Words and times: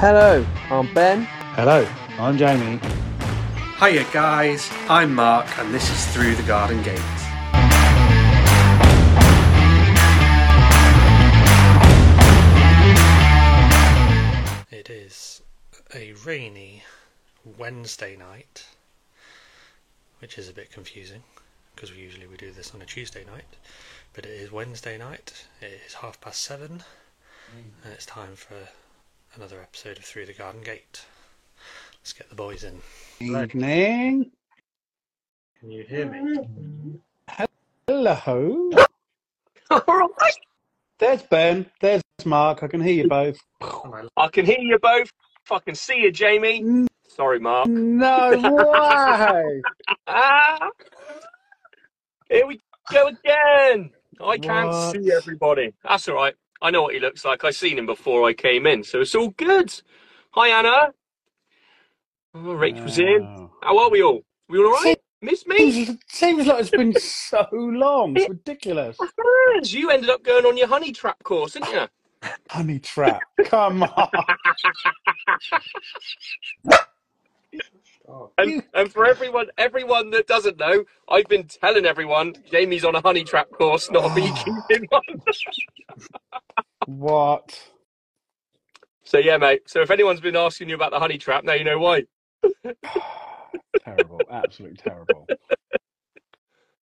Hello, 0.00 0.42
I'm 0.70 0.94
Ben. 0.94 1.24
Hello, 1.56 1.86
I'm 2.18 2.38
Jamie. 2.38 2.80
Hiya, 3.78 4.06
guys. 4.10 4.70
I'm 4.88 5.14
Mark, 5.14 5.46
and 5.58 5.74
this 5.74 5.90
is 5.90 6.06
Through 6.14 6.36
the 6.36 6.42
Garden 6.44 6.82
Gate. 6.82 6.98
It 14.70 14.88
is 14.88 15.42
a 15.94 16.14
rainy 16.24 16.82
Wednesday 17.58 18.16
night, 18.16 18.64
which 20.20 20.38
is 20.38 20.48
a 20.48 20.54
bit 20.54 20.72
confusing 20.72 21.22
because 21.74 21.92
we 21.92 21.98
usually 21.98 22.26
we 22.26 22.38
do 22.38 22.52
this 22.52 22.74
on 22.74 22.80
a 22.80 22.86
Tuesday 22.86 23.26
night, 23.26 23.44
but 24.14 24.24
it 24.24 24.32
is 24.32 24.50
Wednesday 24.50 24.96
night. 24.96 25.44
It 25.60 25.78
is 25.86 25.92
half 25.92 26.18
past 26.22 26.42
seven, 26.42 26.84
and 27.84 27.92
it's 27.92 28.06
time 28.06 28.34
for 28.34 28.56
another 29.36 29.60
episode 29.60 29.98
of 29.98 30.04
Through 30.04 30.26
the 30.26 30.32
Garden 30.32 30.62
Gate. 30.62 31.04
Let's 32.00 32.12
get 32.12 32.28
the 32.28 32.34
boys 32.34 32.64
in. 32.64 32.80
Evening. 33.20 34.30
Can 35.58 35.70
you 35.70 35.84
hear 35.84 36.06
me? 36.06 36.98
Hello. 37.86 38.70
All 39.70 39.82
right. 39.86 40.34
There's 40.98 41.22
Ben. 41.22 41.66
There's 41.80 42.02
Mark. 42.24 42.62
I 42.62 42.68
can 42.68 42.80
hear 42.80 42.94
you 42.94 43.08
both. 43.08 43.38
I- 43.60 44.06
I 44.16 44.28
can 44.28 44.46
hear 44.46 44.58
you 44.60 44.78
both. 44.78 45.10
Fucking 45.44 45.74
see 45.74 45.98
you, 46.00 46.12
Jamie. 46.12 46.86
Sorry, 47.08 47.38
Mark. 47.40 47.66
No 47.68 48.30
way. 48.30 49.62
Ah! 50.06 50.68
Here 52.30 52.46
we 52.46 52.60
go 52.90 53.08
again. 53.08 53.90
I 54.22 54.38
can't 54.38 54.68
What? 54.68 54.92
see 54.92 55.10
everybody. 55.12 55.72
That's 55.82 56.08
all 56.08 56.14
right. 56.14 56.34
I 56.62 56.70
know 56.70 56.82
what 56.82 56.94
he 56.94 57.00
looks 57.00 57.24
like. 57.24 57.44
I 57.44 57.50
seen 57.50 57.78
him 57.78 57.86
before 57.86 58.28
I 58.28 58.32
came 58.32 58.66
in, 58.66 58.84
so 58.84 59.00
it's 59.00 59.14
all 59.14 59.30
good. 59.30 59.72
Hi, 60.32 60.48
Anna. 60.48 60.92
Oh, 62.34 62.54
Rachel's 62.54 62.98
in. 62.98 63.48
How 63.62 63.78
are 63.78 63.90
we 63.90 64.02
all? 64.02 64.20
We 64.48 64.58
all 64.58 64.70
right? 64.72 65.00
Miss 65.22 65.46
me? 65.46 65.72
Seems, 65.72 65.98
seems 66.08 66.46
like 66.46 66.60
it's 66.60 66.70
been 66.70 66.94
so 66.98 67.46
long. 67.52 68.16
It's 68.16 68.28
ridiculous. 68.28 68.96
You 69.64 69.90
ended 69.90 70.10
up 70.10 70.22
going 70.22 70.46
on 70.46 70.56
your 70.56 70.68
honey 70.68 70.92
trap 70.92 71.22
course, 71.24 71.52
didn't 71.52 71.72
you? 71.72 71.86
Honey 72.50 72.78
trap. 72.78 73.22
Come 73.46 73.82
on. 73.82 74.10
Oh, 78.10 78.32
And, 78.38 78.64
and 78.74 78.92
for 78.92 79.06
everyone, 79.06 79.46
everyone 79.56 80.10
that 80.10 80.26
doesn't 80.26 80.58
know, 80.58 80.84
I've 81.08 81.28
been 81.28 81.44
telling 81.44 81.86
everyone 81.86 82.34
Jamie's 82.50 82.84
on 82.84 82.96
a 82.96 83.00
honey 83.00 83.22
trap 83.22 83.50
course, 83.50 83.90
not 83.90 84.10
a 84.10 84.14
beekeeping 84.14 84.88
oh. 84.92 85.00
one. 85.06 85.22
What? 86.86 87.60
So 89.04 89.18
yeah, 89.18 89.36
mate. 89.36 89.62
So 89.66 89.80
if 89.80 89.90
anyone's 89.90 90.20
been 90.20 90.34
asking 90.34 90.70
you 90.70 90.74
about 90.74 90.90
the 90.90 90.98
honey 90.98 91.18
trap, 91.18 91.44
now 91.44 91.52
you 91.52 91.62
know 91.62 91.78
why. 91.78 92.04
terrible. 93.84 94.20
Absolutely 94.28 94.78
terrible. 94.78 95.26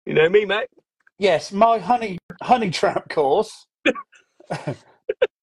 You 0.05 0.13
know 0.13 0.29
me, 0.29 0.45
mate. 0.45 0.69
Yes, 1.19 1.51
my 1.51 1.77
honey 1.77 2.17
honey 2.41 2.71
trap 2.71 3.09
course 3.09 3.67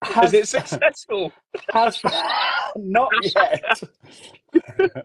Is 0.07 0.15
has, 0.15 0.35
it 0.35 0.49
successful? 0.49 1.33
has 1.71 2.01
not 2.77 3.11
yet. 3.23 3.83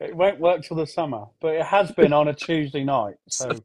it 0.00 0.16
won't 0.16 0.40
work 0.40 0.62
till 0.62 0.76
the 0.76 0.86
summer, 0.86 1.26
but 1.40 1.54
it 1.54 1.64
has 1.64 1.92
been 1.92 2.12
on 2.12 2.28
a 2.28 2.34
Tuesday 2.34 2.84
night. 2.84 3.14
So 3.28 3.60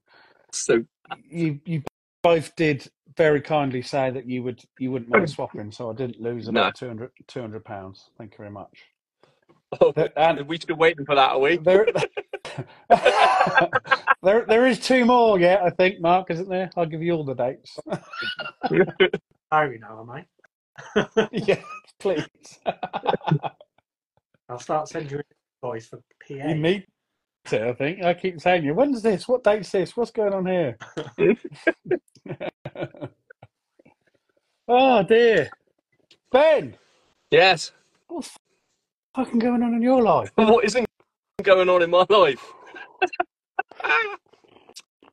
So 0.52 0.86
you 1.28 1.60
you 1.66 1.82
both 2.22 2.56
did 2.56 2.88
very 3.18 3.42
kindly 3.42 3.82
say 3.82 4.12
that 4.12 4.28
you 4.28 4.44
would 4.44 4.62
you 4.78 4.92
wouldn't 4.92 5.10
mind 5.10 5.30
swapping, 5.30 5.72
so 5.72 5.90
I 5.90 5.94
didn't 5.94 6.22
lose 6.22 6.48
about 6.48 6.76
200 6.76 7.12
200 7.28 7.66
pounds. 7.66 8.10
Thank 8.18 8.34
you 8.34 8.38
very 8.38 8.52
much. 8.52 8.86
oh, 9.82 9.94
and 10.16 10.48
we've 10.48 10.66
been 10.66 10.78
waiting 10.78 11.06
for 11.06 11.16
that, 11.16 11.36
a 11.36 11.40
week. 11.40 11.64
there, 11.64 11.88
there, 14.24 14.46
there 14.48 14.68
is 14.68 14.80
two 14.80 15.06
more 15.06 15.40
yet. 15.40 15.62
I 15.62 15.70
think, 15.70 16.02
Mark, 16.02 16.30
isn't 16.32 16.50
there? 16.50 16.70
I'll 16.76 16.86
give 16.86 17.02
you 17.02 17.14
all 17.14 17.24
the 17.24 17.34
dates. 17.36 17.78
Diary 19.52 19.80
now, 19.80 20.02
am 20.02 20.10
I? 20.12 20.26
yes, 21.32 21.64
please. 22.00 22.26
I'll 24.50 24.60
start 24.60 24.88
sending 24.90 25.12
you 25.12 25.22
voice 25.62 25.88
for 25.88 25.98
PA. 26.28 26.34
You 26.50 26.56
need 26.56 26.86
to, 27.46 27.70
I 27.70 27.74
think. 27.74 28.04
I 28.04 28.14
keep 28.14 28.40
saying 28.42 28.64
you. 28.64 28.74
When's 28.74 29.02
this? 29.02 29.28
What 29.28 29.44
date's 29.44 29.72
this? 29.72 29.96
What's 29.96 30.12
going 30.12 30.34
on 30.34 30.46
here? 30.46 30.78
oh 34.68 35.04
dear. 35.04 35.50
Ben, 36.32 36.76
Yes. 37.32 37.72
what's 38.08 38.36
fucking 39.16 39.40
going 39.40 39.64
on 39.64 39.74
in 39.74 39.82
your 39.82 40.02
life? 40.02 40.32
What 40.36 40.66
isn't 40.66 40.86
going 41.44 41.70
on 41.70 41.82
in 41.82 41.90
my 41.90 42.06
life? 42.10 42.54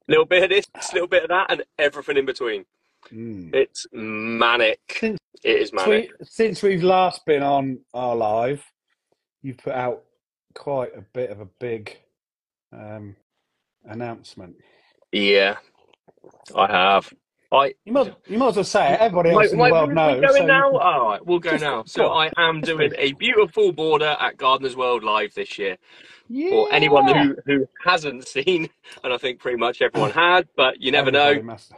Little 0.09 0.25
bit 0.25 0.45
of 0.45 0.51
this, 0.51 0.67
little 0.93 1.09
bit 1.09 1.25
of 1.25 1.29
that, 1.31 1.47
and 1.51 1.65
everything 1.79 2.17
in 2.17 2.27
between. 2.27 2.65
Mm. 3.13 3.55
It's 3.55 3.87
manic. 3.93 4.81
Since 4.91 5.19
It 5.45 5.61
is 5.61 5.73
manic. 5.73 6.11
we, 6.19 6.27
since 6.27 6.63
we've 6.63 6.83
last 6.83 7.25
been 7.25 7.43
on 7.43 7.79
our 7.95 8.17
live, 8.17 8.65
you've 9.43 9.59
put 9.59 9.75
out 9.75 10.03
quite 10.55 10.97
a 10.97 11.03
bit 11.13 11.31
of 11.31 11.41
a 11.41 11.47
big 11.61 11.97
um, 12.73 13.17
announcement. 13.85 14.57
Yeah, 15.13 15.57
I 16.55 16.67
have. 16.67 17.13
I 17.53 17.75
You 17.85 17.93
might, 17.93 18.15
you 18.27 18.39
might 18.39 18.49
as 18.49 18.57
well 18.57 18.65
say 18.65 18.93
it. 18.95 19.01
Everybody 19.01 19.31
else 19.31 19.39
Wait, 19.39 19.53
in 19.53 19.59
the 19.59 19.71
world 19.71 19.95
knows. 19.95 20.21
we 20.21 20.27
going 20.27 20.43
so 20.43 20.47
now? 20.47 20.77
All 20.77 21.09
right, 21.09 21.25
we'll 21.25 21.39
go 21.39 21.53
Just 21.53 21.63
now. 21.63 21.85
So. 21.87 22.09
I 22.09 22.31
am 22.37 22.61
doing 22.61 22.93
a 22.99 23.13
beautiful 23.13 23.73
border 23.73 24.17
at 24.19 24.37
Gardeners 24.37 24.77
World 24.77 25.05
Live 25.05 25.33
this 25.35 25.59
year. 25.59 25.77
Yeah. 26.29 26.51
For 26.51 26.73
anyone 26.73 27.07
who, 27.07 27.37
who 27.47 27.69
hasn't 27.85 28.27
seen, 28.27 28.69
and 29.05 29.13
I 29.13 29.19
think 29.19 29.41
pretty 29.41 29.59
much 29.59 29.83
everyone 29.83 30.11
had, 30.27 30.49
but 30.57 30.81
you 30.81 30.91
never 30.93 31.09
Everybody 31.09 31.39
know. 31.39 31.43
must- 31.43 31.73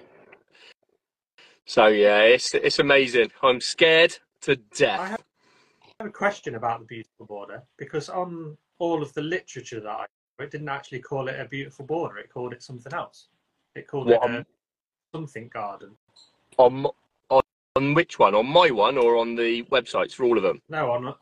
So 1.67 1.87
yeah, 1.87 2.21
it's 2.21 2.55
it's 2.55 2.79
amazing. 2.79 3.31
I'm 3.43 3.61
scared 3.61 4.17
to 4.43 4.53
I 4.53 4.57
death. 4.77 5.11
have 5.11 5.25
I 5.83 6.03
have 6.05 6.09
a 6.09 6.13
question 6.13 6.55
about 6.55 6.81
the 6.81 6.87
beautiful 6.87 7.27
border 7.27 7.63
because 7.77 8.09
on 8.09 8.57
all 8.79 9.03
of 9.03 9.13
the 9.15 9.23
literature 9.23 9.81
that 9.81 9.91
I 9.91 10.07
it 10.41 10.51
didn't 10.53 10.69
actually 10.69 11.01
call 11.01 11.27
it 11.29 11.39
a 11.41 11.45
beautiful 11.47 11.85
border. 11.85 12.19
It 12.19 12.31
called 12.33 12.53
it 12.53 12.63
something 12.63 12.93
else. 12.95 13.27
It 13.75 13.89
called 13.89 14.07
What, 14.07 14.23
it 14.23 14.31
um, 14.31 14.37
a 14.37 14.47
something 15.13 15.49
garden. 15.49 15.91
On, 16.59 16.87
on 17.29 17.43
on 17.77 17.95
which 17.95 18.19
one? 18.19 18.35
On 18.35 18.47
my 18.47 18.71
one 18.71 18.97
or 18.97 19.17
on 19.17 19.35
the 19.35 19.65
websites 19.65 20.13
for 20.13 20.25
all 20.25 20.37
of 20.37 20.43
them? 20.45 20.63
No, 20.69 20.93
on 20.93 21.15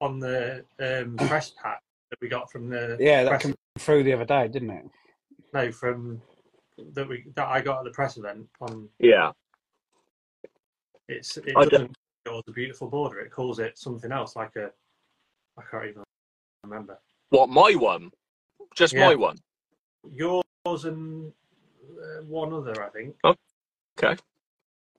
on 0.00 0.18
the 0.18 0.64
um, 0.80 1.16
press 1.28 1.52
pack 1.62 1.82
that 2.10 2.18
we 2.20 2.28
got 2.28 2.50
from 2.50 2.68
the 2.68 2.96
Yeah, 3.00 3.24
that 3.24 3.30
press, 3.30 3.42
came 3.42 3.54
through 3.78 4.02
the 4.04 4.12
other 4.12 4.24
day, 4.24 4.48
didn't 4.48 4.70
it? 4.70 4.84
no 5.52 5.72
from 5.72 6.20
that 6.92 7.08
we 7.08 7.24
that 7.34 7.48
I 7.48 7.60
got 7.60 7.78
at 7.78 7.84
the 7.84 7.90
press 7.90 8.16
event. 8.16 8.46
On 8.60 8.88
Yeah. 8.98 9.32
it's 11.08 11.36
it 11.36 11.48
I 11.56 11.60
don't- 11.64 11.70
doesn't 11.70 11.96
call 12.26 12.38
it 12.40 12.44
a 12.48 12.52
beautiful 12.52 12.88
border. 12.88 13.20
It 13.20 13.30
calls 13.30 13.58
it 13.58 13.78
something 13.78 14.12
else, 14.12 14.36
like 14.36 14.56
a 14.56 14.72
I 15.58 15.62
can't 15.70 15.86
even 15.86 16.02
remember. 16.64 16.98
What 17.30 17.48
my 17.48 17.74
one? 17.74 18.10
Just 18.74 18.92
Yeah. 18.92 19.08
my 19.08 19.14
one. 19.14 19.38
Yours 20.12 20.84
and 20.84 21.32
uh, 21.98 22.22
one 22.24 22.52
other, 22.52 22.82
I 22.82 22.90
think. 22.90 23.16
Oh, 23.24 23.34
Okay. 23.98 24.20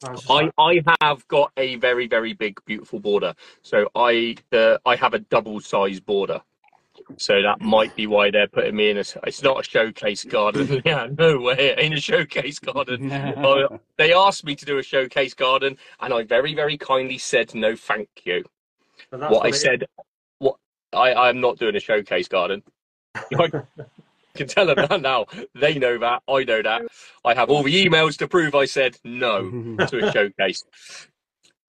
I 0.03 0.12
was 0.12 0.25
I, 0.29 0.51
I 0.59 0.84
have 1.01 1.28
got 1.28 1.51
a 1.57 1.75
very 1.75 2.07
very 2.07 2.34
big 2.34 2.59
beautiful 2.66 3.00
border. 3.00 3.34
So 3.62 3.89
I 3.95 4.35
the 4.50 4.79
I 4.85 4.95
have 4.95 5.13
a 5.13 5.19
double 5.19 5.59
size 5.59 6.00
border. 6.00 6.41
So 7.16 7.41
that 7.41 7.62
might 7.62 7.95
be 7.95 8.06
why 8.06 8.29
they're 8.31 8.47
putting 8.47 8.75
me 8.75 8.90
in 8.90 8.97
a. 8.97 9.03
It's 9.25 9.41
not 9.41 9.62
a 9.62 9.63
showcase 9.63 10.23
garden. 10.25 10.81
yeah, 10.85 11.07
no 11.18 11.40
way, 11.40 11.56
it 11.57 11.79
ain't 11.79 11.95
a 11.95 12.01
showcase 12.01 12.59
garden. 12.59 13.12
Oh, 13.38 13.80
They 13.98 14.13
asked 14.13 14.44
me 14.45 14.56
to 14.56 14.65
do 14.65 14.77
a 14.77 14.83
showcase 14.83 15.33
garden, 15.33 15.77
and 16.01 16.13
I 16.13 16.24
very 16.24 16.54
very 16.54 16.77
kindly 16.77 17.18
said 17.18 17.56
no, 17.56 17.75
thank 17.75 18.09
you. 18.25 18.44
but 19.09 19.21
that's 19.21 19.31
What 19.31 19.45
I 19.45 19.50
it 19.50 19.54
is. 19.56 19.62
said, 19.62 19.86
what 20.39 20.57
I 20.94 21.13
I 21.13 21.30
am 21.30 21.39
not 21.39 21.57
doing 21.57 21.75
a 21.75 21.80
showcase 21.80 22.27
garden. 22.27 22.62
I 23.15 23.50
can 24.36 24.48
tell 24.48 24.68
them 24.68 24.86
that 24.88 25.01
now. 25.01 25.25
They 25.56 25.80
know 25.80 25.98
that. 25.98 26.21
I 26.27 26.44
know 26.44 26.62
that. 26.62 26.83
I 27.25 27.33
have 27.33 27.50
all 27.50 27.63
the 27.63 27.86
emails 27.86 28.18
to 28.18 28.27
prove 28.27 28.53
I 28.53 28.65
said 28.65 28.98
no 29.03 29.50
to 29.88 30.06
a 30.07 30.12
showcase. 30.13 30.63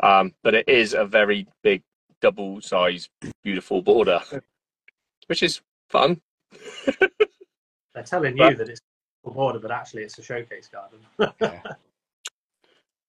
Um, 0.00 0.34
but 0.42 0.54
it 0.54 0.68
is 0.68 0.92
a 0.94 1.04
very 1.06 1.46
big, 1.62 1.82
double 2.20 2.60
size, 2.60 3.08
beautiful 3.42 3.80
border, 3.82 4.20
which 5.28 5.42
is 5.42 5.60
fun. 5.88 6.20
They're 7.94 8.02
telling 8.04 8.36
you 8.36 8.44
But- 8.44 8.58
that 8.58 8.68
it's 8.68 8.80
a 9.24 9.30
border, 9.30 9.58
but 9.58 9.70
actually 9.70 10.02
it's 10.02 10.18
a 10.18 10.22
showcase 10.22 10.68
garden. 10.68 10.98
Yeah. 11.40 11.62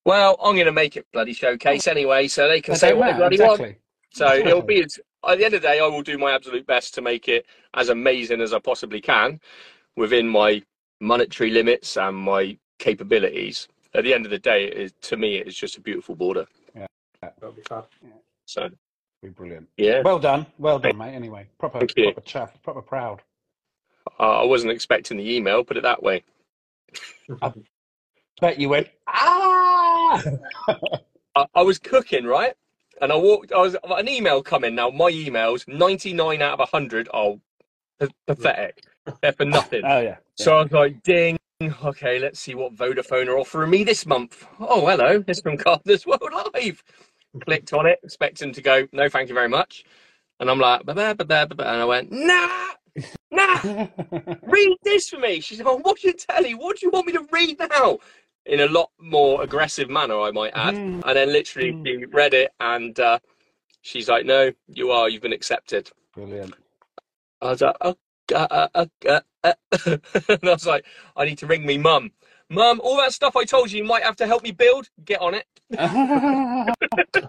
Well, 0.05 0.37
I'm 0.41 0.55
going 0.55 0.65
to 0.65 0.71
make 0.71 0.95
it 0.95 1.05
bloody 1.11 1.33
showcase 1.33 1.87
oh. 1.87 1.91
anyway, 1.91 2.27
so 2.27 2.47
they 2.47 2.61
can 2.61 2.73
That 2.73 2.79
say 2.79 2.89
don't 2.89 2.99
what 2.99 3.05
they 3.05 3.11
matter, 3.11 3.19
bloody 3.19 3.37
want. 3.39 3.59
exactly. 3.61 3.77
So 4.11 4.33
it'll 4.33 4.61
be 4.61 4.81
at 4.81 5.37
the 5.37 5.45
end 5.45 5.53
of 5.53 5.61
the 5.61 5.67
day, 5.67 5.79
I 5.79 5.85
will 5.87 6.01
do 6.01 6.17
my 6.17 6.33
absolute 6.33 6.65
best 6.65 6.95
to 6.95 7.01
make 7.01 7.27
it 7.27 7.45
as 7.75 7.89
amazing 7.89 8.41
as 8.41 8.53
I 8.53 8.59
possibly 8.59 9.01
can 9.01 9.39
within 9.97 10.27
my 10.27 10.63
monetary 10.99 11.51
limits 11.51 11.97
and 11.97 12.15
my 12.15 12.57
capabilities. 12.79 13.67
At 13.93 14.03
the 14.03 14.13
end 14.13 14.25
of 14.25 14.31
the 14.31 14.39
day, 14.39 14.65
it 14.65 14.73
is, 14.77 14.93
to 15.01 15.17
me, 15.17 15.35
it 15.37 15.47
is 15.47 15.55
just 15.55 15.77
a 15.77 15.81
beautiful 15.81 16.15
border. 16.15 16.47
Yeah, 16.75 16.87
that'll 17.21 17.51
be 17.51 17.61
fun. 17.63 17.83
So 18.45 18.69
Be 19.21 19.29
brilliant. 19.29 19.67
Yeah, 19.77 20.01
Well 20.03 20.19
done. 20.19 20.45
Well 20.57 20.79
done, 20.79 20.97
mate. 20.97 21.13
Anyway, 21.13 21.47
proper, 21.59 21.79
Thank 21.79 21.93
you. 21.97 22.13
proper 22.13 22.21
chuffed, 22.21 22.61
proper 22.63 22.81
proud. 22.81 23.21
uh, 24.19 24.41
I 24.41 24.45
wasn't 24.45 24.71
expecting 24.71 25.17
the 25.17 25.35
email. 25.35 25.63
Put 25.63 25.75
it 25.77 25.83
that 25.83 26.01
way. 26.01 26.23
Bet 28.41 28.57
you 28.59 28.69
went, 28.69 28.87
ah! 29.07 30.23
I, 31.35 31.45
I 31.53 31.61
was 31.61 31.77
cooking 31.79 32.25
right, 32.25 32.53
and 33.01 33.11
I 33.11 33.15
walked. 33.17 33.51
I 33.51 33.57
was 33.57 33.75
an 33.83 34.07
email 34.07 34.41
coming. 34.41 34.75
Now 34.75 34.89
my 34.89 35.11
emails, 35.11 35.67
ninety 35.67 36.13
nine 36.13 36.41
out 36.41 36.59
of 36.59 36.69
hundred, 36.69 37.09
are 37.13 37.35
pa- 37.99 38.07
pathetic. 38.25 38.83
They're 39.21 39.33
for 39.33 39.45
nothing. 39.45 39.81
Oh, 39.83 39.99
yeah. 39.99 40.17
So 40.35 40.57
I 40.57 40.63
was 40.63 40.71
like, 40.71 41.03
ding. 41.03 41.37
Okay, 41.61 42.19
let's 42.19 42.39
see 42.39 42.55
what 42.55 42.73
Vodafone 42.75 43.27
are 43.27 43.37
offering 43.37 43.69
me 43.71 43.83
this 43.83 44.05
month. 44.05 44.47
Oh, 44.61 44.85
hello, 44.87 45.21
it's 45.27 45.41
from 45.41 45.57
Gardeners 45.57 46.05
World 46.07 46.31
Live. 46.53 46.81
Clicked 47.45 47.73
on 47.73 47.85
it, 47.85 47.99
expecting 48.03 48.53
to 48.53 48.61
go, 48.61 48.87
no, 48.91 49.09
thank 49.09 49.29
you 49.29 49.35
very 49.35 49.49
much. 49.49 49.85
And 50.39 50.49
I'm 50.49 50.59
like, 50.59 50.85
ba 50.85 50.93
ba 50.93 51.15
ba 51.15 51.25
ba 51.25 51.69
and 51.69 51.81
I 51.81 51.85
went, 51.85 52.11
nah, 52.11 52.49
nah, 53.31 53.59
read 54.45 54.77
this 54.83 55.09
for 55.09 55.19
me. 55.19 55.39
She 55.41 55.55
said, 55.55 55.65
oh, 55.67 55.79
what's 55.83 56.03
your 56.03 56.13
telly? 56.13 56.53
What 56.55 56.79
do 56.79 56.85
you 56.85 56.91
want 56.91 57.07
me 57.07 57.13
to 57.13 57.27
read 57.31 57.59
now? 57.59 57.99
In 58.45 58.61
a 58.61 58.67
lot 58.67 58.89
more 58.99 59.43
aggressive 59.43 59.89
manner, 59.89 60.19
I 60.19 60.31
might 60.31 60.53
add. 60.55 60.75
Mm. 60.75 61.03
And 61.05 61.15
then 61.17 61.33
literally 61.33 61.73
Mm. 61.73 61.85
she 61.85 62.05
read 62.05 62.33
it, 62.33 62.51
and 62.59 62.99
uh, 62.99 63.19
she's 63.81 64.09
like, 64.09 64.25
no, 64.25 64.51
you 64.67 64.91
are, 64.91 65.09
you've 65.09 65.21
been 65.21 65.33
accepted. 65.33 65.91
Brilliant. 66.15 66.55
I 67.41 67.51
was 67.51 67.61
like, 67.61 67.75
oh, 67.81 67.95
uh, 68.35 68.47
uh, 68.51 68.67
uh, 68.75 68.85
uh, 69.07 69.21
uh. 69.43 69.53
and 70.29 70.39
I 70.43 70.53
was 70.53 70.65
like, 70.65 70.85
I 71.15 71.25
need 71.25 71.37
to 71.39 71.47
ring 71.47 71.65
me 71.65 71.77
mum. 71.77 72.11
Mum, 72.49 72.81
all 72.83 72.97
that 72.97 73.13
stuff 73.13 73.35
I 73.35 73.45
told 73.45 73.71
you 73.71 73.77
you 73.79 73.83
might 73.83 74.03
have 74.03 74.15
to 74.17 74.27
help 74.27 74.43
me 74.43 74.51
build, 74.51 74.89
get 75.05 75.21
on 75.21 75.35
it. 75.35 75.45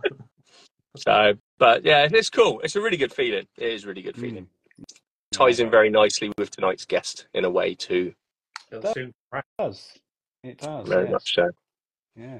So, 0.96 1.34
but 1.58 1.84
yeah, 1.84 2.08
it's 2.10 2.30
cool. 2.30 2.60
It's 2.64 2.74
a 2.74 2.80
really 2.80 2.96
good 2.96 3.12
feeling. 3.12 3.46
It 3.56 3.72
is 3.72 3.84
a 3.84 3.86
really 3.86 4.02
good 4.02 4.16
feeling. 4.16 4.48
Mm. 4.80 4.84
Ties 5.32 5.60
in 5.60 5.70
very 5.70 5.88
nicely 5.88 6.32
with 6.36 6.50
tonight's 6.50 6.84
guest 6.84 7.28
in 7.32 7.44
a 7.44 7.50
way 7.50 7.76
too. 7.76 8.12
It'll 8.72 8.92
soon 8.92 9.14
It 9.32 9.44
does. 9.56 9.92
It 10.42 10.58
does. 10.58 10.88
Very 10.88 11.04
yes. 11.04 11.12
much 11.12 11.34
so. 11.34 11.50
Yeah. 12.16 12.38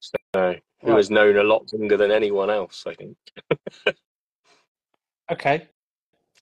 So, 0.00 0.16
who 0.34 0.88
Right. 0.88 0.96
has 0.96 1.10
known 1.10 1.36
a 1.36 1.44
lot 1.44 1.72
longer 1.72 1.96
than 1.96 2.10
anyone 2.10 2.50
else, 2.50 2.84
I 2.86 2.94
think. 2.94 3.16
Okay. 5.30 5.68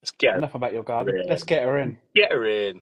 Let's 0.00 0.10
get 0.12 0.32
her, 0.32 0.38
Enough 0.38 0.54
about 0.54 0.72
your 0.72 0.82
garden. 0.82 1.22
Let's 1.28 1.44
get 1.44 1.62
her 1.62 1.78
in. 1.78 1.98
get 2.14 2.32
her 2.32 2.44
in. 2.46 2.80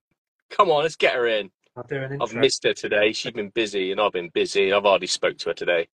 Come 0.49 0.71
on, 0.71 0.81
let's 0.83 0.95
get 0.95 1.13
her 1.13 1.27
in. 1.27 1.51
I'll 1.79 1.85
do 1.87 2.03
an 2.03 2.21
I've 2.21 2.35
missed 2.35 2.65
her 2.65 2.73
today. 2.73 3.13
She's 3.13 3.31
been 3.31 3.51
busy 3.51 3.93
and 3.93 4.01
I've 4.01 4.11
been 4.11 4.29
busy. 4.33 4.73
I've 4.73 4.85
already 4.85 5.07
spoke 5.07 5.37
to 5.37 5.49
her 5.49 5.53
today. 5.53 5.87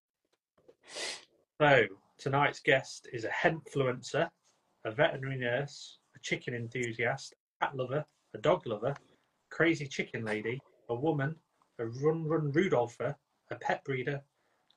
So 1.62 1.86
tonight's 2.18 2.60
guest 2.60 3.08
is 3.14 3.24
a 3.24 3.30
henfluencer, 3.30 4.28
a 4.84 4.92
veterinary 4.92 5.38
nurse, 5.38 6.00
a 6.16 6.20
chicken 6.24 6.56
enthusiast, 6.56 7.36
a 7.62 7.66
cat 7.66 7.78
lover, 7.78 8.04
a 8.34 8.38
dog 8.40 8.66
lover, 8.66 8.96
crazy 9.52 9.86
chicken 9.86 10.26
lady, 10.26 10.60
a 10.90 10.96
woman, 10.96 11.36
a 11.78 11.86
run 11.86 12.26
run 12.28 12.52
Rudolpher, 12.52 13.16
a 13.52 13.56
pet 13.56 13.84
breeder, 13.84 14.24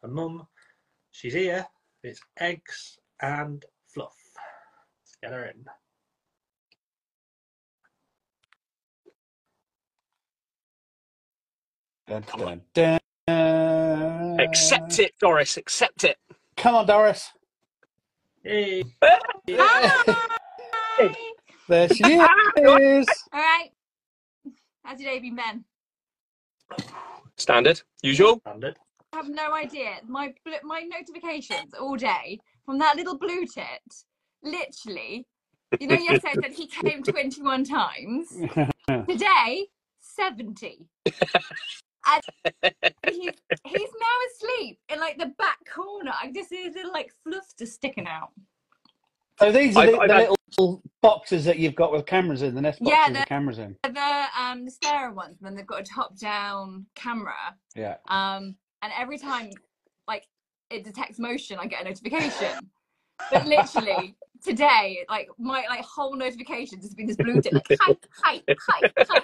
a 0.02 0.08
mum. 0.08 0.46
She's 1.12 1.32
here. 1.32 1.66
It's 2.02 2.20
eggs 2.38 2.99
and 3.22 3.64
fluff. 3.87 4.14
Let's 5.00 5.16
get 5.22 5.32
her 5.32 5.46
in. 5.46 5.64
Dun, 12.08 12.25
dun, 12.38 12.99
dun. 13.26 14.40
Accept 14.40 14.99
it, 14.99 15.12
Doris. 15.20 15.56
Accept 15.58 16.05
it. 16.05 16.16
Come 16.56 16.75
on, 16.75 16.87
Doris. 16.87 17.31
Hey, 18.43 18.82
Hi. 19.50 21.14
There 21.69 21.88
she 21.88 22.05
is. 22.05 23.06
All 23.32 23.40
right. 23.40 23.69
How's 24.84 25.00
your 25.00 25.12
day 25.12 25.19
been, 25.19 25.37
Ben? 25.37 25.64
Standard. 27.37 27.82
Usual. 28.02 28.40
standard. 28.40 28.78
I 29.12 29.16
have 29.16 29.28
no 29.28 29.52
idea. 29.52 29.96
My 30.06 30.32
my 30.64 30.81
notifications 30.82 31.75
all 31.78 31.96
day 31.96 32.38
from 32.64 32.78
that 32.78 32.96
little 32.96 33.19
blue 33.19 33.44
tit. 33.46 33.82
Literally, 34.43 35.26
you 35.78 35.88
know, 35.88 35.94
yesterday 35.96 36.34
I 36.38 36.43
said 36.43 36.52
he 36.54 36.66
came 36.69 37.02
21 37.04 37.64
times. 37.64 38.28
Today, 39.08 39.66
70. 40.00 40.87
And 42.08 42.22
he's, 43.08 43.32
he's 43.64 43.90
now 44.00 44.16
asleep 44.34 44.78
in 44.88 45.00
like 45.00 45.19
the 45.19 45.32
back 45.38 45.58
corner. 45.72 46.12
I 46.22 46.31
just 46.32 46.49
see 46.49 46.64
his 46.64 46.75
little 46.75 46.93
like 46.93 47.12
fluff 47.25 47.46
just 47.58 47.75
sticking 47.75 48.06
out. 48.06 48.31
So 49.38 49.52
these 49.52 49.76
are 49.76 49.82
I've- 49.82 49.93
the, 49.93 49.99
I've 49.99 50.08
the 50.08 50.14
had- 50.14 50.28
little 50.58 50.82
boxes 51.02 51.44
that 51.44 51.58
you've 51.58 51.75
got 51.75 51.93
with 51.93 52.06
cameras 52.06 52.43
in, 52.43 52.55
the 52.55 52.60
nest 52.62 52.81
boxes 52.81 52.96
Yeah, 52.99 53.08
with 53.12 53.20
the- 53.20 53.26
cameras 53.26 53.58
in. 53.58 53.76
The 53.84 54.25
um 54.40 54.64
the 54.64 54.70
Stera 54.70 55.12
ones, 55.14 55.37
and 55.40 55.46
then 55.46 55.55
they've 55.55 55.66
got 55.66 55.81
a 55.81 55.84
top 55.84 56.16
down 56.19 56.87
camera. 56.94 57.34
Yeah. 57.76 57.96
Um, 58.08 58.56
and 58.82 58.93
every 58.99 59.19
time, 59.19 59.50
like, 60.06 60.25
it 60.70 60.84
detects 60.84 61.19
motion, 61.19 61.58
I 61.61 61.66
get 61.66 61.82
a 61.82 61.84
notification. 61.84 62.70
But 63.31 63.46
literally 63.46 64.16
today, 64.44 65.04
like 65.08 65.28
my 65.38 65.64
like 65.69 65.84
whole 65.84 66.16
notifications 66.16 66.84
has 66.84 66.94
been 66.94 67.06
this 67.06 67.16
blue 67.16 67.40
tit, 67.40 67.52
like 67.54 67.66
hi, 67.81 67.96
hi, 68.25 68.43
hi, 68.69 68.90
hi. 69.08 69.20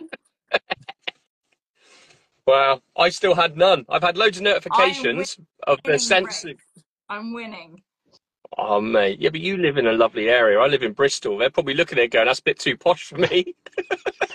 Wow. 2.47 2.83
I 2.97 3.09
still 3.09 3.35
had 3.35 3.57
none. 3.57 3.87
I've 3.89 4.03
had 4.03 4.17
loads 4.17 4.37
of 4.37 4.43
notifications 4.43 5.39
of 5.67 5.79
the 5.83 5.93
winning 5.93 5.99
sense. 5.99 6.45
I'm 7.09 7.33
winning. 7.33 7.83
Oh, 8.59 8.81
mate. 8.81 9.21
Yeah, 9.21 9.31
but 9.31 9.41
you 9.41 9.57
live 9.57 9.79
in 9.79 9.87
a 9.87 9.93
lovely 9.93 10.29
area. 10.29 10.59
I 10.59 10.67
live 10.67 10.83
in 10.83 10.93
Bristol. 10.93 11.39
They're 11.39 11.51
probably 11.51 11.75
looking 11.75 11.99
at 11.99 12.05
it 12.05 12.13
going, 12.13 12.27
that's 12.27 12.41
a 12.41 12.43
bit 12.43 12.59
too 12.59 12.77
posh 12.77 13.05
for 13.05 13.19
me. 13.19 13.55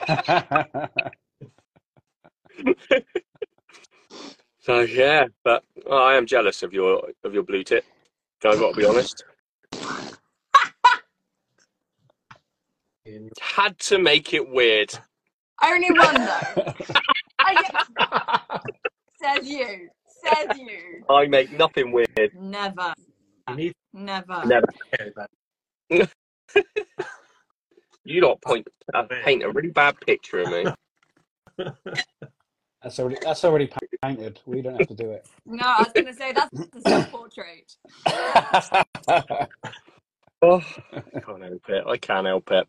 So, 4.70 4.82
yeah. 4.82 5.26
But 5.44 5.64
oh, 5.88 5.98
I 5.98 6.14
am 6.14 6.28
jealous 6.28 6.62
of 6.62 6.74
your 6.74 7.02
of 7.24 7.34
your 7.34 7.42
blue 7.42 7.64
tip. 7.64 7.84
I've 8.46 8.60
got 8.60 8.76
to 8.76 8.80
be 8.80 8.86
honest. 8.86 9.24
Had 13.42 13.80
to 13.80 13.98
make 13.98 14.36
it 14.36 14.48
weird. 14.48 14.94
Only 15.64 15.90
one 15.90 16.14
though. 16.14 16.74
I 17.50 17.62
get, 17.62 18.62
says 19.22 19.48
you. 19.50 19.90
Says 20.24 20.58
you. 20.58 21.04
I 21.10 21.28
make 21.28 21.52
nothing 21.58 21.92
weird. 21.92 22.32
Never. 22.36 22.94
You 23.50 23.56
need 23.56 23.74
Never. 23.94 24.46
Never. 24.46 24.68
to 24.68 24.98
go 24.98 25.28
then. 25.90 26.08
You 28.06 28.22
lot 28.22 28.42
point 28.42 28.68
uh, 28.94 29.04
paint 29.24 29.44
a 29.44 29.52
really 29.52 29.70
bad 29.70 29.96
picture 30.00 30.40
of 30.40 30.50
me. 30.50 30.66
that's 32.82 32.98
already 33.00 33.18
that's 33.22 33.46
already 33.46 33.70
painted. 34.02 34.40
We 34.48 34.64
don't 34.64 34.80
have 34.80 34.88
to 34.88 34.96
do 34.96 35.12
it. 35.12 35.28
No, 35.46 35.64
I 35.64 35.84
was 35.84 35.92
gonna 35.94 36.14
say 36.14 36.32
that's 36.32 36.50
the 36.72 36.82
self 36.82 37.12
portrait. 37.12 37.76
Oh, 40.42 40.64
I 40.94 41.20
can't 41.20 41.44
help 41.44 41.70
it. 41.70 41.84
I 41.86 41.98
can't 41.98 42.26
help 42.26 42.50
it. 42.52 42.68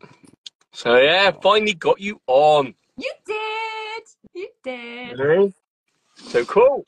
So 0.73 0.97
yeah, 0.97 1.31
finally 1.41 1.73
got 1.73 2.01
you 2.01 2.19
on. 2.27 2.75
You 2.97 3.11
did. 3.25 3.60
You 4.33 4.49
did. 4.63 5.17
Mhm. 5.17 5.53
So 6.17 6.45
cool. 6.45 6.85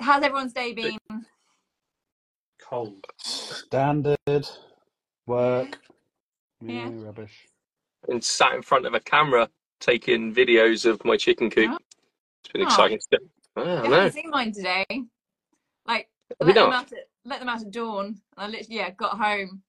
How's 0.00 0.22
everyone's 0.22 0.52
day 0.52 0.72
been? 0.72 0.98
Cold. 2.60 3.04
Standard 3.16 4.48
work. 5.26 5.78
Yeah. 6.60 6.88
Yeah, 6.88 7.04
rubbish. 7.06 7.46
And 8.08 8.22
sat 8.22 8.54
in 8.54 8.62
front 8.62 8.86
of 8.86 8.94
a 8.94 9.00
camera 9.00 9.48
taking 9.80 10.34
videos 10.34 10.84
of 10.88 11.04
my 11.04 11.16
chicken 11.16 11.50
coop. 11.50 11.70
Oh. 11.72 11.78
It's 12.44 12.52
been 12.52 12.62
Oh. 12.62 12.66
exciting 12.66 13.00
stuff. 13.00 13.20
I 13.56 13.60
I 13.60 13.64
don't 13.64 13.76
haven't 13.76 13.90
know. 13.90 14.08
seen 14.10 14.30
mine 14.30 14.52
today. 14.52 14.86
Like 15.86 16.08
let 16.40 16.54
them 16.54 16.72
out 16.72 16.92
at 16.92 17.08
let 17.24 17.40
them 17.40 17.48
out 17.48 17.62
at 17.62 17.70
dawn. 17.70 18.06
And 18.06 18.20
I 18.36 18.46
literally 18.48 18.76
yeah 18.76 18.90
got 18.90 19.18
home, 19.18 19.62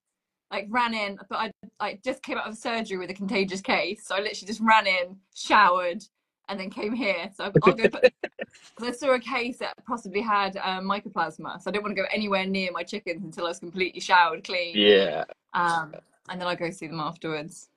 like 0.51 0.67
ran 0.69 0.93
in, 0.93 1.17
but 1.29 1.37
I 1.37 1.51
like 1.79 2.03
just 2.03 2.21
came 2.21 2.37
out 2.37 2.47
of 2.47 2.57
surgery 2.57 2.97
with 2.97 3.09
a 3.09 3.13
contagious 3.13 3.61
case, 3.61 4.05
so 4.05 4.15
I 4.15 4.19
literally 4.19 4.47
just 4.47 4.59
ran 4.61 4.87
in, 4.87 5.19
showered, 5.33 6.03
and 6.49 6.59
then 6.59 6.69
came 6.69 6.93
here. 6.93 7.29
So 7.35 7.45
I'll 7.45 7.51
go 7.51 7.71
put 7.73 7.91
because 8.21 8.83
I 8.83 8.91
saw 8.91 9.13
a 9.13 9.19
case 9.19 9.59
that 9.59 9.73
possibly 9.87 10.21
had 10.21 10.57
um, 10.57 10.85
mycoplasma, 10.85 11.61
so 11.61 11.69
I 11.69 11.71
didn't 11.71 11.83
want 11.83 11.95
to 11.95 12.01
go 12.01 12.07
anywhere 12.11 12.45
near 12.45 12.71
my 12.71 12.83
chickens 12.83 13.23
until 13.23 13.45
I 13.45 13.49
was 13.49 13.59
completely 13.59 14.01
showered, 14.01 14.43
clean. 14.43 14.73
Yeah. 14.75 15.23
Um, 15.53 15.93
and 16.29 16.41
then 16.41 16.47
I 16.47 16.55
go 16.55 16.69
see 16.71 16.87
them 16.87 16.99
afterwards. 16.99 17.69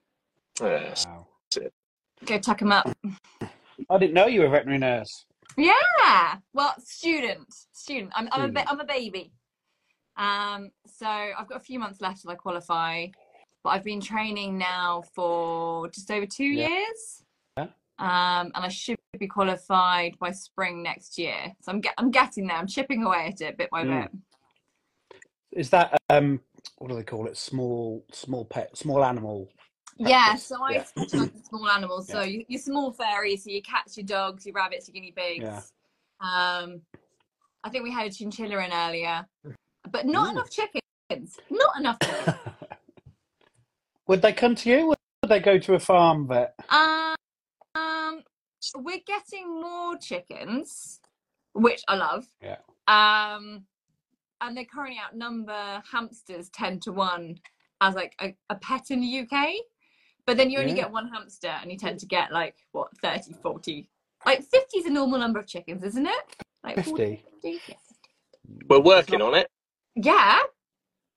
Yeah. 0.60 0.94
Wow. 1.06 1.26
Go 2.24 2.38
tuck 2.38 2.58
them 2.60 2.72
up. 2.72 2.90
I 3.90 3.98
didn't 3.98 4.14
know 4.14 4.26
you 4.26 4.40
were 4.40 4.46
a 4.46 4.50
veterinary 4.50 4.78
nurse. 4.78 5.26
Yeah. 5.56 6.36
Well, 6.54 6.74
student, 6.78 7.46
student. 7.72 8.10
I'm, 8.14 8.28
I'm 8.32 8.40
a 8.40 8.44
Student. 8.44 8.54
ba- 8.54 8.70
I'm 8.70 8.80
a 8.80 8.84
baby. 8.84 9.32
Um, 10.16 10.70
so 10.86 11.06
I've 11.06 11.48
got 11.48 11.56
a 11.56 11.64
few 11.64 11.78
months 11.78 12.00
left 12.00 12.22
till 12.22 12.30
I 12.30 12.34
qualify, 12.36 13.06
but 13.64 13.70
I've 13.70 13.84
been 13.84 14.00
training 14.00 14.56
now 14.58 15.02
for 15.14 15.88
just 15.88 16.10
over 16.10 16.26
two 16.26 16.44
Yeah. 16.44 16.68
years. 16.68 17.21
Um, 18.02 18.50
and 18.56 18.64
I 18.64 18.68
should 18.68 18.98
be 19.16 19.28
qualified 19.28 20.18
by 20.18 20.32
spring 20.32 20.82
next 20.82 21.16
year. 21.18 21.52
So 21.60 21.70
I'm 21.70 21.80
get, 21.80 21.94
I'm 21.98 22.10
getting 22.10 22.48
there. 22.48 22.56
I'm 22.56 22.66
chipping 22.66 23.04
away 23.04 23.28
at 23.28 23.40
it 23.40 23.56
bit 23.56 23.70
by 23.70 23.84
Mm. 23.84 24.02
bit. 24.02 25.20
Is 25.52 25.70
that 25.70 25.96
um 26.10 26.40
what 26.78 26.88
do 26.88 26.96
they 26.96 27.04
call 27.04 27.28
it? 27.28 27.36
Small, 27.36 28.04
small 28.10 28.44
pet, 28.44 28.76
small 28.76 29.04
animal. 29.04 29.48
Yeah, 29.98 30.34
so 30.34 30.60
I 30.64 30.72
yeah. 30.72 30.82
specialise 30.82 31.30
in 31.32 31.44
small 31.44 31.68
animals. 31.68 32.08
So 32.08 32.22
Yeah. 32.22 32.24
you, 32.24 32.44
your 32.48 32.60
small 32.60 32.92
furries, 32.92 33.42
so 33.42 33.50
your 33.50 33.62
cats, 33.62 33.96
your 33.96 34.06
dogs, 34.06 34.46
your 34.46 34.54
rabbits, 34.54 34.88
your 34.88 34.94
guinea 34.94 35.12
pigs. 35.12 35.44
Yeah. 35.44 35.60
Um, 36.20 36.82
I 37.62 37.70
think 37.70 37.84
we 37.84 37.92
had 37.92 38.08
a 38.08 38.10
chinchilla 38.10 38.64
in 38.64 38.72
earlier, 38.72 39.28
but 39.88 40.06
not 40.06 40.26
Ooh. 40.26 40.30
enough 40.32 40.50
chickens. 40.50 41.38
Not 41.50 41.78
enough. 41.78 41.98
chickens. 42.00 42.36
would 44.08 44.22
they 44.22 44.32
come 44.32 44.56
to 44.56 44.70
you? 44.70 44.88
Or 44.88 44.96
would 45.22 45.28
they 45.30 45.38
go 45.38 45.58
to 45.58 45.74
a 45.74 45.78
farm 45.78 46.26
vet? 46.26 46.54
um, 46.68 47.14
um, 47.74 48.22
we're 48.76 49.00
getting 49.06 49.60
more 49.60 49.96
chickens, 49.98 51.00
which 51.54 51.82
I 51.88 51.96
love. 51.96 52.26
Yeah. 52.42 52.56
Um, 52.88 53.64
and 54.40 54.56
they 54.56 54.64
currently 54.64 54.98
outnumber 55.04 55.82
hamsters 55.90 56.48
ten 56.50 56.80
to 56.80 56.92
one 56.92 57.38
as 57.80 57.94
like 57.94 58.14
a, 58.20 58.34
a 58.50 58.54
pet 58.56 58.90
in 58.90 59.00
the 59.00 59.20
UK. 59.20 59.48
But 60.26 60.36
then 60.36 60.50
you 60.50 60.58
only 60.60 60.72
Yeah. 60.72 60.82
get 60.82 60.92
one 60.92 61.08
hamster 61.08 61.48
and 61.60 61.70
you 61.70 61.76
tend 61.76 61.98
to 62.00 62.06
get 62.06 62.30
like 62.32 62.54
what 62.72 62.88
30, 63.02 63.34
40. 63.42 63.88
Like 64.24 64.44
50 64.44 64.78
is 64.78 64.86
a 64.86 64.90
normal 64.90 65.18
number 65.18 65.40
of 65.40 65.48
chickens, 65.48 65.82
isn't 65.82 66.06
it? 66.06 66.36
Like 66.62 66.84
40, 66.84 67.24
50. 67.42 67.58
50? 67.58 67.76
We're 68.68 68.80
working 68.80 69.20
on 69.20 69.34
it. 69.34 69.48
Yeah. 69.96 70.38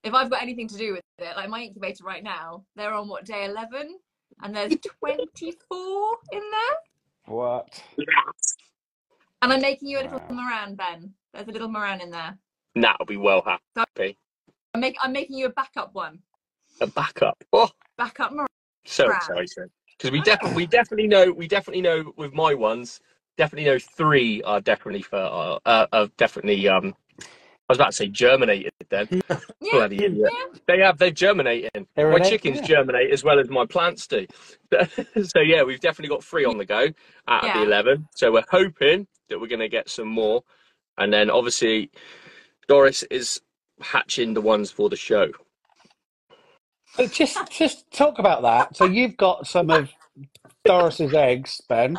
If 0.04 0.14
I've 0.14 0.30
got 0.32 0.42
anything 0.42 0.68
to 0.70 0.78
do 0.78 0.94
with 0.94 1.02
it, 1.20 1.36
like 1.36 1.50
my 1.50 1.62
incubator 1.62 2.04
right 2.04 2.24
now, 2.24 2.66
they're 2.76 2.94
on 2.94 3.08
what 3.08 3.26
day 3.26 3.46
11 3.46 4.00
and 4.42 4.56
there's 4.56 4.76
24 5.00 6.18
in 6.32 6.40
there. 6.40 7.36
What? 7.36 7.84
And 9.42 9.54
I'm 9.54 9.62
making 9.62 9.90
you 9.90 10.00
a 10.00 10.04
little 10.04 10.22
Wow. 10.30 10.38
Marans, 10.66 10.78
Ben. 10.78 11.14
There's 11.34 11.48
a 11.48 11.52
little 11.52 11.70
Marans 11.70 12.02
in 12.02 12.12
there. 12.12 12.38
That'll 12.76 13.06
be 13.06 13.18
well 13.18 13.44
happy. 13.76 14.18
I'm, 14.74 14.82
make, 14.82 14.98
I'm 15.02 15.12
making 15.14 15.38
you 15.38 15.46
a 15.46 15.50
backup 15.50 15.94
one. 15.94 16.20
A 16.82 16.88
backup. 16.88 17.42
Oh, 17.54 17.70
Backup 17.98 18.32
Marans. 18.32 18.48
so 18.86 19.06
Wow. 19.08 19.16
exciting. 19.16 19.70
Because 19.98 20.12
we 20.12 20.22
definitely, 20.22 20.56
we 20.56 20.68
definitely 20.68 21.08
know, 21.08 21.32
we 21.32 21.48
definitely 21.48 21.82
know 21.82 22.12
with 22.18 22.34
my 22.34 22.54
ones, 22.54 23.00
definitely 23.38 23.70
know 23.70 23.80
three 23.80 24.44
are 24.44 24.60
definitely 24.60 25.02
for, 25.02 25.16
uh, 25.16 25.60
uh, 25.66 25.88
are 25.94 26.08
definitely, 26.18 26.68
um, 26.68 26.94
I 27.68 27.74
was 27.74 27.80
about 27.80 27.92
to 27.92 27.94
say 27.94 28.08
germinated 28.08 28.74
then. 28.90 29.08
Yeah. 29.12 29.40
Bloody 29.72 30.04
idiot. 30.04 30.32
Yeah. 30.32 30.60
They 30.68 30.80
have, 30.82 31.00
they're 31.00 31.10
germinating. 31.10 31.88
They're 31.96 32.12
My 32.12 32.20
chickens 32.20 32.60
yeah. 32.62 32.68
germinate 32.68 33.12
as 33.12 33.24
well 33.24 33.40
as 33.40 33.50
my 33.50 33.66
plants 33.66 34.06
do. 34.06 34.28
so 35.24 35.40
yeah, 35.40 35.64
we've 35.64 35.80
definitely 35.80 36.16
got 36.16 36.24
three 36.24 36.46
on 36.46 36.60
the 36.60 36.66
go 36.66 36.90
out 37.28 37.44
of 37.44 37.54
the 37.54 37.64
11. 37.64 38.08
So 38.16 38.32
we're 38.32 38.44
hoping 38.52 39.08
that 39.30 39.40
we're 39.40 39.48
going 39.48 39.60
to 39.60 39.70
get 39.70 39.90
some 39.90 40.08
more. 40.08 40.44
And 41.00 41.12
then 41.12 41.32
obviously 41.32 41.90
Doris 42.68 43.02
is 43.04 43.42
hatching 43.82 44.36
the 44.36 44.42
ones 44.42 44.70
for 44.70 44.88
the 44.88 44.96
show. 44.96 45.32
Just, 47.12 47.52
just 47.52 47.90
talk 47.92 48.20
about 48.20 48.44
that. 48.44 48.78
So 48.78 48.86
you've 48.86 49.18
got 49.18 49.48
some 49.48 49.72
of 49.72 49.90
Doris's 50.64 51.14
eggs, 51.14 51.62
Ben. 51.68 51.98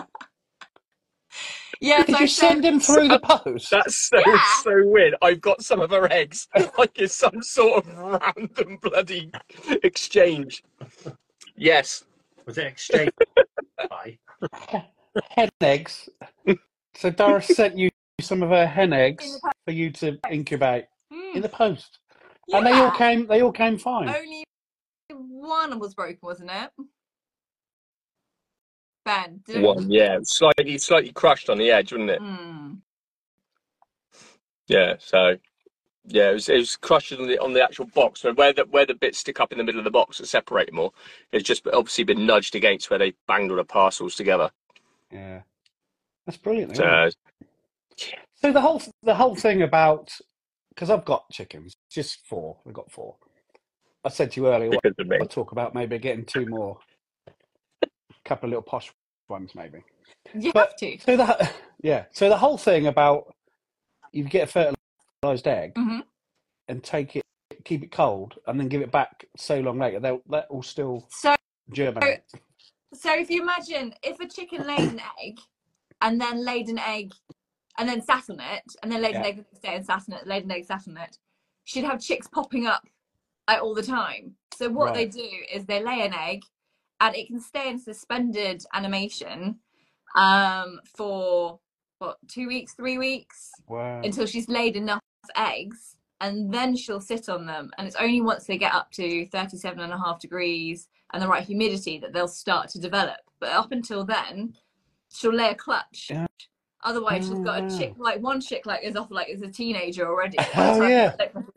Yeah, 1.80 2.02
Did 2.04 2.14
so 2.16 2.20
you 2.22 2.26
send 2.26 2.64
him 2.64 2.80
through 2.80 3.08
the 3.08 3.18
post? 3.18 3.70
That's 3.70 4.08
so 4.08 4.18
Yeah. 4.26 4.42
so 4.62 4.72
weird. 4.84 5.14
I've 5.22 5.40
got 5.40 5.62
some 5.62 5.80
of 5.80 5.90
her 5.90 6.10
eggs 6.12 6.48
like 6.78 6.92
it's 6.98 7.14
some 7.14 7.42
sort 7.42 7.84
of 7.86 7.98
random 7.98 8.78
bloody 8.82 9.30
exchange. 9.82 10.62
Yes, 11.56 12.04
Was 12.46 12.58
it 12.58 12.66
exchange? 12.66 13.10
Bye. 13.90 14.18
hen 15.30 15.48
eggs. 15.60 16.08
So 16.96 17.10
Doris 17.10 17.48
sent 17.48 17.76
you 17.76 17.90
some 18.20 18.42
of 18.42 18.48
her 18.50 18.66
hen 18.66 18.92
eggs 18.92 19.38
for 19.66 19.72
you 19.72 19.90
to 19.92 20.18
incubate 20.30 20.86
Mm. 21.12 21.36
in 21.36 21.42
the 21.42 21.48
post, 21.48 22.00
and 22.52 22.66
they 22.66 22.72
all 22.72 22.90
came. 22.90 23.28
They 23.28 23.40
all 23.40 23.52
came 23.52 23.78
fine. 23.78 24.08
Only 24.08 24.44
one 25.08 25.78
was 25.78 25.94
broken, 25.94 26.18
wasn't 26.20 26.50
it? 26.50 26.70
Ben, 29.06 29.40
did 29.46 29.56
it? 29.56 29.62
one. 29.62 29.90
Yeah, 29.90 30.18
slightly 30.24 30.76
slightly 30.78 31.12
crushed 31.12 31.48
on 31.48 31.58
the 31.58 31.70
edge, 31.70 31.92
wasn't 31.92 32.10
it? 32.10 32.20
Mm. 32.20 32.78
Yeah. 34.66 34.96
So 34.98 35.36
yeah, 36.08 36.30
it 36.30 36.34
was 36.34 36.48
it 36.48 36.58
was 36.58 36.76
crushed 36.76 37.12
on 37.12 37.28
the 37.28 37.38
on 37.38 37.52
the 37.52 37.62
actual 37.62 37.86
box. 37.86 38.22
So 38.22 38.34
where 38.34 38.52
the 38.52 38.64
where 38.64 38.84
the 38.84 38.94
bits 38.94 39.18
stick 39.18 39.38
up 39.38 39.52
in 39.52 39.58
the 39.58 39.64
middle 39.64 39.78
of 39.78 39.84
the 39.84 39.92
box 39.92 40.18
that 40.18 40.26
separate 40.26 40.72
more, 40.72 40.92
it's 41.30 41.44
just 41.44 41.66
obviously 41.68 42.02
been 42.02 42.26
nudged 42.26 42.56
against 42.56 42.90
where 42.90 42.98
they 42.98 43.14
banged 43.28 43.52
all 43.52 43.56
the 43.56 43.64
parcels 43.64 44.16
together. 44.16 44.50
Yeah, 45.12 45.42
that's 46.26 46.38
brilliant. 46.38 46.76
So 46.76 46.82
isn't 46.82 47.16
it? 47.98 48.14
So 48.42 48.52
the 48.52 48.60
whole 48.60 48.82
the 49.04 49.14
whole 49.14 49.36
thing 49.36 49.62
about 49.62 50.10
because 50.70 50.90
I've 50.90 51.04
got 51.04 51.30
chickens, 51.30 51.74
just 51.90 52.26
four. 52.26 52.58
I've 52.66 52.74
got 52.74 52.90
four. 52.90 53.16
I 54.04 54.08
said 54.08 54.32
to 54.32 54.40
you 54.40 54.48
earlier, 54.48 54.70
what 54.70 54.82
because 54.82 54.96
of 54.98 55.06
me. 55.06 55.18
I 55.20 55.26
talk 55.26 55.52
about 55.52 55.74
maybe 55.74 55.98
getting 55.98 56.24
two 56.24 56.46
more, 56.46 56.78
a 56.78 56.95
couple 58.26 58.48
of 58.48 58.50
little 58.50 58.62
posh 58.62 58.92
ones, 59.28 59.54
maybe. 59.54 59.82
You 60.34 60.52
But- 60.52 60.68
have 60.68 60.76
to. 60.76 60.98
So 61.00 61.16
the 61.16 61.50
yeah, 61.82 62.04
so 62.12 62.28
the 62.28 62.36
whole 62.36 62.58
thing 62.58 62.86
about 62.86 63.34
you 64.12 64.24
get 64.24 64.48
a 64.56 64.74
fertilized 65.22 65.46
egg 65.46 65.74
Mhm. 65.74 66.02
and 66.68 66.82
take 66.82 67.16
it, 67.16 67.22
keep 67.64 67.82
it 67.82 67.92
cold, 67.92 68.38
and 68.46 68.58
then 68.58 68.68
give 68.68 68.82
it 68.82 68.90
back 68.90 69.24
so 69.36 69.60
long 69.60 69.78
later, 69.78 70.00
they'll 70.00 70.22
that 70.30 70.52
will 70.52 70.62
still 70.62 71.06
So, 71.10 71.34
germinate. 71.72 72.22
so 72.94 73.12
if 73.14 73.30
you 73.30 73.42
imagine 73.42 73.94
if 74.02 74.18
a 74.20 74.28
chicken 74.28 74.66
laid 74.66 74.80
an 74.92 75.00
egg 75.22 75.38
and 76.02 76.20
then 76.20 76.44
laid 76.44 76.68
an 76.68 76.78
egg 76.78 77.12
and 77.78 77.88
then 77.88 78.00
sat 78.02 78.28
on 78.30 78.40
it 78.40 78.64
and 78.82 78.90
then 78.90 79.00
laid 79.02 79.14
an 79.16 79.22
Yeah. 79.22 79.28
egg 79.28 79.36
the 79.36 79.42
next 79.42 79.60
day 79.62 79.74
and 79.76 79.84
sat 79.86 80.02
on 80.08 80.18
it, 80.18 80.26
laid 80.26 80.44
an 80.44 80.50
egg, 80.50 80.64
sat 80.64 80.86
on 80.88 80.96
it, 80.96 81.18
she'd 81.64 81.84
have 81.84 82.00
chicks 82.00 82.26
popping 82.28 82.66
up 82.66 82.86
all 83.48 83.74
the 83.74 83.82
time. 83.82 84.36
So 84.54 84.68
what 84.70 84.94
they 84.94 85.06
do 85.06 85.28
is 85.52 85.66
they 85.66 85.82
lay 85.82 86.04
an 86.06 86.14
egg 86.14 86.42
and 87.00 87.14
it 87.14 87.26
can 87.26 87.40
stay 87.40 87.68
in 87.68 87.78
suspended 87.78 88.64
animation 88.72 89.56
um, 90.14 90.80
for 90.96 91.58
what 91.98 92.18
two 92.28 92.46
weeks, 92.48 92.74
three 92.74 92.98
weeks? 92.98 93.50
Wow. 93.68 94.00
until 94.04 94.26
she's 94.26 94.48
laid 94.48 94.76
enough 94.76 95.00
eggs 95.36 95.96
and 96.20 96.52
then 96.52 96.76
she'll 96.76 97.00
sit 97.00 97.28
on 97.28 97.46
them 97.46 97.70
and 97.76 97.86
it's 97.86 97.96
only 97.96 98.20
once 98.20 98.44
they 98.44 98.56
get 98.58 98.74
up 98.74 98.90
to 98.92 99.26
37 99.28 99.80
and 99.80 99.92
a 99.92 99.98
half 99.98 100.20
degrees 100.20 100.88
and 101.12 101.22
the 101.22 101.28
right 101.28 101.44
humidity 101.44 101.98
that 101.98 102.12
they'll 102.12 102.28
start 102.28 102.68
to 102.70 102.78
develop. 102.80 103.18
But 103.40 103.50
up 103.50 103.72
until 103.72 104.04
then 104.04 104.54
she'll 105.12 105.34
lay 105.34 105.50
a 105.50 105.54
clutch. 105.54 106.08
Yeah. 106.10 106.26
otherwise 106.84 107.26
she's 107.28 107.38
got 107.40 107.62
Oh, 107.62 107.66
a 107.66 107.78
chick 107.78 107.94
like 107.98 108.20
one 108.20 108.40
chick 108.40 108.66
like 108.66 108.84
is 108.84 108.96
off 108.96 109.10
like 109.10 109.28
as 109.28 109.42
a 109.42 109.48
teenager 109.48 110.06
already. 110.06 110.38
Oh, 110.54 110.86
yeah. 110.86 111.14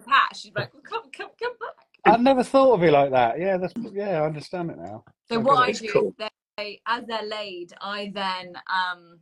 hatch, 0.08 0.40
she's 0.42 0.54
like 0.56 0.72
come 0.84 1.04
come 1.12 1.30
come 1.42 1.54
back 1.60 1.86
I 2.06 2.18
never 2.18 2.44
thought 2.44 2.74
of 2.74 2.84
it 2.84 2.92
like 2.92 3.12
that. 3.12 3.40
Yeah, 3.40 3.58
that's 3.58 3.74
yeah, 3.92 4.22
I 4.22 4.26
understand 4.26 4.72
it 4.72 4.78
now. 4.78 5.04
so 5.30 5.36
Okay. 5.36 5.44
what 5.44 5.60
i 5.60 5.72
do 5.72 5.92
cool. 5.92 6.16
is 6.20 6.30
they 6.58 6.82
as 6.88 7.06
they're 7.08 7.24
laid 7.24 7.74
i 7.82 8.12
then 8.14 8.54
um 8.68 9.20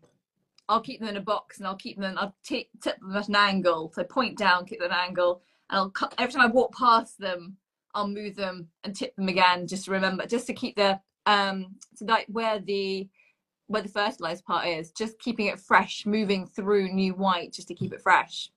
I'll 0.70 0.82
keep 0.82 1.00
them 1.00 1.10
in 1.10 1.18
a 1.18 1.22
box 1.22 1.58
and 1.60 1.68
I'll 1.68 1.76
keep 1.76 1.98
them, 1.98 2.18
I'll 2.18 2.36
t- 2.44 2.70
tip 2.82 3.00
them 3.00 3.16
at 3.16 3.30
an 3.30 3.36
angle. 3.36 3.92
So 3.96 4.04
point 4.04 4.38
down, 4.38 4.66
keep 4.66 4.80
them 4.80 4.92
at 4.92 4.98
an 4.98 5.08
angle. 5.10 5.42
And 5.70 5.80
I'll 5.80 5.90
cut, 5.90 6.14
every 6.18 6.34
time 6.34 6.42
I 6.42 6.48
walk 6.52 6.76
past 6.76 7.18
them, 7.20 7.58
I'll 7.94 8.08
move 8.08 8.36
them 8.36 8.68
and 8.84 8.96
tip 8.96 9.16
them 9.16 9.30
again 9.30 9.66
just 9.66 9.86
to 9.86 9.92
remember, 9.92 10.26
just 10.26 10.46
to 10.48 10.54
keep 10.54 10.76
the, 10.76 11.00
um, 11.26 11.76
so 11.96 12.06
like 12.06 12.26
where 12.28 12.60
the, 12.60 13.08
where 13.68 13.82
the 13.82 13.90
fertilized 13.90 14.46
part 14.46 14.68
is, 14.68 14.92
just 14.92 15.18
keeping 15.20 15.48
it 15.48 15.60
fresh, 15.60 16.06
moving 16.06 16.46
through 16.46 16.92
new 16.94 17.14
white 17.14 17.54
just 17.54 17.70
to 17.70 17.74
keep 17.74 17.94
it 17.94 18.02
fresh. 18.02 18.50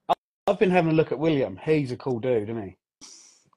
I've 0.46 0.58
been 0.58 0.70
having 0.70 0.90
a 0.90 0.94
look 0.94 1.12
at 1.12 1.18
William. 1.18 1.58
He's 1.64 1.92
a 1.92 1.96
cool 1.96 2.18
dude, 2.18 2.48
isn't 2.50 2.62
he? 2.62 2.76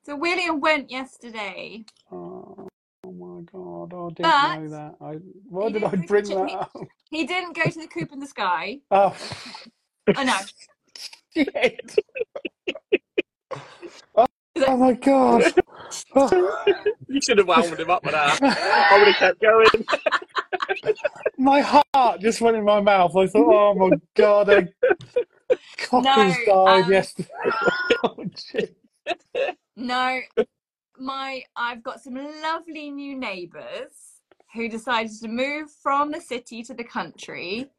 So 0.05 0.17
William 0.17 0.59
went 0.59 0.91
yesterday. 0.91 1.85
Oh, 2.11 2.67
oh 3.05 3.11
my 3.11 3.41
god, 3.51 3.93
I 3.93 4.09
didn't 4.09 4.21
But 4.21 4.59
know 4.59 4.69
that. 4.69 4.95
I, 4.99 5.19
why 5.49 5.69
did 5.69 5.83
I 5.83 5.95
bring 5.95 6.25
go 6.25 6.45
to 6.45 6.51
that 6.51 6.51
up? 6.59 6.87
He 7.09 7.25
didn't 7.25 7.55
go 7.55 7.63
to 7.63 7.79
the 7.79 7.87
coop 7.87 8.11
in 8.11 8.19
the 8.19 8.27
sky. 8.27 8.79
Oh, 8.91 9.15
I 10.17 10.23
know. 10.25 10.37
shit. 11.33 11.95
oh, 14.17 14.25
oh 14.67 14.77
my 14.77 14.93
god. 14.93 15.43
Oh, 16.15 16.65
You 17.07 17.21
should 17.21 17.37
have 17.37 17.47
wound 17.47 17.79
him 17.79 17.89
up 17.89 18.03
with 18.03 18.11
that. 18.13 18.39
I 18.43 18.97
would 18.97 19.07
have 19.07 19.15
kept 19.15 19.41
going. 19.41 19.85
my 21.37 21.61
heart 21.61 22.19
just 22.19 22.41
went 22.41 22.57
in 22.57 22.65
my 22.65 22.81
mouth. 22.81 23.15
I 23.15 23.27
thought, 23.27 23.53
oh 23.53 23.73
my 23.75 23.97
god, 24.15 24.49
a 24.49 24.67
cock 25.77 26.03
No, 26.03 26.11
has 26.11 26.37
died 26.45 26.83
um, 26.83 26.91
yesterday. 26.91 27.29
oh, 28.03 28.25
shit. 28.35 28.75
No, 29.75 30.19
my 30.97 31.43
I've 31.55 31.83
got 31.83 32.01
some 32.01 32.15
lovely 32.15 32.91
new 32.91 33.17
neighbours 33.17 34.21
who 34.53 34.69
decided 34.69 35.11
to 35.21 35.27
move 35.27 35.71
from 35.81 36.11
the 36.11 36.21
city 36.21 36.61
to 36.63 36.73
the 36.73 36.83
country, 36.83 37.71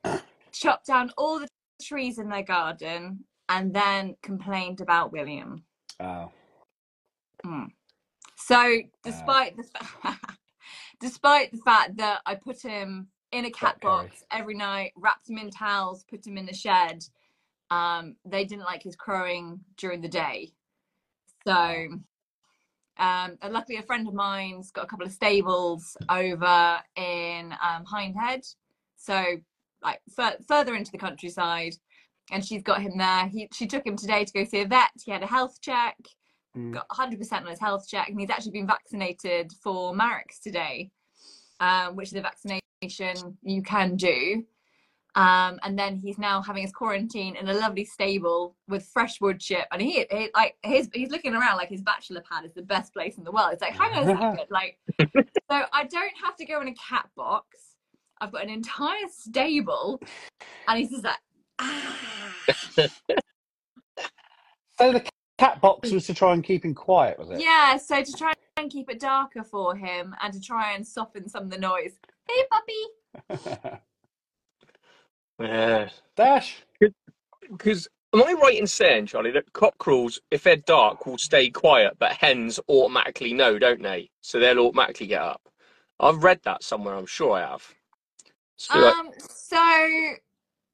chop 0.53 0.85
down 0.85 1.13
all 1.17 1.39
the 1.39 1.49
trees 1.83 2.19
in 2.19 2.29
their 2.29 2.43
garden, 2.43 3.25
and 3.49 3.73
then 3.73 4.17
complained 4.23 4.81
about 4.81 5.13
William. 5.13 5.65
Oh, 7.47 7.67
So, 8.37 8.79
despite 9.05 9.57
the 9.57 9.65
fa- 9.65 10.19
despite 11.01 11.53
the 11.53 11.59
fact 11.59 11.97
that 11.99 12.23
I 12.27 12.35
put 12.35 12.61
him 12.61 13.09
in 13.33 13.45
a 13.45 13.51
cat 13.51 13.81
box 13.81 14.25
every 14.33 14.55
night, 14.55 14.93
wrapped 14.97 15.29
him 15.29 15.39
in 15.39 15.51
towels, 15.51 16.05
put 16.11 16.27
him 16.27 16.39
in 16.39 16.47
the 16.47 16.55
shed, 16.55 17.05
um, 17.71 18.17
they 18.25 18.45
didn't 18.45 18.65
like 18.65 18.83
his 18.83 18.97
crowing 18.97 19.61
during 19.77 20.01
the 20.01 20.09
day. 20.09 20.53
So, 21.47 21.55
Um, 22.97 23.37
and 23.43 23.53
luckily, 23.53 23.79
a 23.79 23.83
friend 23.83 24.07
of 24.07 24.15
mine's 24.15 24.71
got 24.71 24.85
a 24.85 24.87
couple 24.87 25.05
of 25.07 25.13
stables 25.13 25.97
over 26.09 26.79
in 26.97 27.53
um, 27.61 27.85
Hindhead, 27.85 28.43
so 28.97 29.25
like 29.83 30.01
fur- 30.15 30.39
further 30.47 30.77
into 30.77 30.93
the 30.93 30.99
countryside, 30.99 31.75
and 32.31 32.45
she's 32.45 32.63
got 32.63 32.81
him 32.81 32.97
there. 32.97 33.27
He, 33.27 33.49
she 33.53 33.67
took 33.67 33.85
him 33.85 33.97
today 33.97 34.25
to 34.25 34.33
go 34.33 34.45
see 34.45 34.61
a 34.61 34.67
vet. 34.67 34.91
He 35.05 35.11
had 35.11 35.23
a 35.25 35.27
health 35.27 35.61
check, 35.61 35.97
Mm. 36.57 36.73
got 36.73 36.89
100% 36.89 37.33
on 37.43 37.47
his 37.49 37.59
health 37.59 37.89
check, 37.89 38.09
and 38.09 38.21
he's 38.21 38.31
actually 38.31 38.53
been 38.53 38.67
vaccinated 38.69 39.51
for 39.61 39.93
Marek's 39.93 40.39
today, 40.39 40.93
um, 41.59 41.97
which 41.97 42.09
is 42.13 42.15
a 42.15 42.21
vaccination 42.21 43.37
you 43.43 43.61
can 43.61 43.97
do. 43.97 44.45
Um, 45.17 45.61
and 45.63 45.79
then 45.79 45.97
he's 45.97 46.19
now 46.19 46.43
having 46.43 46.63
his 46.63 46.73
quarantine 46.73 47.37
in 47.37 47.49
a 47.49 47.55
lovely 47.55 47.85
stable 47.85 48.57
with 48.69 48.85
fresh 48.85 49.21
wood 49.21 49.39
chip. 49.39 49.67
And 49.71 49.81
he, 49.81 50.05
he 50.11 50.31
like 50.35 50.57
his, 50.63 50.91
he's 50.93 51.11
looking 51.11 51.35
around 51.35 51.57
like 51.57 51.69
his 51.69 51.83
bachelor 51.83 52.23
pad 52.29 52.45
is 52.45 52.53
the 52.53 52.63
best 52.63 52.93
place 52.93 53.17
in 53.17 53.25
the 53.25 53.31
world. 53.31 53.51
It's 53.53 53.63
like, 53.63 53.77
hang 53.77 53.93
on 53.93 54.03
a 54.03 54.07
second, 54.07 54.47
like, 54.51 54.79
so 55.01 55.65
I 55.73 55.85
don't 55.85 56.13
have 56.23 56.37
to 56.37 56.45
go 56.45 56.61
in 56.61 56.69
a 56.69 56.75
cat 56.75 57.09
box. 57.17 57.47
I've 58.21 58.33
got 58.33 58.43
an 58.43 58.51
entire 58.51 59.07
stable, 59.11 60.01
and 60.69 60.79
he's 60.79 60.91
just 60.91 61.05
like, 61.05 61.19
ah. 61.59 61.97
So 64.79 64.93
the 64.93 65.05
cat 65.39 65.61
box 65.61 65.91
was 65.91 66.07
to 66.07 66.15
try 66.15 66.33
and 66.33 66.43
keep 66.43 66.65
him 66.65 66.75
quiet, 66.75 67.19
was 67.19 67.31
it? 67.31 67.41
Yeah, 67.41 67.77
so 67.77 68.03
to 68.03 68.13
try 68.13 68.33
and 68.57 68.71
keep 68.71 68.91
it 68.91 69.01
darker 69.01 69.45
for 69.45 69.77
him 69.77 70.15
and 70.21 70.33
to 70.33 70.41
try 70.41 70.73
and 70.73 70.87
soften 70.87 71.29
some 71.29 71.45
of 71.45 71.51
the 71.51 71.59
noise. 71.59 71.93
Hey, 72.29 72.45
puppy. 72.51 73.81
Yeah. 75.41 75.89
Dash. 76.17 76.65
Because 77.51 77.89
am 78.15 78.23
I 78.23 78.33
right 78.41 78.59
in 78.59 78.67
saying, 78.67 79.07
Charley, 79.07 79.31
that 79.33 79.53
cockerels, 79.53 80.21
if 80.31 80.45
they're 80.45 80.57
dark, 80.57 81.07
will 81.07 81.19
stay 81.19 81.51
quiet, 81.51 81.97
but 81.99 82.13
hens 82.13 82.61
automatically 82.69 83.33
know, 83.33 83.59
don't 83.59 83.83
they? 83.83 84.11
So 84.21 84.39
they'll 84.39 84.61
automatically 84.61 85.09
get 85.09 85.23
up. 85.23 85.43
I've 86.01 86.25
read 86.25 86.41
that 86.45 86.63
somewhere. 86.63 86.95
I'm 86.95 87.07
sure 87.07 87.33
I 87.33 87.41
have. 87.41 87.67
So, 88.57 88.79
like, 88.79 88.95
Um, 88.95 89.09
so 89.19 90.15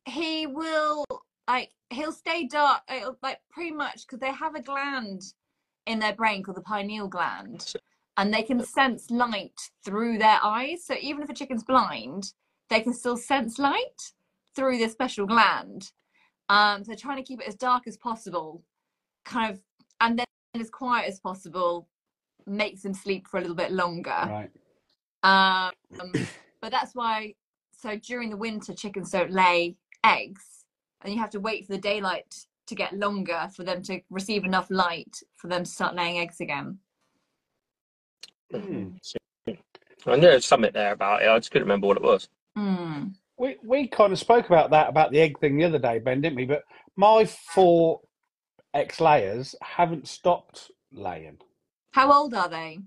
he 0.07 0.47
will 0.47 1.05
like 1.49 1.71
he'll 1.91 2.13
stay 2.13 2.47
dark, 2.47 2.83
it'll, 2.95 3.19
like 3.23 3.39
pretty 3.51 3.73
much 3.73 4.07
because 4.07 4.21
they 4.21 4.33
have 4.33 4.55
a 4.55 4.63
gland 4.63 5.23
in 5.87 5.99
their 5.99 6.15
brain 6.15 6.43
called 6.43 6.57
the 6.57 6.63
pineal 6.63 7.09
gland, 7.09 7.75
and 8.17 8.33
they 8.33 8.43
can 8.43 8.65
sense 8.65 9.11
light 9.11 9.59
through 9.85 10.19
their 10.19 10.39
eyes. 10.43 10.85
So 10.85 10.95
even 11.01 11.23
if 11.23 11.31
a 11.31 11.35
chicken's 11.35 11.65
blind, 11.65 12.33
they 12.69 12.81
can 12.81 12.93
still 12.93 13.17
sense 13.17 13.59
light 13.59 14.13
through 14.61 14.77
this 14.77 14.93
special 14.93 15.25
gland. 15.27 15.91
Um, 16.51 16.85
so 16.85 16.95
trying 16.95 17.17
to 17.17 17.23
keep 17.23 17.41
it 17.41 17.49
as 17.49 17.55
dark 17.55 17.87
as 17.87 17.97
possible, 17.97 18.63
kind 19.25 19.55
of, 19.55 19.61
and 20.03 20.19
then 20.19 20.27
as 20.61 20.69
quiet 20.69 21.09
as 21.09 21.19
possible, 21.19 21.89
makes 22.47 22.83
them 22.83 22.93
sleep 22.93 23.27
for 23.27 23.39
a 23.39 23.41
little 23.41 23.57
bit 23.57 23.73
longer. 23.73 24.11
Right. 24.11 24.51
Um, 25.23 26.13
but 26.61 26.71
that's 26.71 26.95
why. 26.95 27.37
So 27.73 27.97
during 27.97 28.29
the 28.29 28.37
winter, 28.37 28.75
chickens 28.75 29.11
don't 29.11 29.33
lay 29.33 29.77
eggs, 30.05 30.45
and 31.01 31.11
you 31.11 31.19
have 31.21 31.31
to 31.31 31.41
wait 31.41 31.67
for 31.67 31.73
the 31.73 31.79
daylight 31.79 32.45
to 32.67 32.75
get 32.75 32.93
longer 32.93 33.49
for 33.57 33.65
them 33.65 33.83
to 33.85 34.03
receive 34.11 34.45
enough 34.45 34.67
light 34.69 35.23
for 35.37 35.49
them 35.49 35.65
to 35.65 35.71
start 35.71 35.95
laying 35.95 36.19
eggs 36.19 36.43
again. 36.43 36.79
Hmm. 38.55 38.89
I 40.07 40.17
know 40.17 40.21
there's 40.21 40.45
something 40.45 40.73
there 40.75 40.93
about 40.93 41.23
it. 41.23 41.29
I 41.29 41.39
just 41.39 41.51
couldn't 41.51 41.67
remember 41.67 41.87
what 41.87 41.97
it 41.97 42.03
was. 42.03 42.29
Mm. 42.59 43.15
We 43.41 43.57
we 43.65 43.89
kind 43.89 44.13
of 44.13 44.19
spoke 44.19 44.47
about 44.47 44.69
that 44.71 44.91
about 44.91 45.13
the 45.13 45.19
egg 45.21 45.39
thing 45.41 45.57
the 45.57 45.65
other 45.65 45.79
day, 45.79 45.99
Ben, 45.99 46.21
didn't 46.21 46.37
we? 46.37 46.45
But 46.45 46.63
my 46.97 47.25
four 47.25 48.01
ex 48.75 49.01
layers 49.01 49.55
haven't 49.63 50.07
stopped 50.07 50.71
laying. 50.93 51.39
How 51.93 52.13
old 52.13 52.35
are 52.35 52.51
they? 52.51 52.81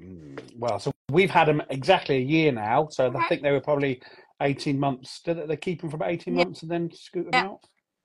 Mm, 0.00 0.40
Well, 0.56 0.78
so 0.78 0.90
we've 1.10 1.30
had 1.30 1.48
them 1.48 1.60
exactly 1.68 2.16
a 2.16 2.20
year 2.20 2.50
now. 2.50 2.88
So 2.90 3.12
I 3.14 3.28
think 3.28 3.42
they 3.42 3.52
were 3.52 3.60
probably 3.60 4.00
eighteen 4.40 4.80
months. 4.80 5.20
Did 5.20 5.36
they- 5.36 5.46
they 5.46 5.56
keep 5.58 5.82
them 5.82 5.90
for 5.90 5.96
about 5.96 6.12
eighteen 6.12 6.34
Yeah. 6.38 6.44
months 6.44 6.62
and 6.62 6.70
then 6.70 6.90
scoot 6.90 7.30
them 7.30 7.34
Yeah. 7.34 7.50
out? 7.50 7.60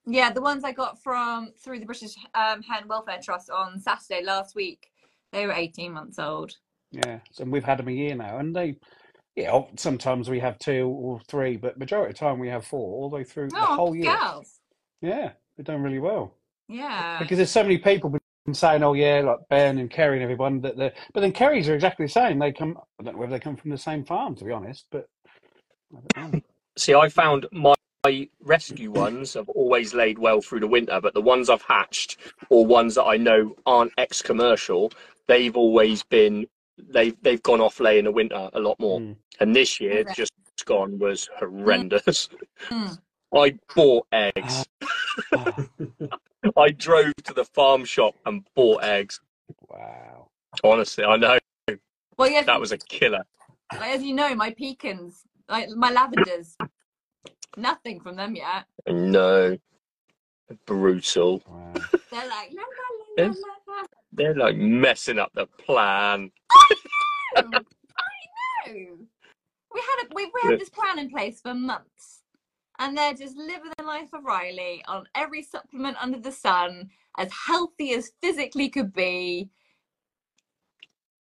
Yeah, 0.05 0.31
the 0.33 0.41
ones 0.41 0.65
I 0.65 0.73
got 0.73 1.01
from 1.01 1.53
through 1.63 1.79
the 1.79 1.85
British 1.85 2.13
um, 2.35 2.61
Hen 2.61 2.89
Welfare 2.89 3.21
Trust 3.23 3.49
on 3.49 3.79
Saturday 3.79 4.21
last 4.21 4.53
week. 4.53 4.89
They 5.31 5.47
were 5.47 5.53
18 5.53 5.93
months 5.93 6.19
old. 6.19 6.57
Yeah. 6.91 7.21
So 7.31 7.45
we've 7.45 7.63
had 7.63 7.79
them 7.79 7.87
a 7.87 7.91
year 7.93 8.13
now, 8.13 8.37
and 8.39 8.53
they. 8.53 8.75
Yeah, 9.35 9.51
oh, 9.51 9.69
sometimes 9.77 10.29
we 10.29 10.39
have 10.39 10.59
two 10.59 10.87
or 10.87 11.19
three, 11.27 11.57
but 11.57 11.77
majority 11.77 12.11
of 12.11 12.15
the 12.15 12.19
time 12.19 12.37
we 12.39 12.49
have 12.49 12.65
four 12.65 12.93
all 12.95 13.09
the 13.09 13.15
way 13.15 13.23
through 13.23 13.49
the 13.49 13.57
Oh, 13.59 13.75
whole 13.75 13.95
year. 13.95 14.15
girls. 14.15 14.59
Yeah, 15.01 15.31
they've 15.57 15.65
done 15.65 15.81
really 15.81 15.99
well. 15.99 16.35
Yeah. 16.69 17.19
because 17.19 17.37
there's 17.37 17.51
so 17.51 17.63
many 17.63 17.77
people 17.77 18.09
been 18.09 18.53
saying, 18.53 18.83
"Oh 18.83 18.93
yeah," 18.93 19.19
like 19.21 19.39
Ben 19.49 19.77
and 19.79 19.89
Kerry 19.89 20.15
and 20.17 20.23
everyone. 20.23 20.61
That 20.61 20.77
the 20.77 20.93
but 21.13 21.21
then 21.21 21.31
Kerry's 21.33 21.67
are 21.67 21.75
exactly 21.75 22.05
the 22.05 22.11
same. 22.11 22.39
They 22.39 22.51
come. 22.51 22.77
I 22.99 23.03
don't 23.03 23.13
know 23.15 23.19
whether 23.19 23.31
they 23.33 23.39
come 23.39 23.55
from 23.57 23.71
the 23.71 23.77
same 23.77 24.03
farm, 24.05 24.35
to 24.35 24.45
be 24.45 24.51
honest, 24.51 24.85
but 24.91 25.07
I. 26.15 26.41
See, 26.77 26.93
I 26.95 27.09
found 27.09 27.45
my 27.51 27.73
rescue 28.41 28.91
ones 28.91 29.33
have 29.35 29.47
always 29.49 29.93
laid 29.93 30.17
well 30.19 30.41
through 30.41 30.59
the 30.61 30.67
winter, 30.67 30.99
but 31.01 31.13
the 31.13 31.21
ones 31.21 31.49
I've 31.49 31.61
hatched 31.61 32.17
or 32.49 32.65
ones 32.65 32.95
that 32.95 33.03
I 33.03 33.17
know 33.17 33.55
aren't 33.65 33.93
ex-commercial, 33.97 34.91
they've 35.27 35.55
always 35.55 36.03
been 36.03 36.47
they've 36.77 37.15
they've 37.21 37.41
gone 37.43 37.61
off 37.61 37.79
laying 37.79 37.99
in 37.99 38.05
the 38.05 38.11
winter 38.11 38.49
a 38.53 38.59
lot 38.59 38.79
more. 38.79 38.99
Mm. 38.99 39.15
And 39.39 39.55
this 39.55 39.79
year, 39.79 39.99
Okay. 40.01 40.13
just 40.15 40.31
gone 40.65 40.97
was 40.99 41.29
horrendous. 41.37 42.29
Mm. 42.69 42.99
I 43.35 43.57
bought 43.75 44.05
eggs. 44.11 44.65
Oh, 45.33 45.55
I 46.57 46.69
drove 46.71 47.13
to 47.23 47.33
the 47.33 47.45
farm 47.45 47.83
shop 47.85 48.15
and 48.25 48.43
bought 48.55 48.83
eggs. 48.83 49.19
wow. 49.69 50.27
Honestly, 50.63 51.03
I 51.03 51.17
know 51.17 51.39
Well, 52.17 52.29
yeah, 52.29 52.43
that 52.43 52.59
was 52.59 52.71
a 52.71 52.77
killer. 52.77 53.23
as 53.71 54.03
you 54.03 54.13
know, 54.13 54.35
my 54.35 54.51
Pekins, 54.51 55.21
like 55.49 55.67
my 55.69 55.91
lavenders, 55.91 56.55
nothing 57.57 57.99
from 58.01 58.15
them 58.17 58.35
yet. 58.35 58.65
No, 58.87 59.57
brutal. 60.65 61.41
Wow. 61.47 61.73
They're 62.11 62.27
like, 62.27 62.51
la, 62.53 62.63
la, 63.17 63.33
They're 64.11 64.35
like 64.35 64.55
messing 64.57 65.19
up 65.19 65.31
the 65.33 65.47
plan. 65.47 66.31
la. 66.51 66.59
Oh, 67.35 67.41
I 68.67 68.69
know. 68.71 68.97
We 69.73 69.81
had 69.81 70.05
a, 70.05 70.13
we, 70.13 70.25
we 70.25 70.41
had 70.43 70.59
this 70.59 70.69
plan 70.69 70.99
in 70.99 71.09
place 71.09 71.41
for 71.41 71.53
months, 71.55 72.21
and 72.77 72.95
they're 72.95 73.15
just 73.15 73.35
living 73.35 73.71
the 73.77 73.83
life 73.83 74.09
of 74.13 74.23
Riley 74.23 74.83
on 74.87 75.05
every 75.15 75.41
supplement 75.41 75.97
under 75.99 76.19
the 76.19 76.31
sun, 76.31 76.91
as 77.17 77.31
healthy 77.47 77.93
as 77.93 78.11
physically 78.21 78.69
could 78.69 78.93
be. 78.93 79.49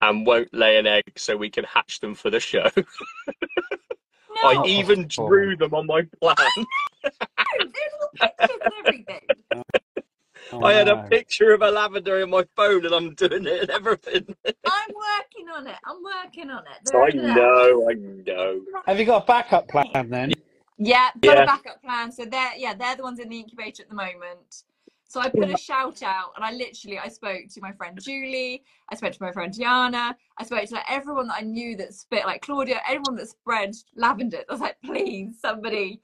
and 0.03 0.27
won't 0.27 0.53
lay 0.53 0.77
an 0.79 0.87
egg 0.87 1.05
so 1.17 1.35
we 1.37 1.49
can 1.49 1.65
hatch 1.65 2.01
them 2.01 2.15
for 2.15 2.29
the 2.31 2.41
show. 2.41 2.69
No, 4.43 4.49
I 4.49 4.55
oh, 4.57 4.67
even 4.67 5.07
Oh. 5.19 5.29
drew 5.29 5.57
them 5.57 5.73
on 5.75 5.87
my 5.87 6.03
plan. 6.21 6.37
there's 6.47 6.65
little 7.59 8.11
pictures 8.15 8.61
and 8.65 8.73
everything. 8.81 9.21
Oh, 10.53 10.65
I 10.65 10.75
had 10.75 10.89
a 10.89 10.97
picture 11.09 11.53
of 11.53 11.63
a 11.63 11.71
lavender 11.71 12.21
in 12.21 12.31
my 12.31 12.45
phone 12.57 12.85
and 12.85 12.95
I'm 12.95 13.15
doing 13.15 13.47
it 13.47 13.63
and 13.63 13.71
everything. 13.71 14.35
I'm 14.65 14.91
working 14.91 15.49
on 15.55 15.67
it. 15.67 15.77
I'm 15.85 16.03
working 16.03 16.51
on 16.51 16.65
it. 16.67 16.95
I 16.95 17.11
know, 17.13 17.89
I 17.91 17.95
know. 17.95 18.61
Have 18.87 18.99
you 18.99 19.07
got 19.07 19.25
a 19.25 19.27
backup 19.27 19.69
plan 19.69 20.11
then? 20.11 20.33
Yeah, 20.79 21.11
got 21.23 21.37
Yeah. 21.37 21.43
a 21.43 21.47
backup 21.47 21.83
plan. 21.83 22.13
So 22.13 22.25
they're 22.25 22.57
yeah, 22.57 22.75
they're 22.75 22.97
the 22.97 23.03
ones 23.03 23.19
in 23.21 23.29
the 23.29 23.39
incubator 23.39 23.83
at 23.83 23.89
the 23.89 23.95
moment. 23.95 24.65
So 25.05 25.21
I 25.21 25.29
put 25.29 25.51
a 25.51 25.57
shout 25.57 26.03
out 26.03 26.33
and 26.37 26.45
I 26.45 26.53
literally 26.53 26.99
I 26.99 27.09
spoke 27.09 27.43
to 27.53 27.61
my 27.61 27.73
friend 27.73 27.99
Julie, 28.01 28.63
I 28.91 28.97
spoke 28.97 29.13
to 29.13 29.23
my 29.23 29.31
friend 29.31 29.53
Diana, 29.53 30.17
I 30.39 30.45
spoke 30.45 30.65
to 30.65 30.75
like 30.75 30.91
everyone 30.91 31.29
that 31.29 31.37
I 31.41 31.43
knew 31.43 31.77
that 31.77 31.93
spit 31.93 32.25
like 32.25 32.41
Claudia, 32.41 32.81
everyone 32.89 33.17
that 33.17 33.29
spread 33.29 33.75
lavender. 33.95 34.43
I 34.49 34.53
was 34.53 34.63
like, 34.63 34.77
please, 34.83 35.37
somebody, 35.41 36.01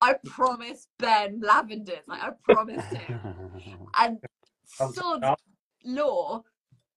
I 0.00 0.14
promised 0.24 0.88
Ben 0.98 1.40
lavenders. 1.40 2.06
Like 2.06 2.22
I 2.22 2.30
promised 2.42 2.94
him. 2.94 3.20
And 3.98 4.18
Sounds 4.64 4.98
law, 5.84 6.42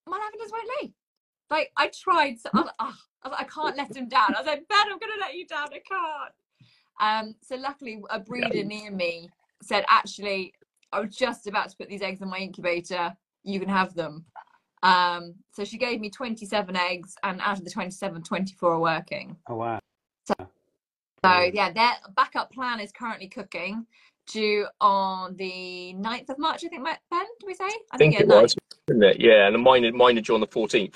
my 0.08 0.18
lavenders 0.18 0.52
won't 0.52 0.70
lay. 0.82 0.94
Like 1.50 1.72
I 1.78 1.90
tried, 1.90 2.40
so 2.40 2.50
I 2.54 2.62
was, 2.62 2.70
"Ah," 2.80 2.98
I, 3.24 3.28
was 3.30 3.38
I 3.40 3.44
can't 3.46 3.78
let 3.78 3.96
him 3.96 4.08
down. 4.08 4.36
I 4.36 4.40
was 4.40 4.48
like, 4.48 4.68
Ben, 4.68 4.92
I'm 4.92 5.00
gonna 5.00 5.20
let 5.20 5.34
you 5.34 5.46
down. 5.48 5.68
I 5.74 5.82
can't. 5.88 6.34
Um, 7.00 7.36
so 7.42 7.56
luckily, 7.56 8.02
a 8.10 8.20
breeder 8.20 8.64
near 8.64 8.92
me 8.92 9.30
said, 9.62 9.86
actually, 9.90 10.54
I 10.92 11.00
was 11.00 11.16
just 11.16 11.48
about 11.48 11.70
to 11.70 11.78
put 11.78 11.90
these 11.90 12.02
eggs 12.02 12.22
in 12.22 12.30
my 12.30 12.38
incubator. 12.38 13.14
You 13.44 13.60
can 13.60 13.70
have 13.70 13.94
them. 13.96 14.26
Um, 14.84 15.36
so 15.54 15.64
she 15.64 15.78
gave 15.78 16.00
me 16.00 16.10
27 16.10 16.76
eggs, 16.76 17.16
and 17.24 17.42
out 17.42 17.58
of 17.58 17.66
the 17.66 17.72
27, 17.72 18.22
24 18.24 18.72
are 18.72 18.80
working. 18.80 19.38
oh 19.50 19.56
wow. 19.56 19.80
So 20.26 20.36
yeah, 21.24 21.72
their 21.72 21.94
backup 22.16 22.52
plan 22.52 22.80
is 22.80 22.92
currently 22.92 23.28
cooking, 23.28 23.86
due 24.28 24.68
on 24.80 25.36
the 25.36 25.94
9th 25.98 26.30
of 26.30 26.40
March. 26.40 26.64
I 26.66 26.70
think, 26.70 26.84
Ben, 26.84 26.98
do 27.40 27.48
we 27.48 27.54
say? 27.54 27.66
I 27.66 27.78
I 27.92 27.98
think 27.98 28.14
yeah, 28.14 28.22
it 28.22 28.28
9th. 28.28 28.42
was, 28.42 28.56
isn't 28.90 29.04
it? 29.04 29.20
Yeah, 29.20 29.48
and 29.48 29.62
mine, 29.62 29.96
mine 29.96 30.18
are 30.18 30.22
due 30.22 30.36
on 30.36 30.42
the 30.42 30.48
14th. 30.48 30.96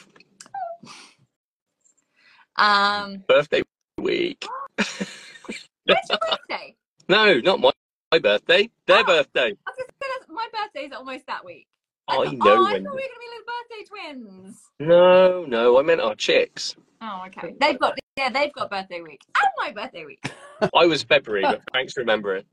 Um, 2.58 3.24
Birthday 3.28 3.62
week. 3.98 4.46
when's 4.78 6.10
your 6.10 6.18
birthday? 6.20 6.76
No, 7.10 7.40
not 7.40 7.62
my, 7.62 7.72
my 8.12 8.20
birthday. 8.20 8.70
Their 8.86 9.00
Oh. 9.00 9.04
birthday. 9.06 9.54
I 9.66 9.72
was 9.72 9.78
gonna 9.78 9.88
say, 10.02 10.34
my 10.34 10.48
birthday's 10.52 10.92
almost 10.94 11.26
that 11.28 11.46
week. 11.46 11.68
I 12.10 12.18
oh, 12.18 12.24
know 12.24 12.30
I 12.30 12.34
thought 12.34 12.44
we 12.44 12.58
were 12.60 12.80
going 12.80 12.84
to 12.84 12.90
be 12.90 13.28
little 13.32 13.46
birthday 13.48 13.84
twins. 13.88 14.62
No, 14.82 15.46
no, 15.46 15.80
I 15.80 15.84
meant 15.84 16.02
our 16.02 16.16
chicks. 16.16 16.76
Oh, 17.02 17.24
okay. 17.28 17.54
They've 17.60 17.80
got 17.80 17.98
yeah, 18.18 18.30
they've 18.30 18.54
got 18.54 18.70
birthday 18.72 19.02
week 19.02 19.22
and 19.42 19.52
my 19.58 19.72
birthday 19.82 20.06
week. 20.06 20.32
I 20.76 20.86
was 20.86 21.04
February, 21.04 21.44
but 21.44 21.62
thanks 21.72 21.94
for 21.94 22.00
remembering. 22.02 22.44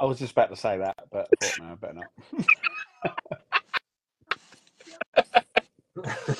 I 0.00 0.04
was 0.04 0.18
just 0.18 0.32
about 0.32 0.50
to 0.50 0.56
say 0.56 0.78
that, 0.78 0.96
but 1.10 1.28
I 1.42 1.46
thought 1.46 1.58
no, 1.60 1.72
I 1.72 1.74
better 1.74 1.94
not. 1.94 3.18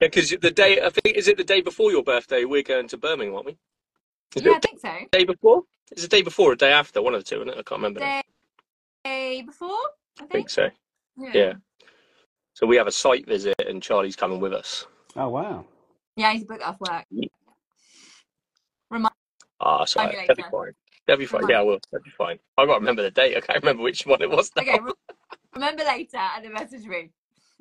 Yeah, 0.00 0.08
because 0.08 0.30
the 0.40 0.50
day 0.52 0.80
I 0.80 0.88
think 0.90 1.16
is 1.16 1.26
it 1.28 1.36
the 1.36 1.44
day 1.44 1.60
before 1.60 1.90
your 1.90 2.02
birthday 2.04 2.44
we're 2.44 2.62
going 2.62 2.86
to 2.88 2.96
Birmingham, 2.96 3.34
aren't 3.34 3.46
we? 3.46 3.56
Is 4.36 4.42
Yeah, 4.42 4.52
I 4.52 4.58
think 4.60 4.78
so. 4.80 4.94
day 5.10 5.24
before? 5.24 5.62
Is 5.96 6.04
it 6.04 6.10
day 6.10 6.22
before 6.22 6.52
or 6.52 6.54
day 6.54 6.70
after? 6.72 7.02
One 7.02 7.14
of 7.14 7.20
the 7.24 7.28
two, 7.28 7.36
isn't 7.42 7.48
it? 7.48 7.52
I 7.58 7.62
can't 7.62 7.80
remember. 7.80 8.00
now. 8.00 8.22
Day 9.04 9.42
before, 9.42 9.68
I 9.68 10.22
I 10.22 10.26
think 10.26 10.30
think. 10.30 10.50
so. 10.50 10.68
Yeah. 11.16 11.54
So 12.54 12.66
we 12.66 12.76
have 12.76 12.86
a 12.86 12.92
site 12.92 13.26
visit, 13.26 13.54
and 13.66 13.82
Charley's 13.82 14.16
coming 14.16 14.40
with 14.40 14.52
us. 14.52 14.86
Oh 15.16 15.28
wow. 15.28 15.64
Yeah, 16.16 16.30
he's 16.32 16.40
need 16.42 16.46
to 16.48 16.52
book 16.54 16.60
it 16.60 16.66
off 16.66 16.80
work. 16.80 17.04
Ah, 19.60 19.84
so 19.84 20.02
Maybe 20.02 20.16
that'd 20.16 20.36
be 20.36 20.42
later. 20.42 20.50
fine. 20.50 20.72
That'd 21.06 21.18
be 21.20 21.26
fine. 21.26 21.40
Remind 21.42 21.50
Yeah, 21.52 21.60
I 21.60 21.62
will. 21.62 21.78
That'd 21.90 22.04
be 22.04 22.10
fine. 22.10 22.38
I 22.58 22.66
got 22.66 22.74
to 22.74 22.78
remember 22.80 23.02
the 23.02 23.10
date. 23.10 23.36
I 23.36 23.40
can't 23.40 23.62
remember 23.62 23.82
which 23.82 24.04
one 24.06 24.20
it 24.22 24.30
was. 24.30 24.50
Now. 24.56 24.62
Okay, 24.62 24.78
re- 24.80 24.92
remember 25.54 25.84
later 25.84 26.18
and 26.18 26.44
then 26.44 26.52
message 26.52 26.84
me. 26.84 27.10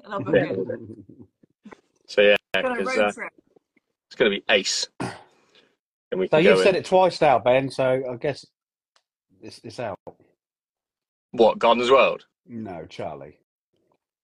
And 0.03 0.13
I'll 0.13 0.19
book 0.19 0.35
Yeah. 0.35 0.51
it. 0.51 0.57
So 2.07 2.21
yeah, 2.21 2.35
Go 2.61 2.67
on 2.69 2.71
a 2.73 2.77
because 2.79 2.97
road 2.97 3.05
uh, 3.05 3.11
trip. 3.11 3.33
it's 4.07 4.15
going 4.15 4.31
to 4.31 4.37
be 4.37 4.43
ace. 4.49 4.87
And 4.99 6.19
we 6.19 6.27
So 6.27 6.37
can 6.37 6.43
you've 6.45 6.57
go 6.57 6.63
said 6.63 6.75
in. 6.75 6.81
it 6.81 6.85
twice 6.85 7.21
now, 7.21 7.39
Ben. 7.39 7.69
So 7.69 8.03
I 8.11 8.15
guess 8.17 8.45
it's 9.41 9.61
it's 9.63 9.79
out. 9.79 9.97
What 11.31 11.57
Gardeners 11.59 11.89
World? 11.91 12.25
No, 12.45 12.85
Charley. 12.87 13.37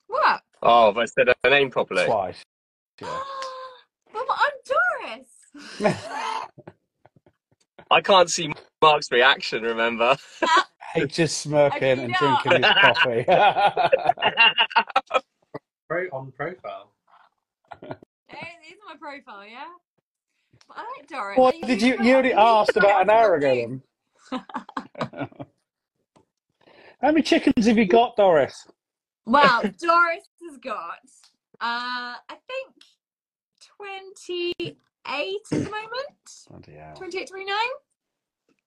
What? 0.08 0.42
Oh, 0.62 0.88
have 0.88 0.98
I 0.98 1.06
said 1.06 1.28
her 1.44 1.50
name 1.50 1.72
properly? 1.72 2.06
Twice. 2.06 2.44
Yeah. 3.02 3.20
Mama, 4.14 4.36
I'm 4.38 5.16
Doris. 5.82 5.98
I 7.92 8.02
can't 8.02 8.30
see 8.30 8.52
Mark's 8.82 9.12
reaction. 9.12 9.64
Remember? 9.64 10.16
He's 10.96 11.08
just 11.08 11.38
smirking 11.40 12.00
and 12.00 12.16
cannot. 12.16 12.44
drinking 12.44 12.64
his 12.64 12.74
coffee. 12.82 13.24
Pro 15.88 16.06
on 16.12 16.32
profile. 16.32 16.92
It 18.32 18.74
is 18.74 18.78
my 18.88 18.96
profile, 19.00 19.44
yeah. 19.48 19.66
But 20.68 20.78
I 20.78 20.82
like 21.00 21.08
Doris. 21.10 21.38
what 21.38 21.56
And 21.56 21.66
did 21.66 21.82
you? 21.82 21.98
You 22.04 22.14
already 22.14 22.32
asked 22.34 22.78
about 22.78 23.02
an 23.02 23.10
hour 23.10 23.36
ago. 23.36 23.80
Then. 24.32 24.42
How 27.02 27.12
many 27.12 27.24
chickens 27.24 27.66
have 27.66 27.78
you 27.78 27.86
got, 27.88 28.16
Doris? 28.18 28.68
Well, 29.26 29.62
Doris 29.62 30.28
has 30.48 30.58
got, 30.64 31.00
uh, 31.62 32.16
I 32.30 32.36
think, 32.48 32.76
28 33.78 34.68
at 34.68 35.40
the 35.52 35.58
moment. 35.58 36.48
Bloody 36.48 36.78
28, 36.96 37.28
29. 37.28 37.58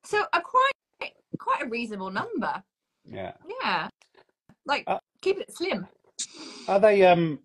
So 0.05 0.25
a 0.33 0.41
quite, 0.41 1.13
quite 1.39 1.63
a 1.63 1.69
reasonable 1.69 2.11
number. 2.11 2.63
Yeah. 3.05 3.33
Yeah. 3.63 3.89
Like, 4.67 4.85
Uh, 4.87 4.99
keep 5.21 5.39
it 5.39 5.55
slim. 5.55 5.87
Are 6.69 6.79
they 6.79 7.05
um 7.05 7.41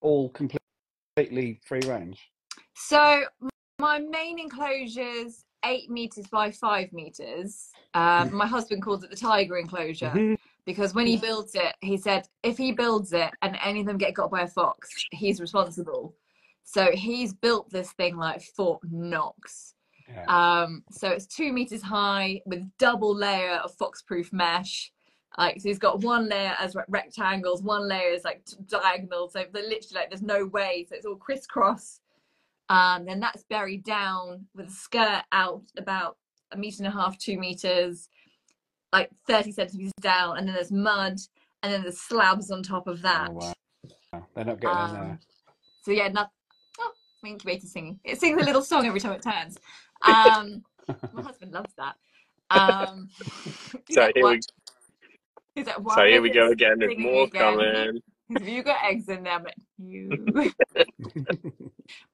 all 0.00 0.30
completely 0.30 1.60
free 1.66 1.80
range? 1.86 2.30
So 2.74 3.24
my 3.80 3.98
main 3.98 4.38
enclosure's 4.38 5.44
eight 5.64 5.90
meters 5.90 6.26
by 6.28 6.50
five 6.50 6.92
meters. 6.92 7.70
Um, 7.94 8.32
my 8.34 8.46
husband 8.46 8.82
calls 8.82 9.02
it 9.02 9.10
the 9.10 9.16
tiger 9.16 9.58
enclosure 9.58 10.12
Mhm. 10.14 10.38
Because 10.68 10.92
when 10.92 11.06
he 11.06 11.16
builds 11.16 11.54
it, 11.54 11.74
he 11.80 11.96
said 11.96 12.28
if 12.42 12.58
he 12.58 12.72
builds 12.72 13.14
it 13.14 13.30
and 13.40 13.56
any 13.64 13.80
of 13.80 13.86
them 13.86 13.96
get 13.96 14.12
got 14.12 14.30
by 14.30 14.42
a 14.42 14.46
fox, 14.46 14.90
he's 15.12 15.40
responsible. 15.40 16.14
So 16.62 16.90
he's 16.92 17.32
built 17.32 17.70
this 17.70 17.92
thing 17.92 18.18
like 18.18 18.42
Fort 18.42 18.80
Knox. 18.84 19.72
Yeah. 20.06 20.26
Um, 20.26 20.84
so 20.90 21.08
it's 21.08 21.24
two 21.24 21.54
meters 21.54 21.80
high 21.80 22.42
with 22.44 22.70
double 22.78 23.16
layer 23.16 23.54
of 23.64 23.74
fox-proof 23.76 24.30
mesh. 24.30 24.92
Like 25.38 25.58
so, 25.58 25.70
he's 25.70 25.78
got 25.78 26.02
one 26.02 26.28
layer 26.28 26.54
as 26.60 26.74
re- 26.74 26.84
rectangles, 26.88 27.62
one 27.62 27.88
layer 27.88 28.10
is 28.10 28.24
like 28.24 28.44
t- 28.44 28.58
diagonal. 28.66 29.30
So 29.30 29.44
they're 29.50 29.62
literally 29.62 29.94
like 29.94 30.10
there's 30.10 30.20
no 30.20 30.44
way. 30.44 30.84
So 30.86 30.96
it's 30.96 31.06
all 31.06 31.16
crisscross. 31.16 32.00
Um, 32.68 33.06
then 33.06 33.20
that's 33.20 33.42
buried 33.44 33.84
down 33.84 34.44
with 34.54 34.68
a 34.68 34.70
skirt 34.70 35.22
out 35.32 35.62
about 35.78 36.18
a 36.52 36.58
meter 36.58 36.84
and 36.84 36.88
a 36.88 36.90
half, 36.90 37.16
two 37.16 37.38
meters, 37.38 38.10
like 38.92 39.10
30 39.26 39.52
centimeters 39.52 39.92
down, 40.00 40.38
and 40.38 40.46
then 40.48 40.54
there's 40.54 40.72
mud, 40.72 41.18
and 41.62 41.72
then 41.72 41.82
there's 41.82 42.00
slabs 42.00 42.50
on 42.50 42.62
top 42.62 42.86
of 42.86 43.02
that. 43.02 43.28
Oh, 43.30 43.32
wow. 43.32 43.52
They're 44.34 44.44
not 44.44 44.60
getting 44.60 44.76
in 44.78 44.84
Um, 44.84 44.92
there. 44.92 45.20
So 45.82 45.90
yeah, 45.92 46.08
not, 46.08 46.30
oh, 46.80 46.92
my 47.22 47.30
incubator's 47.30 47.72
singing. 47.72 48.00
It 48.04 48.20
sings 48.20 48.40
a 48.40 48.44
little 48.44 48.62
song 48.62 48.86
every 48.86 49.00
time 49.00 49.12
it 49.12 49.22
turns. 49.22 49.58
Um, 50.02 50.64
my 51.12 51.22
husband 51.22 51.52
loves 51.52 51.72
that. 51.76 51.96
Um, 52.50 53.10
So 53.90 54.10
here 54.14 54.24
"Why- 54.24 54.30
we, 54.32 54.40
he's 55.54 55.66
like, 55.66 55.76
so 55.94 56.04
here 56.06 56.22
we 56.22 56.30
go 56.30 56.50
again. 56.50 56.78
There's 56.78 56.98
more 56.98 57.24
again?" 57.24 57.56
coming. 57.56 58.02
Have 58.30 58.46
you 58.48 58.62
got 58.62 58.84
eggs 58.84 59.08
in 59.08 59.22
there? 59.22 59.38
But 59.40 59.54
you. 59.78 60.26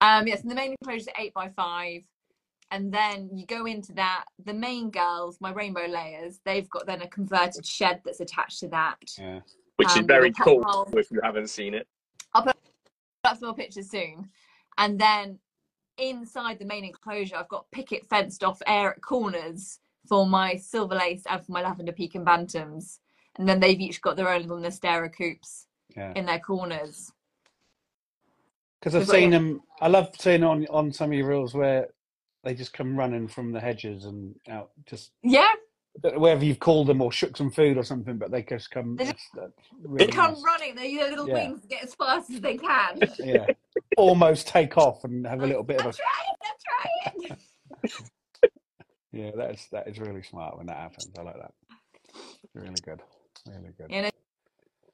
um, 0.01 0.27
yes, 0.27 0.43
and 0.43 0.51
the 0.51 0.55
main 0.55 0.75
enclosure 0.81 0.99
is 1.01 1.09
eight 1.19 1.35
by 1.35 1.49
five, 1.49 2.05
and 2.71 2.93
then 2.93 3.31
you 3.33 3.47
go 3.47 3.67
into 3.67 3.93
that. 3.95 4.25
The 4.45 4.55
main 4.55 4.91
girls, 4.91 5.39
my 5.41 5.53
rainbow 5.53 5.87
layers, 5.87 6.41
they've 6.45 6.69
got 6.71 6.87
then 6.87 7.03
a 7.03 7.09
converted 7.09 7.65
shed 7.65 8.01
that's 8.05 8.21
attached 8.21 8.61
to 8.61 8.69
that. 8.69 8.99
yeah. 9.19 9.41
Which 9.77 9.89
is 9.91 9.99
Um, 9.99 10.07
very 10.07 10.33
cool 10.33 10.63
pop 10.63 10.95
if 10.97 11.11
you 11.11 11.21
haven't 11.23 11.49
seen 11.49 11.75
it. 11.75 11.89
I'll 12.33 12.43
put 12.43 12.57
up 13.25 13.39
some 13.39 13.49
more 13.49 13.55
pictures 13.57 13.91
soon. 13.91 14.31
And 14.79 14.99
then 14.99 15.39
inside 15.99 16.59
the 16.59 16.65
main 16.65 16.85
enclosure, 16.85 17.37
I've 17.37 17.49
got 17.49 17.71
picket 17.73 18.07
fenced 18.07 18.45
off 18.45 18.63
air 18.67 18.93
at 18.93 19.03
corners 19.03 19.81
for 20.09 20.27
my 20.27 20.57
silver 20.57 20.95
lace 20.95 21.25
and 21.29 21.45
for 21.45 21.53
my 21.53 21.63
lavender 21.63 21.93
Pekin 21.93 22.25
bantams. 22.25 22.99
And 23.37 23.49
then 23.49 23.59
they've 23.59 23.81
each 23.81 24.01
got 24.01 24.17
their 24.17 24.29
own 24.29 24.43
little 24.43 24.59
Nestera 24.59 25.13
coops 25.13 25.67
Yeah. 25.97 26.13
in 26.15 26.25
their 26.25 26.39
corners. 26.41 27.11
Because 28.79 28.95
I've 28.95 29.09
seen 29.09 29.31
them. 29.31 29.61
I 29.81 29.89
love 29.89 30.11
seeing 30.19 30.45
on 30.45 30.67
on 30.69 30.93
some 30.93 31.11
of 31.11 31.17
your 31.19 31.27
reels 31.29 31.55
where 31.55 31.89
they 32.45 32.55
just 32.55 32.73
come 32.73 32.97
running 32.97 33.29
from 33.29 33.53
the 33.53 33.61
hedges 33.61 34.05
and 34.05 34.35
out, 34.49 34.71
just 34.87 35.11
Yeah, 35.23 35.49
wherever 36.03 36.45
you've 36.45 36.61
called 36.61 36.87
them 36.89 37.01
or 37.01 37.13
shook 37.13 37.37
some 37.37 37.51
food 37.51 37.77
or 37.77 37.85
something, 37.85 38.19
but 38.19 38.31
they 38.31 38.43
just 38.43 38.71
come. 38.71 38.97
They 38.97 39.05
That's, 39.07 39.23
that's 39.35 39.47
uh, 39.47 39.89
really 39.89 40.07
they 40.07 40.13
come 40.13 40.31
nice. 40.33 40.43
running. 40.45 40.75
They 40.75 40.97
their 40.97 41.11
little 41.11 41.27
Yeah. 41.27 41.49
wings 41.49 41.67
get 41.69 41.85
as 41.85 41.95
fast 41.95 42.31
as 42.31 42.41
they 42.41 42.57
can. 42.57 43.03
Yeah, 43.19 43.47
almost 43.97 44.49
take 44.49 44.77
off 44.77 45.05
and 45.05 45.27
have 45.27 45.43
a 45.43 45.47
little 45.47 45.63
bit 45.63 45.81
I'm 45.81 45.87
of 45.87 45.95
a. 45.95 45.97
trying, 45.97 46.37
I'm 46.45 47.31
trying. 47.31 47.39
Yeah, 49.13 49.31
that's 49.37 49.69
that 49.69 49.87
is 49.87 50.01
really 50.01 50.23
smart 50.23 50.57
when 50.59 50.67
that 50.67 50.77
happens. 50.77 51.15
I 51.17 51.23
like 51.23 51.37
that. 51.37 51.53
Really 52.55 52.81
good, 52.85 53.01
really 53.47 53.71
good. 53.79 53.91
Yeah, 53.91 54.11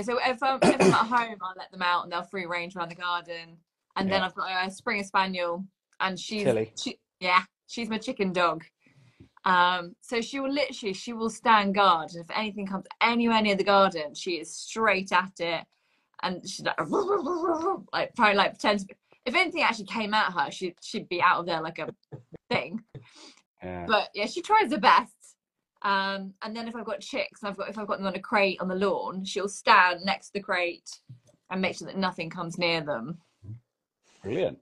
So 0.02 0.18
if 0.24 0.42
I'm, 0.42 0.60
if 0.62 0.80
I'm 0.80 0.94
at 0.94 1.06
home, 1.06 1.36
I'll 1.42 1.54
let 1.56 1.70
them 1.72 1.82
out 1.82 2.04
and 2.04 2.12
they'll 2.12 2.22
free 2.22 2.46
range 2.46 2.76
around 2.76 2.90
the 2.90 2.94
garden. 2.96 3.56
And 3.96 4.10
then 4.10 4.22
I've 4.22 4.34
got 4.34 4.66
a 4.66 4.70
Springer 4.70 5.04
Spaniel, 5.04 5.64
and 6.00 6.18
she's 6.18 6.44
Tilly. 6.44 6.72
she, 6.78 6.98
yeah, 7.20 7.42
she's 7.66 7.88
my 7.88 7.98
chicken 7.98 8.32
dog. 8.32 8.64
Um, 9.44 9.94
so 10.00 10.20
she 10.20 10.38
will 10.40 10.52
literally 10.52 10.92
she 10.92 11.12
will 11.12 11.30
stand 11.30 11.74
guard, 11.74 12.10
and 12.12 12.24
if 12.24 12.36
anything 12.36 12.66
comes 12.66 12.84
anywhere 13.00 13.40
near 13.40 13.54
the 13.54 13.64
garden, 13.64 14.14
she 14.14 14.32
is 14.32 14.54
straight 14.54 15.12
at 15.12 15.32
it, 15.38 15.64
and 16.22 16.46
she's 16.46 16.64
like, 16.64 16.78
like 17.92 18.14
probably 18.14 18.34
like 18.34 18.52
pretend. 18.52 18.80
To 18.80 18.86
be, 18.86 18.94
if 19.26 19.34
anything 19.34 19.62
actually 19.62 19.86
came 19.86 20.14
at 20.14 20.32
her, 20.32 20.50
she 20.50 20.74
she'd 20.82 21.08
be 21.08 21.22
out 21.22 21.40
of 21.40 21.46
there 21.46 21.62
like 21.62 21.78
a 21.78 21.88
thing. 22.50 22.82
Yeah, 23.62 23.84
But 23.86 24.08
yeah, 24.14 24.26
she 24.26 24.42
tries 24.42 24.70
her 24.72 24.78
best. 24.78 25.14
Um, 25.82 26.34
and 26.42 26.54
then 26.54 26.68
if 26.68 26.76
I've 26.76 26.84
got 26.84 27.00
chicks, 27.00 27.42
and 27.42 27.48
I've 27.50 27.56
got 27.56 27.70
if 27.70 27.78
I've 27.78 27.86
got 27.86 27.98
them 27.98 28.06
on 28.06 28.14
a 28.14 28.20
crate 28.20 28.60
on 28.60 28.68
the 28.68 28.74
lawn, 28.74 29.24
she'll 29.24 29.48
stand 29.48 30.00
next 30.04 30.28
to 30.28 30.32
the 30.34 30.40
crate 30.40 30.90
and 31.50 31.62
make 31.62 31.76
sure 31.76 31.86
that 31.86 31.96
nothing 31.96 32.28
comes 32.28 32.58
near 32.58 32.82
them. 32.82 33.18
brilliant. 34.22 34.58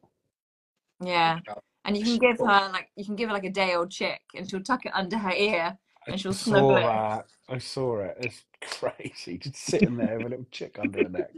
Yeah, 1.00 1.40
and 1.88 1.96
you 1.96 2.04
can 2.04 2.18
give 2.18 2.38
her 2.38 2.70
like 2.72 2.90
you 2.96 3.04
can 3.04 3.16
give 3.16 3.28
her 3.28 3.34
like 3.34 3.44
a 3.44 3.50
day 3.50 3.74
old 3.74 3.90
chick, 3.90 4.20
and 4.34 4.48
she'll 4.48 4.62
tuck 4.62 4.84
it 4.86 4.92
under 4.94 5.16
her 5.18 5.32
ear, 5.32 5.76
and 6.06 6.20
she'll 6.20 6.32
I 6.32 6.34
snuggle 6.34 6.70
saw 6.70 6.76
it. 6.76 6.82
that. 6.82 7.26
I 7.48 7.58
saw 7.58 8.00
it. 8.00 8.16
It's 8.20 8.44
crazy. 8.60 9.38
Just 9.38 9.56
sitting 9.56 9.96
there 9.96 10.18
with 10.18 10.26
a 10.26 10.30
little 10.30 10.46
chick 10.50 10.78
under 10.78 11.02
her 11.02 11.08
neck. 11.08 11.30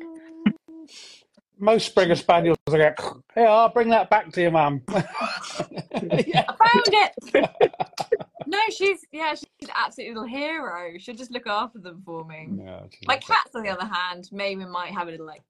Most 1.59 1.87
Springer 1.87 2.15
Spaniels 2.27 2.59
are 2.69 2.79
like, 2.79 2.99
"Hey, 3.35 3.45
I'll 3.47 3.69
bring 3.69 3.91
that 3.91 4.11
back 4.11 4.33
to 4.33 4.43
you, 4.43 4.51
mum." 4.51 4.83
yeah. 4.89 6.45
I 6.49 6.57
found 6.59 6.89
it. 6.89 7.51
no, 8.47 8.59
she's 8.71 9.07
yeah, 9.13 9.35
she's 9.35 9.47
an 9.63 9.69
absolute 9.77 10.09
little 10.15 10.25
hero. 10.29 10.93
She'll 10.99 11.15
just 11.15 11.31
look 11.31 11.47
after 11.47 11.79
them 11.79 12.03
for 12.05 12.25
me. 12.25 12.47
No, 12.49 12.89
she's 12.91 13.07
My 13.07 13.15
like 13.15 13.27
that. 13.27 13.45
cats, 13.45 13.55
on 13.55 13.63
the 13.63 13.69
other 13.69 13.85
hand, 13.87 14.29
maybe 14.33 14.65
might 14.65 14.93
have 14.93 15.09
a 15.09 15.11
little 15.13 15.27
like. 15.27 15.43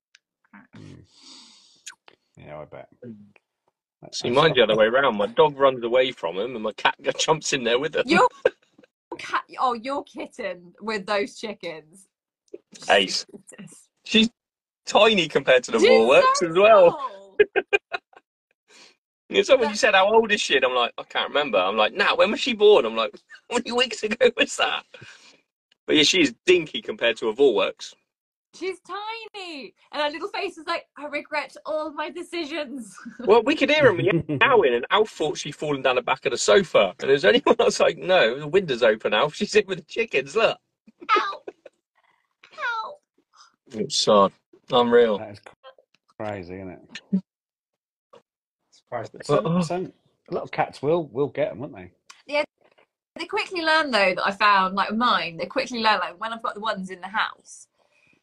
Mm. 0.76 1.04
Yeah, 2.36 2.58
I 2.58 2.64
bet. 2.64 2.88
That- 4.02 4.14
See, 4.14 4.28
that's 4.28 4.36
mine's 4.40 4.54
the 4.56 4.62
other 4.62 4.76
way 4.76 4.86
around. 4.86 5.16
My 5.16 5.26
dog 5.26 5.58
runs 5.58 5.84
away 5.84 6.12
from 6.12 6.36
him, 6.36 6.54
and 6.54 6.62
my 6.64 6.72
cat 6.72 6.94
jumps 7.18 7.52
in 7.52 7.64
there 7.64 7.78
with 7.78 7.94
him. 7.96 8.04
Your 8.06 8.28
cat, 9.18 9.42
oh, 9.58 9.74
your 9.74 10.04
kitten 10.04 10.72
with 10.80 11.06
those 11.06 11.38
chickens. 11.38 12.08
Ace. 12.88 13.26
Jesus. 13.58 13.88
She's 14.04 14.30
tiny 14.86 15.28
compared 15.28 15.62
to 15.64 15.70
the 15.72 15.78
She's 15.78 15.88
Vorwerks 15.88 16.36
so 16.36 16.48
as 16.48 16.56
well. 16.56 16.90
small. 16.90 17.36
And 19.30 19.46
so 19.46 19.56
when 19.56 19.68
you 19.70 19.76
said 19.76 19.94
how 19.94 20.12
old 20.12 20.32
is 20.32 20.40
she, 20.40 20.56
and 20.56 20.64
I'm 20.64 20.74
like, 20.74 20.92
I 20.98 21.04
can't 21.04 21.28
remember. 21.28 21.58
I'm 21.58 21.76
like, 21.76 21.94
nah, 21.94 22.16
when 22.16 22.32
was 22.32 22.40
she 22.40 22.52
born? 22.52 22.84
I'm 22.84 22.96
like, 22.96 23.12
how 23.50 23.58
many 23.58 23.70
weeks 23.70 24.02
ago 24.02 24.28
was 24.36 24.56
that? 24.56 24.82
But 25.86 25.96
yeah, 25.96 26.02
she's 26.02 26.34
dinky 26.46 26.82
compared 26.82 27.16
to 27.18 27.28
a 27.28 27.34
Vorwerks. 27.34 27.94
She's 28.54 28.78
tiny, 28.80 29.74
and 29.92 30.02
her 30.02 30.10
little 30.10 30.28
face 30.28 30.58
is 30.58 30.66
like, 30.66 30.86
I 30.98 31.06
regret 31.06 31.56
all 31.64 31.92
my 31.92 32.10
decisions. 32.10 32.96
Well, 33.20 33.42
we 33.44 33.54
could 33.54 33.70
hear 33.70 33.94
him 33.94 34.24
meowing, 34.40 34.74
and 34.74 34.86
Alf 34.90 35.10
thought 35.10 35.38
she'd 35.38 35.54
fallen 35.54 35.82
down 35.82 35.96
the 35.96 36.02
back 36.02 36.26
of 36.26 36.32
the 36.32 36.38
sofa. 36.38 36.94
And 37.00 37.10
there's 37.10 37.24
anyone 37.24 37.56
else 37.60 37.78
like, 37.78 37.96
no, 37.98 38.38
the 38.40 38.48
window's 38.48 38.82
open, 38.82 39.14
Alf. 39.14 39.34
She's 39.34 39.54
in 39.54 39.66
with 39.66 39.78
the 39.78 39.84
chickens. 39.84 40.34
Look. 40.34 40.58
Ow! 41.16 41.42
Ow! 42.58 42.94
Oh, 43.76 43.88
sod. 43.88 44.32
Unreal. 44.72 45.18
That 45.18 45.32
is 45.32 45.40
crazy, 46.18 46.54
isn't 46.56 46.70
it? 47.12 47.22
Surprised. 48.70 49.12
But 49.12 49.30
Uh-uh. 49.30 49.62
some, 49.62 49.62
some, 49.62 49.92
a 50.30 50.34
lot 50.34 50.42
of 50.42 50.50
cats 50.50 50.82
will 50.82 51.06
will 51.08 51.28
get 51.28 51.50
them, 51.50 51.60
won't 51.60 51.74
they? 51.74 51.92
They 53.16 53.26
quickly 53.26 53.60
learn 53.60 53.90
though 53.90 54.14
that 54.14 54.24
I 54.24 54.30
found, 54.30 54.76
like 54.76 54.94
mine, 54.94 55.36
they 55.36 55.44
quickly 55.44 55.80
learn 55.82 55.98
like 55.98 56.18
when 56.18 56.32
I've 56.32 56.42
got 56.42 56.54
the 56.54 56.60
ones 56.60 56.88
in 56.90 57.00
the 57.02 57.08
house, 57.08 57.66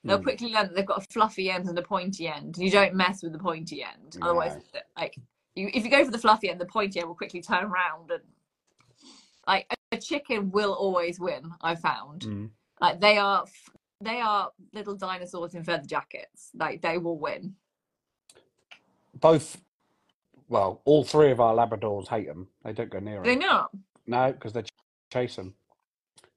they'll 0.03 0.17
Hmm. 0.17 0.23
quickly 0.23 0.49
learn 0.53 0.67
that 0.67 0.75
they've 0.75 0.85
got 0.85 1.03
a 1.03 1.07
fluffy 1.11 1.49
end 1.49 1.67
and 1.67 1.77
a 1.77 1.81
pointy 1.81 2.27
end. 2.27 2.57
You 2.57 2.69
don't 2.71 2.93
mess 2.95 3.23
with 3.23 3.33
the 3.33 3.39
pointy 3.39 3.83
end, 3.83 4.17
otherwise, 4.21 4.61
like 4.97 5.17
you, 5.55 5.69
if 5.73 5.83
you 5.83 5.89
go 5.91 6.05
for 6.05 6.11
the 6.11 6.17
fluffy 6.17 6.49
end, 6.49 6.59
the 6.61 6.65
pointy 6.65 6.99
end 6.99 7.07
will 7.07 7.15
quickly 7.15 7.41
turn 7.41 7.63
around 7.65 8.11
and 8.11 8.21
like 9.47 9.65
a, 9.91 9.97
chicken 9.97 10.51
will 10.51 10.73
always 10.73 11.19
win. 11.19 11.51
I've 11.61 11.79
found 11.79 12.21
Mm. 12.23 12.49
like 12.81 12.99
they 12.99 13.17
are 13.17 13.45
they 14.01 14.21
are 14.21 14.51
little 14.73 14.95
dinosaurs 14.95 15.55
in 15.55 15.63
feather 15.63 15.87
jackets. 15.87 16.51
Like 16.53 16.81
they 16.81 16.97
will 16.99 17.17
win. 17.17 17.55
Both, 19.15 19.59
well, 20.49 20.81
all 20.85 21.03
three 21.03 21.31
of 21.31 21.39
our 21.39 21.55
Labradors 21.55 22.07
hate 22.07 22.27
them. 22.27 22.47
They 22.63 22.73
don't 22.73 22.91
go 22.91 22.99
near 22.99 23.15
them. 23.15 23.23
They 23.23 23.35
not. 23.35 23.71
No, 24.05 24.31
because 24.31 24.53
they 24.53 24.61
ch- 24.61 24.69
chase 25.11 25.35
them. 25.37 25.55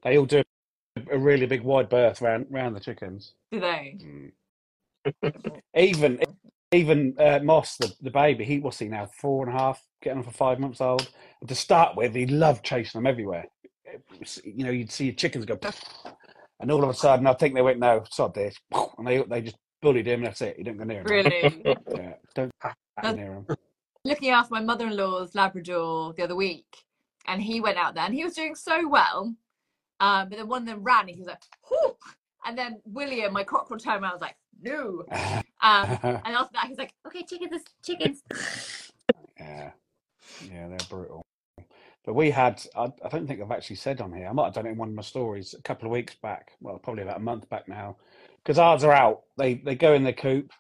They 0.03 0.16
all 0.16 0.25
do 0.25 0.42
a 1.11 1.18
really 1.18 1.46
big 1.46 1.62
wide 1.62 1.88
berth 1.88 2.20
round 2.20 2.46
round 2.50 2.74
the 2.76 2.81
chickens. 2.81 3.35
Do 3.53 3.61
they? 3.61 3.96
Even 5.76 6.20
even 6.72 7.14
uh, 7.18 7.40
Moss, 7.42 7.76
the, 7.79 7.92
the 8.00 8.11
baby, 8.11 8.44
he 8.44 8.59
what's 8.59 8.79
he 8.79 8.87
now 8.88 9.07
four 9.07 9.46
and 9.46 9.55
a 9.57 9.59
half, 9.59 9.83
getting 10.03 10.18
on 10.18 10.24
for 10.24 10.31
five 10.31 10.61
months 10.61 10.81
old. 10.81 11.11
And 11.40 11.48
to 11.48 11.55
start 11.55 11.96
with, 11.96 12.14
he 12.14 12.26
loved 12.26 12.64
chasing 12.64 12.98
them 12.98 13.07
everywhere. 13.07 13.46
Was- 14.18 14.40
you 14.44 14.64
know, 14.64 14.70
you'd 14.70 14.92
see 14.92 15.07
your 15.07 15.14
chickens 15.14 15.46
go, 15.46 15.59
and 16.61 16.70
all 16.70 16.85
of 16.85 16.90
a 16.90 16.94
sudden, 16.94 17.26
I 17.26 17.35
think 17.35 17.55
they 17.55 17.62
went, 17.62 17.79
no, 17.79 18.05
sod 18.11 18.35
this, 18.35 18.55
and 18.98 19.07
they 19.07 19.22
they 19.22 19.42
just 19.42 19.57
bullied 19.83 20.07
him. 20.07 20.22
That's 20.22 20.42
it. 20.42 20.57
He 20.59 20.62
didn't 20.62 20.79
go 20.79 20.85
near 20.85 21.00
him. 21.00 21.07
Really? 21.07 21.64
Yeah, 21.96 22.14
don't 22.35 22.53
go 23.03 23.12
near 23.12 23.33
him. 23.33 23.46
looking 24.05 24.31
after 24.31 24.55
my 24.55 24.61
mother-in-law's 24.61 25.35
Labrador 25.35 26.12
the 26.12 26.22
other 26.22 26.37
week, 26.37 26.85
and 27.26 27.42
he 27.42 27.61
went 27.61 27.79
out 27.79 27.94
there 27.94 28.05
and 28.05 28.14
he 28.14 28.22
was 28.22 28.35
doing 28.35 28.55
so 28.55 28.87
well. 28.88 29.35
Um, 30.00 30.28
but 30.28 30.38
then 30.38 30.48
one 30.48 30.62
of 30.62 30.68
them 30.68 30.82
ran, 30.82 31.00
and 31.00 31.10
he 31.10 31.16
was 31.16 31.28
like, 31.28 31.42
Whoo! 31.70 31.94
and 32.44 32.56
then 32.56 32.80
William, 32.84 33.32
my 33.32 33.44
cockerel, 33.44 33.78
turned 33.78 34.02
around, 34.02 34.12
and 34.12 34.20
was 34.20 34.22
like, 34.22 34.36
no. 34.62 35.04
Um, 35.62 35.98
and 36.24 36.34
after 36.34 36.52
that, 36.54 36.66
he's 36.68 36.78
like, 36.78 36.92
okay, 37.06 37.22
chickens, 37.22 37.62
chickens. 37.84 38.22
Yeah, 39.38 39.70
yeah, 40.50 40.68
they're 40.68 40.78
brutal. 40.88 41.22
But 42.04 42.14
we 42.14 42.30
had, 42.30 42.62
I, 42.74 42.92
I 43.04 43.08
don't 43.10 43.26
think 43.26 43.40
I've 43.40 43.50
actually 43.50 43.76
said 43.76 44.00
on 44.00 44.12
here, 44.12 44.26
I 44.26 44.32
might 44.32 44.46
have 44.46 44.54
done 44.54 44.66
it 44.66 44.70
in 44.70 44.78
one 44.78 44.88
of 44.88 44.94
my 44.94 45.02
stories 45.02 45.54
a 45.54 45.62
couple 45.62 45.86
of 45.86 45.92
weeks 45.92 46.14
back, 46.14 46.52
well, 46.60 46.78
probably 46.78 47.02
about 47.02 47.18
a 47.18 47.20
month 47.20 47.48
back 47.50 47.68
now, 47.68 47.96
because 48.42 48.58
ours 48.58 48.84
are 48.84 48.92
out. 48.92 49.22
They 49.36 49.54
they 49.54 49.74
go 49.74 49.92
in 49.92 50.02
their 50.02 50.14
coop, 50.14 50.50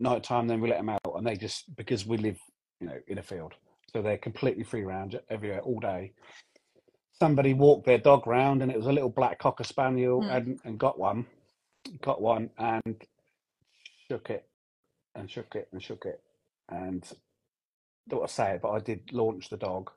night 0.00 0.24
time, 0.24 0.46
then 0.46 0.60
we 0.60 0.70
let 0.70 0.78
them 0.78 0.88
out, 0.88 1.00
and 1.16 1.26
they 1.26 1.36
just, 1.36 1.74
because 1.76 2.06
we 2.06 2.16
live, 2.16 2.38
you 2.80 2.88
know, 2.88 2.98
in 3.08 3.18
a 3.18 3.22
field, 3.22 3.54
so 3.92 4.00
they're 4.00 4.18
completely 4.18 4.64
free 4.64 4.84
round 4.84 5.20
everywhere 5.28 5.60
all 5.60 5.80
day. 5.80 6.12
Somebody 7.20 7.54
walked 7.54 7.86
their 7.86 7.98
dog 7.98 8.26
round, 8.26 8.62
and 8.62 8.70
it 8.70 8.76
was 8.76 8.86
a 8.86 8.92
little 8.92 9.08
black 9.08 9.38
cocker 9.38 9.64
spaniel, 9.64 10.22
Hmm. 10.22 10.28
and, 10.30 10.60
and 10.64 10.78
got 10.78 10.98
one, 10.98 11.26
got 12.02 12.20
one, 12.20 12.50
and 12.58 13.02
shook 14.08 14.30
it, 14.30 14.46
and 15.14 15.30
shook 15.30 15.54
it, 15.54 15.68
and 15.72 15.82
shook 15.82 16.04
it, 16.04 16.20
and 16.68 17.02
don't 18.08 18.20
want 18.20 18.28
to 18.28 18.34
say 18.34 18.50
it, 18.54 18.62
but 18.62 18.70
I 18.70 18.80
did 18.80 19.12
launch 19.12 19.48
the 19.48 19.56
dog. 19.56 19.90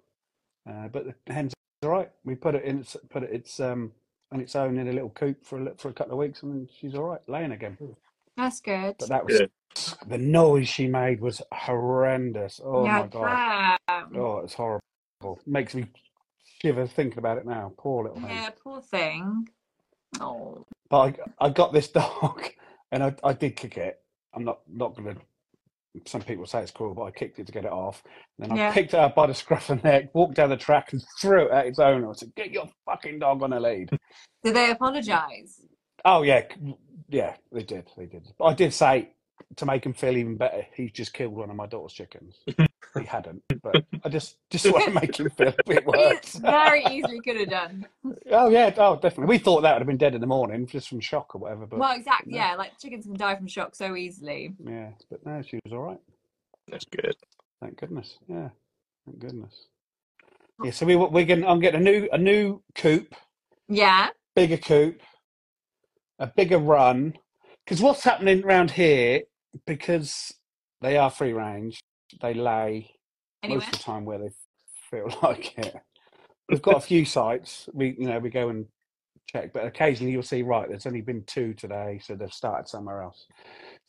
Uh, 0.69 0.87
but 0.87 1.05
the 1.25 1.33
hen's 1.33 1.53
all 1.83 1.89
right. 1.89 2.09
We 2.23 2.35
put 2.35 2.55
it 2.55 2.63
in, 2.63 2.85
put 3.09 3.23
it 3.23 3.31
its 3.31 3.59
um 3.59 3.91
on 4.31 4.39
its 4.41 4.55
own 4.55 4.77
in 4.77 4.87
a 4.87 4.91
little 4.93 5.09
coop 5.09 5.43
for 5.45 5.57
a, 5.59 5.63
li- 5.63 5.71
for 5.77 5.89
a 5.89 5.93
couple 5.93 6.13
of 6.13 6.19
weeks, 6.19 6.43
and 6.43 6.53
then 6.53 6.69
she's 6.79 6.95
all 6.95 7.03
right, 7.03 7.21
laying 7.27 7.51
again. 7.51 7.77
That's 8.37 8.59
good. 8.61 8.95
But 8.99 9.09
that 9.09 9.25
was 9.25 9.39
Good. 9.39 9.51
the 10.07 10.17
noise 10.17 10.67
she 10.69 10.87
made 10.87 11.19
was 11.21 11.41
horrendous. 11.51 12.61
Oh 12.63 12.85
yeah, 12.85 12.99
my 13.01 13.07
god! 13.07 13.77
damn. 13.87 14.15
Oh, 14.17 14.39
it's 14.39 14.53
horrible. 14.53 14.81
Makes 15.45 15.75
me 15.75 15.85
shiver 16.61 16.87
thinking 16.87 17.19
about 17.19 17.37
it 17.37 17.45
now. 17.45 17.73
Poor 17.77 18.03
little. 18.05 18.21
Yeah, 18.29 18.49
poor 18.63 18.81
thing. 18.81 19.49
Oh, 20.19 20.65
But 20.89 21.17
I, 21.39 21.45
I 21.47 21.49
got 21.49 21.73
this 21.73 21.87
dog, 21.91 22.43
and 22.91 23.03
I, 23.03 23.15
I 23.23 23.33
did 23.33 23.55
kick 23.55 23.77
it. 23.77 24.01
I'm 24.33 24.43
not 24.43 24.59
not 24.67 24.95
gonna. 24.95 25.15
Some 26.05 26.21
people 26.21 26.45
say 26.45 26.61
it's 26.61 26.71
cruel, 26.71 26.93
but 26.93 27.03
I 27.03 27.11
kicked 27.11 27.39
it 27.39 27.47
to 27.47 27.51
get 27.51 27.65
it 27.65 27.71
off. 27.71 28.03
Then 28.37 28.51
I 28.51 28.55
Yeah. 28.55 28.73
picked 28.73 28.93
it 28.93 28.99
up 28.99 29.15
by 29.15 29.25
the 29.27 29.33
scruff 29.33 29.69
of 29.69 29.81
the 29.81 29.87
neck, 29.89 30.13
walked 30.13 30.35
down 30.35 30.49
the 30.49 30.57
track, 30.57 30.93
and 30.93 31.01
threw 31.21 31.45
it 31.47 31.51
at 31.51 31.65
its 31.67 31.79
owner. 31.79 32.09
I 32.09 32.13
said, 32.13 32.33
"Get 32.35 32.51
your 32.51 32.69
fucking 32.85 33.19
dog 33.19 33.41
on 33.43 33.53
a 33.53 33.59
lead." 33.59 33.89
did 34.43 34.55
they 34.55 34.71
apologise? 34.71 35.65
oh 36.05 36.21
yeah, 36.21 36.43
yeah, 37.09 37.35
they 37.51 37.63
did, 37.63 37.89
they 37.97 38.05
did. 38.05 38.27
But 38.37 38.45
I 38.45 38.53
did 38.53 38.73
say 38.73 39.11
to 39.57 39.65
make 39.65 39.85
him 39.85 39.93
feel 39.93 40.15
even 40.17 40.35
better, 40.37 40.65
he's 40.75 40.91
just 40.91 41.13
killed 41.13 41.33
one 41.33 41.49
of 41.49 41.55
my 41.55 41.65
daughter's 41.67 41.93
chickens. 41.93 42.35
he 42.47 43.03
hadn't, 43.05 43.41
but 43.61 43.83
I 44.03 44.09
just 44.09 44.37
just 44.49 44.65
want 44.71 44.85
to 44.85 44.91
make 45.01 45.19
him 45.19 45.29
feel 45.29 45.49
a 45.49 45.53
bit 45.65 45.85
worse. 45.85 46.35
very 46.35 46.83
easily 46.89 47.19
could 47.21 47.37
have 47.39 47.49
done. 47.49 47.87
oh 48.31 48.49
yeah, 48.49 48.73
oh 48.77 48.95
definitely. 48.95 49.25
We 49.27 49.37
thought 49.37 49.61
that 49.61 49.73
would 49.73 49.81
have 49.81 49.87
been 49.87 49.97
dead 49.97 50.15
in 50.15 50.21
the 50.21 50.27
morning 50.27 50.65
just 50.67 50.89
from 50.89 50.99
shock 50.99 51.35
or 51.35 51.39
whatever. 51.39 51.65
But 51.67 51.79
Well, 51.79 51.95
exactly. 51.95 52.33
no. 52.33 52.37
Yeah, 52.39 52.55
like 52.55 52.77
chickens 52.79 53.05
can 53.05 53.15
die 53.15 53.35
from 53.35 53.47
shock 53.47 53.75
so 53.75 53.95
easily. 53.95 54.53
yeah, 54.63 54.89
but 55.09 55.25
no, 55.25 55.41
she 55.41 55.59
was 55.63 55.73
all 55.73 55.79
right. 55.83 55.99
That's 56.67 56.85
good. 56.85 57.15
Thank 57.61 57.77
goodness. 57.79 58.17
Yeah. 58.27 58.49
Thank 59.05 59.19
goodness. 59.19 59.67
Oh. 60.61 60.65
Yeah. 60.65 60.71
So 60.71 60.85
we 60.85 60.95
we're 60.95 61.25
getting. 61.25 61.45
I'm 61.45 61.59
getting 61.59 61.81
a 61.81 61.83
new 61.83 62.09
a 62.11 62.17
new 62.17 62.61
coop, 62.75 63.15
Yeah. 63.67 64.09
bigger 64.35 64.57
coop, 64.57 65.01
a 66.19 66.27
bigger 66.27 66.59
run. 66.59 67.13
Because 67.69 67.83
what's 67.83 68.03
happening 68.03 68.43
around 68.43 68.71
here? 68.71 69.21
Because 69.67 70.33
they 70.81 70.97
are 70.97 71.11
free 71.11 71.33
range, 71.33 71.79
they 72.19 72.33
lay 72.33 72.89
Anyway. 73.43 73.59
most 73.59 73.67
of 73.67 73.77
the 73.77 73.83
time 73.83 74.05
where 74.05 74.17
they 74.17 74.29
feel 74.89 75.15
like 75.21 75.55
it. 75.55 75.75
We've 76.49 76.63
got 76.63 76.77
a 76.77 76.81
few 76.81 77.05
sites. 77.05 77.69
We 77.71 77.95
you 77.99 78.07
know 78.07 78.17
we 78.17 78.31
go 78.31 78.49
and 78.49 78.65
check, 79.27 79.53
but 79.53 79.67
occasionally 79.67 80.11
you'll 80.11 80.23
see 80.23 80.41
right. 80.41 80.67
There's 80.67 80.87
only 80.87 81.01
been 81.01 81.23
two 81.27 81.53
today, 81.53 81.99
so 82.03 82.15
they've 82.15 82.33
started 82.33 82.67
somewhere 82.67 83.03
else. 83.03 83.27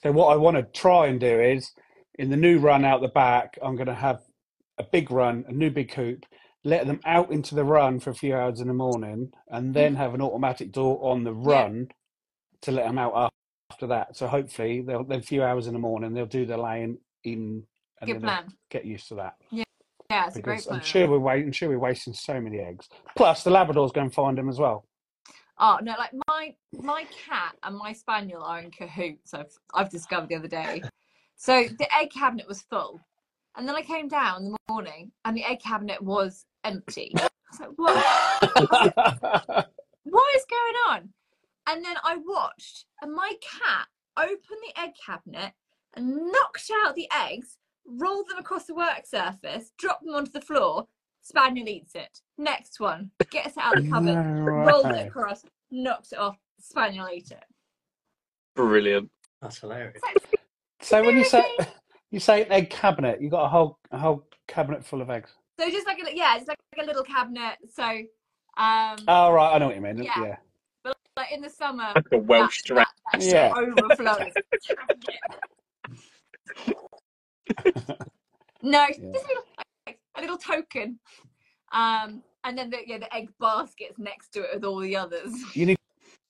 So 0.02 0.12
what 0.12 0.26
I 0.26 0.36
want 0.36 0.58
to 0.58 0.78
try 0.78 1.06
and 1.06 1.18
do 1.18 1.40
is 1.40 1.72
in 2.18 2.28
the 2.28 2.36
new 2.36 2.58
run 2.58 2.84
out 2.84 3.00
the 3.00 3.08
back, 3.08 3.58
I'm 3.62 3.76
going 3.76 3.86
to 3.86 3.94
have 3.94 4.20
a 4.76 4.84
big 4.84 5.10
run, 5.10 5.46
a 5.48 5.52
new 5.52 5.70
big 5.70 5.90
coop, 5.90 6.26
let 6.64 6.86
them 6.86 7.00
out 7.06 7.32
into 7.32 7.54
the 7.54 7.64
run 7.64 7.98
for 7.98 8.10
a 8.10 8.14
few 8.14 8.36
hours 8.36 8.60
in 8.60 8.68
the 8.68 8.74
morning, 8.74 9.32
and 9.48 9.68
hmm. 9.68 9.72
then 9.72 9.96
have 9.96 10.12
an 10.12 10.20
automatic 10.20 10.70
door 10.70 10.98
on 11.02 11.24
the 11.24 11.32
run 11.32 11.88
to 12.60 12.72
let 12.72 12.84
them 12.84 12.98
out 12.98 13.32
after 13.80 13.86
that. 13.88 14.16
So 14.16 14.26
hopefully 14.26 14.82
they'll 14.82 15.04
then 15.04 15.20
a 15.20 15.22
few 15.22 15.42
hours 15.42 15.66
in 15.66 15.72
the 15.72 15.78
morning 15.78 16.12
they'll 16.12 16.26
do 16.26 16.44
the 16.44 16.56
laying 16.56 16.98
in 17.24 17.64
and 18.00 18.10
Good 18.10 18.22
plan. 18.22 18.52
get 18.70 18.84
used 18.84 19.08
to 19.08 19.14
that. 19.16 19.34
Yeah, 19.50 19.64
Yeah, 20.10 20.26
it's 20.26 20.36
a 20.36 20.42
great 20.42 20.62
plan. 20.62 20.80
I'm 20.80 20.84
sure 20.84 21.06
we're 21.08 21.18
waiting, 21.18 21.46
I'm 21.46 21.52
sure 21.52 21.68
we're 21.68 21.78
wasting 21.78 22.14
so 22.14 22.40
many 22.40 22.58
eggs. 22.58 22.88
Plus 23.16 23.42
the 23.44 23.50
Labradors 23.50 23.92
going 23.92 24.08
to 24.08 24.14
find 24.14 24.38
them 24.38 24.48
as 24.48 24.58
well. 24.58 24.86
Oh 25.58 25.78
no, 25.82 25.94
like 25.98 26.12
my 26.28 26.54
my 26.72 27.04
cat 27.26 27.54
and 27.62 27.76
my 27.76 27.92
spaniel 27.92 28.42
are 28.42 28.60
in 28.60 28.70
cahoots. 28.70 29.34
I've 29.34 29.52
I've 29.74 29.90
discovered 29.90 30.30
the 30.30 30.36
other 30.36 30.48
day. 30.48 30.82
So 31.36 31.64
the 31.78 31.94
egg 31.94 32.10
cabinet 32.10 32.48
was 32.48 32.62
full, 32.62 33.00
and 33.56 33.68
then 33.68 33.76
I 33.76 33.82
came 33.82 34.08
down 34.08 34.44
in 34.44 34.52
the 34.52 34.58
morning, 34.70 35.12
and 35.24 35.36
the 35.36 35.44
egg 35.44 35.60
cabinet 35.60 36.00
was 36.02 36.46
empty. 36.64 37.12
I 37.16 37.28
was 37.50 37.60
like, 37.60 37.70
what? 37.76 39.68
what 40.04 40.36
is 40.36 40.46
going 40.48 40.76
on? 40.88 41.10
And 41.70 41.85
then 41.85 41.96
I 42.02 42.16
watched, 42.16 42.87
and 43.00 43.14
my 43.14 43.33
cat 43.40 43.87
opened 44.16 44.40
the 44.66 44.80
egg 44.80 44.90
cabinet 45.06 45.52
and 45.94 46.16
knocked 46.16 46.68
out 46.85 46.96
the 46.96 47.09
eggs, 47.14 47.59
rolled 47.87 48.28
them 48.28 48.38
across 48.38 48.64
the 48.66 48.74
work 48.74 49.02
surface, 49.06 49.70
dropped 49.78 50.04
them 50.04 50.14
onto 50.14 50.33
the 50.33 50.40
floor. 50.40 50.88
Spaniel 51.22 51.68
eats 51.68 51.94
it. 51.94 52.18
Next 52.38 52.80
one, 52.80 53.11
gets 53.30 53.56
it 53.56 53.62
out 53.62 53.78
of 53.78 53.85
the 53.85 53.90
cupboard, 53.90 54.14
No 54.26 54.42
rolled 54.42 54.85
way. 54.87 55.00
it 55.02 55.06
across, 55.09 55.44
knocks 55.70 56.12
it 56.12 56.18
off. 56.18 56.37
Spaniel 56.61 57.09
eats 57.12 57.30
it. 57.30 57.44
Brilliant. 58.56 59.09
That's 59.40 59.59
hilarious. 59.59 59.96
It's 59.96 60.04
like, 60.04 60.40
So 60.83 61.04
when 61.04 61.16
you 61.16 61.24
say 61.24 61.44
you 62.11 62.18
say 62.20 62.42
an 62.42 62.50
egg 62.52 62.70
cabinet, 62.70 63.20
you 63.20 63.30
got 63.30 63.44
a 63.44 63.48
whole 63.48 63.78
a 63.92 63.98
whole 63.98 64.26
cabinet 64.48 64.85
full 64.85 65.00
of 65.02 65.09
eggs. 65.11 65.30
so 65.59 65.70
just 65.70 65.87
like 65.87 65.98
a, 66.00 66.16
yeah, 66.16 66.37
it's 66.37 66.48
like 66.48 66.59
a 66.80 66.85
little 66.85 67.04
cabinet. 67.04 67.59
So 67.72 67.85
um, 68.56 68.96
Oh 69.06 69.30
right, 69.33 69.54
I 69.54 69.59
know 69.59 69.66
what 69.66 69.76
you 69.76 69.83
mean. 69.83 69.98
Yeah. 70.02 70.12
Yeah. 70.20 70.37
But 71.20 71.26
like 71.26 71.30
like 71.30 71.33
in 71.33 71.40
the 71.42 71.50
summer. 71.50 71.92
Like 71.94 72.04
a 72.12 72.18
Welsh 72.18 72.62
that, 72.68 72.88
that, 73.12 73.20
that 73.20 73.22
Yeah. 73.22 73.52
overflows. 73.56 74.33
no, 78.62 78.87
Yeah. 78.87 78.87
just 78.88 79.24
a 79.24 79.28
little, 79.28 79.44
a 80.16 80.20
little 80.20 80.38
token. 80.38 80.98
Um, 81.72 82.22
and 82.44 82.56
then 82.56 82.70
the 82.70 82.78
yeah, 82.87 82.98
the 82.98 83.14
egg 83.14 83.28
baskets 83.38 83.98
next 83.98 84.30
to 84.33 84.40
it 84.40 84.50
with 84.54 84.64
all 84.64 84.78
the 84.80 84.96
others. 84.96 85.33
You 85.54 85.66
need 85.66 85.78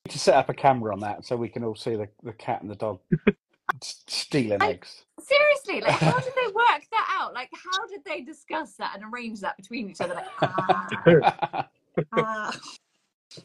to 0.09 0.18
set 0.18 0.35
up 0.35 0.48
a 0.48 0.55
camera 0.55 0.92
on 0.92 1.00
that 1.00 1.24
so 1.24 1.37
we 1.37 1.48
can 1.48 1.62
all 1.64 1.76
see 1.76 1.94
the, 1.96 2.09
the 2.22 2.33
cat 2.33 2.62
and 2.62 2.70
the 2.70 2.74
dog 2.76 2.98
stealing 3.83 4.61
I- 4.61 4.70
eggs. 4.70 5.05
Seriously, 5.20 5.81
like 5.83 6.00
how 6.00 6.18
did 6.18 6.33
they 6.35 6.46
work 6.55 6.83
that 6.90 7.18
out? 7.20 7.33
Like 7.35 7.50
how 7.53 7.87
did 7.87 8.00
they 8.05 8.22
discuss 8.22 8.74
that 8.76 8.92
and 8.94 9.05
arrange 9.12 9.40
that 9.40 9.57
between 9.57 9.90
each 9.90 10.00
other? 10.00 10.14
Like, 10.14 10.26
ah, 10.42 11.68
ah. 12.14 12.59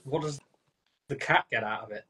What 0.03 0.23
does 0.23 0.39
the 1.07 1.15
cat 1.15 1.45
get 1.51 1.63
out 1.63 1.83
of 1.83 1.91
it? 1.91 2.05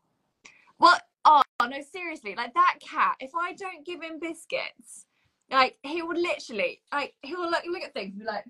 Well, 0.80 1.00
oh 1.26 1.42
no, 1.62 1.78
seriously, 1.82 2.36
like 2.36 2.54
that 2.54 2.78
cat. 2.82 3.16
If 3.20 3.32
I 3.36 3.54
don't 3.54 3.86
give 3.86 4.02
him 4.02 4.20
biscuits, 4.20 5.06
like 5.52 5.78
he 5.84 6.02
would 6.02 6.18
literally, 6.18 6.82
like 6.92 7.14
he 7.22 7.36
will 7.36 7.52
like 7.52 7.66
look 7.68 7.84
at 7.84 7.94
things 7.94 8.12
and 8.12 8.20
be 8.20 8.26
like, 8.26 8.46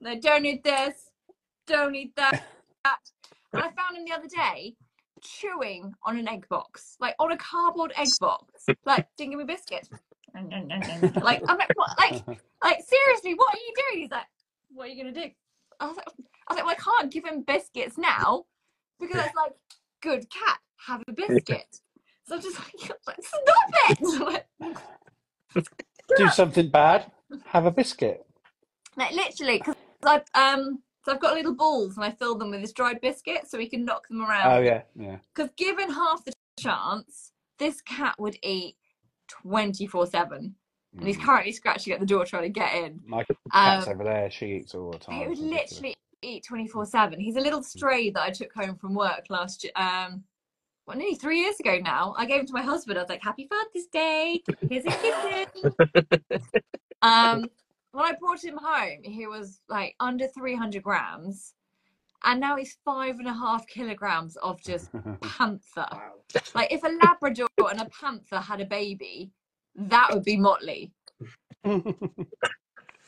"No, 0.00 0.20
don't 0.20 0.44
eat 0.46 0.64
this, 0.64 1.10
don't 1.66 1.94
eat 1.94 2.14
that." 2.16 2.44
and 3.52 3.62
I 3.62 3.70
found 3.72 3.96
him 3.96 4.04
the 4.04 4.12
other 4.12 4.28
day 4.28 4.76
chewing 5.22 5.92
on 6.04 6.18
an 6.18 6.28
egg 6.28 6.48
box, 6.48 6.96
like 7.00 7.14
on 7.18 7.32
a 7.32 7.36
cardboard 7.36 7.92
egg 7.96 8.08
box. 8.20 8.66
Like, 8.84 9.08
didn't 9.16 9.30
give 9.30 9.38
me 9.38 9.44
biscuits. 9.44 9.88
like, 10.34 11.42
I'm 11.48 11.58
like, 11.58 11.70
what? 11.74 11.90
Like, 11.98 12.26
like 12.62 12.84
seriously, 12.86 13.34
what 13.34 13.54
are 13.54 13.58
you 13.58 13.74
doing? 13.76 14.02
He's 14.02 14.10
like, 14.10 14.26
what 14.72 14.86
are 14.86 14.90
you 14.90 15.02
gonna 15.02 15.14
do? 15.14 15.30
I 15.80 15.86
was 15.86 15.96
like, 15.96 16.06
I 16.48 16.52
was 16.52 16.56
like, 16.58 16.66
well, 16.66 16.76
I 16.78 17.00
can't 17.00 17.12
give 17.12 17.24
him 17.24 17.42
biscuits 17.42 17.96
now 17.98 18.44
because 19.00 19.24
it's 19.24 19.34
like, 19.34 19.52
good 20.02 20.28
cat, 20.30 20.58
have 20.86 21.02
a 21.08 21.12
biscuit. 21.12 21.80
So 22.26 22.36
I'm 22.36 22.40
just 22.42 22.58
like, 22.58 22.72
stop 23.22 24.46
it! 24.64 25.64
Do 26.16 26.28
something 26.28 26.68
bad, 26.68 27.10
have 27.46 27.66
a 27.66 27.70
biscuit. 27.70 28.24
like 28.96 29.12
literally, 29.12 29.58
because 29.58 29.74
I've 30.04 30.24
um, 30.34 30.82
so 31.04 31.12
I've 31.12 31.20
got 31.20 31.34
little 31.34 31.54
balls 31.54 31.96
and 31.96 32.04
I 32.04 32.10
fill 32.10 32.36
them 32.36 32.50
with 32.50 32.60
this 32.60 32.72
dried 32.72 33.00
biscuit 33.00 33.48
so 33.48 33.58
we 33.58 33.68
can 33.68 33.84
knock 33.84 34.08
them 34.08 34.20
around. 34.22 34.52
Oh, 34.52 34.60
yeah, 34.60 34.82
yeah. 34.98 35.16
Because 35.34 35.50
given 35.56 35.90
half 35.90 36.24
the 36.24 36.32
chance, 36.58 37.32
this 37.58 37.80
cat 37.82 38.14
would 38.18 38.36
eat 38.42 38.76
twenty 39.28 39.86
four 39.86 40.06
seven, 40.06 40.54
and 40.96 41.06
he's 41.06 41.16
Mm. 41.16 41.24
currently 41.24 41.52
scratching 41.52 41.92
at 41.94 42.00
the 42.00 42.06
door 42.06 42.24
trying 42.26 42.42
to 42.44 42.48
get 42.50 42.74
in. 42.74 43.00
My 43.06 43.24
cat's 43.24 43.86
Um, 43.86 43.92
over 43.94 44.04
there, 44.04 44.30
she 44.30 44.46
eats 44.56 44.74
all 44.74 44.92
the 44.92 44.98
time. 44.98 45.20
He 45.20 45.26
would 45.28 45.38
literally 45.38 45.96
eat 46.24 46.44
24 46.44 46.86
7. 46.86 47.20
He's 47.20 47.36
a 47.36 47.40
little 47.40 47.62
stray 47.62 48.10
that 48.10 48.22
I 48.22 48.30
took 48.30 48.52
home 48.52 48.76
from 48.76 48.94
work 48.94 49.26
last 49.28 49.64
year. 49.64 49.72
Um, 49.76 50.24
well, 50.86 50.98
nearly 50.98 51.14
three 51.14 51.40
years 51.40 51.58
ago 51.60 51.78
now. 51.82 52.14
I 52.18 52.26
gave 52.26 52.40
him 52.40 52.46
to 52.46 52.52
my 52.52 52.62
husband. 52.62 52.98
I 52.98 53.02
was 53.02 53.08
like, 53.08 53.22
Happy 53.22 53.48
Father's 53.48 53.86
Day. 53.86 54.42
Here's 54.68 54.84
a 54.84 54.90
kitten. 54.90 55.74
um, 57.02 57.46
when 57.92 58.04
I 58.04 58.12
brought 58.20 58.44
him 58.44 58.58
home, 58.60 58.98
he 59.02 59.26
was 59.26 59.60
like 59.68 59.94
under 60.00 60.26
300 60.26 60.82
grams. 60.82 61.54
And 62.24 62.40
now 62.40 62.56
he's 62.56 62.78
five 62.84 63.18
and 63.18 63.28
a 63.28 63.32
half 63.32 63.66
kilograms 63.66 64.36
of 64.36 64.60
just 64.62 64.90
panther. 65.20 65.86
Wow. 65.92 66.12
Like, 66.54 66.72
if 66.72 66.82
a 66.82 66.88
Labrador 66.88 67.48
and 67.70 67.80
a 67.80 67.88
panther 67.90 68.38
had 68.38 68.60
a 68.60 68.64
baby, 68.64 69.30
that 69.76 70.08
would 70.12 70.24
be 70.24 70.36
Motley. 70.36 70.92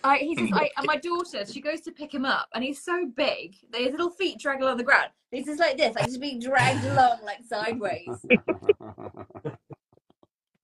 Like 0.06 0.20
he's 0.20 0.38
just 0.38 0.52
like, 0.52 0.72
and 0.76 0.86
my 0.86 0.96
daughter, 0.96 1.44
she 1.44 1.60
goes 1.60 1.80
to 1.82 1.90
pick 1.90 2.14
him 2.14 2.24
up, 2.24 2.48
and 2.54 2.62
he's 2.62 2.80
so 2.82 3.06
big 3.06 3.56
that 3.72 3.80
his 3.80 3.90
little 3.90 4.10
feet 4.10 4.38
drag 4.38 4.62
along 4.62 4.76
the 4.76 4.84
ground. 4.84 5.08
He's 5.32 5.46
just 5.46 5.58
like 5.58 5.76
this, 5.76 5.94
like 5.96 6.06
just 6.06 6.20
being 6.20 6.38
dragged 6.40 6.84
along 6.92 7.18
like 7.24 7.38
sideways. 7.48 8.08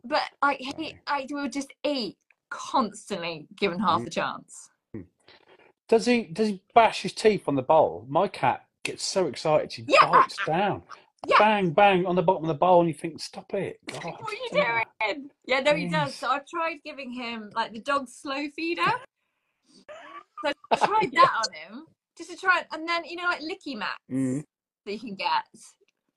But 0.05 0.23
I, 0.43 0.55
he, 0.59 0.97
we 1.33 1.43
would 1.43 1.53
just 1.53 1.73
eat 1.85 2.17
constantly, 2.51 3.47
given 3.57 3.79
half 3.79 4.03
the 4.03 4.11
chance. 4.11 4.69
Hmm. 4.93 5.03
does 5.89 6.07
he 6.07 6.25
does 6.25 6.49
he 6.49 6.63
bash 6.75 7.03
his 7.03 7.13
teeth 7.13 7.45
on 7.47 7.55
the 7.55 7.63
bowl? 7.63 8.05
My 8.09 8.27
cat 8.27 8.65
gets 8.83 9.05
so 9.05 9.27
excited 9.27 9.71
she 9.73 9.85
Yeah. 9.87 10.11
bites 10.11 10.37
down. 10.45 10.83
Yeah. 11.27 11.39
Bang 11.39 11.71
bang 11.71 12.05
on 12.05 12.17
the 12.17 12.23
bottom 12.23 12.43
of 12.43 12.49
the 12.49 12.55
bowl 12.55 12.81
and 12.81 12.89
you 12.89 12.95
think, 12.95 13.21
stop 13.21 13.55
it. 13.55 13.79
God, 13.87 14.03
What 14.05 14.33
are 14.33 14.35
you 14.35 14.49
stop 14.49 14.87
it." 15.01 15.15
doing? 15.15 15.31
Yeah, 15.47 15.61
no, 15.61 15.75
he 15.77 15.87
does. 15.89 16.17
So 16.17 16.29
I've 16.29 16.47
tried 16.49 16.79
giving 16.85 17.13
him 17.13 17.51
like 17.55 17.73
the 17.73 17.81
dog 17.81 18.09
slow 18.09 18.49
feeder. 18.57 18.83
So 20.45 20.53
I 20.71 20.77
tried 20.77 21.13
that 21.13 21.33
on 21.47 21.53
him 21.55 21.87
just 22.17 22.31
to 22.31 22.37
try, 22.37 22.65
and 22.73 22.89
then 22.89 23.05
you 23.05 23.17
know 23.17 23.25
like 23.25 23.41
licky 23.41 23.77
mats 23.77 23.99
Mm. 24.11 24.45
that 24.87 24.93
you 24.93 24.99
can 25.01 25.15
get. 25.15 25.45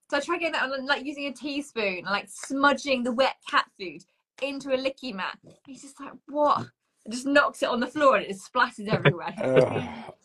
So 0.09 0.17
I 0.17 0.19
tried 0.19 0.37
getting 0.39 0.53
that 0.53 0.63
on, 0.71 0.85
like 0.85 1.05
using 1.05 1.27
a 1.27 1.33
teaspoon 1.33 1.97
and 1.99 2.05
like 2.05 2.27
smudging 2.29 3.03
the 3.03 3.11
wet 3.11 3.35
cat 3.49 3.65
food 3.79 4.03
into 4.41 4.73
a 4.73 4.77
licky 4.77 5.13
mat. 5.13 5.37
He's 5.65 5.81
just 5.81 5.99
like, 5.99 6.13
what? 6.27 6.67
It 7.05 7.11
just 7.11 7.25
knocks 7.25 7.63
it 7.63 7.69
on 7.69 7.79
the 7.79 7.87
floor 7.87 8.17
and 8.17 8.25
it 8.25 8.37
splatters 8.37 8.87
everywhere. 8.87 9.33
Ugh. 9.43 10.15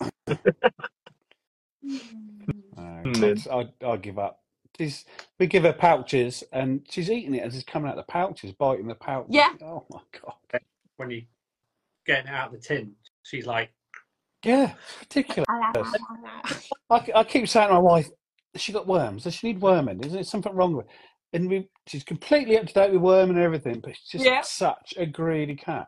No. 3.04 3.28
I'd, 3.28 3.48
I'd, 3.48 3.72
I'd 3.84 4.02
give 4.02 4.18
up. 4.18 4.40
She's, 4.78 5.04
we 5.38 5.46
give 5.46 5.64
her 5.64 5.72
pouches 5.72 6.44
and 6.52 6.86
she's 6.88 7.10
eating 7.10 7.34
it 7.34 7.42
as 7.42 7.54
it's 7.54 7.64
coming 7.64 7.90
out 7.90 7.96
the 7.96 8.02
pouches, 8.02 8.52
biting 8.52 8.86
the 8.88 8.94
pouch. 8.94 9.26
Yeah. 9.28 9.50
Oh 9.62 9.84
my 9.90 10.00
God. 10.22 10.34
When 10.96 11.10
you 11.10 11.22
getting 12.06 12.28
it 12.28 12.34
out 12.34 12.48
of 12.48 12.52
the 12.52 12.58
tin, 12.66 12.92
she's 13.30 13.46
like, 13.46 13.70
Yeah, 14.44 14.72
it's 15.02 15.16
ridiculous. 15.16 15.46
I, 16.90 17.06
I 17.14 17.24
keep 17.24 17.48
saying 17.48 17.68
to 17.68 17.74
my 17.74 17.78
wife, 17.80 18.08
has 18.54 18.62
she 18.62 18.72
got 18.72 18.86
worms? 18.86 19.24
Does 19.24 19.34
she 19.34 19.48
need 19.48 19.60
worming? 19.60 20.02
Is 20.02 20.12
there 20.12 20.24
something 20.24 20.54
wrong 20.54 20.76
with 20.76 20.86
her? 20.86 20.92
And 21.32 21.48
we, 21.48 21.68
she's 21.86 22.02
completely 22.02 22.58
up 22.58 22.66
to 22.66 22.72
date 22.74 22.92
with 22.92 23.00
worming 23.02 23.36
and 23.36 23.44
everything, 23.44 23.80
but 23.80 23.92
she's 24.04 24.22
just 24.22 24.24
Yeah. 24.24 24.40
such 24.42 24.94
a 24.96 25.06
greedy 25.06 25.54
cat. 25.54 25.86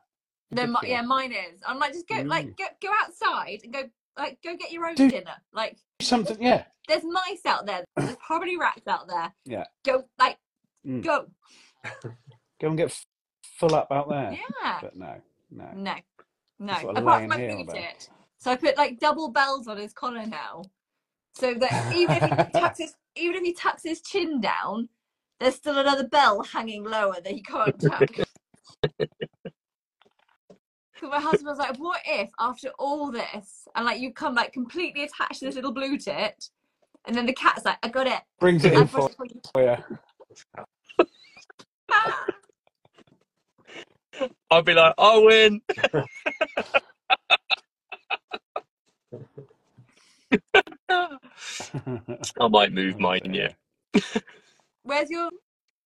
No, 0.53 0.67
mi- 0.67 0.77
yeah, 0.91 1.03
mine 1.03 1.33
is. 1.33 1.61
I'm 1.67 1.79
like, 1.79 1.93
just 1.93 2.07
go, 2.07 2.21
like, 2.21 2.47
Mm. 2.47 2.57
go, 2.59 2.65
go 2.81 2.91
outside 3.03 3.61
and 3.65 3.73
go, 3.73 3.83
like, 4.17 4.39
go 4.45 4.57
get 4.57 4.71
your 4.71 4.87
own 4.87 4.95
Do- 4.95 5.11
dinner. 5.11 5.35
Like, 5.53 5.79
Something, 6.01 6.41
yeah. 6.41 6.65
there's 6.87 7.03
mice 7.05 7.45
out 7.47 7.67
there. 7.67 7.85
There's 7.97 8.17
probably 8.25 8.57
rats 8.57 8.87
out 8.87 9.09
there. 9.09 9.33
Yeah. 9.45 9.65
Go, 9.85 10.05
like, 10.21 10.39
Mm. 10.87 11.03
go. 11.03 11.27
Go 12.61 12.69
and 12.69 12.77
get 12.77 12.91
f- 12.91 13.05
full 13.59 13.75
up 13.75 13.91
out 13.91 14.09
there. 14.09 14.33
Yeah. 14.63 14.79
But 14.81 14.95
no, 14.97 15.15
no. 15.51 15.69
No, 15.75 15.95
no. 16.63 16.73
That's 16.73 16.85
what 16.85 16.97
I'm 16.97 17.03
Apart 17.07 17.21
from 17.21 17.29
my 17.29 17.37
laying 17.37 17.49
here 17.49 17.59
boot 17.59 17.71
about. 17.71 17.77
it. 17.83 18.09
So 18.39 18.51
I 18.51 18.57
put 18.57 18.77
like 18.77 18.99
double 18.99 19.31
bells 19.31 19.69
on 19.69 19.77
his 19.77 19.93
collar 19.93 20.27
now, 20.27 20.63
so 21.35 21.55
that 21.55 21.95
even 21.95 22.17
if 22.17 22.23
he 22.23 22.31
tucks 22.61 22.79
his 22.79 22.95
even 23.17 23.37
if 23.37 23.43
he 23.43 23.53
tucks 23.53 23.83
his 23.85 24.01
chin 24.01 24.41
down, 24.41 24.89
there's 25.39 25.55
still 25.57 25.79
another 25.79 26.09
bell 26.09 26.43
hanging 26.43 26.85
lower 26.85 27.17
that 27.23 27.33
he 27.33 27.43
can't 27.43 27.79
tuck. 27.81 28.09
So 31.01 31.09
my 31.09 31.19
husband 31.19 31.47
was 31.49 31.59
like, 31.59 31.77
"What 31.79 32.01
if 32.07 32.31
after 32.39 32.69
all 32.79 33.11
this, 33.11 33.67
and 33.75 33.85
like 33.85 34.01
you 34.01 34.13
come 34.13 34.37
like 34.37 34.53
completely 34.53 35.03
attached 35.03 35.41
to 35.41 35.47
this 35.47 35.57
little 35.57 35.73
blue 35.73 35.99
tit, 35.99 36.49
and 37.07 37.17
then 37.17 37.27
the 37.27 37.33
cat's 37.33 37.65
like, 37.65 37.79
I 37.83 37.89
got 37.89 38.07
it, 38.07 38.21
Brings 38.39 38.65
it 38.65 38.73
in 38.73 38.87
for 38.87 39.11
you." 39.25 39.41
you. 44.21 44.31
I'd 44.51 44.65
be 44.65 44.75
like, 44.75 44.95
I 44.99 45.19
win. 45.19 45.61
I 52.41 52.49
might 52.49 52.73
move 52.73 52.95
oh, 52.97 53.01
mine, 53.01 53.35
yeah. 53.35 53.53
Where's 54.83 55.11
your 55.11 55.31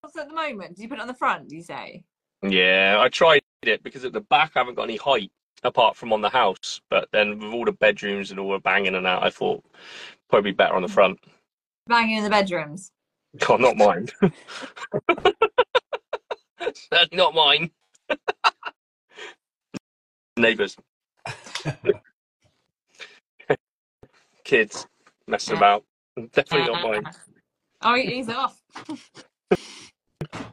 what's 0.00 0.16
at 0.16 0.28
the 0.28 0.34
moment? 0.34 0.76
Do 0.76 0.82
you 0.82 0.88
put 0.88 0.98
it 0.98 1.02
on 1.02 1.08
the 1.08 1.14
front? 1.14 1.48
Do 1.48 1.56
you 1.56 1.62
say? 1.62 2.04
Yeah, 2.42 2.98
I 3.00 3.08
tried 3.08 3.42
it 3.62 3.82
because 3.82 4.04
at 4.04 4.12
the 4.12 4.20
back 4.20 4.52
I 4.54 4.60
haven't 4.60 4.74
got 4.74 4.84
any 4.84 4.96
height 4.96 5.30
apart 5.62 5.96
from 5.96 6.12
on 6.12 6.20
the 6.20 6.28
house. 6.28 6.80
But 6.90 7.08
then 7.12 7.38
with 7.38 7.52
all 7.52 7.64
the 7.64 7.72
bedrooms 7.72 8.30
and 8.30 8.38
all 8.38 8.52
the 8.52 8.58
banging 8.58 8.94
and 8.94 9.06
out, 9.06 9.24
I 9.24 9.30
thought 9.30 9.64
probably 10.30 10.52
better 10.52 10.74
on 10.74 10.82
the 10.82 10.88
mm. 10.88 10.94
front. 10.94 11.18
Banging 11.86 12.18
in 12.18 12.24
the 12.24 12.30
bedrooms. 12.30 12.90
God, 13.38 13.60
not 13.60 13.76
mine. 13.76 14.08
That's 16.90 17.12
not 17.12 17.34
mine. 17.34 17.70
Neighbours. 20.38 20.76
Kids 24.44 24.86
messing 25.26 25.56
about. 25.56 25.84
Definitely 26.32 26.72
not 26.72 26.82
mine. 26.82 27.02
Oh, 27.82 27.94
he- 27.94 28.06
he's 28.16 28.28
off. 28.30 28.58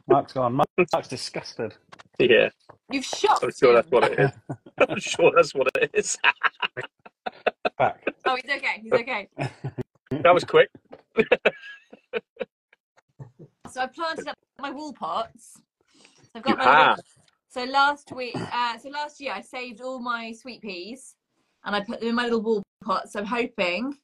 Mark's 0.06 0.34
gone. 0.34 0.52
Mark- 0.52 0.68
Mark's 0.92 1.08
disgusted. 1.08 1.74
Yeah, 2.18 2.50
You've 2.92 3.04
shocked 3.06 3.42
I'm 3.42 3.50
sure 3.50 3.70
him. 3.70 3.76
that's 3.76 3.90
what 3.90 4.04
it 4.12 4.18
is. 4.20 4.30
I'm 4.88 5.00
sure 5.00 5.32
that's 5.34 5.54
what 5.54 5.68
it 5.80 5.90
is. 5.94 6.18
Back. 7.78 8.06
Oh, 8.26 8.36
he's 8.36 8.54
okay. 8.56 8.80
He's 8.82 8.92
okay. 8.92 9.28
That 10.10 10.34
was 10.34 10.44
quick. 10.44 10.68
So 13.70 13.80
I 13.80 13.86
planted 13.86 14.28
up 14.28 14.36
my 14.60 14.70
wool 14.70 14.92
pots. 14.92 15.56
I've 16.34 16.42
got 16.42 16.58
my 16.58 16.64
Ah. 16.66 16.96
Little- 17.54 17.66
so 17.66 17.72
last 17.72 18.12
week, 18.12 18.36
uh, 18.36 18.78
so 18.78 18.88
last 18.90 19.20
year 19.20 19.32
I 19.32 19.40
saved 19.40 19.80
all 19.80 19.98
my 19.98 20.32
sweet 20.32 20.62
peas 20.62 21.16
and 21.64 21.74
I 21.74 21.80
put 21.80 22.00
them 22.00 22.10
in 22.10 22.14
my 22.14 22.24
little 22.24 22.42
wool 22.42 22.62
pots. 22.84 23.12
So 23.12 23.20
I'm 23.20 23.26
hoping 23.26 23.98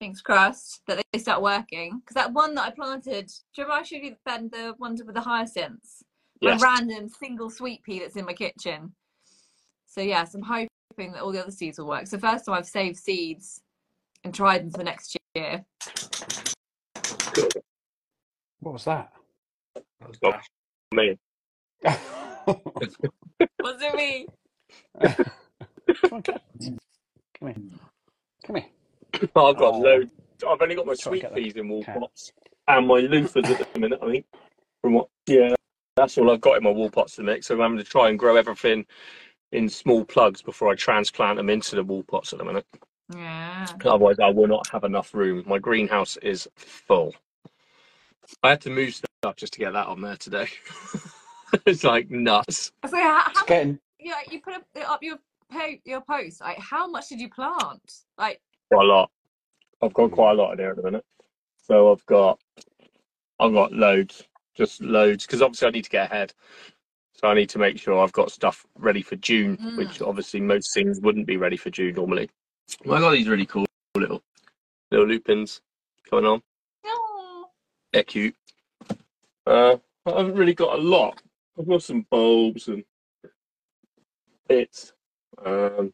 Fingers 0.00 0.20
crossed 0.20 0.82
that 0.86 1.02
they 1.12 1.18
start 1.18 1.42
working. 1.42 1.98
Because 1.98 2.14
that 2.14 2.32
one 2.32 2.54
that 2.54 2.62
I 2.66 2.70
planted, 2.70 3.26
do 3.26 3.32
you 3.56 3.64
remember 3.64 3.80
I 3.80 3.82
showed 3.82 4.02
you 4.04 4.16
Ben, 4.24 4.48
the 4.48 4.74
ones 4.78 5.02
with 5.02 5.14
the 5.16 5.20
hyacinths? 5.20 6.04
My 6.40 6.52
Yes. 6.52 6.62
random 6.62 7.08
single 7.08 7.50
sweet 7.50 7.82
pea 7.82 7.98
that's 7.98 8.14
in 8.14 8.24
my 8.24 8.32
kitchen. 8.32 8.94
So 9.86 10.00
yes, 10.00 10.34
I'm 10.36 10.42
hoping 10.42 11.12
that 11.12 11.22
all 11.22 11.32
the 11.32 11.42
other 11.42 11.50
seeds 11.50 11.78
will 11.78 11.88
work. 11.88 12.06
So 12.06 12.16
first 12.18 12.44
time 12.46 12.54
I've 12.54 12.68
saved 12.68 12.96
seeds 12.96 13.60
and 14.22 14.32
tried 14.32 14.62
them 14.62 14.70
for 14.70 14.84
next 14.84 15.16
year. 15.34 15.64
What 18.60 18.72
was 18.74 18.84
that? 18.84 19.12
That 19.74 20.08
was 20.08 20.18
Oh. 20.22 20.30
Dash. 20.30 20.46
Me. 20.94 21.18
Was 23.62 23.82
it 23.82 23.94
me? 23.94 24.28
Come 26.08 26.16
on, 26.18 26.22
cat. 26.22 26.42
Come 27.38 27.48
here. 27.48 27.56
Come 28.44 28.56
here. 28.56 28.66
Oh, 29.36 29.50
I've 29.50 29.56
got 29.58 29.74
Oh. 29.74 29.78
loads. 29.80 30.10
I've 30.48 30.62
only 30.62 30.74
got 30.76 30.86
my 30.86 30.94
Try 30.94 31.12
and 31.12 31.20
sweet 31.20 31.22
get 31.22 31.34
the 31.34 31.42
peas 31.42 31.56
in 31.56 31.68
wall 31.68 31.82
cat. 31.84 31.98
pots 32.00 32.32
and 32.68 32.86
my 32.86 33.00
loofahs 33.00 33.50
at 33.50 33.72
the 33.72 33.80
minute. 33.80 33.98
I 34.02 34.06
think. 34.10 34.26
From 34.82 34.94
what? 34.94 35.08
Yeah, 35.26 35.54
that's 35.96 36.16
all 36.18 36.30
I've 36.30 36.40
got 36.40 36.56
in 36.58 36.62
my 36.64 36.70
wool 36.70 36.90
pots 36.90 37.16
to 37.16 37.22
mix. 37.22 37.46
So 37.46 37.54
I'm 37.54 37.60
having 37.60 37.78
to 37.78 37.84
try 37.84 38.08
and 38.08 38.18
grow 38.18 38.36
everything 38.36 38.86
in 39.52 39.68
small 39.68 40.04
plugs 40.04 40.42
before 40.42 40.70
I 40.70 40.74
transplant 40.76 41.36
them 41.38 41.50
into 41.50 41.76
the 41.76 41.84
wool 41.84 42.04
pots 42.04 42.32
at 42.32 42.38
the 42.38 42.44
minute. 42.44 42.66
Yeah. 43.14 43.66
Otherwise, 43.84 44.16
I 44.22 44.30
will 44.30 44.46
not 44.48 44.68
have 44.70 44.84
enough 44.84 45.14
room. 45.14 45.44
My 45.46 45.58
greenhouse 45.58 46.16
is 46.18 46.48
full. 46.56 47.14
I 48.42 48.50
had 48.50 48.60
to 48.62 48.70
move 48.70 48.94
stuff 48.94 49.36
just 49.36 49.54
to 49.54 49.58
get 49.58 49.72
that 49.72 49.86
on 49.86 50.00
there 50.02 50.16
today. 50.16 50.48
it's 51.66 51.84
like 51.84 52.10
nuts. 52.10 52.72
So 52.88 52.96
how, 52.96 53.24
It's 53.28 53.38
how 53.40 53.44
getting. 53.46 53.78
yeah, 54.00 54.14
you 54.30 54.40
put 54.40 54.54
up, 54.54 54.64
up 54.86 55.02
your 55.02 55.16
po- 55.50 55.76
your 55.84 56.00
post. 56.00 56.40
Like, 56.40 56.58
how 56.58 56.86
much 56.86 57.08
did 57.08 57.20
you 57.20 57.28
plant? 57.30 57.92
Like, 58.16 58.40
Quite 58.70 58.84
a 58.84 58.88
lot. 58.88 59.10
I've 59.82 59.94
got 59.94 60.10
quite 60.10 60.32
a 60.32 60.34
lot 60.34 60.52
in 60.52 60.58
there 60.58 60.70
at 60.70 60.76
the 60.76 60.82
minute. 60.82 61.04
So 61.66 61.92
I've 61.92 62.04
got, 62.06 62.38
I've 63.38 63.52
got 63.52 63.72
loads, 63.72 64.24
just 64.54 64.80
loads, 64.82 65.24
because 65.26 65.40
obviously 65.42 65.68
I 65.68 65.70
need 65.70 65.84
to 65.84 65.90
get 65.90 66.10
ahead. 66.10 66.32
So 67.14 67.28
I 67.28 67.34
need 67.34 67.48
to 67.50 67.58
make 67.58 67.78
sure 67.78 67.98
I've 68.02 68.12
got 68.12 68.30
stuff 68.30 68.64
ready 68.76 69.02
for 69.02 69.16
June, 69.16 69.56
Mm. 69.56 69.76
which 69.76 70.00
obviously 70.02 70.40
most 70.40 70.72
things 70.74 71.00
wouldn't 71.00 71.26
be 71.26 71.36
ready 71.36 71.56
for 71.56 71.70
June 71.70 71.94
normally. 71.94 72.28
Well, 72.84 72.98
I 72.98 73.00
got 73.00 73.10
these 73.12 73.28
really 73.28 73.46
cool 73.46 73.66
little 73.96 74.22
little 74.90 75.06
lupins 75.06 75.60
going 76.10 76.24
on. 76.26 76.42
oh, 76.86 77.46
They're 77.92 78.02
cute. 78.04 78.34
Uh, 79.46 79.76
I 80.06 80.10
haven't 80.10 80.34
really 80.36 80.54
got 80.54 80.78
a 80.78 80.82
lot. 80.82 81.20
I've 81.58 81.68
got 81.68 81.82
some 81.82 82.06
bulbs 82.10 82.68
and 82.68 82.84
bits. 84.48 84.92
Um, 85.44 85.92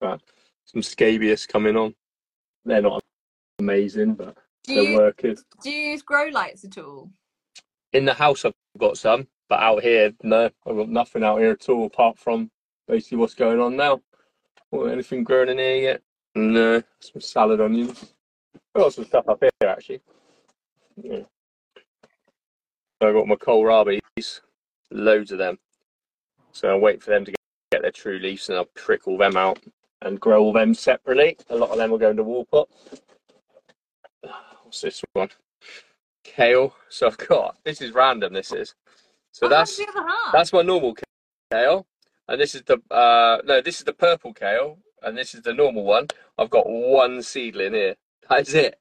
but 0.00 0.20
some 0.64 0.82
scabious 0.82 1.46
coming 1.46 1.76
on. 1.76 1.94
They're 2.64 2.82
not 2.82 3.02
amazing, 3.58 4.14
but 4.14 4.36
do 4.64 4.74
they're 4.74 4.84
you 4.84 4.96
working. 4.96 5.36
do 5.62 5.70
you 5.70 5.90
use 5.90 6.02
grow 6.02 6.26
lights 6.26 6.64
at 6.64 6.78
all? 6.78 7.10
In 7.92 8.04
the 8.04 8.14
house, 8.14 8.44
I've 8.44 8.54
got 8.78 8.98
some, 8.98 9.28
but 9.48 9.60
out 9.60 9.82
here, 9.82 10.12
no, 10.22 10.50
I've 10.66 10.76
got 10.76 10.88
nothing 10.88 11.22
out 11.22 11.38
here 11.38 11.52
at 11.52 11.68
all 11.68 11.86
apart 11.86 12.18
from 12.18 12.50
basically 12.88 13.18
what's 13.18 13.34
going 13.34 13.60
on 13.60 13.76
now. 13.76 14.00
Or 14.70 14.90
anything 14.90 15.22
growing 15.22 15.50
in 15.50 15.58
here 15.58 15.76
yet? 15.76 16.02
No, 16.34 16.82
some 16.98 17.20
salad 17.20 17.60
onions. 17.60 18.14
I've 18.74 18.82
got 18.82 18.92
some 18.92 19.04
stuff 19.04 19.28
up 19.28 19.38
here 19.40 19.50
actually. 19.68 20.00
Yeah. 21.00 21.20
I've 23.00 23.14
got 23.14 23.28
my 23.28 23.36
kohlrabies, 24.16 24.40
loads 24.90 25.32
of 25.32 25.38
them. 25.38 25.58
So 26.52 26.68
I'll 26.68 26.80
wait 26.80 27.02
for 27.02 27.10
them 27.10 27.24
to 27.24 27.30
get, 27.30 27.36
get 27.72 27.82
their 27.82 27.90
true 27.90 28.18
leaves 28.18 28.48
and 28.48 28.58
I'll 28.58 28.64
prick 28.74 29.06
all 29.06 29.18
them 29.18 29.36
out 29.36 29.58
and 30.02 30.20
grow 30.20 30.42
all 30.42 30.52
them 30.52 30.74
separately. 30.74 31.36
A 31.50 31.56
lot 31.56 31.70
of 31.70 31.78
them 31.78 31.90
will 31.90 31.98
go 31.98 32.10
into 32.10 32.22
wool 32.22 32.46
pot. 32.46 32.68
What's 34.62 34.80
this 34.80 35.02
one? 35.12 35.30
Kale. 36.22 36.74
So 36.88 37.06
I've 37.08 37.18
got 37.18 37.56
this 37.64 37.80
is 37.80 37.92
random. 37.92 38.32
This 38.32 38.52
is 38.52 38.74
so 39.32 39.46
Oh, 39.46 39.48
that's 39.50 39.76
the 39.76 39.86
other 39.88 40.06
half. 40.06 40.32
that's 40.32 40.52
my 40.52 40.62
normal 40.62 40.96
kale, 41.52 41.86
and 42.28 42.40
this 42.40 42.54
is 42.54 42.62
the 42.62 42.80
uh 42.90 43.38
no, 43.44 43.60
this 43.60 43.78
is 43.78 43.84
the 43.84 43.92
purple 43.92 44.32
kale, 44.32 44.78
and 45.02 45.16
this 45.18 45.34
is 45.34 45.42
the 45.42 45.52
normal 45.52 45.84
one. 45.84 46.06
I've 46.38 46.50
got 46.50 46.68
one 46.68 47.20
seedling 47.22 47.74
here. 47.74 47.94
That's 48.28 48.54
it. 48.54 48.78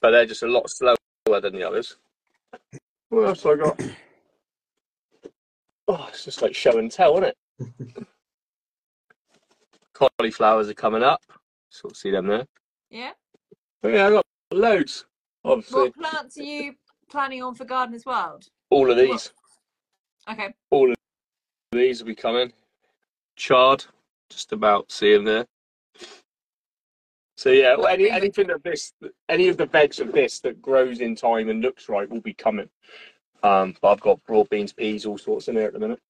But 0.00 0.12
they're 0.12 0.26
just 0.26 0.42
a 0.42 0.46
lot 0.48 0.70
slower 0.70 0.96
than 1.40 1.52
the 1.54 1.64
others. 1.64 1.96
What 3.10 3.26
else 3.28 3.42
have 3.42 3.60
I 3.60 3.62
got? 3.62 3.80
Oh, 5.88 6.06
it's 6.08 6.24
just 6.24 6.42
like 6.42 6.54
show 6.54 6.78
and 6.78 6.90
tell, 6.90 7.18
isn't 7.18 7.34
it? 7.58 8.06
Cauliflowers 9.94 10.68
are 10.68 10.74
coming 10.74 11.02
up. 11.02 11.20
Sort 11.70 11.92
of 11.92 11.96
see 11.96 12.10
them 12.10 12.26
there. 12.26 12.46
yeah. 12.90 13.12
But 13.82 13.94
yeah, 13.94 14.06
I 14.06 14.10
got 14.10 14.26
loads. 14.52 15.06
Obviously, 15.44 15.80
What 15.80 15.94
plants 15.96 16.38
are 16.38 16.42
you 16.42 16.74
planning 17.10 17.42
on 17.42 17.54
for 17.54 17.64
Gardeners 17.64 18.06
World? 18.06 18.46
all 18.70 18.90
of 18.90 18.96
these. 18.96 19.32
Okay. 20.30 20.54
all 20.70 20.88
of 20.90 20.96
these 21.72 22.00
will 22.00 22.06
be 22.06 22.14
coming. 22.14 22.52
Chard, 23.36 23.84
just 24.30 24.52
about 24.52 24.92
see 24.92 25.12
them 25.14 25.24
there. 25.24 25.46
So 27.36 27.50
yeah, 27.50 27.74
well, 27.76 27.88
any 27.88 28.08
anything 28.08 28.50
of 28.50 28.62
this, 28.62 28.92
any 29.28 29.48
of 29.48 29.56
the 29.56 29.66
veg 29.66 29.98
of 29.98 30.12
this 30.12 30.38
that 30.40 30.62
grows 30.62 31.00
in 31.00 31.16
time 31.16 31.48
and 31.48 31.60
looks 31.60 31.88
right 31.88 32.08
will 32.08 32.20
be 32.20 32.34
coming. 32.34 32.68
Um, 33.42 33.74
but 33.80 33.92
I've 33.92 34.00
got 34.00 34.24
broad 34.24 34.48
beans, 34.50 34.72
peas, 34.72 35.06
all 35.06 35.18
sorts 35.18 35.48
in 35.48 35.54
there 35.56 35.66
at 35.66 35.72
the 35.72 35.78
minute. 35.78 36.00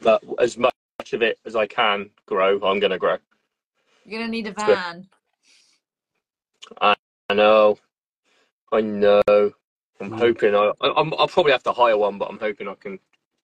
But 0.00 0.22
as 0.38 0.56
much 0.56 0.72
of 1.12 1.22
it 1.22 1.38
as 1.44 1.56
I 1.56 1.66
can 1.66 2.10
grow, 2.26 2.54
I'm 2.62 2.80
going 2.80 2.90
to 2.92 2.98
grow. 2.98 3.18
You're 4.04 4.20
gonna 4.20 4.30
need 4.30 4.46
a 4.46 4.52
good. 4.52 4.66
van. 4.66 5.08
I 6.80 6.94
know, 7.34 7.78
I 8.72 8.80
know. 8.80 9.22
I'm 9.28 10.10
Mm. 10.10 10.18
hoping 10.18 10.54
I, 10.54 10.72
I 10.80 10.92
I'm, 10.96 11.12
I'll 11.18 11.28
probably 11.28 11.52
have 11.52 11.62
to 11.64 11.72
hire 11.72 11.96
one, 11.96 12.18
but 12.18 12.30
I'm 12.30 12.38
hoping 12.38 12.68
I 12.68 12.74
can 12.74 12.98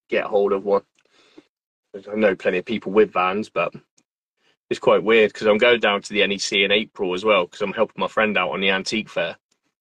get 0.09 0.25
hold 0.25 0.53
of 0.53 0.65
one. 0.65 0.83
I 1.95 2.15
know 2.15 2.35
plenty 2.35 2.59
of 2.59 2.65
people 2.65 2.93
with 2.93 3.13
vans, 3.13 3.49
but 3.49 3.75
it's 4.71 4.81
quite 4.81 5.03
weird 5.03 5.33
because 5.33 5.47
I'm 5.47 5.59
going 5.59 5.81
down 5.81 6.03
to 6.03 6.13
the 6.13 6.27
NEC 6.27 6.53
in 6.53 6.73
April 6.73 7.15
as 7.15 7.25
well 7.25 7.47
because 7.47 7.63
I'm 7.63 7.73
helping 7.73 8.01
my 8.01 8.09
friend 8.09 8.37
out 8.37 8.51
on 8.51 8.61
the 8.61 8.71
antique 8.71 9.09
fair. 9.09 9.37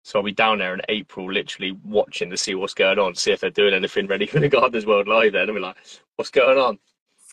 So 0.06 0.20
I'll 0.20 0.24
be 0.24 0.32
down 0.32 0.60
there 0.60 0.76
in 0.76 0.82
April, 0.88 1.34
literally 1.34 1.72
watching 1.84 2.30
to 2.30 2.38
see 2.38 2.54
what's 2.54 2.76
going 2.76 3.00
on, 3.00 3.16
see 3.16 3.32
if 3.32 3.40
they're 3.40 3.50
doing 3.50 3.74
anything 3.74 4.06
ready 4.06 4.28
for 4.28 4.40
the 4.40 4.48
Gardeners 4.48 4.86
World 4.86 5.08
Live. 5.08 5.34
Then 5.34 5.50
I'll 5.50 5.56
be 5.56 5.60
like, 5.60 5.78
"What's 6.16 6.30
going 6.30 6.60
on?" 6.60 6.78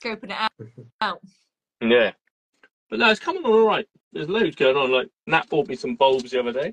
Scoping 0.02 0.30
it 0.30 0.50
out. 1.02 1.20
Yeah, 1.82 2.12
but 2.88 2.98
no, 2.98 3.10
it's 3.10 3.20
coming 3.20 3.44
on 3.44 3.52
all 3.52 3.66
right. 3.66 3.86
There's 4.14 4.30
loads 4.30 4.56
going 4.56 4.78
on. 4.78 4.90
Like 4.90 5.08
Nat 5.26 5.50
bought 5.50 5.68
me 5.68 5.76
some 5.76 5.96
bulbs 5.96 6.30
the 6.30 6.40
other 6.40 6.54
day. 6.54 6.72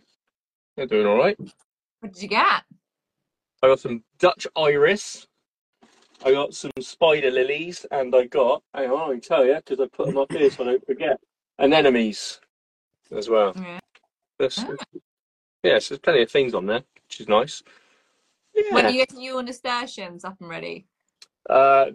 They're 0.78 0.86
doing 0.86 1.06
all 1.06 1.18
right. 1.18 1.38
What 1.38 2.14
did 2.14 2.24
you 2.24 2.30
get? 2.30 2.64
I 3.62 3.68
got 3.68 3.82
some 3.82 4.02
Dutch 4.20 4.48
iris. 4.56 5.28
I 6.24 6.32
got 6.32 6.54
some 6.54 6.72
spider 6.80 7.30
lilies, 7.30 7.86
and 7.92 8.16
I 8.16 8.28
got. 8.28 8.64
Hang 8.74 8.90
on, 8.90 9.10
I 9.10 9.14
can 9.16 9.22
tell 9.22 9.46
you 9.46 9.56
because 9.56 9.82
I 9.82 9.88
put 9.88 10.06
them 10.06 10.18
up 10.18 10.32
here 10.32 10.50
so 10.50 10.64
I 10.64 10.68
don't 10.68 10.86
forget. 10.86 11.20
Anemones 11.60 12.40
as 13.12 13.28
well. 13.28 13.52
Yeah. 13.58 13.80
There's, 14.38 14.60
ah. 14.60 14.76
Yeah, 15.64 15.80
so 15.80 15.96
there's 15.96 16.00
plenty 16.00 16.22
of 16.24 16.32
things 16.32 16.54
on 16.54 16.66
there, 16.66 16.84
which 17.08 17.22
is 17.22 17.28
nice. 17.28 17.64
When 18.72 18.86
are 18.86 18.90
you 18.90 19.06
getting 19.06 19.22
your 19.22 19.42
nasturtiums 19.42 20.24
up 20.26 20.38
and 20.42 20.50
ready? 20.50 20.86
uh, 21.50 21.86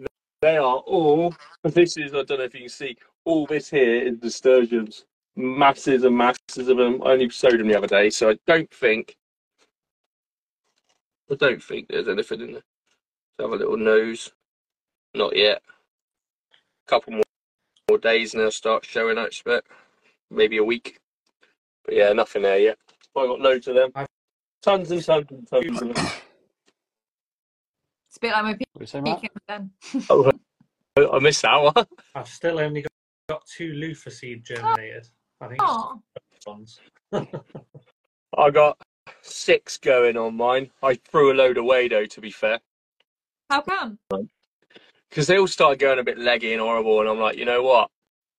they 0.41 0.57
are 0.57 0.77
all. 0.77 1.33
This 1.63 1.97
is. 1.97 2.13
I 2.13 2.23
don't 2.23 2.37
know 2.37 2.45
if 2.45 2.53
you 2.53 2.61
can 2.61 2.69
see. 2.69 2.97
All 3.23 3.47
this 3.47 3.69
here 3.69 4.07
is 4.07 4.21
nasturtiums. 4.21 5.05
Masses 5.35 6.03
and 6.03 6.15
masses 6.15 6.67
of 6.67 6.77
them. 6.77 7.01
I 7.03 7.11
only 7.11 7.29
sowed 7.29 7.59
them 7.59 7.67
the 7.67 7.77
other 7.77 7.87
day, 7.87 8.09
so 8.09 8.29
I 8.29 8.37
don't 8.45 8.71
think. 8.71 9.17
I 11.31 11.35
don't 11.35 11.63
think 11.63 11.87
there's 11.87 12.07
anything 12.07 12.41
in 12.41 12.51
there. 12.53 12.63
Let's 13.39 13.49
have 13.49 13.51
a 13.51 13.55
little 13.55 13.77
nose. 13.77 14.31
Not 15.15 15.35
yet. 15.35 15.61
A 16.87 16.89
couple 16.89 17.13
more, 17.13 17.23
more 17.89 17.97
days 17.97 18.33
and 18.33 18.43
they'll 18.43 18.51
start 18.51 18.85
showing, 18.85 19.17
I 19.17 19.23
expect. 19.23 19.67
Maybe 20.29 20.57
a 20.57 20.63
week. 20.63 20.99
But 21.83 21.95
yeah, 21.95 22.13
nothing 22.13 22.43
there 22.43 22.59
yet. 22.59 22.77
I 23.17 23.25
got 23.27 23.39
loads 23.41 23.67
of 23.67 23.75
them. 23.75 23.91
I've- 23.95 24.07
Tons 24.61 24.89
and 24.89 25.03
tons 25.05 25.27
and 25.29 25.47
tons 25.47 25.81
of 25.81 25.93
them. 25.93 26.05
It's 28.07 28.17
a 28.17 28.19
bit 28.19 28.31
like 28.31 28.43
my 28.43 28.49
What 28.49 28.57
do 28.57 28.65
you 28.79 28.85
say, 28.87 29.01
Matt? 29.01 29.21
pecan. 29.21 29.71
Oh, 30.09 30.31
I 31.13 31.19
missed 31.19 31.43
that 31.43 31.57
one. 31.57 31.85
I've 32.15 32.27
still 32.27 32.59
only 32.59 32.81
got, 32.81 32.91
got 33.29 33.45
two 33.45 33.73
loofah 33.73 34.09
seed 34.09 34.43
germinated. 34.43 35.07
I 35.39 35.47
think 35.47 35.59
it's 35.59 35.69
Oh, 35.71 36.01
ones. 36.47 36.79
I 38.37 38.49
got 38.49 38.79
six 39.21 39.77
going 39.77 40.17
on 40.17 40.35
mine. 40.35 40.71
I 40.81 40.95
threw 40.95 41.31
a 41.31 41.35
load 41.35 41.57
away 41.57 41.87
though, 41.89 42.05
to 42.05 42.21
be 42.21 42.31
fair. 42.31 42.59
how 43.51 43.61
come? 43.61 43.99
Because 45.09 45.27
they 45.27 45.37
all 45.37 45.47
started 45.47 45.79
going 45.79 45.99
a 45.99 46.03
bit 46.03 46.17
leggy 46.17 46.53
and 46.53 46.61
horrible, 46.61 47.01
and 47.01 47.09
I'm 47.09 47.19
like, 47.19 47.37
you 47.37 47.45
know 47.45 47.61
what? 47.61 47.91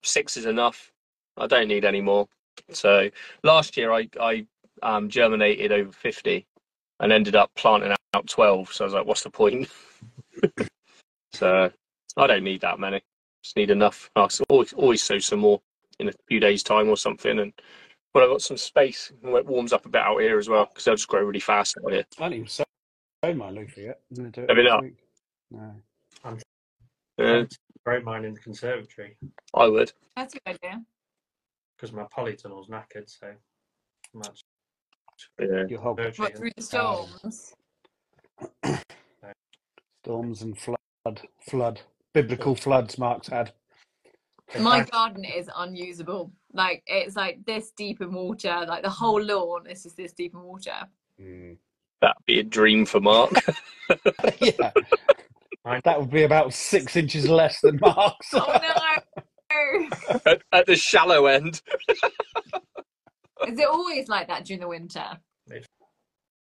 Six 0.03 0.37
is 0.37 0.47
enough. 0.47 0.93
I 1.37 1.47
don't 1.47 1.69
need 1.69 1.85
any 1.85 2.01
more. 2.01 2.27
So 2.73 3.11
last 3.45 3.77
year 3.77 3.93
I, 3.93 4.09
I 4.21 4.47
um, 4.83 5.09
germinated 5.09 5.73
over 5.73 5.93
50 5.93 6.47
and 7.01 7.13
ended 7.13 7.35
up 7.37 7.51
planting 7.57 7.95
out 8.15 8.27
12. 8.27 8.73
So 8.73 8.85
I 8.85 8.87
was 8.87 8.95
like, 8.95 9.07
what's 9.07 9.23
the 9.23 9.31
point? 9.31 9.69
so 11.33 11.71
I 12.17 12.27
don't 12.27 12.45
need 12.45 12.63
that 12.63 12.79
many. 12.79 13.03
Just 13.43 13.57
need 13.57 13.71
enough. 13.71 14.11
I'll 14.17 14.29
always, 14.49 14.73
always 14.73 15.03
sow 15.03 15.19
some 15.19 15.41
more 15.41 15.61
in 15.99 16.09
a 16.09 16.13
few 16.29 16.41
days' 16.41 16.63
time 16.63 16.89
or 16.89 16.97
something, 16.97 17.39
and 17.39 17.53
when 18.13 18.25
I've 18.25 18.31
got 18.31 18.43
some 18.43 18.57
space 18.57 19.13
it 19.23 19.47
warms 19.47 19.73
up 19.73 19.87
a 19.87 19.89
bit 19.89 20.01
out 20.01 20.21
here 20.21 20.39
as 20.39 20.49
well, 20.49 20.67
because 20.67 20.85
they'll 20.85 20.95
just 20.95 21.09
grow 21.09 21.23
really 21.23 21.41
fast 21.41 21.77
out 21.85 21.93
here. 21.93 22.05
I 22.19 22.23
haven't 22.25 22.37
even 22.39 22.49
sown 22.49 22.67
my 23.37 23.51
loofah 23.51 23.81
yet. 23.81 24.01
I'm 24.11 24.17
going 24.17 24.33
to 24.33 24.41
do 24.41 24.45
it 24.45 24.51
Have 24.51 24.59
you 24.59 24.65
not? 24.65 24.83
week. 24.83 24.99
No. 25.51 25.75
Yeah, 27.19 27.45
Grow 27.85 28.03
mine 28.03 28.25
in 28.25 28.35
the 28.35 28.41
conservatory 28.41 29.17
I 29.55 29.67
would. 29.69 29.93
That's 30.17 30.35
a 30.35 30.39
good 30.45 30.59
idea. 30.63 30.83
because 31.77 31.93
my 31.93 32.05
polytunnel's 32.05 32.69
knackered. 32.69 33.09
So 33.09 33.33
much. 34.13 34.41
Yeah. 35.41 35.65
Your 35.69 35.81
whole 35.81 35.95
What 35.95 36.37
through 36.37 36.51
the 36.57 36.63
storms? 36.63 37.55
storms 40.05 40.43
and 40.43 40.57
flood, 40.57 41.21
flood, 41.41 41.81
biblical 42.15 42.55
floods. 42.55 42.99
Mark's 42.99 43.29
had. 43.29 43.53
My 44.61 44.85
garden 44.85 45.25
is 45.25 45.51
unusable. 45.57 46.31
Like 46.53 46.83
it's 46.87 47.17
like 47.17 47.45
this 47.45 47.73
deep 47.77 48.01
in 48.01 48.13
water. 48.13 48.65
Like 48.69 48.83
the 48.83 48.91
whole 48.91 49.21
lawn 49.21 49.67
is 49.67 49.83
just 49.83 49.97
this 49.97 50.13
deep 50.13 50.35
in 50.35 50.43
water. 50.43 50.87
Mm. 51.21 51.57
That'd 52.01 52.25
be 52.27 52.39
a 52.41 52.45
dream 52.45 52.87
for 52.87 53.01
Mark. 53.01 53.33
yeah, 54.41 54.71
that 55.85 55.99
would 55.99 56.11
be 56.11 56.23
about 56.23 56.53
six 56.53 56.95
inches 56.95 57.29
less 57.29 57.61
than 57.61 57.79
Mark's. 57.81 58.29
Oh 58.33 58.61
no! 58.63 58.77
at, 60.27 60.43
at 60.53 60.67
the 60.67 60.77
shallow 60.77 61.27
end. 61.27 61.63
Is 63.47 63.59
it 63.59 63.69
always 63.69 64.09
like 64.09 64.29
that 64.29 64.45
during 64.45 64.61
the 64.61 64.69
winter? 64.69 65.19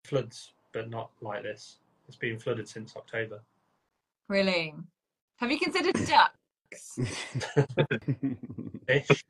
floods, 0.05 0.53
but 0.73 0.91
not 0.91 1.11
like 1.21 1.43
this. 1.43 1.77
It's 2.09 2.17
been 2.17 2.39
flooded 2.39 2.67
since 2.69 2.97
October. 2.97 3.41
Really? 4.29 4.75
Have 5.37 5.53
you 5.53 5.59
considered 5.59 5.95
ducks? 6.07 6.99
Fish, 8.89 9.25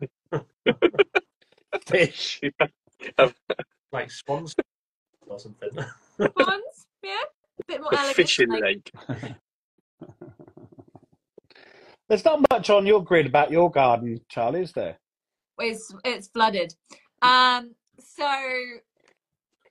Fish. 1.87 2.41
like 3.93 4.11
swans 4.11 4.55
or 5.27 5.39
something. 5.39 5.71
Ponds? 6.39 6.87
Yeah. 7.03 7.11
A 7.61 7.65
bit 7.67 7.81
more 7.83 7.95
elegant. 7.95 8.17
fishing 8.17 8.49
like- 8.49 8.63
lake. 8.63 8.93
There's 12.09 12.25
not 12.25 12.45
much 12.51 12.71
on 12.71 12.87
your 12.87 13.05
grid 13.05 13.27
about 13.27 13.51
your 13.51 13.71
garden, 13.71 14.21
Charley, 14.29 14.63
is 14.63 14.73
there? 14.73 14.99
it's 15.59 15.95
it's 16.05 16.29
flooded. 16.29 16.75
Um, 17.23 17.75
so 17.99 18.25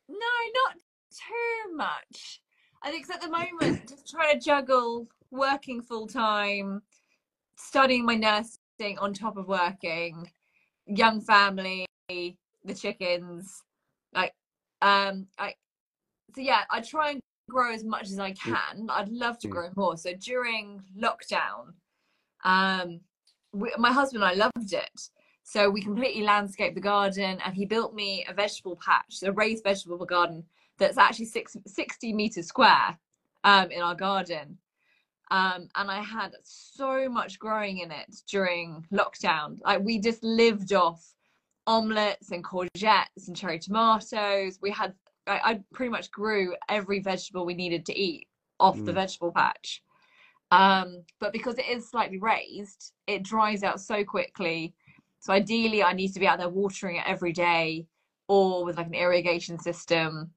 no, 0.07 0.17
not 0.17 0.75
too 1.11 1.75
much. 1.75 2.41
I 2.83 2.91
think 2.91 3.07
'cause 3.07 3.15
at 3.15 3.21
the 3.21 3.29
moment, 3.29 3.79
just 3.89 4.09
trying 4.09 4.39
to 4.39 4.43
juggle 4.45 5.07
working 5.31 5.81
full 5.81 6.07
time, 6.07 6.81
studying 7.57 8.05
my 8.05 8.15
nursing 8.15 8.97
on 8.99 9.13
top 9.13 9.37
of 9.37 9.47
working, 9.47 10.31
young 10.85 11.21
family, 11.21 11.85
the 12.09 12.73
chickens, 12.75 13.63
like 14.13 14.33
um, 14.81 15.27
I 15.37 15.55
so 16.35 16.41
yeah, 16.41 16.63
I 16.71 16.81
try 16.81 17.11
and 17.11 17.21
grow 17.49 17.73
as 17.73 17.83
much 17.83 18.03
as 18.09 18.19
I 18.19 18.31
can. 18.33 18.87
I'd 18.89 19.09
love 19.09 19.39
to 19.39 19.47
grow 19.47 19.69
more. 19.75 19.97
So 19.97 20.13
during 20.13 20.83
lockdown, 20.97 21.73
um, 22.43 23.01
we, 23.53 23.71
my 23.77 23.91
husband 23.91 24.23
and 24.23 24.31
I 24.31 24.35
loved 24.35 24.73
it. 24.73 25.09
So 25.49 25.67
we 25.67 25.81
completely 25.81 26.21
landscaped 26.21 26.75
the 26.75 26.81
garden, 26.81 27.39
and 27.43 27.55
he 27.55 27.65
built 27.65 27.95
me 27.95 28.23
a 28.29 28.33
vegetable 28.35 28.75
patch, 28.75 29.23
a 29.23 29.31
raised 29.31 29.63
vegetable 29.63 30.05
garden 30.05 30.43
that's 30.77 30.99
actually 30.99 31.25
six, 31.25 31.57
60 31.65 32.13
meters 32.13 32.45
square 32.45 32.99
um, 33.43 33.71
in 33.71 33.81
our 33.81 33.95
garden. 33.95 34.59
Um, 35.31 35.67
and 35.73 35.89
I 35.89 36.03
had 36.03 36.35
so 36.43 37.09
much 37.09 37.39
growing 37.39 37.79
in 37.79 37.89
it 37.89 38.15
during 38.29 38.85
lockdown. 38.93 39.57
Like 39.65 39.81
we 39.83 39.99
just 39.99 40.23
lived 40.23 40.71
off 40.71 41.03
omelets 41.65 42.29
and 42.29 42.43
courgettes 42.43 43.27
and 43.27 43.35
cherry 43.35 43.57
tomatoes. 43.57 44.59
We 44.61 44.69
had, 44.69 44.93
I, 45.25 45.39
I 45.43 45.59
pretty 45.73 45.89
much 45.89 46.11
grew 46.11 46.53
every 46.69 46.99
vegetable 46.99 47.43
we 47.43 47.55
needed 47.55 47.87
to 47.87 47.99
eat 47.99 48.27
off 48.59 48.75
the 48.85 48.91
Mm. 48.91 48.95
vegetable 48.95 49.31
patch. 49.31 49.81
Um, 50.51 51.03
but 51.19 51.33
because 51.33 51.57
it 51.57 51.67
is 51.67 51.89
slightly 51.89 52.19
raised, 52.19 52.93
it 53.07 53.23
dries 53.23 53.63
out 53.63 53.81
so 53.81 54.03
quickly. 54.03 54.75
So 55.19 55.33
ideally, 55.33 55.83
I 55.83 55.93
need 55.93 56.13
to 56.13 56.19
be 56.19 56.27
out 56.27 56.39
there 56.39 56.49
watering 56.49 56.97
it 56.97 57.03
every 57.05 57.33
day, 57.33 57.87
or 58.27 58.63
with 58.63 58.77
like 58.77 58.87
an 58.87 58.93
irrigation 58.93 59.59
system. 59.59 60.31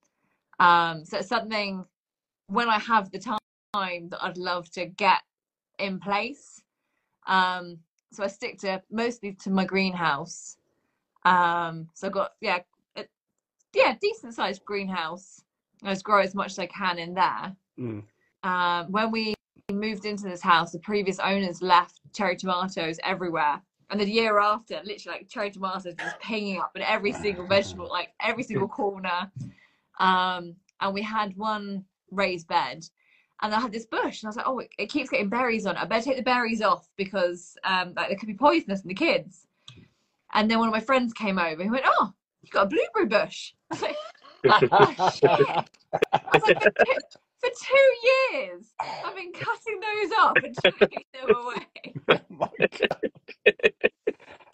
Um, 0.58 1.04
so 1.04 1.18
it's 1.18 1.28
something 1.28 1.84
when 2.48 2.68
I 2.68 2.78
have 2.78 3.10
the 3.10 3.18
time 3.18 3.38
that 4.08 4.18
I'd 4.22 4.36
love 4.36 4.70
to 4.72 4.86
get 4.86 5.20
in 5.78 5.98
place. 6.00 6.62
Um, 7.26 7.78
so 8.12 8.24
I 8.24 8.26
stick 8.26 8.58
to 8.60 8.82
mostly 8.90 9.32
to 9.42 9.50
my 9.50 9.64
greenhouse. 9.64 10.56
Um, 11.24 11.88
so 11.94 12.08
I've 12.08 12.12
got 12.12 12.32
yeah, 12.40 12.58
a, 12.96 13.04
yeah, 13.74 13.94
decent 14.00 14.34
sized 14.34 14.64
greenhouse. 14.64 15.42
I 15.82 15.92
just 15.92 16.04
grow 16.04 16.20
as 16.20 16.34
much 16.34 16.52
as 16.52 16.58
I 16.58 16.66
can 16.66 16.98
in 16.98 17.14
there. 17.14 17.56
Mm. 17.78 18.02
Um, 18.42 18.92
when 18.92 19.10
we 19.10 19.34
moved 19.72 20.04
into 20.04 20.24
this 20.24 20.42
house, 20.42 20.72
the 20.72 20.78
previous 20.78 21.18
owners 21.18 21.62
left 21.62 22.00
cherry 22.12 22.36
tomatoes 22.36 22.98
everywhere. 23.04 23.62
And 23.92 24.00
the 24.00 24.10
year 24.10 24.40
after, 24.40 24.80
literally 24.84 25.18
like 25.18 25.28
cherry 25.28 25.50
tomatoes 25.50 25.94
just 25.98 26.18
pinging 26.18 26.58
up 26.58 26.72
in 26.74 26.80
every 26.82 27.12
single 27.12 27.46
vegetable, 27.46 27.88
like 27.90 28.08
every 28.20 28.42
single 28.42 28.66
corner. 28.66 29.30
Um, 30.00 30.56
and 30.80 30.94
we 30.94 31.02
had 31.02 31.36
one 31.36 31.84
raised 32.10 32.48
bed 32.48 32.84
and 33.42 33.54
I 33.54 33.60
had 33.60 33.70
this 33.70 33.84
bush 33.86 34.22
and 34.22 34.28
I 34.28 34.30
was 34.30 34.36
like, 34.36 34.48
oh, 34.48 34.60
it, 34.60 34.70
it 34.78 34.86
keeps 34.86 35.10
getting 35.10 35.28
berries 35.28 35.66
on 35.66 35.76
it. 35.76 35.80
I 35.80 35.84
better 35.84 36.04
take 36.04 36.16
the 36.16 36.22
berries 36.22 36.62
off 36.62 36.88
because 36.96 37.56
um, 37.64 37.92
like, 37.94 38.08
they 38.08 38.14
could 38.14 38.28
be 38.28 38.34
poisonous 38.34 38.80
in 38.80 38.88
the 38.88 38.94
kids. 38.94 39.46
And 40.32 40.50
then 40.50 40.58
one 40.58 40.68
of 40.68 40.72
my 40.72 40.80
friends 40.80 41.12
came 41.12 41.38
over 41.38 41.60
and 41.60 41.62
he 41.62 41.70
went, 41.70 41.84
oh, 41.86 42.12
you've 42.40 42.52
got 42.52 42.66
a 42.66 42.68
blueberry 42.68 43.06
bush. 43.06 43.52
I 43.70 43.74
was 43.74 43.82
like, 43.82 43.96
I 46.12 46.30
was 46.32 46.42
like, 46.48 46.62
for, 47.42 47.50
two, 47.50 48.36
years, 48.36 48.72
I've 48.80 49.16
been 49.16 49.32
cutting 49.32 49.80
those 49.80 50.12
up 50.18 50.36
and 50.36 50.56
chucking 50.62 51.04
them 51.12 51.36
away. 51.36 51.94
Oh 52.08 52.18
my 52.30 52.48
God. 52.58 53.10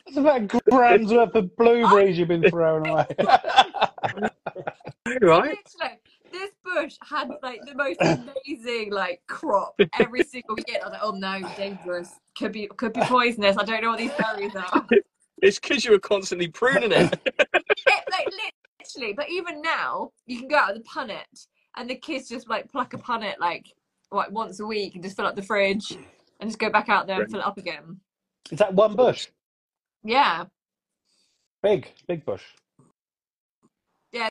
That's 0.07 0.17
about 0.17 0.43
a 0.43 0.61
grand's 0.71 1.13
worth 1.13 1.35
of 1.35 1.55
blueberries 1.57 2.19
you've 2.19 2.29
been 2.29 2.49
throwing 2.49 2.87
away. 2.89 3.07
Right. 5.23 5.57
Literally, 5.81 5.99
this 6.33 6.51
bush 6.63 6.97
had 7.03 7.31
like 7.43 7.61
the 7.67 7.75
most 7.75 7.99
amazing 8.01 8.93
like 8.93 9.23
crop 9.27 9.75
every 9.99 10.23
single 10.23 10.57
year. 10.67 10.81
I 10.83 10.89
was 10.89 10.93
like, 10.93 11.01
oh 11.03 11.11
no, 11.13 11.57
dangerous. 11.57 12.11
Could 12.37 12.53
be 12.53 12.69
could 12.77 12.93
be 12.93 13.01
poisonous. 13.01 13.57
I 13.59 13.65
don't 13.65 13.83
know 13.83 13.91
what 13.91 13.99
these 13.99 14.13
berries 14.19 14.55
are. 14.55 14.87
It's 15.41 15.61
because 15.61 15.85
you 15.85 15.93
were 15.93 16.01
constantly 16.01 16.49
pruning 16.49 16.91
it. 16.91 17.17
It, 17.25 18.05
like 18.11 18.29
literally, 18.81 19.13
but 19.13 19.31
even 19.31 19.63
now, 19.63 20.11
you 20.27 20.37
can 20.37 20.49
go 20.49 20.57
out 20.57 20.75
with 20.75 20.83
a 20.83 20.99
punnet, 20.99 21.47
and 21.79 21.89
the 21.89 21.95
kids 21.95 22.29
just 22.29 22.49
like 22.51 22.71
pluck 22.71 22.93
a 22.93 22.99
punnet 22.99 23.39
like 23.39 23.73
like 24.11 24.31
once 24.31 24.61
a 24.61 24.67
week 24.67 24.95
and 24.95 25.03
just 25.05 25.17
fill 25.17 25.27
up 25.27 25.37
the 25.37 25.43
fridge 25.43 25.97
and 26.41 26.51
just 26.51 26.59
go 26.59 26.69
back 26.71 26.89
out 26.89 27.07
there 27.07 27.21
and 27.23 27.31
fill 27.31 27.41
it 27.41 27.47
up 27.47 27.59
again. 27.59 28.01
Is 28.51 28.59
that 28.59 28.73
one 28.75 28.95
bush? 28.97 29.29
Yeah. 30.03 30.45
Big, 31.63 31.93
big 32.07 32.25
bush. 32.25 32.43
Yeah. 34.13 34.29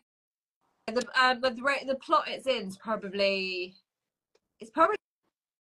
The 0.88 1.06
um 1.22 1.42
but 1.42 1.56
the 1.56 1.62
the 1.88 1.96
plot 1.96 2.26
it's 2.28 2.48
in 2.48 2.68
is 2.68 2.78
probably 2.78 3.76
it's 4.60 4.72
probably 4.72 4.96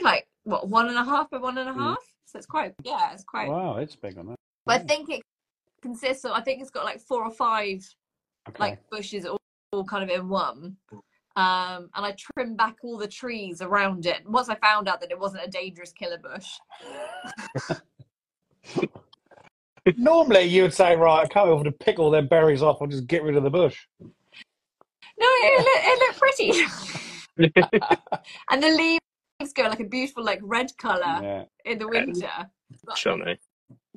like 0.01 0.27
what 0.43 0.67
one 0.69 0.87
and 0.87 0.97
a 0.97 1.03
half 1.03 1.29
by 1.29 1.37
one 1.37 1.57
and 1.57 1.69
a 1.69 1.73
half. 1.73 1.97
Mm. 1.97 2.03
So 2.25 2.37
it's 2.37 2.47
quite 2.47 2.73
yeah, 2.83 3.13
it's 3.13 3.23
quite 3.23 3.49
Wow, 3.49 3.77
it's 3.77 3.95
big 3.95 4.17
on 4.17 4.27
that. 4.27 4.35
but 4.65 4.81
I 4.81 4.83
think 4.83 5.09
it 5.09 5.21
consists 5.81 6.25
of 6.25 6.31
I 6.31 6.41
think 6.41 6.61
it's 6.61 6.71
got 6.71 6.85
like 6.85 6.99
four 6.99 7.23
or 7.23 7.31
five 7.31 7.87
Okay. 8.49 8.63
like 8.63 8.89
bushes 8.89 9.25
all, 9.25 9.37
all 9.73 9.83
kind 9.83 10.03
of 10.03 10.09
in 10.09 10.29
one. 10.29 10.77
Um, 11.37 11.91
and 11.93 12.03
I 12.03 12.15
trimmed 12.17 12.57
back 12.57 12.77
all 12.83 12.97
the 12.97 13.07
trees 13.07 13.61
around 13.61 14.07
it. 14.07 14.27
Once 14.27 14.49
I 14.49 14.55
found 14.55 14.87
out 14.87 14.99
that 15.01 15.11
it 15.11 15.19
wasn't 15.19 15.43
a 15.45 15.47
dangerous 15.47 15.93
killer 15.93 16.17
bush. 16.17 16.47
Normally, 19.97 20.41
you 20.45 20.63
would 20.63 20.73
say, 20.73 20.95
right, 20.95 21.23
I 21.23 21.27
can't 21.27 21.45
be 21.47 21.53
able 21.53 21.63
to 21.63 21.71
pick 21.71 21.99
all 21.99 22.09
them 22.09 22.25
berries 22.27 22.63
off. 22.63 22.81
I'll 22.81 22.87
just 22.87 23.05
get 23.05 23.21
rid 23.21 23.35
of 23.37 23.43
the 23.43 23.51
bush. 23.51 23.85
No, 24.01 24.07
it, 25.19 25.59
looked, 25.59 25.85
it 25.85 25.99
looked 25.99 26.19
pretty. 26.19 28.11
and 28.51 28.63
the 28.63 28.69
leaves 28.69 29.53
go 29.53 29.63
like 29.63 29.79
a 29.79 29.83
beautiful 29.85 30.23
like 30.23 30.39
red 30.41 30.75
color 30.79 31.19
Yeah. 31.21 31.43
in 31.65 31.77
the 31.77 31.87
winter. 31.87 32.31
But, 32.83 32.95
Johnny. 32.95 33.37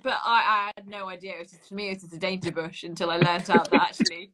but 0.02 0.18
I, 0.22 0.68
I 0.68 0.72
had 0.76 0.86
no 0.86 1.08
idea. 1.08 1.36
It 1.36 1.38
was 1.40 1.50
just, 1.52 1.68
for 1.70 1.74
me, 1.74 1.88
it 1.88 1.94
was 1.94 2.02
just 2.02 2.12
a 2.12 2.18
danger 2.18 2.52
bush 2.52 2.84
until 2.84 3.10
I 3.10 3.16
learnt 3.16 3.48
out 3.48 3.70
that 3.70 3.80
actually 3.80 4.30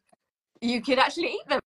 you 0.60 0.82
could 0.82 0.98
actually 0.98 1.34
eat 1.34 1.48
them. 1.48 1.60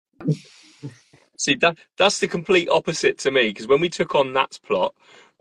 See, 1.39 1.55
that 1.57 1.79
that's 1.99 2.21
the 2.21 2.29
complete 2.29 2.69
opposite 2.71 3.19
to 3.19 3.31
me 3.31 3.49
because 3.49 3.67
when 3.67 3.81
we 3.81 3.89
took 3.89 4.15
on 4.15 4.33
Nat's 4.33 4.59
plot, 4.59 4.95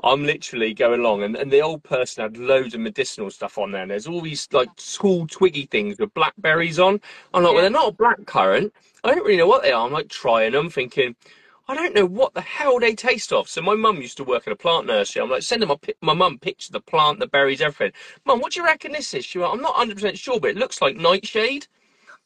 I'm 0.04 0.24
literally 0.26 0.74
going 0.74 1.00
along 1.00 1.24
and, 1.24 1.36
and 1.36 1.52
the 1.52 1.62
old 1.62 1.84
person 1.84 2.24
had 2.24 2.38
loads 2.38 2.74
of 2.74 2.82
medicinal 2.82 3.32
stuff 3.32 3.58
on 3.58 3.72
there. 3.72 3.84
And 3.84 3.92
there's 3.92 4.08
all 4.08 4.22
these 4.22 4.48
like 4.52 4.70
tall 4.76 5.28
twiggy 5.28 5.68
things 5.68 5.98
with 6.00 6.14
blackberries 6.14 6.80
on. 6.80 7.00
I'm 7.34 7.44
like, 7.44 7.54
well, 7.54 7.62
they're 7.62 7.70
not 7.72 7.90
a 7.90 7.96
black 7.96 8.26
currant. 8.26 8.74
I 9.04 9.14
don't 9.16 9.24
really 9.26 9.38
know 9.38 9.48
what 9.48 9.64
they 9.64 9.72
are. 9.72 9.86
I'm 9.86 9.94
like 9.94 10.10
trying 10.10 10.52
them, 10.54 10.70
thinking, 10.70 11.16
I 11.68 11.76
don't 11.76 11.96
know 11.96 12.06
what 12.06 12.34
the 12.34 12.42
hell 12.42 12.80
they 12.80 12.94
taste 12.94 13.34
of. 13.34 13.50
So 13.50 13.62
my 13.62 13.76
mum 13.76 14.02
used 14.02 14.18
to 14.18 14.24
work 14.24 14.48
at 14.48 14.54
a 14.54 14.58
plant 14.58 14.88
nursery. 14.88 15.22
I'm 15.22 15.30
like 15.30 15.44
sending 15.44 15.70
my 15.70 15.78
my 16.02 16.14
mum 16.14 16.40
pictures 16.40 16.70
of 16.70 16.74
the 16.74 16.82
plant, 16.82 17.20
the 17.20 17.28
berries, 17.28 17.62
everything. 17.62 17.94
Mum, 18.26 18.40
what 18.40 18.54
do 18.54 18.60
you 18.60 18.66
reckon 18.66 18.92
this 18.92 19.14
is? 19.14 19.26
She 19.26 19.40
went, 19.40 19.54
I'm 19.54 19.62
not 19.62 19.78
100 19.78 19.96
percent 19.96 20.18
sure, 20.20 20.40
but 20.40 20.52
it 20.52 20.58
looks 20.58 20.82
like 20.82 20.96
nightshade. 20.98 21.68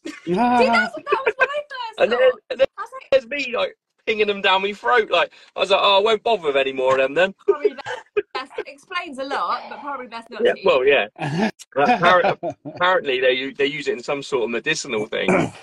See, 0.26 0.34
that's, 0.34 0.95
that 0.95 1.22
was 1.26 1.34
my 1.39 1.45
first 1.45 2.00
And 2.00 2.12
then, 2.12 2.20
and 2.50 2.60
then 2.60 2.68
I 2.78 2.82
was 2.82 2.89
like, 2.93 3.10
there's 3.12 3.28
me 3.28 3.56
like 3.56 3.76
pinging 4.06 4.28
them 4.28 4.41
down 4.41 4.62
my 4.62 4.74
throat. 4.74 5.10
Like 5.12 5.32
I 5.56 5.60
was 5.60 5.70
like, 5.72 5.80
oh, 5.82 5.97
I 5.97 6.04
won't 6.04 6.24
bother 6.24 6.43
with 6.47 6.56
any 6.58 6.74
more 6.74 6.93
of 6.93 7.00
them 7.00 7.14
then. 7.14 7.34
probably 7.47 7.72
best, 7.74 8.28
best 8.34 8.52
explains 8.66 9.20
a 9.20 9.24
lot, 9.24 9.64
but 9.70 9.80
probably 9.82 10.08
best 10.08 10.30
not 10.30 10.43
Yeah, 10.43 10.54
to. 10.54 10.62
well, 10.66 10.86
yeah. 10.86 11.08
Appar- 11.76 12.56
Apparently, 12.66 13.20
they 13.20 13.52
they 13.52 13.66
use 13.66 13.88
it 13.88 13.93
in 13.93 14.04
some 14.04 14.24
sort 14.24 14.43
of 14.45 14.50
medicinal 14.52 15.06
thing. 15.06 15.52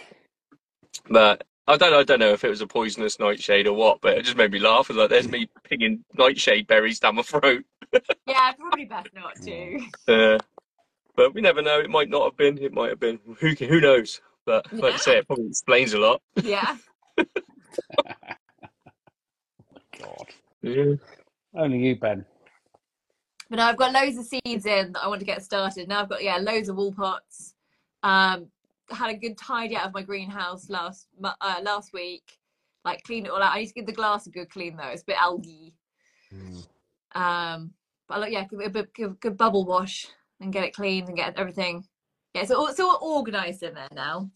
But 1.09 1.45
I 1.69 1.77
don't 1.77 1.93
I 1.95 2.03
don't 2.03 2.19
know 2.21 2.33
if 2.33 2.43
it 2.43 2.49
was 2.49 2.63
a 2.63 2.67
poisonous 2.67 3.19
nightshade 3.21 3.67
or 3.67 3.75
what. 3.75 4.01
But 4.01 4.19
it 4.19 4.25
just 4.25 4.37
made 4.37 4.51
me 4.51 4.59
laugh. 4.59 4.89
It 4.91 4.95
was 4.95 5.03
like 5.03 5.11
there's 5.11 5.29
me 5.29 5.49
pinging 5.63 6.05
nightshade 6.15 6.67
berries 6.67 6.99
down 6.99 7.17
my 7.17 7.23
throat. 7.23 7.65
Yeah, 8.27 8.53
probably 8.53 8.85
best 8.87 9.11
not 9.15 9.37
to. 9.45 9.81
Uh, 10.09 10.39
but 11.15 11.33
we 11.33 11.41
never 11.41 11.63
know. 11.63 11.79
It 11.79 11.89
might 11.91 12.09
not 12.11 12.25
have 12.25 12.37
been. 12.37 12.59
It 12.59 12.73
might 12.73 12.91
have 12.91 12.99
been. 13.01 13.21
Who 13.39 13.51
who 13.51 13.81
knows? 13.81 14.21
But 14.47 14.73
like 14.73 14.93
you 14.93 14.99
say, 14.99 15.19
it 15.19 15.27
probably 15.27 15.49
explains 15.49 15.93
a 15.93 15.99
lot. 15.99 16.23
Yeah. 16.43 16.77
God. 19.99 20.27
Yeah. 20.63 20.95
Only 21.55 21.79
you, 21.79 21.97
Ben. 21.97 22.25
But 23.51 23.57
no, 23.57 23.65
I've 23.65 23.77
got 23.77 23.93
loads 23.93 24.19
of 24.19 24.27
seeds 24.27 24.67
in 24.67 24.93
that 24.93 25.03
I 25.03 25.09
want 25.09 25.21
to 25.21 25.27
get 25.27 25.43
started. 25.43 25.89
Now 25.89 26.03
I've 26.03 26.09
got 26.09 26.23
yeah, 26.23 26.37
loads 26.37 26.69
of 26.69 26.77
wool 26.77 26.93
pots. 26.93 27.55
Um, 28.03 28.47
had 28.91 29.11
a 29.11 29.17
good 29.17 29.37
tidy 29.37 29.77
out 29.77 29.87
of 29.87 29.95
my 29.95 30.03
greenhouse 30.03 30.71
last 30.71 31.09
uh, 31.23 31.61
last 31.63 31.93
week. 31.93 32.39
Like 32.85 33.03
clean 33.03 33.27
it 33.27 33.33
all 33.33 33.43
out. 33.43 33.55
I 33.55 33.61
need 33.61 33.67
to 33.67 33.75
give 33.75 33.87
the 33.87 33.93
glass 33.93 34.27
a 34.27 34.31
good 34.31 34.49
clean 34.51 34.77
though. 34.77 34.89
It's 34.89 35.03
a 35.03 35.07
bit 35.07 35.21
algae. 35.21 35.75
Um, 37.15 37.73
but 38.09 38.21
like, 38.21 38.33
yeah, 38.33 38.45
give 38.45 38.61
it 38.61 38.67
a 38.67 38.71
bit, 38.71 38.95
give, 38.95 39.19
good 39.21 39.37
bubble 39.37 39.65
wash 39.65 40.07
and 40.41 40.53
get 40.53 40.65
it 40.65 40.75
cleaned 40.75 41.09
and 41.09 41.17
get 41.17 41.39
everything. 41.39 41.85
Yeah, 42.37 42.43
it's 42.43 42.51
all, 42.51 42.67
it's 42.67 42.79
all 42.81 42.99
organised 43.03 43.63
in 43.63 43.73
there 43.73 43.89
now. 43.95 44.31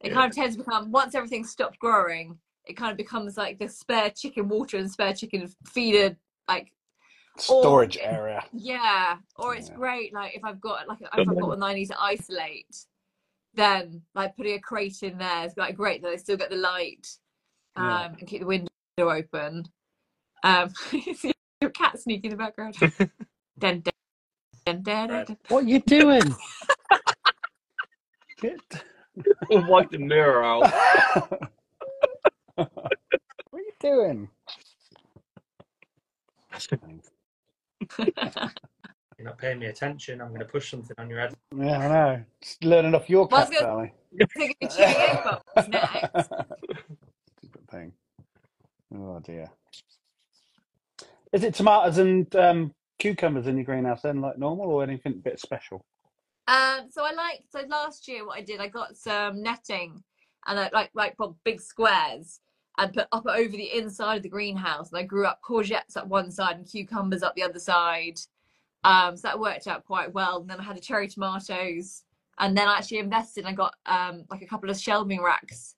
It 0.00 0.14
kind 0.14 0.30
of 0.30 0.34
tends 0.34 0.56
to 0.56 0.62
become 0.64 0.90
once 0.90 1.14
everything 1.14 1.44
stopped 1.44 1.78
growing, 1.78 2.38
it 2.64 2.72
kind 2.74 2.90
of 2.90 2.96
becomes 2.96 3.36
like 3.36 3.58
the 3.58 3.68
spare 3.68 4.08
chicken 4.10 4.48
water 4.48 4.78
and 4.78 4.90
spare 4.90 5.12
chicken 5.12 5.46
feeder 5.66 6.16
like 6.48 6.72
Storage 7.36 7.98
Or- 7.98 8.02
area. 8.04 8.44
yeah, 8.54 9.18
or 9.36 9.54
it's 9.54 9.68
Yeah. 9.68 9.74
great. 9.74 10.14
Like 10.14 10.34
if 10.36 10.42
I've 10.42 10.58
got 10.60 10.88
like 10.88 11.02
if 11.02 11.08
I've 11.12 11.26
got 11.26 11.48
one 11.48 11.60
that 11.60 11.66
I 11.66 11.74
need 11.74 11.86
to 11.86 12.00
isolate, 12.00 12.74
then 13.52 14.00
like 14.14 14.34
putting 14.34 14.54
a 14.54 14.60
crate 14.60 15.02
in 15.02 15.18
there 15.18 15.44
is 15.44 15.54
like 15.58 15.76
great 15.76 16.00
that 16.02 16.08
I 16.08 16.16
still 16.16 16.38
get 16.38 16.48
the 16.48 16.56
light, 16.56 17.06
um, 17.76 17.84
Yeah. 17.84 18.14
and 18.18 18.26
keep 18.26 18.40
the 18.40 18.46
window 18.46 18.70
open. 18.98 19.64
Um, 20.44 20.72
you 20.92 21.12
see 21.14 21.32
your 21.60 21.70
cat 21.72 21.98
sneaking 22.00 22.30
in 22.32 22.38
the 22.38 22.42
background. 22.42 22.74
dun, 23.58 23.80
dun, 23.80 23.82
dun, 24.64 24.82
dun, 24.82 24.82
dun, 24.82 25.24
dun. 25.26 25.36
What 25.48 25.64
are 25.64 25.68
you 25.68 25.80
doing? 25.80 26.22
Get... 28.40 28.60
Wipe 29.50 29.90
the 29.90 29.98
mirror 29.98 30.44
out. 30.44 30.70
what 32.54 32.70
are 33.52 33.58
you 33.58 33.72
doing? 33.80 34.28
You're 37.98 39.26
not 39.26 39.38
paying 39.38 39.58
me 39.58 39.66
attention. 39.66 40.20
I'm 40.20 40.28
going 40.28 40.40
to 40.40 40.46
push 40.46 40.70
something 40.70 40.94
on 40.98 41.10
your 41.10 41.18
head. 41.20 41.34
Yeah, 41.56 41.78
I 41.78 41.88
know. 41.88 42.24
Just 42.40 42.64
learning 42.64 42.94
off 42.94 43.10
your 43.10 43.26
Well, 43.26 43.40
I 43.40 43.44
cat, 43.44 43.50
was 43.50 43.58
darling. 43.58 43.92
Taking 44.36 44.56
a 44.62 44.68
chewing 44.68 44.94
Xbox 44.94 45.68
next. 45.68 46.26
Stupid 47.38 47.68
thing. 47.70 47.92
Oh 48.94 49.20
dear. 49.20 49.50
Is 51.32 51.44
it 51.44 51.54
tomatoes 51.54 51.98
and 51.98 52.34
um, 52.36 52.74
cucumbers 52.98 53.48
in 53.48 53.56
your 53.56 53.64
greenhouse 53.64 54.02
then, 54.02 54.20
like 54.20 54.38
normal, 54.38 54.70
or 54.70 54.82
anything 54.82 55.12
a 55.12 55.16
bit 55.16 55.40
special? 55.40 55.84
Um, 56.48 56.86
so 56.90 57.04
I 57.04 57.12
like 57.12 57.44
so 57.50 57.60
last 57.68 58.08
year 58.08 58.26
what 58.26 58.38
I 58.38 58.42
did, 58.42 58.58
I 58.58 58.68
got 58.68 58.96
some 58.96 59.42
netting 59.42 60.02
and 60.46 60.58
I 60.58 60.70
like 60.72 60.90
like 60.94 61.16
big 61.44 61.60
squares 61.60 62.40
and 62.78 62.92
put 62.92 63.06
up 63.12 63.26
over 63.26 63.50
the 63.50 63.76
inside 63.76 64.16
of 64.16 64.22
the 64.22 64.30
greenhouse. 64.30 64.90
And 64.90 64.98
I 64.98 65.02
grew 65.02 65.26
up 65.26 65.40
courgettes 65.46 65.96
up 65.96 66.06
one 66.08 66.30
side 66.30 66.56
and 66.56 66.66
cucumbers 66.66 67.22
up 67.22 67.34
the 67.34 67.42
other 67.42 67.58
side. 67.58 68.18
Um, 68.82 69.16
so 69.16 69.28
that 69.28 69.38
worked 69.38 69.66
out 69.66 69.84
quite 69.84 70.12
well. 70.14 70.40
And 70.40 70.48
then 70.48 70.58
I 70.58 70.62
had 70.62 70.78
a 70.78 70.80
cherry 70.80 71.06
tomatoes, 71.06 72.04
and 72.38 72.56
then 72.56 72.66
I 72.66 72.78
actually 72.78 72.98
invested. 72.98 73.44
I 73.44 73.52
got 73.52 73.74
um 73.84 74.24
like 74.30 74.40
a 74.42 74.46
couple 74.46 74.70
of 74.70 74.78
shelving 74.78 75.22
racks 75.22 75.74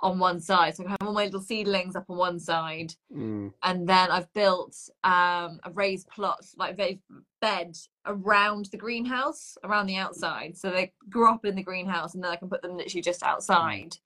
on 0.00 0.18
one 0.18 0.40
side, 0.40 0.76
so 0.76 0.84
I 0.84 0.90
have 0.90 0.98
all 1.02 1.12
my 1.12 1.24
little 1.24 1.40
seedlings 1.40 1.96
up 1.96 2.04
on 2.10 2.16
one 2.16 2.38
side 2.38 2.94
Mm. 3.12 3.52
and 3.62 3.88
then 3.88 4.10
I've 4.10 4.30
built 4.34 4.76
um, 5.04 5.60
a 5.64 5.70
raised 5.72 6.08
plot, 6.08 6.44
like 6.56 6.78
a 6.78 6.98
bed 7.40 7.76
around 8.04 8.66
the 8.66 8.76
greenhouse, 8.76 9.56
around 9.64 9.86
the 9.86 9.96
outside, 9.96 10.56
so 10.56 10.70
they 10.70 10.92
grow 11.08 11.32
up 11.34 11.44
in 11.44 11.54
the 11.54 11.62
greenhouse, 11.62 12.14
and 12.14 12.22
then 12.22 12.30
I 12.30 12.36
can 12.36 12.48
put 12.50 12.60
them 12.60 12.76
literally 12.76 13.02
just 13.02 13.22
outside. 13.22 13.96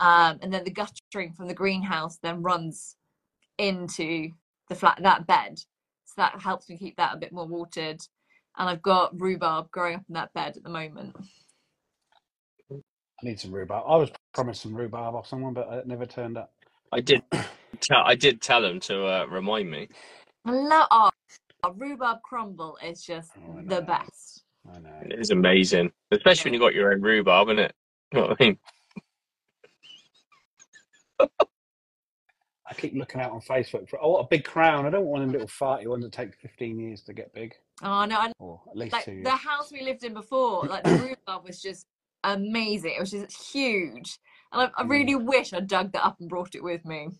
Um, 0.00 0.38
and 0.42 0.52
then 0.52 0.64
the 0.64 0.70
guttering 0.70 1.32
from 1.32 1.46
the 1.48 1.54
greenhouse 1.54 2.18
then 2.18 2.42
runs 2.42 2.96
into 3.58 4.30
the 4.68 4.74
flat 4.74 4.98
that 5.02 5.26
bed, 5.26 5.58
so 6.04 6.14
that 6.16 6.40
helps 6.40 6.68
me 6.68 6.76
keep 6.78 6.96
that 6.96 7.14
a 7.14 7.18
bit 7.18 7.32
more 7.32 7.46
watered. 7.46 8.00
And 8.56 8.68
I've 8.68 8.82
got 8.82 9.20
rhubarb 9.20 9.70
growing 9.70 9.96
up 9.96 10.04
in 10.08 10.14
that 10.14 10.32
bed 10.34 10.56
at 10.56 10.62
the 10.64 10.68
moment. 10.68 11.16
I 13.20 13.26
need 13.26 13.40
some 13.40 13.52
rhubarb. 13.52 13.84
I 13.86 13.96
was 13.96 14.10
promised 14.32 14.62
some 14.62 14.74
rhubarb 14.74 15.14
off 15.14 15.26
someone, 15.26 15.52
but 15.52 15.68
it 15.72 15.86
never 15.86 16.06
turned 16.06 16.38
up. 16.38 16.52
I 16.92 17.00
did. 17.00 17.22
Tell, 17.80 18.02
I 18.04 18.14
did 18.14 18.40
tell 18.40 18.62
them 18.62 18.80
to 18.80 19.06
uh, 19.06 19.26
remind 19.26 19.70
me. 19.70 19.88
I 20.44 20.52
love 20.52 20.86
oh, 20.90 21.10
rhubarb 21.74 22.22
crumble 22.22 22.78
is 22.84 23.04
just 23.04 23.32
Oh, 23.36 23.60
the 23.64 23.82
best. 23.82 24.44
I 24.72 24.78
know. 24.78 24.90
It 25.02 25.18
is 25.18 25.30
amazing, 25.30 25.92
especially 26.10 26.48
when 26.50 26.54
you've 26.54 26.62
got 26.62 26.74
your 26.74 26.92
own 26.92 27.02
rhubarb, 27.02 27.48
isn't 27.48 27.58
it? 27.58 27.74
You 28.14 28.20
know 28.20 28.26
what 28.28 28.36
I 28.40 28.44
mean? 28.44 28.58
I 32.70 32.74
keep 32.74 32.94
looking 32.94 33.20
out 33.20 33.32
on 33.32 33.40
Facebook 33.42 33.86
for 33.88 33.98
oh, 34.02 34.12
what 34.12 34.20
a 34.20 34.28
big 34.28 34.44
crown. 34.44 34.86
I 34.86 34.90
don't 34.90 35.04
want 35.04 35.22
them 35.22 35.32
little 35.32 35.46
farty 35.48 35.86
ones 35.86 36.04
that 36.04 36.12
take 36.12 36.34
15 36.36 36.78
years 36.78 37.02
to 37.02 37.12
get 37.12 37.34
big, 37.34 37.54
Oh 37.82 38.06
no, 38.06 38.16
I 38.16 38.32
or 38.38 38.62
at 38.70 38.76
least 38.78 38.92
like 38.94 39.04
two 39.04 39.12
years. 39.12 39.24
the 39.24 39.30
house 39.30 39.70
we 39.70 39.82
lived 39.82 40.04
in 40.04 40.14
before, 40.14 40.64
like 40.64 40.84
the 40.84 40.90
rhubarb 41.26 41.44
was 41.44 41.60
just 41.60 41.84
amazing. 42.24 42.94
It 42.96 43.00
was 43.00 43.12
just 43.12 43.52
huge, 43.52 44.18
and 44.52 44.62
I, 44.62 44.70
I 44.82 44.84
Mm. 44.84 44.88
really 44.88 45.16
wish 45.16 45.52
I 45.52 45.60
dug 45.60 45.92
that 45.92 46.04
up 46.04 46.18
and 46.20 46.28
brought 46.28 46.54
it 46.54 46.64
with 46.64 46.84
me. 46.84 47.10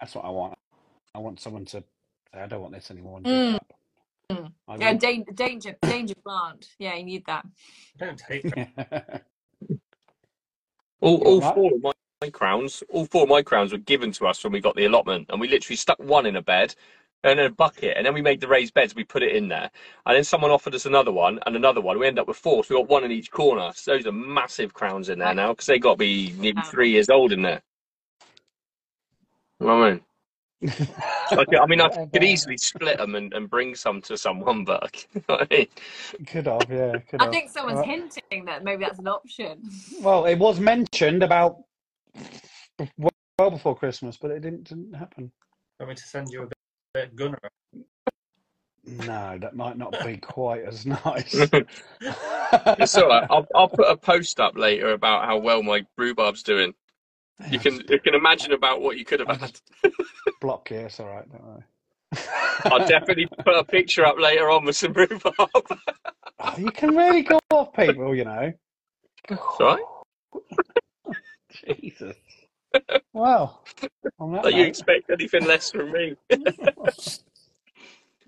That's 0.00 0.14
what 0.14 0.24
I 0.24 0.30
want. 0.30 0.54
I 1.14 1.18
want 1.20 1.40
someone 1.40 1.64
to 1.66 1.70
say, 1.70 1.84
I 2.34 2.46
don't 2.46 2.62
want 2.62 2.74
this 2.74 2.90
anymore. 2.90 3.20
Mm. 3.26 3.58
Mm. 4.32 4.52
Yeah, 4.78 4.92
will. 4.92 4.98
dan- 5.00 5.24
danger, 5.34 5.76
danger 5.84 6.14
plant. 6.24 6.66
Yeah, 6.78 6.94
you 6.96 7.04
need 7.04 7.24
that. 7.26 7.46
Don't 7.98 8.18
take 8.18 8.52
All, 11.00 11.18
all 11.18 11.40
got 11.40 11.42
four 11.42 11.72
of 11.74 11.82
my, 11.82 11.92
my 12.22 12.30
crowns, 12.30 12.82
all 12.90 13.06
four 13.06 13.24
of 13.24 13.30
my 13.30 13.42
crowns 13.42 13.72
were 13.72 13.78
given 13.78 14.12
to 14.14 14.26
us 14.26 14.42
when 14.44 14.52
we 14.52 14.60
got 14.60 14.76
the 14.76 14.86
allotment, 14.86 15.26
and 15.30 15.40
we 15.40 15.48
literally 15.48 15.76
stuck 15.76 15.98
one 16.00 16.26
in 16.26 16.36
a 16.36 16.42
bed 16.42 16.74
and 17.24 17.38
then 17.38 17.46
a 17.46 17.50
bucket, 17.50 17.96
and 17.96 18.06
then 18.06 18.14
we 18.14 18.22
made 18.22 18.40
the 18.40 18.48
raised 18.48 18.74
beds. 18.74 18.94
We 18.94 19.04
put 19.04 19.22
it 19.22 19.34
in 19.34 19.48
there, 19.48 19.70
and 20.06 20.16
then 20.16 20.24
someone 20.24 20.50
offered 20.50 20.74
us 20.74 20.86
another 20.86 21.12
one 21.12 21.38
and 21.46 21.56
another 21.56 21.80
one. 21.80 21.98
We 21.98 22.06
ended 22.06 22.22
up 22.22 22.28
with 22.28 22.36
four, 22.36 22.62
so 22.64 22.74
we 22.74 22.80
got 22.80 22.88
one 22.90 23.04
in 23.04 23.10
each 23.12 23.30
corner. 23.30 23.72
So 23.74 23.92
those 23.92 24.06
are 24.06 24.12
massive 24.12 24.72
crowns 24.72 25.08
in 25.08 25.18
there 25.18 25.34
now 25.34 25.52
because 25.52 25.66
they 25.66 25.78
got 25.78 25.92
to 25.92 25.98
be 25.98 26.32
nearly 26.38 26.62
Wow. 26.62 26.70
three 26.70 26.90
years 26.90 27.08
old 27.10 27.32
in 27.32 27.42
there. 27.42 27.60
You 29.60 29.66
know 29.66 29.78
what 29.78 29.86
I 29.86 29.90
mean? 29.90 30.00
I, 31.30 31.44
could- 31.44 31.58
I 31.58 31.66
mean, 31.66 31.80
I 31.80 31.88
could 32.12 32.24
easily 32.24 32.56
split 32.56 32.98
them 32.98 33.14
and, 33.14 33.32
and 33.34 33.50
bring 33.50 33.74
some 33.74 34.00
to 34.02 34.16
someone, 34.16 34.64
but 34.64 35.04
you 35.14 35.22
know 35.28 35.38
I 35.40 35.46
mean? 35.50 35.66
Could 36.26 36.46
have, 36.46 36.70
yeah. 36.70 36.98
Could 36.98 37.20
I 37.20 37.24
have. 37.24 37.30
think 37.30 37.50
someone's 37.50 37.80
Uh, 37.80 37.84
hinting 37.84 38.44
that 38.46 38.62
maybe 38.64 38.84
that's 38.84 38.98
an 39.00 39.08
option. 39.08 39.62
Well, 40.00 40.26
it 40.26 40.38
was 40.38 40.60
mentioned 40.60 41.22
about 41.22 41.58
well 42.98 43.50
before 43.50 43.76
Christmas, 43.76 44.16
but 44.16 44.30
it 44.30 44.40
didn't, 44.40 44.64
didn't 44.64 44.94
happen. 44.94 45.30
Want 45.80 45.90
me 45.90 45.96
to 45.96 46.02
send 46.02 46.32
you 46.32 46.42
a 46.42 46.46
bit, 46.98 47.16
bit 47.16 47.16
gunner? 47.16 47.38
No, 49.06 49.38
that 49.38 49.54
might 49.54 49.76
not 49.76 49.94
be 50.04 50.16
quite 50.22 50.64
as 50.64 50.86
nice. 51.04 51.34
It's 51.34 52.96
all 52.96 53.08
right. 53.08 53.26
I'll, 53.30 53.46
I'll 53.54 53.68
put 53.68 53.90
a 53.90 53.96
post 53.96 54.40
up 54.40 54.56
later 54.56 54.92
about 54.92 55.26
how 55.26 55.38
well 55.38 55.62
my 55.62 55.84
rhubarb's 55.96 56.42
doing. 56.42 56.74
You 57.50 57.60
can 57.60 57.80
you 57.88 58.00
can 58.00 58.14
imagine 58.14 58.52
about 58.52 58.80
what 58.80 58.98
you 58.98 59.04
could 59.04 59.20
have 59.20 59.40
had. 59.40 59.60
block 60.40 60.68
here. 60.68 60.86
It's 60.86 60.98
all 60.98 61.06
right. 61.06 61.24
Don't 61.30 61.44
worry. 61.44 61.62
I'll 62.64 62.88
definitely 62.88 63.26
put 63.26 63.54
a 63.54 63.62
picture 63.62 64.04
up 64.04 64.18
later 64.18 64.50
on 64.50 64.64
with 64.64 64.74
some 64.74 64.92
rhubarb. 64.92 65.34
Oh, 66.40 66.54
you 66.56 66.72
can 66.72 66.96
really 66.96 67.22
go 67.22 67.38
off 67.50 67.72
people, 67.74 68.14
you 68.14 68.24
know. 68.24 68.52
Sorry? 69.56 69.82
Jesus. 71.64 72.16
Wow. 73.12 73.60
On 74.18 74.32
that 74.32 74.44
Don't 74.44 74.54
you 74.54 74.64
expect 74.64 75.10
anything 75.10 75.44
less 75.46 75.70
from 75.70 75.92
me? 75.92 76.14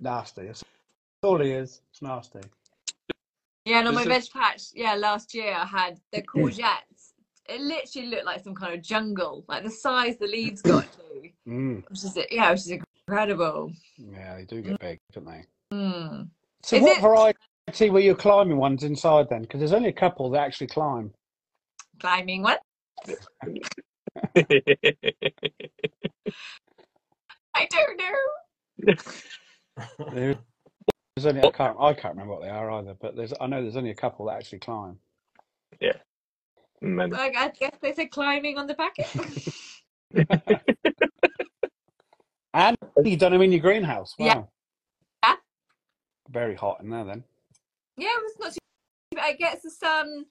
nasty. 0.00 0.46
That's 0.46 0.64
all 1.22 1.38
he 1.40 1.50
is. 1.50 1.82
It's 1.90 2.02
nasty. 2.02 2.40
Yeah, 3.64 3.80
and 3.80 3.88
on 3.88 3.94
my 3.94 4.04
veg 4.04 4.24
patch, 4.32 4.62
yeah, 4.74 4.94
last 4.94 5.34
year 5.34 5.54
I 5.54 5.66
had 5.66 6.00
the 6.12 6.22
courgettes. 6.34 7.12
It 7.48 7.60
literally 7.60 8.08
looked 8.08 8.26
like 8.26 8.42
some 8.42 8.54
kind 8.54 8.74
of 8.74 8.82
jungle, 8.82 9.44
like 9.48 9.64
the 9.64 9.70
size 9.70 10.16
the 10.18 10.26
leaves 10.26 10.62
got 10.62 10.86
to. 10.92 11.28
Mm. 11.48 11.88
Which 11.88 12.04
is 12.04 12.18
yeah, 12.30 12.50
which 12.50 12.60
is 12.60 12.72
incredible. 13.08 13.72
Yeah, 13.96 14.36
they 14.36 14.44
do 14.44 14.60
get 14.62 14.78
big, 14.78 14.98
don't 15.12 15.26
they? 15.26 15.44
Mm. 15.72 16.28
So, 16.62 16.76
Is 16.76 16.82
what 16.82 16.98
it- 16.98 17.02
variety 17.02 17.90
were 17.90 18.00
your 18.00 18.14
climbing 18.14 18.56
ones 18.56 18.82
inside 18.84 19.28
then? 19.28 19.42
Because 19.42 19.60
there's 19.60 19.72
only 19.72 19.88
a 19.88 19.92
couple 19.92 20.30
that 20.30 20.40
actually 20.40 20.68
climb. 20.68 21.12
climbing 21.98 22.42
one. 22.42 22.58
I 27.54 27.66
don't 27.70 27.96
know. 27.98 28.94
There's 30.12 31.26
only 31.26 31.40
I 31.42 31.46
oh. 31.46 31.50
can't 31.50 31.76
I 31.78 31.92
can't 31.94 32.14
remember 32.14 32.34
what 32.34 32.42
they 32.42 32.48
are 32.48 32.70
either, 32.70 32.94
but 33.00 33.16
there's 33.16 33.32
I 33.40 33.46
know 33.46 33.62
there's 33.62 33.76
only 33.76 33.90
a 33.90 33.94
couple 33.94 34.26
that 34.26 34.36
actually 34.36 34.60
climb. 34.60 34.98
Men. 36.80 37.14
I 37.14 37.32
I 37.36 37.48
guess 37.48 37.76
they 37.82 37.92
said 37.92 38.10
climbing 38.10 38.56
on 38.56 38.66
the 38.66 38.74
packet. 38.74 39.06
And 42.52 42.76
you've 43.04 43.20
done 43.20 43.32
them 43.32 43.42
in 43.42 43.52
your 43.52 43.60
greenhouse. 43.60 44.14
Wow. 44.18 44.26
Yeah. 44.26 44.42
Yeah. 45.24 45.36
Very 46.30 46.54
hot 46.54 46.80
in 46.82 46.90
there 46.90 47.04
then. 47.04 47.24
yeah, 47.96 48.08
it 48.08 48.22
was 48.22 48.34
not 48.40 48.52
too. 48.52 48.58
It 49.12 49.38
gets 49.38 49.62
the 49.62 49.68
um, 49.68 49.72
sun 49.72 50.24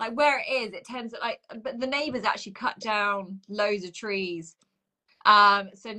like 0.00 0.16
where 0.16 0.38
it 0.38 0.50
is. 0.50 0.72
It 0.72 0.84
tends 0.84 1.12
to 1.12 1.20
like, 1.20 1.40
but 1.62 1.80
the 1.80 1.86
neighbours 1.86 2.24
actually 2.24 2.52
cut 2.52 2.78
down 2.78 3.40
loads 3.48 3.84
of 3.84 3.92
trees. 3.92 4.56
Um, 5.26 5.70
so 5.74 5.96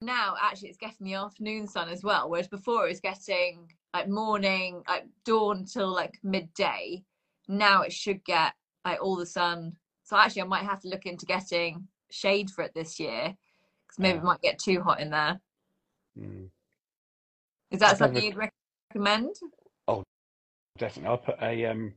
now 0.00 0.34
actually 0.40 0.68
it's 0.70 0.78
getting 0.78 1.06
the 1.06 1.14
afternoon 1.14 1.66
sun 1.66 1.88
as 1.88 2.02
well, 2.02 2.28
whereas 2.28 2.48
before 2.48 2.86
it 2.86 2.90
was 2.90 3.00
getting 3.00 3.70
like 3.94 4.08
morning, 4.08 4.82
like 4.88 5.06
dawn 5.24 5.64
till 5.64 5.92
like 5.92 6.18
midday. 6.22 7.02
Now 7.48 7.82
it 7.82 7.92
should 7.92 8.24
get 8.24 8.54
like 8.84 9.02
all 9.02 9.16
the 9.16 9.26
sun. 9.26 9.76
So 10.04 10.16
actually, 10.16 10.42
I 10.42 10.46
might 10.46 10.64
have 10.64 10.80
to 10.80 10.88
look 10.88 11.06
into 11.06 11.26
getting 11.26 11.86
shade 12.10 12.50
for 12.50 12.62
it 12.62 12.72
this 12.74 12.98
year 12.98 13.34
because 13.86 13.98
maybe 13.98 14.14
Yeah. 14.14 14.22
it 14.22 14.24
might 14.24 14.42
get 14.42 14.58
too 14.58 14.80
hot 14.82 15.00
in 15.00 15.10
there. 15.10 15.40
Mm, 16.18 16.50
Is 17.70 17.80
that 17.80 17.98
something 17.98 18.22
you'd 18.22 18.50
recommend? 18.94 19.36
Oh 19.88 20.02
definitely. 20.78 21.08
I'll 21.08 21.18
put 21.18 21.40
a 21.42 21.66
um 21.66 21.92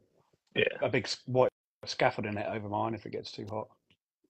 Yeah. 0.56 0.64
a 0.82 0.90
big 0.90 1.08
white 1.26 1.50
scaffolding 1.86 2.38
it 2.38 2.48
over 2.50 2.70
mine 2.70 2.94
if 2.94 3.06
it 3.06 3.12
gets 3.12 3.32
too 3.32 3.46
hot. 3.50 3.68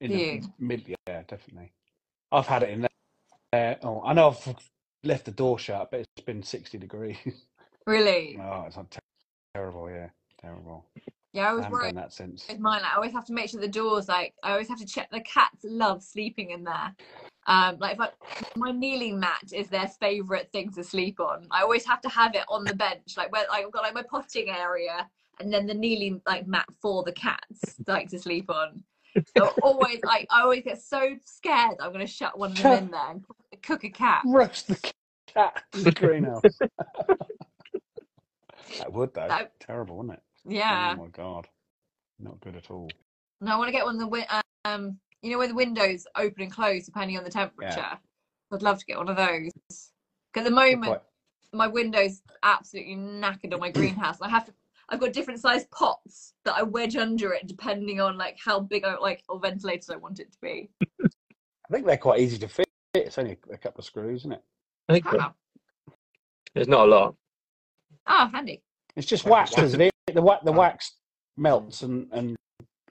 In 0.01 0.11
Do 0.11 0.17
the 0.17 0.49
mid 0.59 0.95
yeah, 1.07 1.23
definitely. 1.27 1.71
I've 2.31 2.47
had 2.47 2.63
it 2.63 2.69
in 2.69 2.87
there. 3.51 3.77
Oh, 3.83 4.01
I 4.05 4.13
know 4.13 4.29
I've 4.29 4.55
left 5.03 5.25
the 5.25 5.31
door 5.31 5.57
shut, 5.57 5.89
but 5.91 6.01
it's 6.01 6.25
been 6.25 6.43
sixty 6.43 6.77
degrees. 6.77 7.17
Really? 7.87 8.37
oh, 8.41 8.65
it's 8.67 8.75
not 8.75 8.91
ter- 8.91 8.99
terrible, 9.53 9.89
yeah. 9.89 10.09
Terrible. 10.41 10.85
Yeah, 11.31 11.49
I 11.49 11.53
was 11.53 11.65
worried. 11.67 11.87
done 11.87 11.95
that 11.95 12.13
since. 12.13 12.47
with 12.47 12.59
mine. 12.59 12.81
Like, 12.81 12.91
I 12.91 12.95
always 12.95 13.11
have 13.11 13.25
to 13.25 13.33
make 13.33 13.49
sure 13.49 13.61
the 13.61 13.67
doors 13.67 14.07
like 14.07 14.33
I 14.43 14.51
always 14.51 14.67
have 14.69 14.79
to 14.79 14.85
check. 14.85 15.09
The 15.11 15.21
cats 15.21 15.59
love 15.63 16.03
sleeping 16.03 16.51
in 16.51 16.63
there. 16.63 16.95
Um, 17.47 17.77
like 17.79 17.93
if 17.93 18.01
I, 18.01 18.09
my 18.55 18.71
kneeling 18.71 19.19
mat 19.19 19.53
is 19.53 19.67
their 19.67 19.87
favorite 19.87 20.49
thing 20.51 20.71
to 20.73 20.83
sleep 20.83 21.19
on. 21.19 21.47
I 21.51 21.61
always 21.61 21.85
have 21.85 22.01
to 22.01 22.09
have 22.09 22.35
it 22.35 22.43
on 22.49 22.63
the 22.63 22.73
bench, 22.73 23.15
like 23.17 23.31
where 23.31 23.45
like, 23.49 23.65
I've 23.65 23.71
got 23.71 23.83
like 23.83 23.93
my 23.93 24.03
potting 24.03 24.49
area, 24.49 25.07
and 25.39 25.51
then 25.53 25.67
the 25.67 25.73
kneeling 25.73 26.21
like 26.25 26.47
mat 26.47 26.65
for 26.81 27.03
the 27.03 27.11
cats 27.11 27.75
like 27.87 28.09
to 28.09 28.19
sleep 28.19 28.49
on. 28.49 28.83
So 29.37 29.47
always 29.63 29.99
like 30.03 30.27
I 30.29 30.41
always 30.41 30.63
get 30.63 30.81
so 30.81 31.15
scared 31.23 31.75
I'm 31.79 31.91
going 31.93 32.05
to 32.05 32.11
shut 32.11 32.37
one 32.37 32.51
of 32.51 32.57
them 32.61 32.85
in 32.85 32.91
there 32.91 33.11
and 33.11 33.23
cook 33.63 33.83
a 33.85 33.89
cat. 33.89 34.21
Roast 34.25 34.67
the 34.67 34.91
cat 35.27 35.63
in 35.73 35.83
the 35.83 35.91
greenhouse. 35.91 36.41
that 38.77 38.91
would 38.91 39.13
though. 39.13 39.27
That- 39.27 39.51
Terrible, 39.59 39.97
wouldn't 39.97 40.15
it? 40.15 40.23
Yeah. 40.47 40.95
Oh 40.97 41.01
my 41.03 41.07
god. 41.09 41.47
Not 42.19 42.39
good 42.41 42.55
at 42.55 42.69
all. 42.69 42.89
And 43.41 43.49
I 43.49 43.57
want 43.57 43.67
to 43.67 43.71
get 43.71 43.85
one 43.85 43.99
of 44.01 44.09
the 44.09 44.41
um, 44.65 44.97
you 45.21 45.31
know, 45.31 45.37
where 45.37 45.47
the 45.47 45.55
windows 45.55 46.05
open 46.15 46.43
and 46.43 46.51
close 46.51 46.85
depending 46.85 47.17
on 47.17 47.23
the 47.23 47.29
temperature. 47.29 47.75
Yeah. 47.77 47.95
I'd 48.51 48.61
love 48.61 48.79
to 48.79 48.85
get 48.85 48.97
one 48.97 49.09
of 49.09 49.17
those. 49.17 49.51
'Cause 49.69 49.91
at 50.37 50.43
the 50.43 50.51
moment, 50.51 50.83
quite- 50.85 51.01
my 51.53 51.67
window's 51.67 52.21
absolutely 52.43 52.95
knackered 52.95 53.53
on 53.53 53.59
my 53.61 53.71
greenhouse. 53.71 54.19
I 54.21 54.27
have 54.29 54.45
to. 54.45 54.53
I've 54.89 54.99
got 54.99 55.13
different 55.13 55.39
size 55.39 55.65
pots 55.71 56.33
that 56.45 56.55
I 56.55 56.61
wedge 56.63 56.95
under 56.95 57.33
it 57.33 57.47
depending 57.47 57.99
on 58.01 58.17
like 58.17 58.37
how 58.43 58.59
big 58.59 58.83
I 58.85 58.97
like 58.97 59.23
or 59.29 59.39
ventilated 59.39 59.89
I 59.91 59.95
want 59.97 60.19
it 60.19 60.31
to 60.31 60.37
be. 60.41 60.69
I 61.03 61.07
think 61.71 61.85
they're 61.85 61.97
quite 61.97 62.19
easy 62.19 62.37
to 62.39 62.47
fit. 62.47 62.67
It's 62.93 63.17
only 63.17 63.37
a 63.51 63.57
couple 63.57 63.79
of 63.79 63.85
screws, 63.85 64.21
isn't 64.21 64.33
it? 64.33 64.43
I 64.87 64.93
think 64.93 65.05
Ah, 65.07 65.33
there's 66.53 66.67
not 66.67 66.87
a 66.87 66.89
lot. 66.91 67.15
ah, 68.05 68.29
handy. 68.31 68.61
It's 68.95 69.07
just 69.07 69.25
wax, 69.25 69.51
wax. 69.51 69.63
isn't 69.63 69.81
it? 69.81 69.91
The 70.13 70.21
wax, 70.21 70.43
the 70.45 70.51
Oh. 70.51 70.57
wax 70.57 70.91
melts 71.37 71.81
and, 71.81 72.07
and 72.13 72.35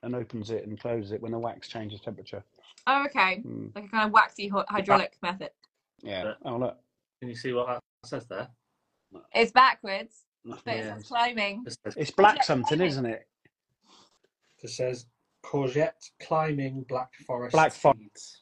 and 0.03 0.15
opens 0.15 0.51
it 0.51 0.67
and 0.67 0.79
closes 0.79 1.13
it 1.13 1.23
when 1.23 1.33
the 1.33 1.39
wax 1.39 1.67
changes 1.69 1.99
temperature. 2.01 2.45
Oh, 2.87 3.05
okay. 3.07 3.41
Mm, 3.47 3.75
Like 3.75 3.85
a 3.87 3.89
kind 3.89 4.07
of 4.07 4.13
waxy 4.13 4.49
hy- 4.49 4.65
hydraulic 4.69 5.17
method. 5.23 5.51
yeah. 6.03 6.25
Yeah. 6.25 6.33
Oh 6.45 6.57
look. 6.59 6.77
Can 7.21 7.31
you 7.31 7.37
see 7.37 7.53
what 7.55 7.69
that 7.69 7.81
says 8.05 8.27
there? 8.27 8.49
It's 9.33 9.53
backwards, 9.53 10.24
but 10.45 10.61
Yeah. 10.67 10.97
it's 10.97 11.09
climbing. 11.09 11.65
It's 11.97 12.11
black 12.11 12.37
Courgette 12.39 12.45
something, 12.45 12.67
climbing. 12.79 12.87
isn't 12.89 13.07
it? 13.07 13.27
it 14.63 14.71
says 14.71 15.07
courgette 15.45 16.11
climbing 16.23 16.83
black 16.89 17.13
forest 17.27 17.53
Black 17.53 17.73
fo- 17.73 17.93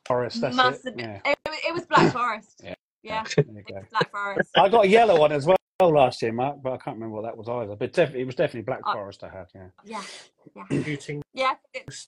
Forest, 0.07 0.41
that's 0.41 0.55
Must 0.57 0.87
it. 0.87 0.95
Yeah. 0.97 1.21
It, 1.25 1.39
was- 1.49 1.59
it 1.69 1.75
was 1.75 1.87
Black 1.87 2.13
Forest. 2.19 2.61
Yeah. 2.63 2.75
Yeah, 3.03 3.25
There 3.37 3.45
you 3.49 3.63
go. 3.69 3.83
Black 3.91 4.11
Forest. 4.13 4.51
I 4.57 4.69
got 4.69 4.85
a 4.85 4.89
yellow 4.89 5.19
one 5.19 5.33
as 5.33 5.45
well 5.47 5.57
last 5.81 6.23
year, 6.23 6.33
Mark, 6.33 6.59
but 6.63 6.73
I 6.75 6.77
can't 6.77 6.95
remember 6.97 7.17
what 7.17 7.23
that 7.25 7.37
was 7.37 7.49
either. 7.49 7.75
But 7.75 7.93
definitely, 7.93 8.21
it 8.21 8.27
was 8.27 8.37
definitely 8.37 8.63
Black 8.63 8.83
Oh. 8.87 8.93
Forest 8.93 9.25
I 9.25 9.29
had. 9.31 9.47
Yeah. 9.85 10.03
Yeah, 10.55 10.65
Shooting 10.85 11.23
yeah. 11.35 11.55
It's 11.75 12.07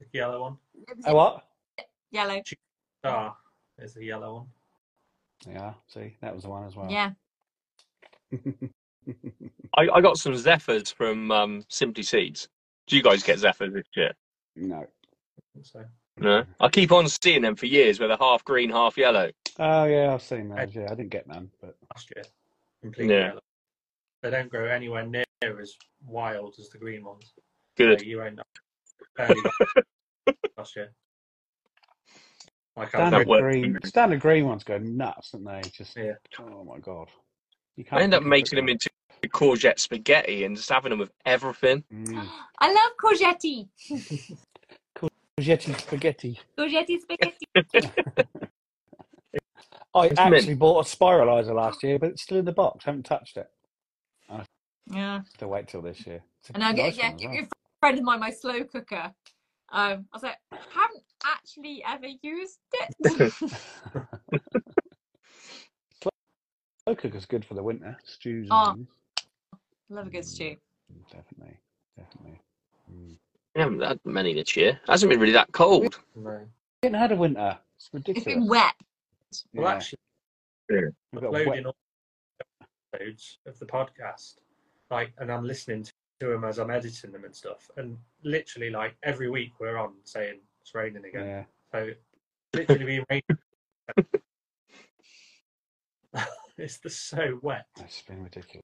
the 0.00 0.06
yellow 0.12 0.40
one. 0.42 0.56
it 0.88 0.96
was 0.96 1.04
Oh 1.06 1.14
what? 1.14 1.44
yellow. 2.10 2.42
Star 3.04 3.36
is 3.78 3.94
the 3.94 4.04
yellow 4.04 4.34
one. 5.46 5.54
Yeah. 5.54 5.74
See, 5.86 6.16
that 6.20 6.34
was 6.34 6.42
the 6.42 6.50
one 6.50 6.64
as 6.66 6.74
well. 6.74 6.90
Yeah. 6.90 7.12
I, 9.76 9.88
I 9.94 10.00
got 10.00 10.16
some 10.18 10.36
Zephyrs 10.36 10.90
from 10.90 11.30
um, 11.30 11.64
Simply 11.68 12.02
Seeds. 12.02 12.48
Do 12.86 12.96
you 12.96 13.02
guys 13.02 13.22
get 13.22 13.38
Zephyrs 13.38 13.72
this 13.74 13.86
year? 13.96 14.12
no. 14.56 14.86
So 15.62 15.84
No. 16.18 16.44
I 16.60 16.68
keep 16.68 16.90
on 16.92 17.08
seeing 17.08 17.42
them 17.42 17.54
for 17.56 17.66
years 17.66 17.98
where 17.98 18.08
they're 18.08 18.16
half 18.18 18.44
green, 18.44 18.70
half 18.70 18.96
yellow. 18.96 19.30
Oh 19.58 19.84
yeah, 19.84 20.12
I've 20.12 20.22
seen 20.22 20.48
those. 20.48 20.74
Yeah, 20.74 20.86
I 20.90 20.94
didn't 20.94 21.10
get 21.10 21.26
none, 21.26 21.50
but 21.60 21.76
last 21.94 22.10
year, 22.14 22.24
completely 22.82 23.14
Yeah. 23.14 23.26
yellow. 23.28 23.40
They 24.22 24.30
don't 24.30 24.50
grow 24.50 24.66
anywhere 24.68 25.06
near 25.06 25.24
as 25.60 25.74
wild 26.06 26.56
as 26.58 26.70
the 26.70 26.78
green 26.78 27.04
ones. 27.04 27.32
Good. 27.76 28.00
So 28.00 28.06
you 28.06 28.18
won't 28.18 28.36
know. 28.36 28.42
Barely 29.16 29.42
got 29.42 30.36
last 30.56 30.76
year. 30.76 30.92
Like 32.76 32.88
standard 32.88 33.28
green, 33.28 33.78
standard 33.84 34.20
green 34.20 34.46
ones 34.46 34.64
go 34.64 34.78
nuts, 34.78 35.30
don't 35.30 35.44
they? 35.44 35.62
Just 35.70 35.96
Yeah. 35.96 36.14
oh 36.40 36.64
my 36.64 36.78
god. 36.78 37.08
You 37.76 37.84
I 37.90 38.02
end 38.02 38.14
up 38.14 38.22
making 38.22 38.56
them 38.56 38.68
into 38.68 38.88
courgette 39.28 39.78
spaghetti 39.78 40.44
and 40.44 40.56
just 40.56 40.68
having 40.68 40.90
them 40.90 40.98
with 40.98 41.10
everything. 41.24 41.82
Mm. 41.92 42.28
I 42.58 42.68
love 42.68 42.92
courgette. 43.02 43.68
Courgette 44.96 45.80
spaghetti. 45.80 46.38
Courgette 46.56 47.00
spaghetti. 47.00 47.46
I 49.96 50.06
It's 50.06 50.18
actually 50.18 50.46
mint. 50.48 50.58
bought 50.58 50.86
a 50.86 50.96
spiralizer 50.96 51.54
last 51.54 51.82
year, 51.82 51.98
but 51.98 52.10
it's 52.10 52.22
still 52.22 52.38
in 52.38 52.44
the 52.44 52.52
box. 52.52 52.84
haven't 52.84 53.04
touched 53.04 53.36
it. 53.36 53.48
Yeah. 54.90 55.22
To 55.38 55.48
wait 55.48 55.68
till 55.68 55.82
this 55.82 56.06
year. 56.06 56.22
And 56.52 56.62
I 56.62 56.72
get 56.72 56.86
nice 56.88 56.96
yeah, 56.98 57.10
one 57.12 57.34
well. 57.36 57.44
a 57.44 57.48
friend 57.80 57.98
of 57.98 58.04
mine, 58.04 58.20
my 58.20 58.30
slow 58.30 58.64
cooker. 58.64 59.12
Um, 59.72 60.06
I 60.12 60.16
was 60.16 60.22
like, 60.22 60.36
haven't 60.50 61.02
actually 61.24 61.82
ever 61.88 62.06
used 62.22 62.58
it. 62.74 63.32
Slow 66.86 66.94
cooker's 66.96 67.26
good 67.26 67.44
for 67.44 67.54
the 67.54 67.62
winter. 67.62 67.96
Stews 68.04 68.48
and 68.50 68.52
Oh. 68.52 68.72
things. 68.74 68.88
Love 69.88 70.06
a 70.06 70.10
good 70.10 70.24
stew. 70.24 70.56
Definitely, 71.10 71.58
definitely. 71.96 72.40
Mm. 72.92 73.16
We 73.54 73.60
haven't 73.60 73.80
had 73.80 74.00
many 74.04 74.34
this 74.34 74.56
year. 74.56 74.70
It 74.70 74.90
hasn't 74.90 75.10
been 75.10 75.20
really 75.20 75.32
that 75.32 75.52
cold. 75.52 76.00
no. 76.14 76.46
We 76.82 76.86
haven't 76.88 77.00
had 77.00 77.12
a 77.12 77.16
winter. 77.16 77.58
It's 77.76 77.86
It's 77.86 77.94
ridiculous. 77.94 78.24
been 78.24 78.46
wet. 78.48 78.74
Well, 79.54 79.64
Yeah, 79.70 79.74
actually, 79.76 79.98
we've 80.68 81.22
got 81.22 81.32
wet- 81.32 81.42
uploading 81.42 81.66
all 81.66 81.76
episodes 82.92 83.38
of 83.46 83.58
the 83.58 83.66
podcast, 83.66 84.38
like, 84.90 85.12
and 85.18 85.32
I'm 85.32 85.44
listening 85.44 85.84
to 85.84 85.92
them 86.28 86.44
as 86.44 86.58
I'm 86.58 86.70
editing 86.70 87.12
them 87.12 87.24
and 87.24 87.34
stuff. 87.34 87.70
And 87.76 87.98
literally, 88.22 88.70
like 88.70 88.96
every 89.02 89.30
week, 89.30 89.52
we're 89.58 89.76
on 89.78 89.94
saying 90.04 90.40
it's 90.60 90.74
raining 90.74 91.04
again. 91.06 91.26
Yeah. 91.26 91.44
So 91.72 91.94
literally 92.54 92.84
being 92.84 93.04
raining. 93.10 93.38
it's 96.58 96.78
just 96.78 97.08
so 97.08 97.38
wet. 97.42 97.66
It's 97.80 98.02
been 98.02 98.22
ridiculous. 98.22 98.62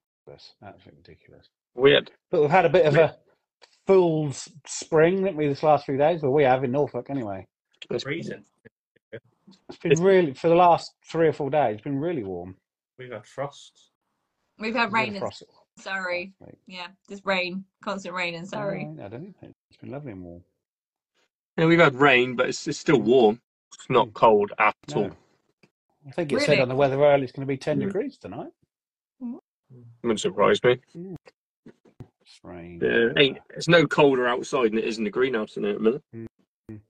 Absolutely 0.63 0.99
ridiculous. 0.99 1.49
Weird. 1.75 2.11
But 2.31 2.43
we've 2.43 2.51
had 2.51 2.67
a 2.67 2.71
bit 2.71 2.87
of 2.87 2.97
a 2.97 3.17
fool's 3.87 4.49
spring, 4.67 5.19
haven't 5.19 5.37
we, 5.37 5.49
this 5.49 5.63
last 5.63 5.87
few 5.87 5.97
days? 5.97 6.23
Well, 6.23 6.33
we 6.33 6.45
have 6.45 6.65
in 6.65 6.73
Norfolk 6.73 7.11
anyway. 7.11 7.47
For 7.89 7.95
It's- 7.97 8.03
Freezing. 8.03 8.45
It's 9.69 9.79
been 9.79 10.01
really, 10.01 10.33
for 10.35 10.49
the 10.49 10.55
last 10.55 10.95
three 11.05 11.27
or 11.27 11.33
four 11.33 11.51
days, 11.51 11.75
it's 11.75 11.83
been 11.83 11.99
really 11.99 12.23
warm. 12.23 12.55
We've 12.99 13.11
had 13.11 13.27
frosts. 13.27 13.91
We've 14.61 14.77
had 14.77 14.93
rain 14.93 15.17
in 15.17 15.23
Surrey. 15.77 16.35
Oh, 16.41 16.49
yeah, 16.67 16.89
just 17.09 17.25
rain, 17.25 17.65
constant 17.83 18.15
rain 18.15 18.35
in 18.35 18.47
Surrey. 18.47 18.87
Oh, 18.89 19.05
I 19.05 19.09
don't 19.09 19.23
know. 19.23 19.49
It's 19.71 19.81
been 19.81 19.91
lovely 19.91 20.13
and 20.13 20.23
warm. 20.23 20.45
Yeah, 21.57 21.67
we've 21.67 21.81
had 21.81 21.95
rain, 21.97 22.37
but 22.37 22.49
it's, 22.49 22.69
it's 22.69 22.79
still 22.79 23.01
warm. 23.01 23.41
It's 23.75 23.91
not 23.91 24.09
hmm. 24.09 24.13
cold 24.13 24.53
at 24.59 24.77
all. 24.95 25.11
No. 26.05 26.09
I 26.09 26.13
think 26.13 26.33
it 26.33 26.41
said 26.43 26.61
on 26.61 26.69
the 26.69 26.75
weather 26.75 27.03
early 27.03 27.25
it's 27.25 27.33
going 27.33 27.47
to 27.47 27.51
be 27.51 27.57
10 27.57 27.79
Mm. 27.79 27.87
degrees 27.87 28.17
tonight. 28.19 28.51
Wouldn't 30.03 30.21
surprise 30.21 30.63
me. 30.65 30.81
Strange. 32.25 32.83
Yeah, 32.83 33.09
ain't 33.17 33.39
it's 33.51 33.69
no 33.69 33.87
colder 33.87 34.27
outside 34.27 34.71
than 34.73 34.79
it 34.79 34.85
is 34.85 34.99
in 34.99 35.05
the 35.05 35.11
greenhouse 35.11 35.57
in 35.57 35.65
a 35.65 35.79
minute. 35.79 36.03
Mm. 36.15 36.81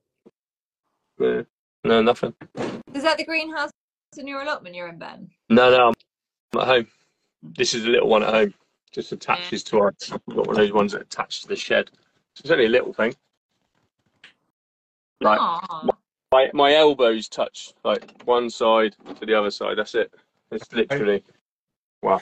Yeah. 1.18 1.42
No, 1.84 2.02
nothing. 2.02 2.34
Is 2.94 3.02
that 3.02 3.18
the 3.18 3.24
greenhouse 3.24 3.70
in 4.16 4.26
your 4.26 4.42
allotment 4.42 4.74
you're 4.74 4.88
in, 4.88 4.98
Ben? 4.98 5.30
No, 5.48 5.70
no, 5.70 5.88
I'm 6.54 6.60
at 6.60 6.66
home. 6.66 6.86
This 7.42 7.74
is 7.74 7.84
a 7.86 7.88
little 7.88 8.08
one 8.08 8.22
at 8.22 8.32
home. 8.32 8.54
Just 8.92 9.12
attaches 9.12 9.62
to 9.64 9.78
our. 9.78 9.94
We've 10.26 10.36
got 10.36 10.46
one 10.46 10.50
of 10.50 10.56
those 10.56 10.72
ones 10.72 10.92
that 10.92 11.02
attach 11.02 11.42
to 11.42 11.48
the 11.48 11.56
shed. 11.56 11.90
So 12.34 12.42
it's 12.42 12.50
only 12.50 12.66
a 12.66 12.68
little 12.70 12.92
thing. 12.92 13.14
Like 15.20 15.38
Aw. 15.40 15.89
My 16.32 16.50
my 16.54 16.74
elbows 16.74 17.28
touch 17.28 17.74
like 17.84 18.22
one 18.24 18.50
side 18.50 18.94
to 19.18 19.26
the 19.26 19.34
other 19.34 19.50
side. 19.50 19.78
That's 19.78 19.94
it. 19.94 20.12
It's 20.50 20.72
literally 20.72 21.24
wow. 22.02 22.20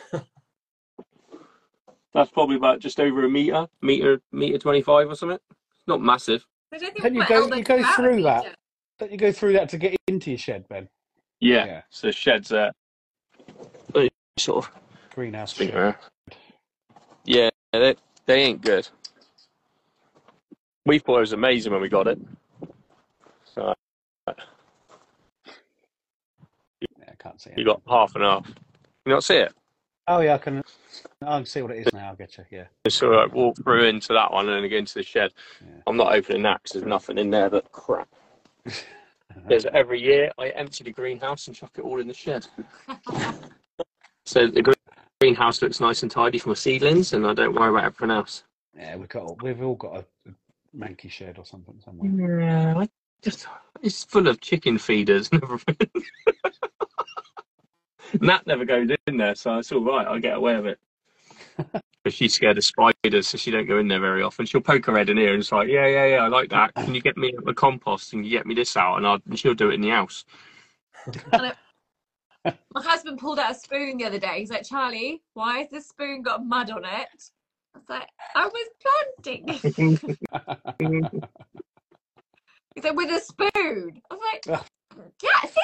That's 2.14 2.30
probably 2.30 2.56
about 2.56 2.80
just 2.80 3.00
over 3.00 3.24
a 3.24 3.28
meter, 3.28 3.68
meter, 3.82 4.20
meter 4.32 4.58
twenty-five 4.58 5.08
or 5.08 5.14
something. 5.14 5.38
It's 5.50 5.86
not 5.86 6.00
massive. 6.00 6.46
I 6.72 6.78
don't 6.78 6.92
think 6.92 7.04
Can 7.04 7.14
you 7.14 7.24
go- 7.26 7.54
you 7.54 7.64
go 7.64 7.82
through 7.82 8.22
that? 8.22 8.44
reach. 8.44 8.54
Don't 8.98 9.12
you 9.12 9.18
go 9.18 9.30
through 9.30 9.52
that 9.54 9.68
to 9.70 9.78
get 9.78 9.96
into 10.08 10.30
your 10.30 10.38
shed, 10.38 10.68
Ben? 10.68 10.88
Yeah. 11.40 11.66
Yeah. 11.66 11.82
So 11.90 12.10
sheds 12.10 12.52
uh 12.52 12.70
sort 14.38 14.66
of 14.66 14.70
Greenhouse 15.14 15.54
Speak 15.54 15.70
shed. 15.70 15.96
Yeah, 17.24 17.50
they 17.72 17.94
they 18.26 18.42
ain't 18.42 18.62
good. 18.62 18.88
We 20.86 20.98
thought 20.98 21.18
it 21.18 21.20
was 21.20 21.32
amazing 21.32 21.72
when 21.72 21.82
we 21.82 21.88
got 21.88 22.06
it. 22.08 22.18
So 23.44 23.74
Yeah, 24.26 24.34
I 27.07 27.07
can't 27.22 27.40
see 27.40 27.50
it. 27.50 27.58
you 27.58 27.64
got 27.64 27.82
half 27.88 28.14
and 28.14 28.24
half. 28.24 28.46
You 29.06 29.12
not 29.12 29.24
see 29.24 29.36
it? 29.36 29.52
Oh 30.06 30.20
yeah, 30.20 30.34
I 30.34 30.38
can. 30.38 30.62
I 31.22 31.36
can 31.38 31.46
see 31.46 31.62
what 31.62 31.72
it 31.72 31.86
is 31.86 31.92
now. 31.92 32.12
I 32.12 32.14
get 32.14 32.38
you. 32.38 32.44
Yeah. 32.50 32.64
So 32.88 33.14
I 33.14 33.26
walk 33.26 33.56
through 33.62 33.84
into 33.84 34.14
that 34.14 34.32
one 34.32 34.48
and 34.48 34.64
then 34.64 34.70
go 34.70 34.76
into 34.76 34.94
the 34.94 35.02
shed. 35.02 35.32
Yeah. 35.60 35.82
I'm 35.86 35.96
not 35.96 36.14
opening 36.14 36.42
that 36.42 36.62
because 36.62 36.74
there's 36.74 36.86
nothing 36.86 37.18
in 37.18 37.30
there 37.30 37.50
but 37.50 37.70
crap. 37.72 38.08
There's 39.46 39.66
every 39.66 40.00
year 40.00 40.32
I 40.38 40.48
empty 40.48 40.84
the 40.84 40.90
greenhouse 40.90 41.46
and 41.46 41.54
chuck 41.54 41.72
it 41.76 41.82
all 41.82 42.00
in 42.00 42.08
the 42.08 42.14
shed. 42.14 42.46
so 44.26 44.46
the 44.46 44.74
greenhouse 45.20 45.62
looks 45.62 45.80
nice 45.80 46.02
and 46.02 46.10
tidy 46.10 46.38
for 46.38 46.48
my 46.48 46.54
seedlings, 46.54 47.12
and 47.12 47.26
I 47.26 47.34
don't 47.34 47.54
worry 47.54 47.70
about 47.70 47.84
everything 47.84 48.10
else. 48.10 48.44
Yeah, 48.76 48.96
we've 48.96 49.08
got. 49.08 49.42
We've 49.42 49.62
all 49.62 49.76
got 49.76 49.96
a, 49.96 50.04
a 50.28 50.32
manky 50.76 51.10
shed 51.10 51.38
or 51.38 51.44
something 51.44 51.80
somewhere. 51.84 52.40
Yeah, 52.40 52.78
I 52.78 52.88
just 53.22 53.46
it's 53.82 54.04
full 54.04 54.28
of 54.28 54.40
chicken 54.40 54.78
feeders 54.78 55.28
and 55.32 55.42
everything. 55.42 55.76
Nat 58.20 58.46
never 58.46 58.64
goes 58.64 58.88
in 59.06 59.16
there, 59.16 59.34
so 59.34 59.58
it's 59.58 59.72
all 59.72 59.84
right. 59.84 60.06
I 60.06 60.18
get 60.18 60.36
away 60.36 60.56
with 60.60 60.66
it. 60.66 61.82
But 62.04 62.12
she's 62.12 62.32
scared 62.32 62.56
of 62.56 62.64
spiders, 62.64 63.26
so 63.26 63.36
she 63.36 63.50
don't 63.50 63.66
go 63.66 63.78
in 63.78 63.88
there 63.88 64.00
very 64.00 64.22
often. 64.22 64.46
She'll 64.46 64.60
poke 64.60 64.86
her 64.86 64.96
head 64.96 65.10
in 65.10 65.18
here 65.18 65.32
and 65.32 65.40
it's 65.40 65.50
like, 65.50 65.68
yeah, 65.68 65.86
yeah, 65.86 66.06
yeah, 66.06 66.24
I 66.24 66.28
like 66.28 66.48
that. 66.50 66.72
Can 66.76 66.94
you 66.94 67.02
get 67.02 67.16
me 67.16 67.34
the 67.44 67.52
compost 67.52 68.12
and 68.12 68.24
you 68.24 68.30
get 68.30 68.46
me 68.46 68.54
this 68.54 68.76
out? 68.76 68.98
And, 68.98 69.06
I, 69.06 69.18
and 69.26 69.36
she'll 69.36 69.52
do 69.52 69.68
it 69.70 69.74
in 69.74 69.80
the 69.80 69.90
house. 69.90 70.24
My 71.32 71.52
husband 72.76 73.18
pulled 73.18 73.40
out 73.40 73.50
a 73.50 73.54
spoon 73.54 73.98
the 73.98 74.04
other 74.04 74.20
day. 74.20 74.38
He's 74.38 74.48
like, 74.48 74.64
Charley, 74.64 75.22
why 75.34 75.58
has 75.58 75.70
this 75.70 75.88
spoon 75.88 76.22
got 76.22 76.46
mud 76.46 76.70
on 76.70 76.84
it? 76.84 77.08
I 77.74 77.78
was 77.78 77.88
like, 77.88 78.08
I 78.34 78.46
was 78.46 78.68
planting. 79.20 80.16
He 82.74 82.82
said, 82.82 82.96
with 82.96 83.10
a 83.10 83.18
spoon. 83.18 84.00
I 84.08 84.14
was 84.14 84.22
like, 84.32 84.60
yeah, 85.20 85.48
see? 85.48 85.60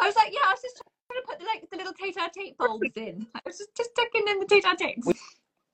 I 0.00 0.06
was 0.06 0.16
like, 0.16 0.32
yeah, 0.32 0.40
I 0.46 0.52
was 0.52 0.62
just 0.62 0.82
trying 1.08 1.22
to 1.22 1.26
put 1.26 1.38
the, 1.38 1.44
like 1.44 1.68
the 1.70 1.76
little 1.76 1.92
tête-à-tête 1.92 2.56
bulbs 2.56 2.96
in. 2.96 3.26
I 3.34 3.40
was 3.44 3.58
just, 3.58 3.74
just 3.76 3.90
tucking 3.96 4.28
in 4.28 4.38
the 4.40 4.46
tête-à-têtes. 4.46 5.08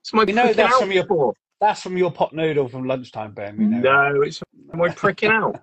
It's 0.01 0.13
my 0.13 0.25
You 0.25 0.35
know 0.35 0.53
that's 0.53 0.73
out 0.75 0.81
from 0.81 0.93
your- 0.93 1.03
report. 1.03 1.37
That's 1.61 1.81
from 1.83 1.97
your 1.97 2.11
pot 2.11 2.35
noodle 2.35 2.69
from 2.69 2.87
lunchtime, 2.87 3.33
Ben. 3.33 3.57
We 3.57 3.65
know. 3.65 4.13
No, 4.13 4.23
it's 4.23 4.43
my 4.73 4.91
pricking 4.91 5.31
out. 5.31 5.57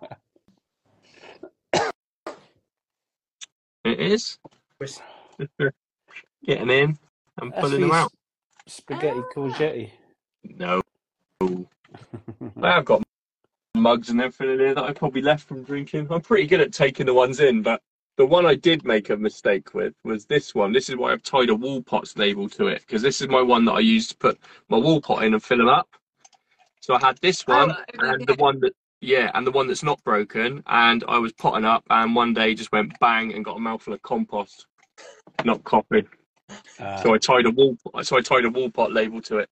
it 3.85 3.99
is. 3.99 4.39
Whis- 4.79 5.01
Getting 6.45 6.69
in 6.71 6.97
and 7.39 7.51
That's 7.51 7.61
pulling 7.61 7.81
them 7.81 7.91
out. 7.91 8.11
Spaghetti 8.67 9.19
ah. 9.19 9.33
courgette. 9.33 9.91
No. 10.43 10.81
I've 12.63 12.85
got 12.85 13.03
mugs 13.75 14.09
and 14.09 14.21
everything 14.21 14.51
in 14.53 14.59
here 14.59 14.73
that 14.73 14.83
I 14.83 14.93
probably 14.93 15.21
left 15.21 15.47
from 15.47 15.63
drinking. 15.63 16.07
I'm 16.09 16.21
pretty 16.21 16.47
good 16.47 16.61
at 16.61 16.73
taking 16.73 17.05
the 17.05 17.13
ones 17.13 17.39
in, 17.39 17.61
but 17.61 17.81
the 18.17 18.25
one 18.25 18.45
I 18.45 18.55
did 18.55 18.85
make 18.85 19.09
a 19.09 19.17
mistake 19.17 19.73
with 19.73 19.93
was 20.03 20.25
this 20.25 20.53
one. 20.53 20.73
This 20.73 20.89
is 20.89 20.95
why 20.95 21.11
I've 21.11 21.23
tied 21.23 21.49
a 21.49 21.55
wool 21.55 21.81
pots 21.81 22.17
label 22.17 22.49
to 22.49 22.67
it 22.67 22.81
because 22.81 23.01
this 23.01 23.21
is 23.21 23.27
my 23.27 23.41
one 23.41 23.65
that 23.65 23.73
I 23.73 23.79
use 23.79 24.07
to 24.09 24.17
put 24.17 24.39
my 24.69 24.77
wool 24.77 25.01
pot 25.01 25.23
in 25.23 25.33
and 25.33 25.43
fill 25.43 25.59
them 25.59 25.69
up. 25.69 25.87
So 26.81 26.95
I 26.95 26.99
had 26.99 27.17
this 27.17 27.47
one 27.47 27.71
Oh, 27.71 27.83
and 27.99 28.25
the 28.27 28.35
one 28.35 28.59
that 28.61 28.73
yeah, 29.01 29.31
and 29.33 29.45
the 29.47 29.51
one 29.51 29.67
that's 29.67 29.83
not 29.83 30.03
broken. 30.03 30.63
And 30.67 31.03
I 31.07 31.17
was 31.17 31.33
potting 31.33 31.65
up, 31.65 31.83
and 31.89 32.15
one 32.15 32.33
day 32.33 32.53
just 32.53 32.71
went 32.71 32.99
bang 32.99 33.33
and 33.33 33.43
got 33.43 33.57
a 33.57 33.59
mouthful 33.59 33.93
of 33.93 34.01
compost, 34.03 34.67
not 35.43 35.63
coffee. 35.63 36.07
Uh, 36.79 36.97
So 37.01 37.13
I 37.13 37.17
tied 37.17 37.45
a 37.47 37.51
wall. 37.51 37.77
So 38.03 38.17
I 38.17 38.21
tied 38.21 38.45
a 38.45 38.49
wool 38.49 38.69
pot 38.69 38.91
label 38.91 39.21
to 39.23 39.39
it. 39.39 39.49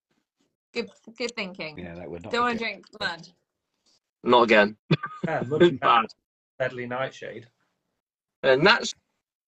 Good, 0.72 0.90
good 1.18 1.34
thinking. 1.34 1.78
yeah, 1.78 1.94
that 1.96 2.08
would 2.08 2.22
not. 2.22 2.32
Don't 2.32 2.42
want 2.42 2.58
to 2.58 2.64
drink 2.64 2.84
mud. 3.00 3.28
Not 4.22 4.42
again. 4.44 4.76
Yeah, 5.26 5.42
muddy 5.48 5.72
Bad. 5.72 6.06
deadly 6.58 6.86
nightshade. 6.86 7.48
And 8.42 8.66
that's 8.66 8.94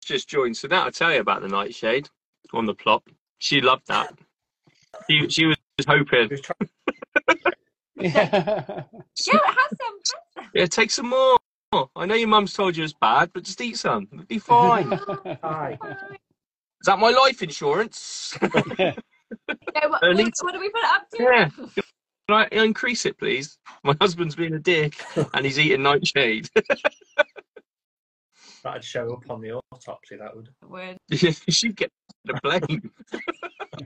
just 0.04 0.28
joined. 0.28 0.58
So 0.58 0.68
now 0.68 0.86
I'll 0.86 0.92
tell 0.92 1.14
you 1.14 1.20
about 1.20 1.42
the 1.42 1.48
nightshade 1.48 2.10
on 2.54 2.66
the 2.66 2.74
plot. 2.74 3.04
She 3.40 3.62
loved 3.62 3.88
that. 3.88 4.14
She, 5.10 5.30
she 5.30 5.46
was 5.46 5.58
hoping, 5.88 6.28
He 6.30 6.36
was 6.36 6.42
trying 6.42 6.70
Yeah. 7.96 8.84
Yeah, 9.28 9.40
have 9.46 9.70
some. 9.70 10.46
Yeah, 10.54 10.66
take 10.66 10.92
some 10.92 11.10
more. 11.10 11.38
I 11.96 12.06
know 12.06 12.16
your 12.16 12.28
mum's 12.28 12.54
told 12.54 12.76
you 12.76 12.84
it's 12.84 12.94
bad, 12.94 13.32
but 13.34 13.44
just 13.44 13.62
eat 13.62 13.78
some. 13.78 14.08
It'll 14.12 14.26
be 14.26 14.40
fine. 14.40 14.90
to 14.90 15.40
hide. 15.42 15.80
Is 15.84 16.86
that 16.86 17.00
my 17.00 17.10
life 17.12 17.42
insurance? 17.42 18.38
Yeah, 19.74 19.88
what, 19.88 20.02
what, 20.02 20.34
what 20.42 20.54
do 20.54 20.60
we 20.60 20.70
put 20.70 20.82
it 20.82 20.90
up 20.90 21.10
to? 21.12 21.24
Yeah. 21.24 21.50
Can 22.28 22.36
I 22.36 22.48
increase 22.52 23.06
it, 23.06 23.18
please? 23.18 23.58
My 23.84 23.96
husband's 24.02 24.36
being 24.36 24.54
a 24.54 24.60
dick 24.60 25.02
and 25.34 25.46
he's 25.46 25.58
eating 25.58 25.84
nightshade. 25.84 26.50
That'd 28.64 28.84
show 28.84 29.14
up 29.14 29.30
on 29.30 29.42
the 29.42 29.60
autopsy, 29.72 30.18
that 30.18 30.36
would. 30.36 30.50
Word. 30.68 30.98
you 31.10 31.32
should 31.32 31.76
get 31.76 31.92
the 32.26 32.40
blame. 32.44 32.92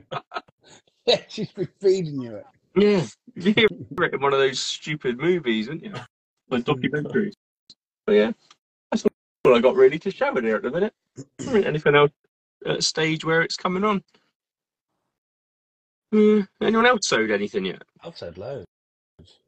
yeah, 1.06 1.20
she's 1.28 1.50
been 1.52 1.68
feeding 1.80 2.20
you 2.20 2.36
it. 2.36 2.46
Yeah. 2.74 3.06
You 3.34 3.52
hear 3.52 3.66
it 3.66 4.14
in 4.14 4.20
one 4.20 4.34
of 4.34 4.38
those 4.38 4.60
stupid 4.60 5.18
movies, 5.18 5.68
wouldn't 5.68 5.84
you? 5.84 5.94
Like 6.50 6.64
documentaries. 6.66 7.32
But 8.04 8.12
yeah, 8.12 8.32
that's 8.90 9.04
all 9.44 9.56
I 9.56 9.60
got 9.60 9.76
really 9.76 9.98
to 10.00 10.10
show 10.10 10.36
in 10.36 10.44
here 10.44 10.56
at 10.56 10.62
the 10.62 10.70
minute. 10.70 10.94
There 11.38 11.56
ain't 11.56 11.66
Anything 11.66 11.94
else 11.94 12.12
at 12.66 12.76
a 12.78 12.82
stage 12.82 13.24
where 13.24 13.42
it's 13.42 13.56
coming 13.56 13.84
on? 13.84 14.02
Yeah. 16.12 16.42
Anyone 16.60 16.86
else 16.86 17.08
sowed 17.08 17.30
anything 17.30 17.64
yet? 17.64 17.82
I've 18.04 18.16
said 18.16 18.38
loads. 18.38 18.66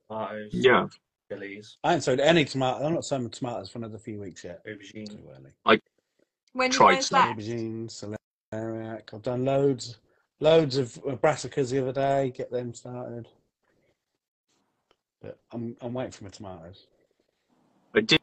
Tomatoes, 0.09 0.51
Yeah. 0.53 0.87
Chilies, 1.31 1.79
I 1.85 1.91
haven't 1.91 2.03
sowed 2.03 2.21
any 2.21 2.45
tomato. 2.45 2.85
I'm 2.85 2.95
not 2.95 3.05
sowing 3.05 3.29
tomatoes 3.31 3.71
for 3.71 3.79
another 3.79 3.99
few 3.99 4.21
weeks 4.21 4.45
yet. 4.45 4.65
aubergine. 4.67 5.09
Too 5.09 5.19
early. 5.35 5.51
I 5.67 5.81
When 6.53 6.71
Tried 6.71 6.95
guys 6.97 7.07
some 7.07 7.21
left. 7.21 7.39
Aubergines, 7.39 8.05
celeriac. 8.55 9.15
I've 9.15 9.23
done 9.23 9.45
loads, 9.45 9.99
loads 10.41 10.77
of 10.77 10.97
uh, 10.99 11.17
brassicas 11.17 11.71
the 11.71 11.81
other 11.83 11.93
day. 11.93 12.33
Get 12.37 12.51
them 12.51 12.75
started. 12.75 13.29
But 15.21 15.39
I'm 15.53 15.77
I'm 15.81 15.95
waiting 15.95 16.13
for 16.13 16.25
my 16.25 16.31
tomatoes. 16.31 16.87
I 17.95 18.01
did, 18.01 18.21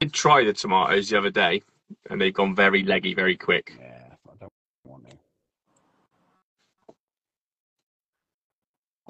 did 0.00 0.12
try 0.12 0.44
the 0.44 0.52
tomatoes 0.52 1.08
the 1.08 1.18
other 1.18 1.30
day 1.30 1.62
and 2.10 2.20
they've 2.20 2.34
gone 2.34 2.54
very 2.54 2.82
leggy 2.84 3.14
very 3.14 3.36
quick. 3.36 3.72
Yeah, 3.80 4.14
I 4.28 4.32
don't 4.38 4.52
want 4.84 5.08
to. 5.08 5.16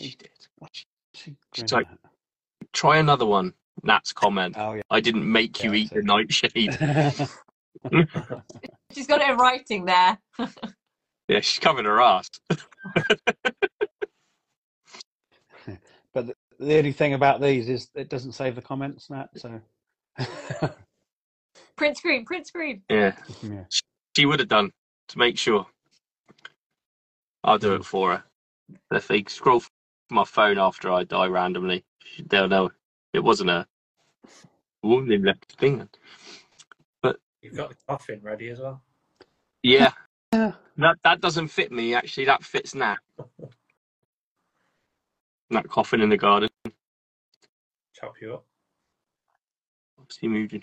She 0.00 0.14
did. 0.16 0.28
She 1.14 1.36
She's 1.54 1.72
like- 1.72 1.88
Try 2.72 2.98
another 2.98 3.26
one. 3.26 3.54
Nat's 3.82 4.12
comment. 4.12 4.56
oh 4.58 4.74
yeah. 4.74 4.82
I 4.90 5.00
didn't 5.00 5.30
make 5.30 5.62
you 5.64 5.72
Yeah, 5.72 5.76
I 5.76 5.80
eat 5.80 5.90
the 5.90 6.02
nightshade. 6.02 6.76
She's 8.92 9.06
got 9.06 9.20
it 9.20 9.30
in 9.30 9.36
writing 9.36 9.84
there. 9.84 10.18
Yeah, 11.28 11.38
she's 11.38 11.60
covering 11.60 11.84
her 11.86 12.00
ass. 12.00 12.28
but 12.48 12.58
the, 16.14 16.34
the 16.58 16.76
only 16.76 16.90
thing 16.90 17.14
about 17.14 17.40
these 17.40 17.68
is 17.68 17.88
it 17.94 18.08
doesn't 18.08 18.32
save 18.32 18.56
the 18.56 18.62
comments, 18.62 19.08
Nat. 19.10 19.28
So 19.36 19.60
Print 21.76 21.96
screen, 21.96 22.24
print 22.24 22.48
screen. 22.48 22.82
Yeah, 22.90 23.14
yeah. 23.42 23.64
she 24.16 24.26
would 24.26 24.40
have 24.40 24.48
done 24.48 24.72
to 25.08 25.18
make 25.18 25.38
sure. 25.38 25.66
I'll 27.44 27.58
do 27.58 27.74
it 27.74 27.82
mm. 27.82 27.84
for 27.86 28.10
her. 28.10 28.24
If 28.90 29.06
they 29.08 29.24
scroll 29.28 29.60
from 29.60 29.70
my 30.10 30.24
phone 30.24 30.58
after 30.58 30.92
I 30.92 31.04
die 31.04 31.28
randomly, 31.28 31.84
they'll 32.28 32.48
know 32.48 32.70
it 33.12 33.20
wasn't 33.20 33.51
her. 33.51 33.66
Wounded 34.82 35.22
left 35.24 35.57
finger. 35.59 35.88
But 37.03 37.16
you've 37.42 37.57
got 37.57 37.70
the 37.70 37.76
coffin 37.88 38.20
ready 38.22 38.48
as 38.51 38.61
well. 38.61 38.82
Yeah, 39.62 39.92
Yeah. 40.32 40.53
that 40.78 40.98
that 41.05 41.20
doesn't 41.20 41.48
fit 41.48 41.72
me. 41.72 41.94
Actually, 41.94 42.26
that 42.26 42.44
fits 42.44 42.74
Nat. 42.74 42.98
That 45.53 45.68
coffin 45.68 46.01
in 46.01 46.09
the 46.11 46.16
garden. 46.16 46.48
Chop 47.92 48.14
you 48.22 48.34
up. 48.34 48.44
He 50.20 50.28
moved 50.28 50.53
in. 50.53 50.62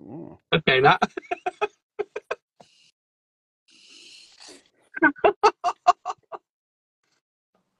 Oh. 0.00 0.38
Okay, 0.54 0.80
that. 0.80 1.02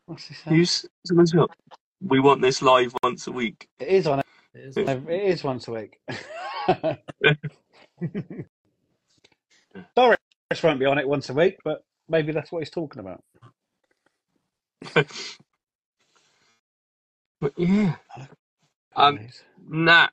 What's 0.09 0.27
he 0.27 0.33
saying? 0.35 0.57
Who's 0.57 0.87
someone's 1.07 1.33
got? 1.33 1.51
We 2.01 2.19
want 2.19 2.41
this 2.41 2.63
live 2.63 2.95
once 3.03 3.27
a 3.27 3.33
week. 3.33 3.69
It 3.79 3.89
is 3.89 4.07
on. 4.07 4.21
It 4.21 4.25
is. 4.55 4.77
It 4.79 5.07
is 5.07 5.45
once 5.45 5.69
a 5.69 5.73
week. 5.73 6.01
Sorry, 9.95 10.17
Chris 10.49 10.63
won't 10.63 10.81
be 10.81 10.87
on 10.87 10.97
it 10.99 11.07
once 11.07 11.29
a 11.29 11.35
week, 11.35 11.59
but 11.63 11.85
maybe 12.09 12.33
that's 12.33 12.51
what 12.51 12.61
he's 12.61 12.71
talking 12.71 13.01
about. 13.01 13.23
But 17.41 17.53
yeah. 17.57 17.95
Um, 18.97 19.21
Nat, 19.69 20.09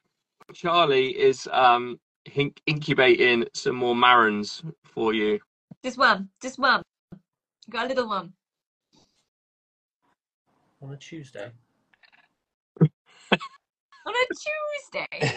Charley 0.53 1.07
is 1.07 1.47
um 1.51 1.99
hin- 2.25 2.53
incubating 2.67 3.45
some 3.55 3.75
more 3.77 3.95
Marans 3.95 4.61
for 4.83 5.11
you. 5.11 5.39
just 5.83 5.97
one, 5.97 6.29
just 6.39 6.59
one. 6.59 6.83
Got 7.67 7.85
a 7.85 7.87
little 7.87 8.07
one. 8.07 8.33
On 10.81 10.93
a 10.93 10.97
Tuesday. 10.97 11.51
On 14.05 14.13
a 14.13 14.25
Tuesday. 14.33 15.07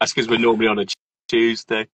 That's 0.00 0.14
because 0.14 0.28
we're 0.28 0.38
normally 0.38 0.68
on 0.68 0.80
a 0.80 0.86
Tuesday. 1.28 1.88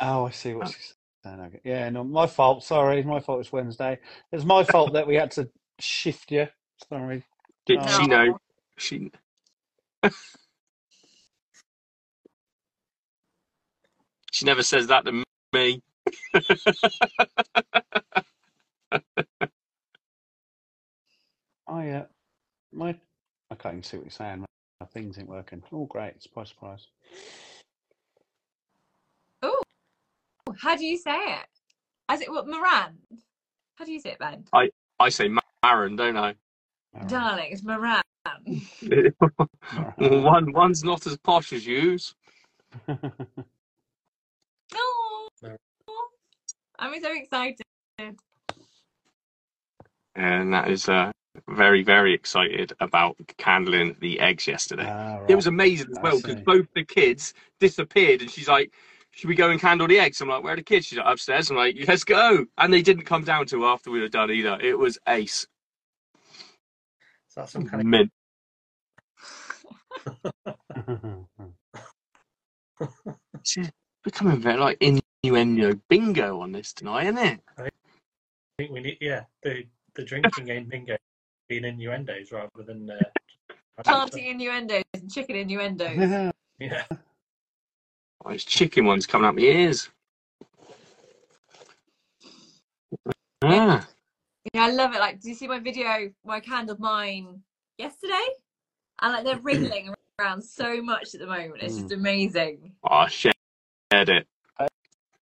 Oh, 0.00 0.26
I 0.26 0.30
see 0.30 0.54
what 0.54 0.68
she's 0.68 0.94
saying. 1.24 1.60
Yeah, 1.64 1.88
no, 1.90 2.04
my 2.04 2.26
fault. 2.26 2.64
Sorry, 2.64 3.02
my 3.02 3.20
fault. 3.20 3.40
It's 3.40 3.52
Wednesday. 3.52 3.98
It's 4.32 4.44
my 4.44 4.64
fault 4.64 4.92
that 4.94 5.06
we 5.06 5.14
had 5.16 5.30
to 5.32 5.48
shift 5.80 6.30
you. 6.32 6.48
Sorry. 6.88 7.24
Did 7.66 7.80
Oh. 7.84 7.88
she 7.88 8.08
know? 8.08 8.38
She. 8.78 9.12
she 14.32 14.46
never 14.46 14.62
says 14.62 14.88
that 14.88 15.06
to 15.06 15.24
me. 15.54 15.82
Oh 21.72 21.80
yeah, 21.80 22.04
my. 22.70 22.94
I 23.50 23.54
can't 23.54 23.76
even 23.76 23.82
see 23.82 23.96
what 23.96 24.04
you're 24.04 24.10
saying. 24.10 24.44
My 24.80 24.86
things 24.88 25.18
ain't 25.18 25.26
working. 25.26 25.62
Oh, 25.72 25.86
great! 25.86 26.22
Surprise, 26.22 26.50
surprise. 26.50 26.86
Oh, 29.40 29.62
how 30.60 30.76
do 30.76 30.84
you 30.84 30.98
say 30.98 31.16
it? 31.16 31.46
As 32.10 32.20
it 32.20 32.30
what 32.30 32.46
Moran? 32.46 32.98
How 33.76 33.86
do 33.86 33.92
you 33.92 34.00
say 34.00 34.10
it, 34.10 34.18
Ben? 34.18 34.44
I 34.52 34.68
I 35.00 35.08
say 35.08 35.30
marron, 35.64 35.96
don't 35.96 36.18
I? 36.18 36.34
All 36.94 37.00
right. 37.00 37.08
Darling, 37.08 37.48
it's 37.52 37.64
Moran. 37.64 38.02
One 39.96 40.52
one's 40.52 40.84
not 40.84 41.06
as 41.06 41.16
posh 41.16 41.54
as 41.54 41.66
you's. 41.66 42.14
Oh, 44.74 45.28
I'm 46.78 47.00
so 47.00 47.12
excited. 47.14 47.62
and 50.16 50.52
that 50.52 50.70
is 50.70 50.88
uh, 50.88 51.12
very 51.48 51.82
very 51.82 52.14
excited 52.14 52.72
about 52.80 53.16
candling 53.38 53.96
the 54.00 54.20
eggs 54.20 54.46
yesterday. 54.46 54.92
Ah, 54.92 55.26
It 55.28 55.36
was 55.36 55.46
amazing 55.48 55.88
as 55.92 56.00
well 56.02 56.18
because 56.18 56.36
both 56.44 56.66
the 56.74 56.84
kids 56.84 57.34
disappeared, 57.60 58.22
and 58.22 58.30
she's 58.30 58.48
like, 58.48 58.72
"Should 59.12 59.28
we 59.28 59.36
go 59.36 59.50
and 59.50 59.60
candle 59.60 59.88
the 59.88 59.98
eggs?" 60.00 60.20
I'm 60.20 60.28
like, 60.28 60.44
"Where 60.44 60.54
are 60.54 60.56
the 60.56 60.62
kids?" 60.64 60.86
She's 60.86 60.98
like, 60.98 61.08
"Upstairs." 61.12 61.50
I'm 61.50 61.56
like, 61.56 61.76
"Let's 61.88 62.04
go!" 62.04 62.46
And 62.58 62.72
they 62.72 62.82
didn't 62.82 63.04
come 63.04 63.24
down 63.24 63.46
till 63.46 63.64
after 63.66 63.90
we 63.90 64.00
were 64.00 64.08
done 64.08 64.30
either. 64.30 64.58
It 64.60 64.78
was 64.78 64.98
ace, 65.08 65.46
Is 67.28 67.34
that 67.36 67.50
some 67.50 67.66
kind 67.66 67.80
of 67.82 67.86
mint. 67.86 68.10
She's 73.44 73.70
becoming 74.04 74.40
very 74.40 74.58
like 74.58 74.78
innuendo 74.80 75.80
bingo 75.88 76.40
on 76.40 76.52
this 76.52 76.72
tonight, 76.74 77.04
isn't 77.06 77.18
it? 77.18 77.40
I 77.58 77.68
think 78.58 78.72
we 78.72 78.80
need, 78.80 78.98
yeah, 79.00 79.24
the 79.42 79.64
the 79.94 80.04
drinking 80.04 80.44
game 80.46 80.66
bingo 80.68 80.96
being 81.52 81.64
innuendos 81.64 82.32
rather 82.32 82.62
than 82.66 82.88
uh, 82.88 83.82
Planting 83.84 84.26
innuendos 84.26 84.82
and 84.94 85.12
chicken 85.12 85.36
innuendos. 85.36 86.32
Yeah, 86.58 86.84
Oh, 88.24 88.30
it's 88.30 88.44
chicken 88.44 88.84
ones 88.86 89.04
coming 89.04 89.26
up 89.26 89.34
my 89.34 89.40
ears. 89.40 89.88
Ah, 93.42 93.88
Yeah, 94.54 94.64
I 94.66 94.70
love 94.70 94.94
it. 94.94 95.00
Like, 95.00 95.20
do 95.20 95.28
you 95.28 95.34
see 95.34 95.48
my 95.48 95.58
video 95.58 96.12
where 96.22 96.36
I 96.36 96.40
candled 96.40 96.78
mine 96.78 97.42
yesterday? 97.78 98.14
And 99.00 99.12
like 99.12 99.24
they're 99.24 99.40
wriggling 99.40 99.92
around 100.20 100.42
so 100.42 100.80
much 100.80 101.14
at 101.14 101.20
the 101.20 101.26
moment. 101.26 101.62
It's 101.62 101.78
just 101.78 101.90
amazing. 101.90 102.72
oh, 102.84 102.88
I 102.94 103.08
shared 103.08 103.34
it. 103.92 104.28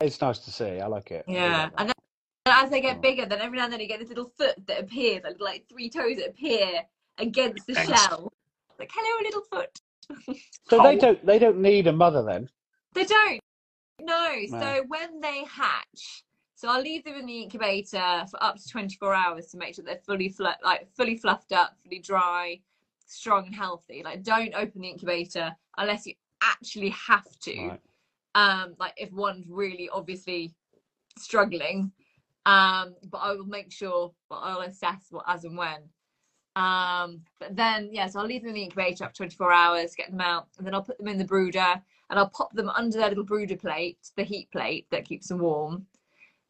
it's 0.01 0.20
nice 0.20 0.39
to 0.39 0.51
see. 0.51 0.82
I 0.82 0.88
like 0.88 1.11
it. 1.11 1.24
I 1.30 1.32
do 1.32 1.38
Yeah. 1.38 1.64
like. 1.64 1.72
And 1.78 1.89
then 1.89 2.03
as 2.46 2.70
they 2.70 2.82
get 2.82 3.02
bigger, 3.02 3.26
then 3.26 3.39
every 3.41 3.58
now 3.58 3.66
and 3.66 3.74
then 3.74 3.80
you 3.80 3.88
get 3.88 4.00
this 4.00 4.10
little 4.10 4.32
foot 4.38 4.56
that 4.68 4.80
appears, 4.80 5.24
like, 5.24 5.39
like 5.39 5.66
three 5.70 5.89
toes 5.89 6.18
that 6.18 6.30
appear 6.30 6.82
against 7.18 7.66
the 7.68 7.74
Thanks. 7.74 8.02
shell. 8.02 8.32
Like, 8.80 8.91
hello, 8.94 9.24
little 9.24 9.41
foot. 9.52 9.80
So 10.70 10.80
Oh. 10.80 10.84
they 10.84 10.98
don't. 10.98 11.26
They 11.26 11.39
don't 11.39 11.60
need 11.62 11.88
a 11.88 11.94
mother 11.94 12.24
then. 12.24 12.50
They 12.94 13.04
don't. 13.06 13.39
No. 14.02 14.34
No. 14.50 14.60
So 14.60 14.84
when 14.88 15.20
they 15.22 15.44
hatch, 15.46 16.24
so 16.56 16.68
I'll 16.70 16.82
leave 16.82 17.04
them 17.04 17.16
in 17.16 17.26
the 17.26 17.41
incubator 17.44 18.26
for 18.30 18.41
up 18.44 18.56
to 18.58 18.68
24 18.70 19.14
hours 19.14 19.48
to 19.48 19.58
make 19.58 19.76
sure 19.76 19.84
they're 19.86 20.00
fully 20.06 20.30
flu- 20.30 20.48
like 20.64 20.88
fully 20.96 21.18
fluffed 21.18 21.52
up, 21.52 21.78
fully 21.84 22.00
dry, 22.00 22.60
strong 23.06 23.46
and 23.46 23.56
healthy. 23.56 24.02
Like 24.04 24.24
don't 24.24 24.54
open 24.56 24.82
the 24.82 24.89
incubator 24.89 25.54
unless 25.78 26.06
you 26.06 26.14
actually 26.41 26.89
have 26.89 27.28
to. 27.41 27.68
Right. 27.68 27.82
Um, 28.36 28.76
like 28.80 28.94
if 28.98 29.12
one's 29.12 29.46
really 29.48 29.89
obviously 29.89 30.54
struggling. 31.18 31.91
Um, 32.46 32.96
but 33.10 33.20
I 33.20 33.34
will 33.34 33.46
make 33.46 33.72
sure, 33.72 34.14
but 34.30 34.38
I'll 34.38 34.62
assess 34.62 35.08
what 35.12 35.26
as 35.28 35.46
and 35.46 35.58
when. 35.58 35.82
Um, 36.56 37.22
but 37.39 37.56
then 37.56 37.89
yeah, 37.91 38.08
so 38.08 38.20
I'll 38.20 38.28
leave 38.28 38.41
them 38.41 38.50
in 38.50 38.56
the 38.56 38.64
incubator 38.64 39.06
up 39.06 39.14
24 39.14 39.52
hours, 39.52 39.96
get 39.96 40.12
them 40.12 40.22
out, 40.22 40.48
and 40.58 40.68
then 40.68 40.74
I'll 40.76 40.84
put 40.84 40.98
them 40.98 41.08
in 41.08 41.18
the 41.18 41.26
brooder 41.26 41.82
and 42.10 42.20
I'll 42.20 42.30
pop 42.30 42.54
them 42.54 42.70
under 42.70 42.98
their 42.98 43.10
little 43.10 43.24
brooder 43.24 43.56
plate, 43.58 43.98
the 44.18 44.24
heat 44.24 44.52
plate 44.52 44.88
that 44.91 45.06
keeps 45.06 45.30
them 45.30 45.39
warm. 45.39 45.88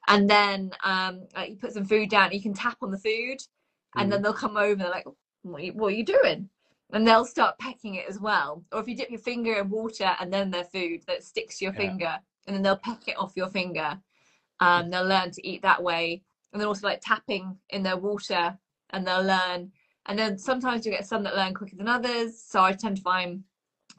And 0.08 0.30
then 0.30 0.72
um, 0.84 1.22
you 1.48 1.56
put 1.56 1.74
some 1.74 1.86
food 1.86 2.10
down. 2.10 2.32
You 2.34 2.42
can 2.42 2.54
tap 2.54 2.78
on 2.82 2.92
the 2.92 2.98
food, 2.98 3.40
and 3.96 4.12
then 4.12 4.22
they'll 4.22 4.34
come 4.34 4.58
over. 4.58 4.72
and 4.74 4.82
They're 4.82 4.90
like, 4.90 5.06
what 5.44 5.62
are, 5.62 5.66
you, 5.66 5.74
"What 5.74 5.88
are 5.94 5.96
you 5.96 6.06
doing?" 6.06 6.50
And 6.92 7.08
they'll 7.08 7.26
start 7.26 7.58
pecking 7.60 7.96
it 7.96 8.06
as 8.10 8.20
well. 8.20 8.64
Or 8.72 8.82
if 8.82 8.88
you 8.88 8.96
dip 8.96 9.10
your 9.10 9.20
finger 9.20 9.56
in 9.56 9.70
water 9.70 10.16
and 10.20 10.32
then 10.32 10.52
their 10.52 10.66
food 10.66 11.02
that 11.08 11.24
sticks 11.24 11.60
to 11.60 11.66
your 11.66 11.74
Yeah. 11.74 11.80
finger, 11.80 12.20
and 12.48 12.56
then 12.56 12.64
they'll 12.64 12.78
peck 12.78 13.08
it 13.08 13.18
off 13.18 13.34
your 13.38 13.50
finger. 13.50 14.00
Um, 14.64 14.90
they'll 14.90 15.06
learn 15.06 15.32
to 15.32 15.48
eat 15.48 15.62
that 15.62 15.82
way. 15.82 16.24
And 16.52 16.60
then 16.62 16.68
also 16.68 16.88
like 16.88 17.02
tapping 17.02 17.58
in 17.70 17.84
their 17.84 17.98
water, 17.98 18.58
and 18.92 19.06
they'll 19.06 19.24
learn. 19.24 19.72
And 20.06 20.20
then 20.20 20.38
sometimes 20.38 20.86
you 20.86 20.92
get 20.92 21.08
some 21.08 21.24
that 21.24 21.36
learn 21.36 21.54
quicker 21.54 21.76
than 21.78 21.88
others. 21.88 22.40
So 22.52 22.62
I 22.64 22.74
tend 22.74 22.98
to 22.98 23.02
find 23.04 23.44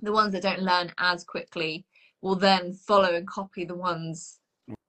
the 0.03 0.12
ones 0.12 0.33
that 0.33 0.43
don't 0.43 0.62
learn 0.62 0.93
as 0.99 1.25
quickly 1.25 1.85
will 2.21 2.37
then 2.37 2.73
follow 2.73 3.15
and 3.15 3.27
copy 3.29 3.65
the 3.65 3.75
ones 3.75 4.41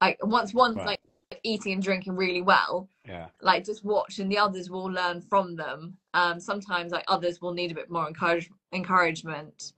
like 0.01 0.17
once 0.21 0.53
one's 0.53 0.77
Right. 0.77 0.99
like 1.31 1.39
eating 1.43 1.73
and 1.73 1.83
drinking 1.83 2.15
really 2.15 2.41
well 2.41 2.89
Yeah. 3.07 3.27
like 3.41 3.65
just 3.65 3.83
watch 3.83 4.19
and 4.19 4.31
the 4.31 4.37
others 4.37 4.69
will 4.69 4.85
learn 4.85 5.21
from 5.21 5.55
them 5.55 5.97
um 6.13 6.39
sometimes 6.39 6.91
like 6.91 7.03
others 7.07 7.41
will 7.41 7.53
need 7.53 7.71
a 7.71 7.75
bit 7.75 7.89
more 7.89 8.07
encourage 8.07 8.49
encouragement 8.73 9.73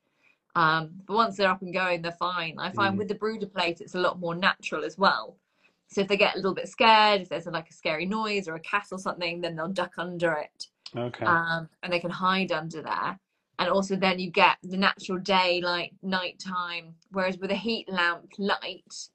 um 0.55 0.91
but 1.05 1.15
once 1.15 1.35
they're 1.35 1.49
up 1.49 1.61
and 1.61 1.73
going 1.73 2.01
they're 2.01 2.11
fine 2.29 2.55
i 2.59 2.69
find 2.71 2.95
Mm. 2.95 2.97
with 2.99 3.07
the 3.09 3.15
brooder 3.15 3.47
plate 3.47 3.81
it's 3.81 3.95
a 3.95 3.99
lot 3.99 4.19
more 4.19 4.35
natural 4.35 4.83
as 4.85 4.97
well 4.97 5.37
so 5.87 6.01
if 6.01 6.07
they 6.07 6.17
get 6.17 6.33
a 6.35 6.37
little 6.37 6.53
bit 6.53 6.67
scared 6.67 7.21
if 7.21 7.29
there's 7.29 7.45
like 7.47 7.69
a 7.69 7.73
scary 7.73 8.05
noise 8.05 8.47
or 8.47 8.55
a 8.55 8.59
cat 8.59 8.87
or 8.91 8.97
something 8.99 9.41
then 9.41 9.55
they'll 9.55 9.67
duck 9.67 9.93
under 9.97 10.33
it 10.33 10.67
Okay. 10.95 11.25
um, 11.25 11.67
and 11.83 11.91
they 11.91 11.99
can 11.99 12.09
hide 12.11 12.51
under 12.53 12.81
there. 12.81 13.19
And 13.59 13.69
also, 13.69 13.95
then 13.95 14.19
you 14.19 14.29
get 14.29 14.55
the 14.63 14.77
natural 14.77 15.17
daylight, 15.17 15.93
nighttime. 16.01 16.93
Whereas 17.11 17.37
with 17.39 17.51
a 17.51 17.55
heat 17.55 17.89
lamp 17.89 18.31
light, 18.37 19.09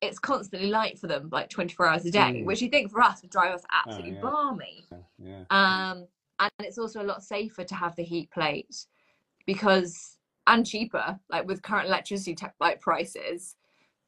it's 0.00 0.18
constantly 0.18 0.68
light 0.68 0.98
for 0.98 1.06
them, 1.06 1.28
like 1.32 1.48
24 1.48 1.86
hours 1.88 2.04
a 2.04 2.10
day, 2.10 2.18
Mm. 2.42 2.44
which 2.44 2.60
you 2.62 2.68
think 2.68 2.90
for 2.92 3.00
us 3.00 3.22
would 3.22 3.30
drive 3.32 3.52
us 3.54 3.64
absolutely 3.72 4.12
yeah. 4.12 4.20
balmy. 4.20 4.84
yeah. 5.18 5.44
Um, 5.50 6.06
and 6.38 6.50
it's 6.60 6.78
also 6.78 7.02
a 7.02 7.04
lot 7.04 7.22
safer 7.24 7.64
to 7.64 7.74
have 7.74 7.96
the 7.96 8.04
heat 8.04 8.30
plate 8.30 8.86
because, 9.46 10.18
and 10.46 10.66
cheaper, 10.66 11.18
like 11.30 11.46
with 11.46 11.62
current 11.62 11.88
electricity 11.88 12.34
te- 12.34 12.46
like 12.60 12.80
prices. 12.80 13.56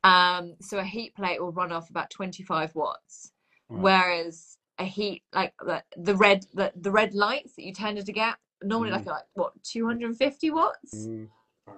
Um, 0.05 0.55
so 0.61 0.78
a 0.78 0.84
heat 0.84 1.14
plate 1.16 1.40
will 1.40 1.52
run 1.52 1.72
off 1.72 1.90
about 1.90 2.11
25 2.11 2.74
watts 2.76 3.32
Right. 3.70 3.82
whereas 3.82 4.59
a 4.78 4.84
heat 4.84 5.22
like 5.34 5.55
the, 5.61 5.82
the 5.96 6.14
red 6.16 6.46
the, 6.55 6.72
the 6.76 6.90
red 6.92 7.14
lights 7.14 7.55
that 7.57 7.64
you 7.64 7.72
tended 7.72 8.07
to 8.07 8.12
get 8.12 8.36
normally 8.62 8.90
Mm. 8.90 8.94
like 8.94 9.07
like 9.07 9.24
what 9.34 9.52
250 9.64 10.50
watts 10.50 10.94
Mm. 10.94 11.28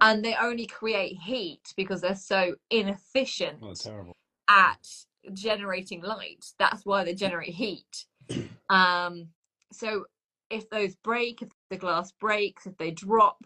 and 0.01 0.25
they 0.25 0.35
only 0.35 0.67
create 0.67 1.17
heat 1.23 1.73
because 1.77 2.01
they're 2.03 2.17
so 2.17 2.57
inefficient 2.71 3.63
Oh, 3.63 4.13
at 4.49 4.87
generating 5.33 6.03
light. 6.03 6.45
That's 6.59 6.85
why 6.87 7.05
they 7.05 7.15
generate 7.15 7.55
heat. 7.55 8.07
Um, 8.69 9.29
so 9.73 10.07
if 10.51 10.69
those 10.71 10.97
break, 10.97 11.43
if 11.43 11.51
the 11.71 11.77
glass 11.77 12.13
breaks, 12.21 12.67
if 12.67 12.77
they 12.79 12.91
drop, 12.91 13.39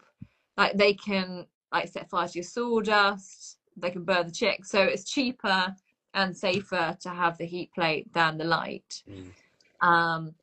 like 0.57 0.75
they 0.77 0.93
can 0.93 1.45
like 1.71 1.89
set 1.89 2.09
fire 2.09 2.27
to 2.27 2.33
your 2.39 2.43
sawdust, 2.43 3.57
they 3.77 3.91
can 3.91 4.03
burn 4.03 4.27
the 4.27 4.33
chick. 4.33 4.65
So 4.65 4.81
it's 4.81 5.09
cheaper 5.09 5.75
and 6.13 6.35
safer 6.35 6.97
to 7.01 7.09
have 7.09 7.37
the 7.37 7.45
heat 7.45 7.71
plate 7.73 8.11
than 8.13 8.37
the 8.37 8.43
light. 8.43 9.03
Mm. 9.09 9.87
Um, 9.87 10.35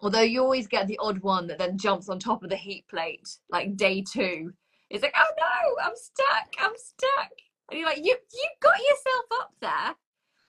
although 0.00 0.22
you 0.22 0.40
always 0.40 0.66
get 0.66 0.86
the 0.86 0.98
odd 0.98 1.18
one 1.20 1.46
that 1.48 1.58
then 1.58 1.78
jumps 1.78 2.08
on 2.08 2.18
top 2.18 2.42
of 2.42 2.50
the 2.50 2.56
heat 2.56 2.86
plate, 2.88 3.28
like 3.50 3.76
day 3.76 4.02
two. 4.02 4.52
It's 4.88 5.02
like, 5.02 5.14
oh 5.16 5.32
no, 5.38 5.84
I'm 5.84 5.94
stuck, 5.94 6.54
I'm 6.58 6.72
stuck. 6.76 7.30
And 7.70 7.78
you're 7.78 7.88
like, 7.88 7.98
you 7.98 8.16
you 8.32 8.48
got 8.60 8.78
yourself 8.78 9.24
up 9.40 9.52
there. 9.60 9.94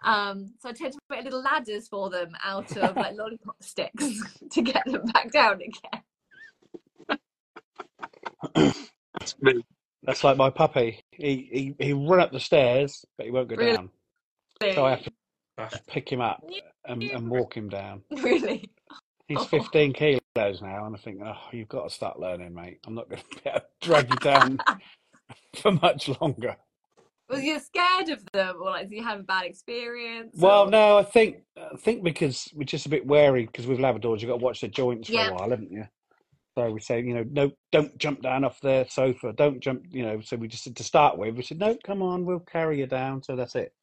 Um, 0.04 0.54
so 0.60 0.70
I 0.70 0.74
tend 0.74 0.94
to 0.94 1.00
put 1.10 1.24
little 1.24 1.44
ladders 1.44 1.88
for 1.88 2.10
them 2.10 2.36
out 2.44 2.76
of 2.76 2.96
like 2.96 3.14
lollipop 3.18 3.62
sticks 3.62 4.40
to 4.52 4.62
get 4.62 4.84
them 4.86 5.06
back 5.14 5.32
down 5.32 5.62
again. 5.62 6.02
That's 9.14 9.36
me. 9.42 9.64
That's 10.04 10.24
like 10.24 10.38
my 10.38 10.50
puppy. 10.50 11.04
He 11.12 11.76
he 11.80 11.86
he 11.86 11.94
run 11.94 12.20
up 12.20 12.32
the 12.32 12.40
stairs, 12.40 13.06
but 13.18 13.26
he 13.26 13.32
won't 13.32 13.50
go 13.50 13.56
Really? 13.56 13.76
down. 13.78 13.90
So 14.74 14.86
I 14.86 15.02
have 15.58 15.72
to 15.72 15.82
pick 15.88 16.12
him 16.12 16.22
up 16.22 16.44
and, 16.86 17.02
and 17.04 17.30
walk 17.30 17.56
him 17.56 17.70
down. 17.70 18.02
Really? 18.22 18.70
He's 19.28 19.38
Oh. 19.40 19.46
15 19.46 19.94
kilos 19.94 20.62
now, 20.62 20.86
and 20.86 20.96
I 20.96 21.00
think, 21.00 21.22
oh, 21.24 21.38
you've 21.54 21.70
got 21.70 21.88
to 21.88 21.90
start 21.94 22.20
learning, 22.20 22.54
mate. 22.54 22.80
I'm 22.86 22.94
not 22.96 23.10
going 23.10 23.22
to 23.32 23.36
be 23.44 23.50
able 23.50 23.60
to 23.62 23.66
drag 23.88 24.10
you 24.10 24.16
down 24.18 24.60
for 25.56 25.72
much 25.72 26.10
longer. 26.20 26.58
Was 27.30 27.42
you 27.44 27.60
scared 27.60 28.10
of 28.10 28.26
them, 28.34 28.58
or 28.62 28.72
like, 28.72 28.90
did 28.90 28.96
you 28.98 29.04
have 29.04 29.22
a 29.22 29.24
bad 29.24 29.46
experience? 29.46 30.36
Well, 30.38 30.68
or- 30.68 30.70
no, 30.70 30.98
I 30.98 31.04
think 31.04 31.44
I 31.58 31.78
think 31.78 32.04
because 32.04 32.50
we're 32.54 32.64
just 32.66 32.86
a 32.86 32.90
bit 32.90 33.06
wary 33.06 33.46
because 33.46 33.68
with 33.68 33.80
Labradors 33.80 34.20
you've 34.20 34.30
got 34.30 34.40
to 34.40 34.44
watch 34.44 34.60
the 34.62 34.68
joints 34.68 35.08
for 35.08 35.14
Yeah. 35.14 35.30
a 35.30 35.34
while, 35.36 35.50
haven't 35.50 35.72
you? 35.72 35.86
So 36.58 36.70
we 36.70 36.82
say, 36.82 37.00
you 37.02 37.14
know, 37.14 37.26
no, 37.32 37.52
don't 37.72 37.98
jump 37.98 38.22
down 38.22 38.44
off 38.44 38.60
the 38.60 38.86
sofa. 38.90 39.32
Don't 39.34 39.62
jump, 39.62 39.84
you 39.90 40.04
know. 40.04 40.20
So 40.22 40.36
we 40.36 40.48
just 40.50 40.64
said 40.64 40.76
to 40.78 40.84
start 40.84 41.18
with, 41.18 41.36
we 41.36 41.44
said, 41.44 41.60
no, 41.60 41.78
come 41.86 42.02
on, 42.02 42.26
we'll 42.26 42.40
carry 42.40 42.80
you 42.80 42.88
down. 42.88 43.24
So 43.24 43.36
that's 43.36 43.56
it. 43.56 43.74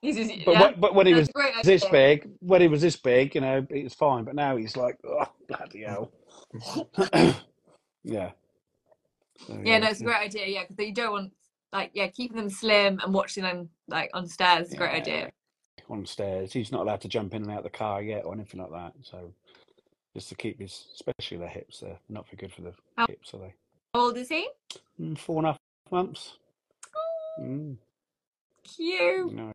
He's 0.00 0.16
just- 0.16 0.44
But 0.46 0.52
yeah, 0.52 0.62
when, 0.62 0.80
but 0.80 0.94
when 0.94 1.06
he 1.06 1.14
was 1.14 1.28
this 1.62 1.84
big, 1.92 2.28
when 2.40 2.60
he 2.62 2.68
was 2.68 2.80
this 2.80 2.96
big, 2.96 3.34
you 3.34 3.42
know, 3.42 3.66
it 3.68 3.84
was 3.84 3.94
fine. 3.94 4.24
But 4.24 4.34
now 4.34 4.56
he's 4.56 4.76
like, 4.76 4.96
oh, 5.06 5.26
bloody 5.46 5.82
hell. 5.82 6.10
yeah. 8.02 8.30
So, 9.46 9.60
Yeah, 9.62 9.78
no, 9.78 9.88
it's 9.88 10.00
a 10.00 10.04
great 10.04 10.16
idea. 10.22 10.46
Yeah, 10.46 10.64
because 10.68 10.86
you 10.86 10.94
don't 10.94 11.12
want 11.12 11.32
like 11.72 11.90
yeah, 11.92 12.06
keeping 12.06 12.38
them 12.38 12.48
slim 12.48 12.98
and 13.04 13.12
watching 13.12 13.42
them 13.42 13.68
like 13.88 14.10
on 14.14 14.26
stairs 14.26 14.68
is 14.68 14.74
a 14.74 14.76
great 14.76 14.94
idea. 14.94 15.30
on 15.90 16.06
stairs. 16.06 16.52
He's 16.52 16.72
not 16.72 16.80
allowed 16.82 17.02
to 17.02 17.08
jump 17.08 17.34
in 17.34 17.42
and 17.42 17.50
out 17.50 17.64
the 17.64 17.70
car 17.70 18.00
yet 18.02 18.24
or 18.24 18.32
anything 18.32 18.60
like 18.60 18.70
that. 18.70 18.92
So 19.02 19.34
just 20.16 20.30
to 20.30 20.34
keep 20.34 20.58
his, 20.58 20.86
especially 20.94 21.36
the 21.36 21.46
hips, 21.46 21.80
they're 21.80 21.98
not 22.08 22.24
very 22.26 22.38
good 22.38 22.50
for 22.52 22.62
the 22.62 22.72
How- 22.96 23.06
hips, 23.06 23.34
are 23.34 23.38
they? 23.40 23.54
How 23.92 24.00
old 24.00 24.16
is 24.16 24.30
he? 24.30 24.48
Mm, 24.98 25.18
Four 25.18 25.38
and 25.40 25.46
a 25.48 25.50
half 25.50 25.58
months. 25.90 26.38
Mm, 27.38 27.76
Cute. 28.64 29.34
no, 29.34 29.52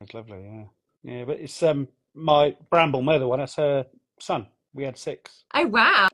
it's 0.00 0.14
lovely, 0.14 0.44
yeah. 0.44 0.64
Yeah, 1.02 1.24
but 1.26 1.40
it's 1.40 1.62
um 1.62 1.88
my 2.14 2.56
Bramble 2.70 3.02
Mother 3.02 3.26
one, 3.26 3.40
that's 3.40 3.56
her 3.56 3.84
son. 4.18 4.46
We 4.72 4.84
had 4.84 4.96
six. 4.96 5.44
Oh 5.52 5.66
wow. 5.66 6.08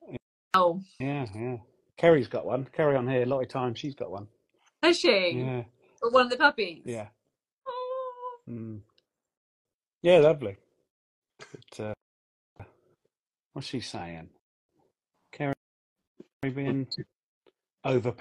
Oh, 0.55 0.81
Yeah, 0.99 1.27
yeah. 1.37 1.59
Kerry's 1.97 2.27
got 2.27 2.47
one. 2.47 2.67
Kerry 2.73 2.97
on 2.97 3.07
here, 3.07 3.23
a 3.23 3.27
lot 3.27 3.43
of 3.43 3.49
times 3.49 3.79
she's 3.79 3.95
got 3.95 4.11
one. 4.11 4.27
has 4.83 4.99
she? 4.99 5.31
Yeah, 5.37 5.63
Or 6.03 6.11
one 6.11 6.25
of 6.27 6.31
the 6.31 6.37
puppies? 6.37 6.83
yeah. 6.85 7.07
Oh. 7.69 8.37
Mm. 8.51 8.81
Yeah, 10.03 10.19
lovely. 10.19 10.57
But, 11.39 11.81
uh, 11.81 11.95
what's 13.59 13.67
she 13.67 13.81
saying? 13.81 14.29
Kerry 15.33 15.53
being 16.45 16.87
over 17.85 18.15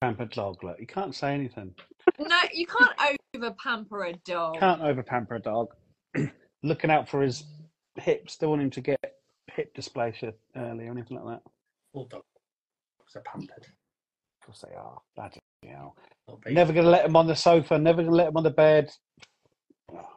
pampered 0.00 0.30
dog. 0.30 0.64
Look, 0.64 0.80
you 0.80 0.86
can't 0.88 1.14
say 1.14 1.32
anything. 1.32 1.72
No, 2.18 2.36
you 2.52 2.66
can't 2.66 3.20
over 3.36 3.52
pamper 3.52 4.02
a 4.06 4.14
dog. 4.24 4.58
Can't 4.58 4.82
over 4.82 5.04
pamper 5.04 5.36
a 5.36 5.40
dog. 5.40 5.68
Looking 6.64 6.90
out 6.90 7.08
for 7.08 7.22
his 7.22 7.44
hips, 7.94 8.36
don't 8.36 8.50
want 8.50 8.62
him 8.62 8.70
to 8.70 8.80
get 8.80 8.98
hip 9.54 9.72
dysplasia 9.76 10.32
early 10.56 10.88
or 10.88 10.90
anything 10.90 11.18
like 11.18 11.36
that. 11.36 11.42
full 11.92 12.06
dog. 12.06 12.22
They're 13.14 13.22
pampered. 13.22 13.68
Of 14.40 14.46
course 14.46 14.64
they 14.68 14.74
are. 14.74 14.98
Bloody 15.14 15.38
hell. 15.64 15.94
Never 16.48 16.72
going 16.72 16.84
to 16.84 16.90
let 16.90 17.04
him 17.04 17.14
on 17.14 17.28
the 17.28 17.36
sofa. 17.36 17.78
Never 17.78 17.98
going 17.98 18.10
to 18.10 18.16
let 18.16 18.26
him 18.26 18.36
on 18.36 18.42
the 18.42 18.50
bed. 18.50 18.90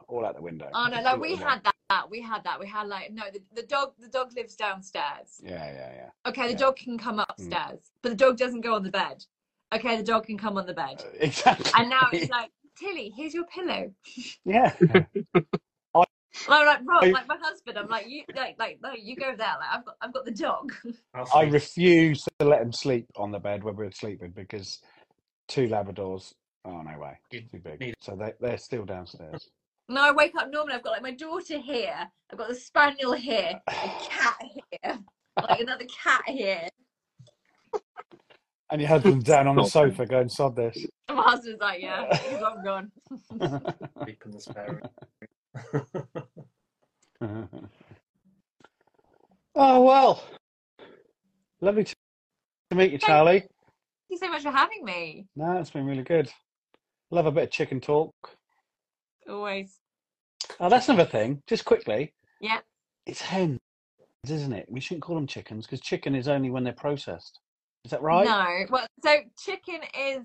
All 0.08 0.26
out 0.26 0.34
the 0.34 0.42
window. 0.42 0.68
Oh 0.74 0.88
no, 0.88 0.96
All 0.96 1.04
like 1.04 1.20
we 1.20 1.36
had 1.36 1.62
that. 1.62 1.73
That 1.90 2.10
we 2.10 2.22
had 2.22 2.42
that. 2.44 2.58
We 2.58 2.66
had 2.66 2.86
like 2.88 3.12
no, 3.12 3.24
the, 3.32 3.42
the 3.54 3.66
dog. 3.66 3.92
The 3.98 4.08
dog 4.08 4.32
lives 4.34 4.56
downstairs. 4.56 5.40
Yeah, 5.42 5.70
yeah, 5.72 5.92
yeah. 5.94 6.10
Okay, 6.30 6.46
the 6.46 6.52
Yeah. 6.52 6.58
dog 6.58 6.76
can 6.76 6.96
come 6.96 7.18
upstairs, 7.18 7.90
but 8.02 8.08
the 8.08 8.16
dog 8.16 8.38
doesn't 8.38 8.62
go 8.62 8.74
on 8.74 8.82
the 8.82 8.90
bed. 8.90 9.24
Okay, 9.74 9.96
the 9.96 10.02
dog 10.02 10.26
can 10.26 10.38
come 10.38 10.56
on 10.56 10.66
the 10.66 10.72
bed. 10.72 11.02
Uh, 11.04 11.08
exactly. 11.20 11.70
And 11.76 11.90
now 11.90 12.08
it's 12.12 12.30
like, 12.30 12.50
Tilly, 12.78 13.12
here's 13.14 13.34
your 13.34 13.44
pillow. 13.44 13.92
yeah. 14.44 14.74
And 16.46 16.54
I'm 16.54 16.66
like, 16.66 16.80
Rob, 16.84 17.04
I- 17.04 17.10
like 17.10 17.28
my 17.28 17.38
husband, 17.40 17.78
I'm 17.78 17.88
like, 17.88 18.08
you 18.08 18.24
like 18.34 18.56
like 18.58 18.78
no, 18.82 18.92
you 18.92 19.14
go 19.16 19.34
there. 19.36 19.54
Like 19.60 19.68
I've 19.72 19.84
got 19.84 19.96
I've 20.00 20.12
got 20.12 20.24
the 20.24 20.30
dog. 20.32 20.72
I 21.34 21.44
refuse 21.44 22.26
to 22.38 22.46
let 22.46 22.60
him 22.60 22.72
sleep 22.72 23.06
on 23.16 23.30
the 23.30 23.38
bed 23.38 23.62
when 23.62 23.76
we're 23.76 23.92
sleeping 23.92 24.32
because 24.32 24.80
two 25.48 25.68
Labradors. 25.68 26.32
Oh 26.64 26.82
no 26.82 26.98
way, 26.98 27.18
too 27.30 27.60
big. 27.62 27.94
So 28.00 28.16
they 28.16 28.32
they're 28.40 28.58
still 28.58 28.84
downstairs. 28.84 29.48
No, 29.88 30.02
I 30.02 30.12
wake 30.12 30.34
up 30.36 30.50
normally. 30.50 30.74
I've 30.74 30.82
got 30.82 30.92
like 30.92 31.02
my 31.02 31.12
daughter 31.12 31.58
here. 31.58 32.08
I've 32.32 32.38
got 32.38 32.48
the 32.48 32.54
spaniel 32.54 33.12
here, 33.12 33.60
a 33.68 33.72
cat 33.72 34.38
here, 34.42 34.98
like 35.42 35.60
another 35.60 35.84
cat 36.02 36.22
here. 36.26 36.68
And 38.70 38.80
your 38.80 38.88
husband's 38.88 39.24
down 39.24 39.46
on 39.46 39.56
the 39.56 39.64
sofa 39.64 40.06
going 40.06 40.28
sod 40.28 40.56
this. 40.56 40.86
My 41.08 41.22
husband's 41.22 41.60
like, 41.60 41.82
yeah, 41.82 42.16
he's 42.16 42.40
long 42.40 42.62
gone. 42.64 42.90
Sleep 44.02 44.22
in 44.24 44.30
the 44.32 44.40
spare 44.40 44.80
room. 47.20 47.48
oh 49.54 49.82
well, 49.84 50.24
lovely 51.60 51.84
to 51.84 51.94
meet 52.74 52.90
you, 52.90 52.98
Charley. 52.98 53.40
Thank 53.40 53.50
you 54.08 54.18
so 54.18 54.28
much 54.30 54.42
for 54.42 54.50
having 54.50 54.84
me. 54.84 55.26
No, 55.36 55.58
it's 55.58 55.70
been 55.70 55.86
really 55.86 56.02
good. 56.02 56.30
Love 57.10 57.26
a 57.26 57.30
bit 57.32 57.44
of 57.44 57.50
chicken 57.50 57.80
talk. 57.80 58.14
Always. 59.28 59.78
Oh, 60.60 60.68
that's 60.68 60.88
another 60.88 61.08
thing. 61.08 61.42
Just 61.46 61.64
quickly, 61.64 62.12
Yeah. 62.40 62.60
it's 63.06 63.20
hens, 63.20 63.58
isn't 64.28 64.52
it? 64.52 64.66
We 64.70 64.80
shouldn't 64.80 65.02
call 65.02 65.16
them 65.16 65.26
chickens 65.26 65.66
because 65.66 65.80
chicken 65.80 66.14
is 66.14 66.28
only 66.28 66.50
when 66.50 66.64
they're 66.64 66.72
processed. 66.72 67.40
Is 67.84 67.90
that 67.90 68.02
right? 68.02 68.24
No. 68.24 68.66
Well, 68.70 68.86
so 69.02 69.16
chicken 69.38 69.80
is 69.98 70.22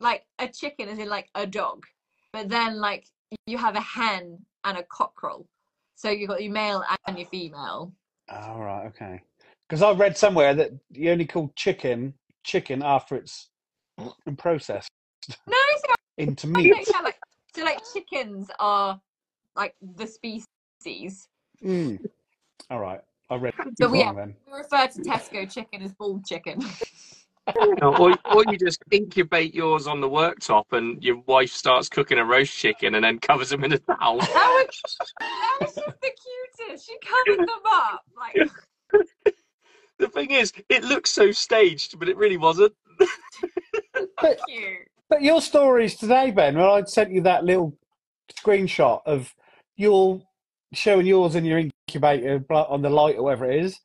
like 0.00 0.24
a 0.38 0.48
chicken, 0.48 0.88
is 0.88 0.98
in 0.98 1.08
like 1.08 1.28
a 1.34 1.46
dog, 1.46 1.84
but 2.32 2.48
then 2.48 2.78
like 2.80 3.06
you 3.46 3.58
have 3.58 3.76
a 3.76 3.80
hen 3.80 4.38
and 4.64 4.78
a 4.78 4.82
cockerel. 4.84 5.46
So 5.94 6.10
you've 6.10 6.28
got 6.28 6.42
your 6.42 6.52
male 6.52 6.82
and 7.06 7.18
your 7.18 7.28
female. 7.28 7.92
Oh, 8.30 8.58
right, 8.58 8.86
okay. 8.86 9.22
Because 9.68 9.82
I 9.82 9.92
read 9.92 10.16
somewhere 10.16 10.54
that 10.54 10.70
you 10.90 11.10
only 11.10 11.26
call 11.26 11.52
chicken 11.56 12.14
chicken 12.44 12.82
after 12.82 13.14
it's 13.16 13.48
processed 14.38 14.90
No, 15.46 15.54
into 16.18 16.46
meat. 16.48 16.74
yeah, 16.90 17.00
like, 17.00 17.16
so 17.54 17.64
like 17.64 17.80
chickens 17.92 18.50
are 18.58 19.00
like 19.56 19.74
the 19.96 20.06
species. 20.06 21.28
Mm. 21.64 22.04
All 22.70 22.80
right, 22.80 23.00
I 23.30 23.36
read 23.36 23.54
So 23.80 23.88
we- 23.88 24.02
wrong 24.02 24.16
then. 24.16 24.34
We 24.46 24.58
refer 24.58 24.86
to 24.88 25.00
Tesco 25.02 25.52
chicken 25.52 25.82
as 25.82 25.92
bull 25.92 26.20
chicken. 26.26 26.60
Or, 27.82 28.14
or 28.32 28.44
you 28.48 28.56
just 28.56 28.80
incubate 28.92 29.52
yours 29.52 29.88
on 29.88 30.00
the 30.00 30.08
worktop 30.08 30.66
and 30.70 31.02
your 31.02 31.16
wife 31.26 31.50
starts 31.50 31.88
cooking 31.88 32.18
a 32.18 32.24
roast 32.24 32.56
chicken 32.56 32.94
and 32.94 33.04
then 33.04 33.18
covers 33.18 33.50
them 33.50 33.64
in 33.64 33.72
a 33.72 33.78
towel. 33.78 34.18
That 34.20 34.64
was, 34.68 34.96
that 35.18 35.58
was 35.60 35.74
just 35.74 35.86
the 36.00 36.10
cutest. 36.60 36.86
She 36.86 36.96
covered 37.00 37.40
them 37.40 37.60
up. 37.66 38.02
Like, 38.16 38.48
The 39.98 40.08
thing 40.08 40.30
is, 40.30 40.52
it 40.68 40.84
looks 40.84 41.10
so 41.10 41.32
staged, 41.32 41.98
but 41.98 42.08
it 42.08 42.16
really 42.16 42.36
wasn't. 42.36 42.72
cute. 44.48 44.88
But 45.12 45.20
your 45.20 45.42
stories 45.42 45.96
today, 45.96 46.30
Ben, 46.30 46.56
when 46.56 46.64
I 46.64 46.84
sent 46.84 47.12
you 47.12 47.20
that 47.20 47.44
little 47.44 47.76
screenshot 48.34 49.02
of 49.04 49.34
your 49.76 50.22
showing 50.72 51.04
yours 51.04 51.34
in 51.34 51.44
your 51.44 51.58
incubator 51.58 52.42
on 52.50 52.80
the 52.80 52.88
light 52.88 53.16
or 53.18 53.24
whatever 53.24 53.44
it 53.44 53.62
is, 53.62 53.78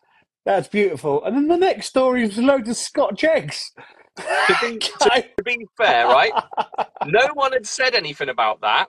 that's 0.45 0.69
beautiful. 0.69 1.21
And 1.25 1.35
then 1.35 1.49
the 1.49 1.57
next 1.57 1.87
story 1.87 2.21
was 2.21 2.37
loads 2.37 2.69
of 2.69 2.77
Scotch 2.77 3.25
eggs. 3.25 3.73
To 4.15 4.57
be, 4.61 4.77
to, 4.77 5.25
to 5.37 5.43
be 5.43 5.67
fair, 5.75 6.07
right? 6.07 6.31
No 7.05 7.27
one 7.33 7.51
had 7.51 7.67
said 7.67 7.93
anything 7.93 8.29
about 8.29 8.61
that 8.61 8.87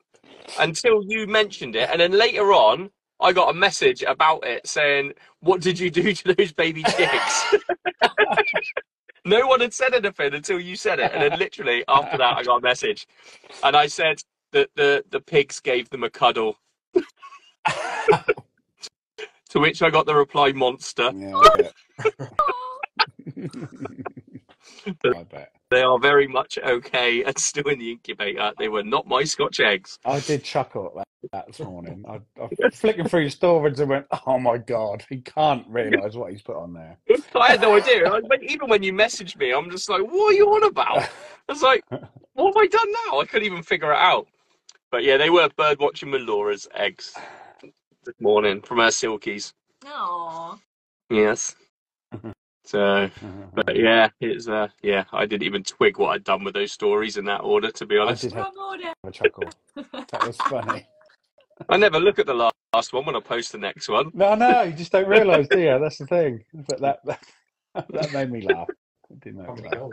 until 0.60 1.02
you 1.08 1.26
mentioned 1.26 1.74
it, 1.74 1.90
and 1.90 2.00
then 2.00 2.12
later 2.12 2.52
on, 2.52 2.90
I 3.20 3.32
got 3.32 3.50
a 3.50 3.54
message 3.54 4.02
about 4.02 4.46
it 4.46 4.64
saying, 4.66 5.14
"What 5.40 5.60
did 5.60 5.78
you 5.78 5.90
do 5.90 6.12
to 6.14 6.34
those 6.34 6.52
baby 6.52 6.84
chicks?" 6.84 7.54
No 9.28 9.46
one 9.46 9.60
had 9.60 9.74
said 9.74 9.92
anything 9.92 10.32
until 10.32 10.58
you 10.58 10.74
said 10.74 10.98
it, 11.00 11.12
and 11.12 11.22
then 11.22 11.38
literally 11.38 11.84
after 11.86 12.16
that, 12.16 12.38
I 12.38 12.42
got 12.42 12.56
a 12.56 12.62
message, 12.62 13.06
and 13.62 13.76
I 13.76 13.86
said 13.86 14.22
that 14.52 14.70
the 14.74 15.04
the 15.10 15.20
pigs 15.20 15.60
gave 15.60 15.90
them 15.90 16.02
a 16.02 16.08
cuddle. 16.08 16.58
to 19.50 19.60
which 19.60 19.82
I 19.82 19.90
got 19.90 20.06
the 20.06 20.14
reply, 20.14 20.52
"Monster." 20.52 21.12
Yeah, 21.14 21.36
I 21.36 21.56
bet. 21.56 21.74
I 25.14 25.24
bet. 25.24 25.52
They 25.70 25.82
are 25.82 25.98
very 25.98 26.26
much 26.26 26.58
okay 26.58 27.22
and 27.26 27.38
still 27.38 27.68
in 27.68 27.78
the 27.78 27.92
incubator. 27.92 28.52
They 28.58 28.68
were 28.68 28.82
not 28.82 29.06
my 29.06 29.24
Scotch 29.24 29.60
eggs. 29.60 29.98
I 30.04 30.20
did 30.20 30.44
chuckle 30.44 30.86
at 30.86 30.94
that, 30.94 31.06
that 31.32 31.46
this 31.48 31.60
morning. 31.60 32.04
I, 32.08 32.14
I 32.40 32.48
was 32.58 32.74
flicking 32.74 33.06
through 33.06 33.22
your 33.22 33.30
storage 33.30 33.78
and 33.80 33.90
went, 33.90 34.06
"Oh 34.26 34.38
my 34.38 34.58
god, 34.58 35.04
he 35.08 35.18
can't 35.20 35.66
realise 35.68 36.14
what 36.14 36.32
he's 36.32 36.42
put 36.42 36.56
on 36.56 36.72
there." 36.72 36.96
I 37.34 37.50
had 37.52 37.60
no 37.60 37.76
idea. 37.76 38.08
I, 38.08 38.20
when- 38.20 38.44
even 38.44 38.68
when 38.68 38.82
you 38.82 38.92
messaged 38.92 39.36
me, 39.36 39.52
I'm 39.52 39.70
just 39.70 39.88
like, 39.88 40.02
"What 40.02 40.32
are 40.32 40.36
you 40.36 40.48
on 40.54 40.64
about?" 40.64 40.98
I 41.48 41.52
was 41.52 41.62
like, 41.62 41.84
"What 41.90 42.54
have 42.54 42.56
I 42.56 42.66
done 42.66 42.92
now?" 43.10 43.20
I 43.20 43.26
couldn't 43.26 43.46
even 43.46 43.62
figure 43.62 43.92
it 43.92 43.98
out. 43.98 44.26
But 44.90 45.04
yeah, 45.04 45.18
they 45.18 45.28
were 45.28 45.48
bird 45.56 45.78
watching 45.80 46.10
with 46.10 46.22
Laura's 46.22 46.66
eggs 46.74 47.14
this 48.04 48.14
morning 48.20 48.62
from 48.62 48.78
her 48.78 48.86
silkies. 48.90 49.52
Aww. 49.84 50.58
Yes. 51.10 51.54
So, 52.68 53.08
but 53.54 53.74
yeah, 53.74 54.10
it's 54.20 54.46
uh, 54.46 54.68
yeah. 54.82 55.04
I 55.10 55.24
didn't 55.24 55.44
even 55.44 55.64
twig 55.64 55.96
what 55.98 56.10
I'd 56.10 56.24
done 56.24 56.44
with 56.44 56.52
those 56.52 56.70
stories 56.70 57.16
in 57.16 57.24
that 57.24 57.40
order, 57.40 57.70
to 57.70 57.86
be 57.86 57.96
I 57.96 58.02
honest. 58.02 58.22
did 58.24 58.32
have 58.34 58.44
Wrong 58.44 58.72
order. 58.72 58.92
a 59.04 59.10
chuckle. 59.10 59.48
That 59.74 60.26
was 60.26 60.36
funny. 60.36 60.86
I 61.70 61.78
never 61.78 61.98
look 61.98 62.18
at 62.18 62.26
the 62.26 62.34
la- 62.34 62.50
last 62.74 62.92
one 62.92 63.06
when 63.06 63.16
I 63.16 63.20
post 63.20 63.52
the 63.52 63.58
next 63.58 63.88
one. 63.88 64.10
No, 64.12 64.34
no, 64.34 64.62
you 64.64 64.72
just 64.72 64.92
don't 64.92 65.08
realise, 65.08 65.48
do 65.48 65.60
you? 65.60 65.78
That's 65.82 65.96
the 65.96 66.06
thing. 66.06 66.44
But 66.52 66.80
that 66.82 66.98
that, 67.06 67.20
that 67.88 68.12
made 68.12 68.30
me 68.30 68.42
laugh. 68.42 68.68
It 69.10 69.20
did 69.20 69.34
make 69.36 69.56
me 69.56 69.62
laugh. 69.62 69.92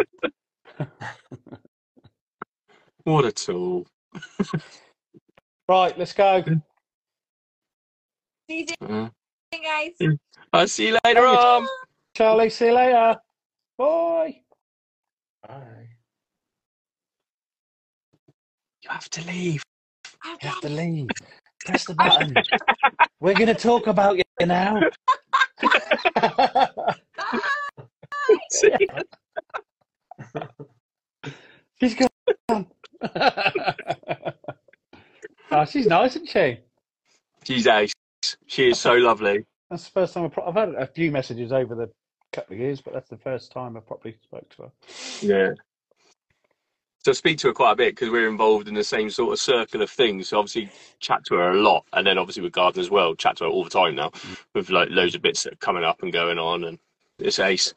God. 0.77 0.87
What 3.05 3.23
a 3.25 3.31
tool. 3.31 3.87
Right, 5.67 5.97
let's 5.97 6.13
go. 6.13 6.43
See 8.47 8.67
you 8.69 8.87
Uh, 8.87 9.09
guys. 9.51 10.17
I'll 10.53 10.67
see 10.67 10.89
you 10.89 10.99
later 11.03 11.25
on. 11.25 11.67
Charley, 12.15 12.49
see 12.49 12.67
you 12.67 12.73
later. 12.73 13.17
Bye. 13.77 14.39
Bye. 15.45 15.89
You 18.83 18.89
have 18.89 19.09
to 19.09 19.25
leave. 19.25 19.61
You 20.23 20.49
have 20.49 20.61
to 20.61 20.69
leave. 20.69 21.09
Press 21.65 21.85
the 21.85 21.93
button. 21.95 22.33
We're 23.19 23.33
going 23.33 23.47
to 23.47 23.53
talk 23.53 23.87
about 23.87 24.17
you 24.17 24.23
now. 24.45 24.79
See? 28.51 28.71
she's 31.81 31.95
gone. 31.95 32.67
oh, 35.51 35.65
she's 35.65 35.87
nice, 35.87 36.15
isn't 36.15 36.29
she? 36.29 36.59
She's 37.43 37.67
ace. 37.67 37.91
She 38.47 38.69
is 38.69 38.79
so 38.79 38.93
lovely. 38.93 39.43
That's 39.69 39.83
the 39.85 39.91
first 39.91 40.13
time 40.13 40.25
I've, 40.25 40.39
I've 40.47 40.55
had 40.55 40.69
a 40.75 40.87
few 40.87 41.11
messages 41.11 41.51
over 41.51 41.75
the 41.75 41.89
couple 42.35 42.53
of 42.55 42.59
years, 42.59 42.81
but 42.81 42.93
that's 42.93 43.09
the 43.09 43.17
first 43.17 43.51
time 43.51 43.77
I 43.77 43.79
properly 43.79 44.15
spoke 44.23 44.49
to 44.55 44.63
her. 44.63 44.71
Yeah. 45.21 45.53
So 47.03 47.11
I 47.11 47.13
speak 47.13 47.37
to 47.39 47.47
her 47.47 47.53
quite 47.53 47.73
a 47.73 47.75
bit 47.75 47.95
because 47.95 48.09
we're 48.09 48.27
involved 48.27 48.67
in 48.67 48.73
the 48.73 48.83
same 48.83 49.11
sort 49.11 49.31
of 49.33 49.39
circle 49.39 49.81
of 49.83 49.91
things. 49.91 50.29
So 50.29 50.39
obviously 50.39 50.69
chat 50.99 51.23
to 51.25 51.35
her 51.35 51.51
a 51.51 51.61
lot, 51.61 51.85
and 51.93 52.05
then 52.05 52.17
obviously 52.17 52.41
with 52.41 52.53
Garden 52.53 52.81
as 52.81 52.89
well, 52.89 53.13
chat 53.15 53.37
to 53.37 53.43
her 53.43 53.49
all 53.49 53.63
the 53.63 53.69
time 53.69 53.95
now, 53.95 54.11
with 54.55 54.69
like 54.71 54.89
loads 54.89 55.13
of 55.13 55.21
bits 55.21 55.43
that 55.43 55.53
are 55.53 55.57
coming 55.57 55.83
up 55.83 56.01
and 56.01 56.11
going 56.11 56.39
on, 56.39 56.63
and 56.63 56.79
it's 57.19 57.37
ace. 57.39 57.73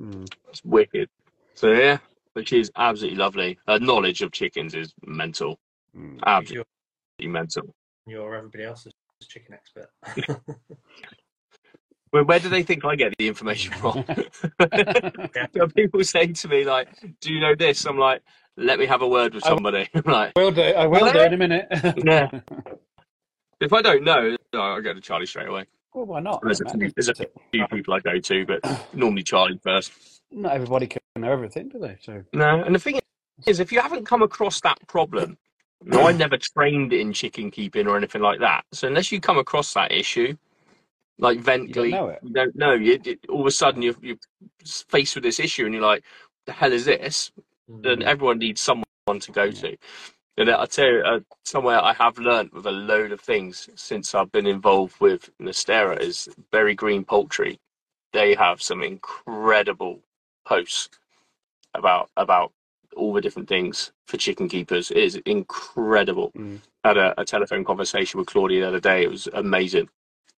Mm. 0.00 0.32
It's 0.48 0.64
wicked. 0.64 1.08
So 1.54 1.72
yeah, 1.72 1.98
but 2.34 2.48
she's 2.48 2.70
absolutely 2.76 3.18
lovely. 3.18 3.58
Her 3.66 3.80
knowledge 3.80 4.22
of 4.22 4.30
chickens 4.32 4.74
is 4.74 4.94
mental, 5.04 5.58
Mm. 5.96 6.20
absolutely 6.24 6.64
You're, 7.18 7.30
mental. 7.32 7.74
you're 8.06 8.34
everybody 8.36 8.62
else's 8.62 8.92
chicken 9.26 9.54
expert. 9.54 9.90
Where, 12.10 12.24
where 12.24 12.38
do 12.38 12.48
they 12.48 12.62
think 12.62 12.84
I 12.84 12.96
get 12.96 13.14
the 13.18 13.28
information 13.28 13.72
from? 13.74 14.04
People 15.74 16.04
saying 16.04 16.34
to 16.34 16.48
me 16.48 16.64
like, 16.64 16.88
"Do 17.20 17.32
you 17.32 17.40
know 17.40 17.54
this?" 17.54 17.84
I'm 17.84 17.98
like, 17.98 18.22
"Let 18.56 18.78
me 18.78 18.86
have 18.86 19.02
a 19.02 19.08
word 19.08 19.34
with 19.34 19.44
somebody." 19.44 19.88
I'm 19.94 20.02
like, 20.06 20.32
will 20.36 20.50
do. 20.50 20.62
I 20.62 20.86
will 20.86 21.12
do 21.12 21.20
in 21.20 21.34
a 21.34 21.36
minute. 21.36 21.68
yeah. 22.04 22.28
If 23.60 23.72
I 23.72 23.82
don't 23.82 24.04
know, 24.04 24.36
I 24.54 24.80
go 24.80 24.94
to 24.94 25.00
Charley 25.00 25.26
straight 25.26 25.48
away. 25.48 25.66
well, 25.92 26.06
why 26.06 26.20
not? 26.20 26.40
There's 26.42 26.60
a, 26.60 26.64
man? 26.64 26.92
there's 26.94 27.08
a 27.08 27.14
few 27.14 27.66
people 27.68 27.94
I 27.94 28.00
go 28.00 28.18
to, 28.18 28.46
but 28.46 28.60
normally 28.94 29.22
Charley 29.22 29.58
first. 29.62 29.92
Not 30.30 30.52
everybody 30.52 30.86
can 30.86 31.00
know 31.16 31.32
everything, 31.32 31.68
do 31.68 31.78
they? 31.78 31.96
So 32.00 32.22
No, 32.32 32.62
and 32.62 32.74
the 32.74 32.78
thing 32.78 33.00
is, 33.46 33.60
if 33.60 33.72
you 33.72 33.80
haven't 33.80 34.04
come 34.04 34.22
across 34.22 34.60
that 34.60 34.78
problem, 34.86 35.38
know, 35.84 36.06
I 36.06 36.12
never 36.12 36.36
trained 36.36 36.92
in 36.92 37.12
chicken 37.12 37.50
keeping 37.50 37.86
or 37.86 37.96
anything 37.96 38.22
like 38.22 38.40
that. 38.40 38.64
So 38.72 38.88
unless 38.88 39.12
you 39.12 39.20
come 39.20 39.38
across 39.38 39.72
that 39.74 39.92
issue, 39.92 40.36
like 41.18 41.40
vent 41.40 41.68
You 41.68 41.74
don't 41.74 41.90
know 41.90 42.08
it. 42.08 42.20
you 42.22 42.32
don't 42.32 42.56
know. 42.56 42.72
You, 42.74 43.00
you- 43.04 43.18
all 43.28 43.40
of 43.42 43.46
a 43.46 43.50
sudden 43.50 43.82
you're, 43.82 43.96
you're 44.02 44.16
faced 44.88 45.14
with 45.16 45.24
this 45.24 45.40
issue, 45.40 45.64
and 45.66 45.74
you're 45.74 45.82
like, 45.82 46.04
"The 46.46 46.52
hell 46.52 46.72
is 46.72 46.84
this?" 46.86 47.32
Then 47.68 48.02
everyone 48.02 48.38
needs 48.38 48.60
someone 48.60 48.84
to 49.20 49.32
go 49.32 49.50
to. 49.50 49.76
And 50.38 50.50
I 50.50 50.66
tell 50.66 50.86
you, 50.88 51.00
uh, 51.04 51.20
somewhere 51.44 51.80
I 51.82 51.92
have 51.94 52.18
learnt 52.18 52.54
with 52.54 52.66
a 52.66 52.70
load 52.72 53.12
of 53.12 53.20
things 53.20 53.68
since 53.76 54.14
I've 54.14 54.32
been 54.32 54.46
involved 54.46 55.00
with 55.00 55.30
Nestera 55.40 56.00
is 56.00 56.28
Berry 56.52 56.74
Green 56.74 57.04
Poultry. 57.04 57.58
They 58.12 58.34
have 58.34 58.62
some 58.62 58.82
incredible 58.82 60.00
posts 60.46 60.88
about 61.74 62.10
about 62.16 62.52
all 62.96 63.12
the 63.12 63.20
different 63.20 63.48
things 63.48 63.92
for 64.06 64.16
chicken 64.16 64.48
keepers. 64.48 64.90
It 64.90 64.98
is 64.98 65.16
incredible. 65.26 66.32
Mm. 66.36 66.60
I 66.84 66.88
had 66.88 66.96
a, 66.98 67.20
a 67.20 67.24
telephone 67.24 67.64
conversation 67.64 68.18
with 68.18 68.28
Claudia 68.28 68.62
the 68.62 68.68
other 68.68 68.80
day. 68.80 69.04
It 69.04 69.10
was 69.10 69.28
amazing. 69.32 69.88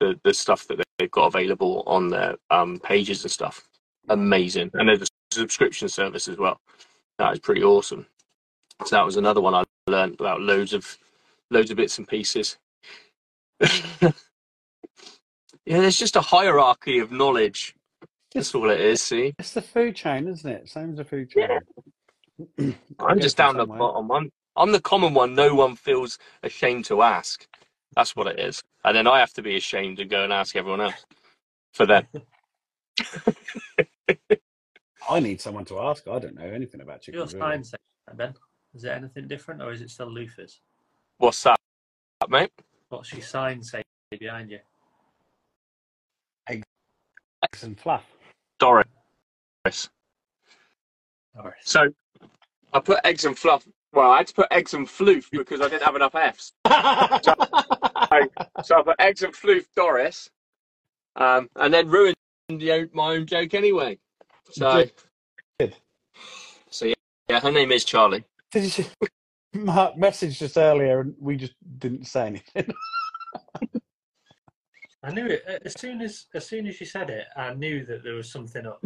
The 0.01 0.19
the 0.25 0.35
stuff 0.35 0.66
that 0.69 0.83
they've 0.99 1.11
got 1.11 1.27
available 1.27 1.83
on 1.87 2.09
their 2.09 2.37
um, 2.51 2.79
pages 2.79 3.25
and 3.25 3.31
stuff. 3.31 3.69
Amazing. 4.09 4.70
And 4.75 4.89
there's 4.89 5.03
a 5.03 5.07
subscription 5.35 5.89
service 5.89 6.29
as 6.29 6.39
well. 6.39 6.61
That 7.19 7.33
is 7.33 7.41
pretty 7.41 7.62
awesome. 7.62 8.07
So 8.85 8.97
that 8.97 9.05
was 9.05 9.16
another 9.16 9.41
one 9.41 9.55
I 9.55 9.65
learned 9.89 10.15
about 10.15 10.41
loads 10.41 10.73
of 10.73 10.97
loads 11.51 11.70
of 11.70 11.77
bits 11.77 11.99
and 11.99 12.07
pieces. 12.07 12.59
yeah, 13.61 14.12
there's 15.66 15.99
just 15.99 16.16
a 16.16 16.20
hierarchy 16.20 16.99
of 17.01 17.11
knowledge. 17.11 17.75
That's 18.35 18.55
all 18.55 18.70
it 18.70 18.81
is. 18.81 19.03
See, 19.03 19.35
It's 19.39 19.53
the 19.53 19.62
food 19.62 19.97
chain, 19.97 20.29
isn't 20.29 20.49
it? 20.51 20.69
Same 20.69 20.91
as 20.91 20.97
the 20.99 21.05
food 21.05 21.31
chain. 21.31 21.49
Yeah. 21.49 22.70
I'm 23.01 23.20
just 23.20 23.37
down 23.37 23.57
the 23.57 23.66
bottom. 23.66 24.11
I'm 24.12 24.31
I'm 24.57 24.73
the 24.73 24.81
common 24.81 25.15
one. 25.15 25.35
No 25.35 25.55
one 25.55 25.77
feels 25.77 26.19
ashamed 26.43 26.85
to 26.87 27.03
ask. 27.03 27.47
That's 27.97 28.15
what 28.15 28.27
it 28.27 28.39
is. 28.39 28.62
And 28.85 28.97
then 28.97 29.06
I 29.06 29.19
have 29.19 29.32
to 29.35 29.43
be 29.43 29.56
ashamed 29.56 29.97
to 29.98 30.05
go 30.05 30.24
and 30.24 30.32
ask 30.32 30.55
everyone 30.56 30.81
else 30.81 31.05
for 31.73 31.86
them. 31.86 32.06
I 35.10 35.20
need 35.20 35.40
someone 35.40 35.65
to 35.66 35.81
ask. 35.81 36.06
I 36.06 36.19
don't 36.19 36.35
know 36.35 36.43
anything 36.43 36.81
about 36.81 37.06
Your 37.06 37.27
chickens. 37.27 37.40
sign 37.40 37.65
say 37.65 37.77
Ben. 38.15 38.35
Is 38.74 38.85
it 38.85 38.90
anything 38.90 39.27
different, 39.27 39.62
or 39.62 39.73
is 39.73 39.81
it 39.81 39.90
still 39.90 40.10
loofers? 40.10 40.59
What's 41.16 41.43
that, 41.44 41.56
mate? 42.28 42.51
What's 42.90 43.12
your 43.12 43.23
sign 43.23 43.62
say 43.62 43.82
behind 44.10 44.51
you? 44.51 44.59
Eggs 46.47 47.62
and 47.62 47.78
fluff. 47.78 48.05
Doris. 48.59 48.86
Or 51.36 51.56
So 51.62 51.89
I 52.73 52.81
put 52.81 52.98
eggs 53.05 53.24
and 53.24 53.39
fluff. 53.39 53.66
Well, 53.93 54.10
I 54.10 54.19
had 54.19 54.27
to 54.28 54.35
put 54.35 54.48
eggs 54.51 54.74
and 54.74 54.86
floof 54.86 55.31
because 55.31 55.60
I 55.60 55.69
didn't 55.69 55.82
have 55.82 55.97
enough 55.97 56.15
F's. 56.15 56.52
So 58.65 58.77
I 58.77 58.82
put 58.82 58.97
eggs 58.98 59.23
and 59.23 59.35
floof 59.35 59.66
Doris, 59.77 60.31
um, 61.16 61.48
and 61.56 61.73
then 61.73 61.89
ruined 61.89 62.16
the, 62.48 62.89
my 62.93 63.16
own 63.16 63.27
joke 63.27 63.55
anyway. 63.55 63.98
So, 64.51 64.85
so 66.70 66.86
yeah, 66.86 66.94
yeah, 67.28 67.40
her 67.40 67.52
name 67.52 67.70
is 67.73 67.85
Charley. 67.85 68.24
Did 68.51 68.65
you 68.65 68.70
see? 68.70 68.86
Mark 69.55 69.97
messaged 69.97 70.40
us 70.43 70.56
earlier 70.56 71.01
and 71.01 71.15
we 71.19 71.36
just 71.36 71.55
didn't 71.78 72.06
say 72.06 72.27
anything. 72.27 72.73
I 75.02 75.10
knew 75.12 75.27
it 75.27 75.44
as 75.65 75.78
soon 75.78 76.01
as 76.01 76.27
as 76.35 76.47
soon 76.47 76.66
as 76.66 76.81
you 76.81 76.86
said 76.86 77.09
it. 77.10 77.27
I 77.36 77.55
knew 77.55 77.85
that 77.86 78.02
there 78.02 78.15
was 78.15 78.31
something 78.32 78.66
up. 78.66 78.85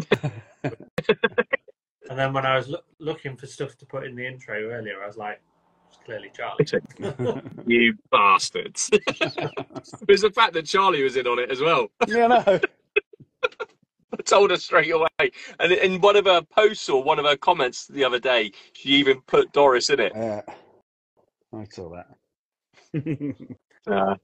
And 2.12 2.18
then 2.18 2.34
when 2.34 2.44
I 2.44 2.58
was 2.58 2.68
loo- 2.68 2.76
looking 2.98 3.38
for 3.38 3.46
stuff 3.46 3.78
to 3.78 3.86
put 3.86 4.04
in 4.04 4.14
the 4.14 4.26
intro 4.26 4.68
earlier, 4.68 5.02
I 5.02 5.06
was 5.06 5.16
like, 5.16 5.40
"It's 5.88 5.98
clearly 6.04 6.30
Charley." 6.36 6.66
You 7.66 7.94
bastards! 8.10 8.90
it 8.92 10.06
was 10.06 10.20
the 10.20 10.30
fact 10.30 10.52
that 10.52 10.66
Charley 10.66 11.02
was 11.02 11.16
in 11.16 11.26
on 11.26 11.38
it 11.38 11.50
as 11.50 11.62
well. 11.62 11.88
yeah, 12.06 12.26
no. 12.26 12.44
I 14.12 14.22
told 14.26 14.50
her 14.50 14.58
straight 14.58 14.90
away. 14.90 15.30
And 15.58 15.72
in 15.72 16.02
one 16.02 16.16
of 16.16 16.26
her 16.26 16.42
posts 16.42 16.90
or 16.90 17.02
one 17.02 17.18
of 17.18 17.24
her 17.24 17.34
comments 17.38 17.86
the 17.86 18.04
other 18.04 18.18
day, 18.18 18.52
she 18.74 18.90
even 18.90 19.22
put 19.22 19.50
Doris 19.52 19.88
in 19.88 19.98
it. 19.98 20.12
Yeah. 20.14 20.42
I 21.54 21.64
saw 21.64 21.94
that. 21.94 23.46
Uh, 23.86 24.16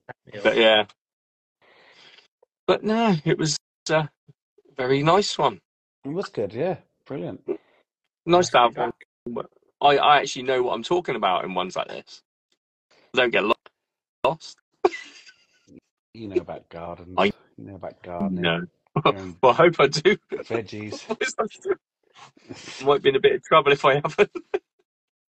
but 0.43 0.57
yeah. 0.57 0.85
But 2.67 2.83
no, 2.83 3.15
it 3.25 3.39
was 3.39 3.57
a 3.89 4.07
very 4.77 5.01
nice 5.01 5.39
one. 5.39 5.59
It 6.05 6.09
was 6.09 6.29
good, 6.29 6.53
yeah. 6.53 6.77
Brilliant. 7.07 7.41
Nice 8.29 8.49
to 8.49 8.59
have 8.59 8.77
one. 8.77 8.93
I, 9.81 9.97
I 9.97 10.17
actually 10.19 10.43
know 10.43 10.61
what 10.61 10.73
I'm 10.73 10.83
talking 10.83 11.15
about 11.15 11.45
in 11.45 11.55
ones 11.55 11.75
like 11.75 11.87
this. 11.87 12.21
I 13.15 13.17
don't 13.17 13.31
get 13.31 13.43
lost. 14.23 14.55
You 16.13 16.27
know 16.27 16.41
about 16.41 16.69
gardens. 16.69 17.15
I- 17.17 17.31
You 17.57 17.65
know 17.65 17.75
about 17.75 18.01
gardening. 18.03 18.41
No. 18.43 18.61
Well, 19.41 19.53
I 19.53 19.53
hope 19.53 19.79
I 19.79 19.87
do. 19.87 20.17
veggies. 20.31 21.05
Might 22.85 23.01
be 23.01 23.09
in 23.09 23.15
a 23.15 23.19
bit 23.19 23.35
of 23.35 23.43
trouble 23.43 23.71
if 23.71 23.85
I 23.85 23.95
haven't. 23.95 24.31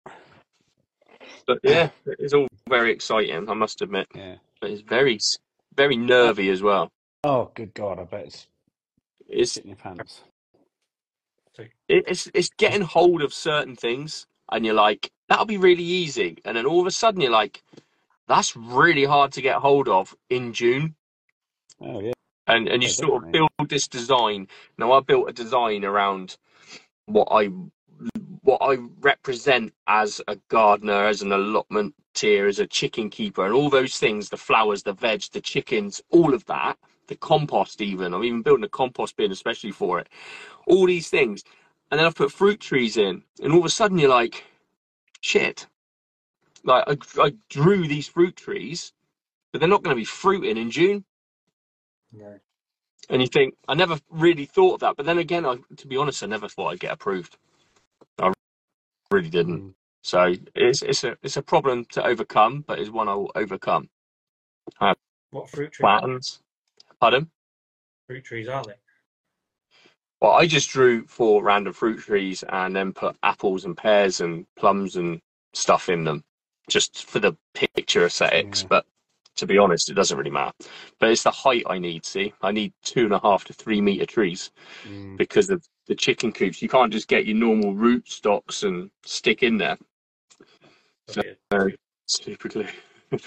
but 1.47 1.59
yeah, 1.65 1.91
it's 2.07 2.33
all 2.33 2.47
very 2.69 2.93
exciting. 2.93 3.49
I 3.51 3.55
must 3.55 3.83
admit, 3.83 4.07
Yeah. 4.15 4.37
but 4.61 4.71
it's 4.71 4.83
very, 4.83 5.19
very 5.75 5.97
nervy 5.97 6.49
as 6.51 6.63
well. 6.63 6.91
Oh, 7.25 7.51
good 7.55 7.75
God! 7.75 7.99
I 7.99 8.05
bet 8.05 8.27
it's 8.27 8.47
It's 9.29 9.57
in 9.57 9.69
your 9.69 9.77
pants. 9.77 10.23
It- 11.89 12.05
it's 12.09 12.29
it's 12.35 12.51
getting 12.59 12.83
hold 12.83 13.23
of 13.23 13.35
certain 13.35 13.77
things, 13.77 14.27
and 14.53 14.65
you're 14.67 14.75
like, 14.75 15.11
that'll 15.29 15.47
be 15.47 15.59
really 15.59 15.85
easy, 15.85 16.39
and 16.45 16.57
then 16.57 16.67
all 16.67 16.81
of 16.83 16.87
a 16.89 16.93
sudden 16.93 17.21
you're 17.23 17.31
like, 17.33 17.63
that's 18.29 18.57
really 18.57 19.05
hard 19.05 19.33
to 19.35 19.43
get 19.43 19.57
hold 19.59 19.89
of 19.89 20.17
in 20.31 20.53
June. 20.55 20.87
Oh 21.81 22.01
yeah. 22.01 22.13
and 22.49 22.69
and 22.69 22.83
you 22.85 22.89
Yeah, 22.89 22.91
sort 22.91 23.23
of 23.23 23.33
build 23.33 23.51
this 23.71 23.89
design. 23.89 24.49
Now 24.79 24.93
I 24.95 25.01
built 25.01 25.31
a 25.31 25.35
design 25.35 25.85
around 25.87 26.39
what 27.07 27.29
I 27.31 27.51
what 28.43 28.61
I 28.63 28.77
represent 29.01 29.75
as 29.89 30.21
a 30.29 30.37
gardener, 30.49 31.07
as 31.07 31.23
an 31.23 31.33
allotment 31.33 31.95
tier, 32.15 32.47
as 32.49 32.59
a 32.61 32.67
chicken 32.67 33.11
keeper, 33.11 33.45
and 33.47 33.55
all 33.55 33.71
those 33.71 33.99
things, 33.99 34.29
the 34.31 34.37
flowers, 34.39 34.85
the 34.85 34.95
veg, 34.95 35.23
the 35.33 35.41
chickens, 35.41 36.03
all 36.11 36.35
of 36.35 36.45
that, 36.47 36.79
the 37.09 37.17
compost 37.17 37.81
even. 37.83 38.15
I'm 38.15 38.25
even 38.25 38.43
building 38.43 38.65
a 38.65 38.69
compost 38.69 39.17
bin 39.17 39.33
especially 39.33 39.73
for 39.73 40.01
it. 40.01 40.09
All 40.67 40.87
these 40.87 41.11
things. 41.11 41.45
And 41.91 41.99
then 42.01 42.07
I've 42.07 42.17
put 42.17 42.33
fruit 42.33 42.61
trees 42.61 42.97
in, 42.97 43.23
and 43.43 43.53
all 43.53 43.61
of 43.61 43.65
a 43.67 43.71
sudden 43.71 43.99
you're 43.99 44.11
like, 44.11 44.45
shit. 45.23 45.67
Like 46.65 46.85
I, 47.19 47.23
I 47.23 47.33
drew 47.51 47.89
these 47.89 48.09
fruit 48.09 48.37
trees, 48.37 48.93
but 49.53 49.61
they're 49.61 49.69
not 49.69 49.83
going 49.85 49.97
to 49.97 50.01
be 50.01 50.07
fruiting 50.07 50.57
in 50.59 50.71
June 50.71 51.03
No. 52.13 52.41
and 53.09 53.23
you 53.23 53.29
think 53.29 53.55
I 53.69 53.75
never 53.75 53.99
really 54.11 54.47
thought 54.47 54.75
of 54.75 54.81
that. 54.81 54.97
But 54.97 55.07
then 55.07 55.19
again, 55.19 55.47
I, 55.47 55.57
to 55.77 55.87
be 55.87 55.97
honest, 55.97 56.23
I 56.23 56.27
never 56.27 56.49
thought 56.49 56.69
I'd 56.69 56.81
get 56.81 56.93
approved. 56.93 57.37
I 58.21 58.33
really 59.13 59.31
didn't. 59.31 59.63
Mm. 59.63 59.75
So 60.03 60.35
it's 60.55 60.83
it's 60.83 61.05
a 61.05 61.17
it's 61.23 61.37
a 61.37 61.43
problem 61.43 61.87
to 61.93 62.05
overcome, 62.07 62.65
but 62.67 62.79
it's 62.79 62.91
one 62.91 63.09
I 63.09 63.15
will 63.15 63.33
overcome. 63.35 63.89
What 65.31 65.51
fruit 65.51 65.73
trees? 65.73 65.95
Are 65.97 66.03
Plans, 66.03 66.41
pardon. 67.01 67.31
fruit 68.07 68.25
trees 68.25 68.49
are 68.49 68.65
they? 68.65 68.75
Well, 70.21 70.33
I 70.33 70.47
just 70.47 70.71
drew 70.71 71.07
four 71.07 71.43
random 71.43 71.73
fruit 71.73 72.01
trees 72.01 72.43
and 72.49 72.75
then 72.75 72.93
put 72.93 73.17
apples 73.23 73.65
and 73.65 73.77
pears 73.77 74.21
and 74.21 74.47
plums 74.57 74.97
and 74.97 75.21
stuff 75.53 75.89
in 75.89 76.05
them, 76.05 76.25
just 76.71 77.07
for 77.07 77.19
the 77.19 77.37
picture 77.55 78.07
aesthetics. 78.07 78.63
Yeah. 78.63 78.69
But 78.69 78.87
to 79.37 79.47
be 79.47 79.59
honest, 79.59 79.91
it 79.91 79.95
doesn't 79.95 80.17
really 80.17 80.31
matter. 80.31 80.53
But 80.99 81.11
it's 81.11 81.23
the 81.23 81.31
height 81.31 81.65
I 81.69 81.79
need. 81.79 82.07
See, 82.07 82.33
I 82.41 82.51
need 82.51 82.73
two 82.83 83.05
and 83.05 83.13
a 83.13 83.19
half 83.19 83.45
to 83.45 83.53
three 83.53 83.83
meter 83.83 84.07
trees. 84.07 84.51
Mm. 84.85 85.19
because 85.19 85.51
of 85.51 85.67
the 85.87 85.95
chicken 85.95 86.33
coops. 86.33 86.61
You 86.63 86.69
can't 86.69 86.93
just 86.93 87.09
get 87.09 87.27
your 87.27 87.37
normal 87.37 87.75
root 87.75 88.09
stocks 88.09 88.63
and 88.63 88.91
stick 89.05 89.43
in 89.43 89.59
there. 89.59 89.79
So, 91.09 91.23
Super 92.07 92.49
glue. 92.49 92.69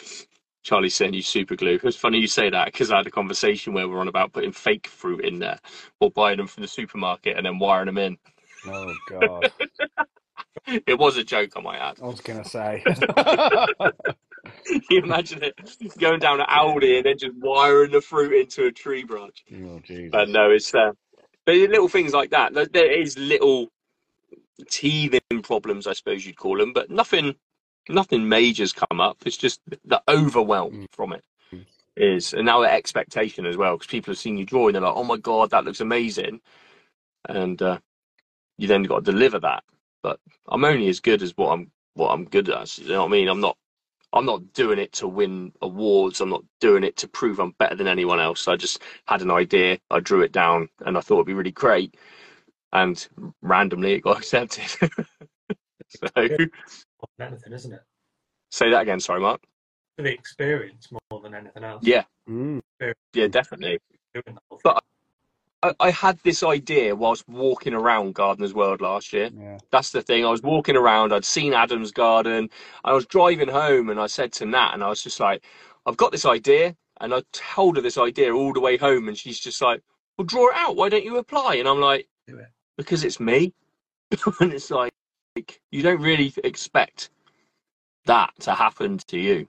Charley's 0.64 0.96
saying 0.96 1.14
you 1.14 1.22
super 1.22 1.56
glue. 1.56 1.80
It's 1.84 1.96
funny 1.98 2.20
you 2.20 2.28
say 2.28 2.50
that 2.50 2.66
because 2.66 2.92
I 2.92 2.98
had 2.98 3.08
a 3.08 3.12
conversation 3.12 3.74
where 3.74 3.88
we 3.88 3.96
are 3.96 4.00
on 4.00 4.08
about 4.08 4.34
putting 4.34 4.52
fake 4.52 4.88
fruit 4.88 5.24
in 5.26 5.40
there 5.40 5.60
or 6.00 6.12
buying 6.12 6.38
them 6.38 6.48
from 6.48 6.62
the 6.62 6.68
supermarket 6.68 7.38
and 7.38 7.46
then 7.46 7.60
wiring 7.60 7.88
them 7.88 7.98
in. 7.98 8.18
Oh 8.68 8.94
God! 9.10 9.52
It 10.68 11.00
was 11.00 11.18
a 11.18 11.24
joke, 11.24 11.52
I 11.56 11.62
might 11.62 11.80
add. 11.80 11.98
I 12.02 12.06
was 12.06 12.22
gonna 12.22 12.44
say. 12.46 12.84
Can 12.86 14.82
you 14.90 15.00
imagine 15.02 15.42
it 15.44 15.56
going 15.98 16.20
down 16.20 16.38
to 16.40 16.44
Aldi 16.44 16.98
and 16.98 17.06
then 17.06 17.18
just 17.18 17.34
wiring 17.38 17.92
the 17.92 18.02
fruit 18.02 18.34
into 18.40 18.66
a 18.66 18.72
tree 18.72 19.04
branch? 19.04 19.44
oh 19.66 19.80
Jesus! 19.80 20.12
But 20.12 20.30
no, 20.30 20.52
it's 20.52 20.74
uh, 20.76 20.92
but 21.46 21.56
little 21.56 21.88
things 21.88 22.14
like 22.14 22.32
that. 22.32 22.54
There- 22.54 22.66
There 22.68 22.92
is 23.02 23.18
little 23.18 23.70
teething 24.70 25.22
problems, 25.44 25.88
I 25.88 25.94
suppose 25.94 26.26
you'd 26.26 26.38
call 26.38 26.58
them, 26.58 26.74
but 26.74 26.90
nothing, 26.92 27.36
nothing 27.88 28.28
major's 28.28 28.74
come 28.74 29.00
up. 29.02 29.18
It's 29.26 29.38
just 29.38 29.62
the 29.86 30.02
overwhelm 30.08 30.74
Mm. 30.74 30.86
from 30.92 31.14
it 31.14 31.24
is, 31.98 32.34
and 32.34 32.46
now 32.46 32.62
the 32.62 32.72
expectation 32.72 33.46
as 33.46 33.58
well, 33.58 33.76
because 33.78 33.88
people 33.88 34.12
have 34.14 34.20
seen 34.20 34.38
you 34.38 34.46
draw 34.46 34.68
and 34.68 34.76
they're 34.76 34.82
like, 34.84 34.96
"Oh 34.96 35.04
my 35.04 35.18
god, 35.18 35.52
that 35.52 35.66
looks 35.66 35.82
amazing," 35.82 36.42
and 37.30 37.62
uh, 37.62 37.80
you 38.58 38.68
then 38.68 38.84
got 38.84 39.06
to 39.06 39.12
deliver 39.12 39.40
that. 39.42 39.64
But 40.04 40.20
I'm 40.50 40.66
only 40.66 40.90
as 40.90 41.00
good 41.02 41.24
as 41.24 41.34
what 41.38 41.52
I'm 41.54 41.72
what 41.96 42.12
I'm 42.12 42.26
good 42.26 42.50
at. 42.50 42.78
You 42.80 42.90
know 42.90 43.02
what 43.02 43.10
I 43.10 43.12
mean? 43.12 43.30
I'm 43.30 43.42
not. 43.42 43.58
I'm 44.14 44.26
not 44.26 44.54
doing 44.54 44.80
it 44.80 44.92
to 44.94 45.08
win 45.08 45.54
awards. 45.62 46.22
I'm 46.22 46.30
not 46.30 46.44
doing 46.62 46.84
it 46.84 46.98
to 46.98 47.08
prove 47.08 47.40
I'm 47.40 47.52
better 47.60 47.76
than 47.76 47.88
anyone 47.88 48.20
else. 48.20 48.48
I 48.48 48.56
just 48.56 48.82
had 49.08 49.22
an 49.22 49.32
idea, 49.32 49.78
I 49.92 50.00
drew 50.00 50.22
it 50.22 50.32
down, 50.32 50.70
and 50.86 50.98
I 50.98 51.02
thought 51.02 51.16
it'd 51.18 51.28
be 51.28 51.34
really 51.34 51.52
great. 51.52 51.96
And 52.74 53.08
randomly, 53.42 53.94
it 53.94 54.02
got 54.02 54.18
accepted. 54.20 54.92
so, 55.90 56.28
more 57.02 57.10
than 57.18 57.28
anything, 57.34 57.54
isn't 57.54 57.74
it? 57.74 57.82
say 58.52 58.70
that 58.72 58.82
again. 58.82 59.00
Sorry, 59.00 59.20
Mark. 59.22 59.42
For 59.98 60.04
the 60.04 60.12
experience 60.12 60.88
more 61.12 61.22
than 61.22 61.36
anything 61.36 61.64
else. 61.64 61.84
Yeah, 61.86 62.04
Mm. 62.28 62.62
yeah, 63.14 63.28
definitely. 63.28 63.80
Doing 64.14 64.24
the 64.36 64.40
whole 64.50 64.60
But- 64.64 64.84
I, 65.62 65.74
I 65.82 65.92
had 65.92 66.18
this 66.24 66.42
idea 66.42 66.96
whilst 66.96 67.28
walking 67.28 67.74
around 67.74 68.16
Gardener's 68.16 68.54
World 68.54 68.80
last 68.82 69.12
year. 69.12 69.30
Yeah. 69.38 69.58
That's 69.72 69.92
the 69.92 70.02
thing. 70.02 70.26
I 70.26 70.30
was 70.30 70.42
walking 70.42 70.78
around. 70.78 71.12
I'd 71.14 71.26
seen 71.26 71.54
Adam's 71.54 71.92
garden. 71.92 72.50
I 72.86 72.94
was 72.94 73.06
driving 73.06 73.50
home, 73.50 73.90
and 73.90 74.00
I 74.00 74.08
said 74.08 74.32
to 74.34 74.46
Nat, 74.46 74.72
and 74.74 74.82
I 74.84 74.88
was 74.88 75.04
just 75.04 75.20
like, 75.20 75.44
"I've 75.86 75.98
got 75.98 76.12
this 76.14 76.24
idea." 76.26 76.78
And 77.02 77.14
I 77.14 77.22
told 77.34 77.76
her 77.76 77.82
this 77.82 77.98
idea 77.98 78.34
all 78.34 78.54
the 78.54 78.62
way 78.62 78.78
home, 78.78 79.10
and 79.10 79.18
she's 79.18 79.38
just 79.40 79.62
like, 79.62 79.84
"Well, 80.18 80.26
draw 80.26 80.48
it 80.50 80.56
out. 80.56 80.78
Why 80.78 80.88
don't 80.90 81.04
you 81.04 81.18
apply?" 81.18 81.56
And 81.56 81.68
I'm 81.68 81.82
like, 81.82 82.08
Do 82.26 82.38
it. 82.38 82.48
"Because 82.78 83.04
it's 83.04 83.20
me." 83.20 83.54
and 84.40 84.54
it's 84.54 84.72
like, 84.72 84.94
you 85.72 85.82
don't 85.82 86.02
really 86.02 86.34
expect 86.44 87.10
that 88.06 88.32
to 88.42 88.54
happen 88.54 88.98
to 89.08 89.20
you. 89.20 89.48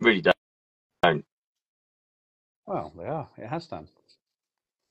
Really 0.00 0.22
don't. 0.22 1.24
Well, 2.66 2.92
they 2.96 3.06
are. 3.06 3.28
It 3.36 3.46
has 3.48 3.66
done. 3.66 3.88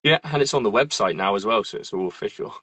Yeah, 0.04 0.20
and 0.24 0.42
it's 0.42 0.54
on 0.54 0.64
the 0.64 0.72
website 0.72 1.16
now 1.16 1.36
as 1.36 1.46
well, 1.46 1.64
so 1.64 1.78
it's 1.78 1.94
all 1.94 2.08
official. 2.08 2.54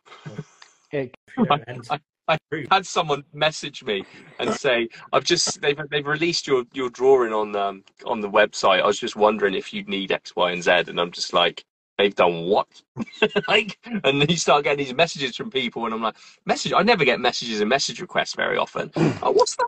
Yeah, 0.93 1.07
don't 1.37 1.65
enter. 1.69 1.99
I 2.29 2.39
had 2.71 2.87
someone 2.87 3.25
message 3.33 3.83
me 3.85 4.05
and 4.39 4.53
say, 4.53 4.89
"I've 5.13 5.25
just 5.25 5.61
they've 5.63 5.79
they've 5.91 6.07
released 6.07 6.47
your 6.47 6.65
your 6.73 6.91
drawing 6.91 7.33
on 7.33 7.57
um 7.57 7.85
on 8.05 8.21
the 8.21 8.31
website. 8.31 8.83
I 8.83 8.87
was 8.87 8.99
just 8.99 9.17
wondering 9.17 9.55
if 9.55 9.73
you'd 9.73 9.89
need 9.89 10.13
X, 10.13 10.37
Y, 10.37 10.51
and 10.51 10.63
Z." 10.63 10.71
And 10.89 11.01
I'm 11.01 11.11
just 11.11 11.33
like, 11.33 11.65
"They've 11.99 12.15
done 12.15 12.47
what?" 12.47 12.69
like, 13.49 13.77
and 13.85 14.21
then 14.23 14.29
you 14.29 14.37
start 14.37 14.65
getting 14.65 14.85
these 14.85 14.95
messages 14.95 15.37
from 15.37 15.51
people, 15.51 15.85
and 15.85 15.93
I'm 15.95 16.03
like, 16.03 16.17
"Message? 16.47 16.73
I 16.73 16.83
never 16.83 17.05
get 17.05 17.21
messages 17.21 17.61
and 17.61 17.69
message 17.69 18.01
requests 18.01 18.35
very 18.35 18.57
often. 18.57 18.91
oh, 19.23 19.33
what's 19.33 19.57
that? 19.57 19.67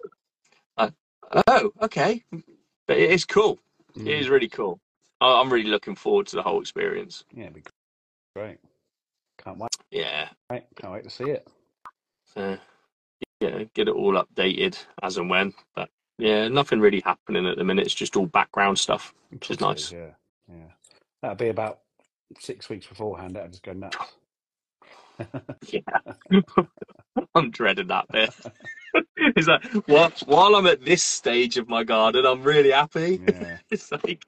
Uh, 0.77 0.90
oh, 1.48 1.73
okay, 1.82 2.24
but 2.86 2.97
it 2.97 3.11
is 3.11 3.24
cool. 3.24 3.59
It 3.97 4.02
Mm. 4.02 4.20
is 4.20 4.28
really 4.28 4.48
cool. 4.48 4.81
I- 5.20 5.40
I'm 5.40 5.52
really 5.52 5.69
looking 5.70 5.94
forward 5.97 6.27
to 6.28 6.36
the 6.36 6.43
whole 6.43 6.61
experience. 6.61 7.24
Yeah, 7.35 7.44
it'd 7.44 7.55
be 7.55 7.62
great. 8.35 8.59
Can't 9.39 9.59
wait. 9.59 9.70
Yeah, 9.90 10.28
Can't 10.48 10.93
wait 10.93 11.05
to 11.05 11.11
see 11.11 11.24
it. 11.24 11.48
uh, 12.36 12.57
yeah, 13.40 13.65
get 13.74 13.89
it 13.89 13.94
all 13.94 14.12
updated 14.15 14.78
as 15.02 15.16
and 15.16 15.28
when. 15.31 15.55
But 15.74 15.89
yeah, 16.19 16.48
nothing 16.48 16.78
really 16.81 17.01
happening 17.01 17.47
at 17.47 17.57
the 17.57 17.65
minute. 17.65 17.86
It's 17.86 17.94
just 17.94 18.16
all 18.16 18.27
background 18.27 18.78
stuff. 18.78 19.15
Which 19.31 19.51
is 19.51 19.61
nice. 19.61 19.90
Yeah, 19.90 20.11
yeah. 20.48 20.70
That'll 21.23 21.36
be 21.36 21.48
about 21.48 21.81
six 22.39 22.69
weeks 22.69 22.86
beforehand. 22.86 23.36
That'll 23.36 23.51
just 23.51 23.62
go 23.62 23.73
nuts. 23.73 23.97
Yeah, 25.66 25.81
I'm 27.35 27.51
dreading 27.51 27.89
that 27.89 28.09
bit. 28.09 28.35
Is 29.36 29.48
like 29.48 29.65
while, 29.86 30.11
while 30.27 30.57
I'm 30.57 30.66
at 30.66 30.85
this 30.85 31.02
stage 31.02 31.59
of 31.59 31.69
my 31.69 31.85
garden, 31.85 32.24
I'm 32.24 32.43
really 32.43 32.70
happy. 32.70 33.20
yeah. 33.28 33.59
It's 33.70 33.93
like 33.93 34.24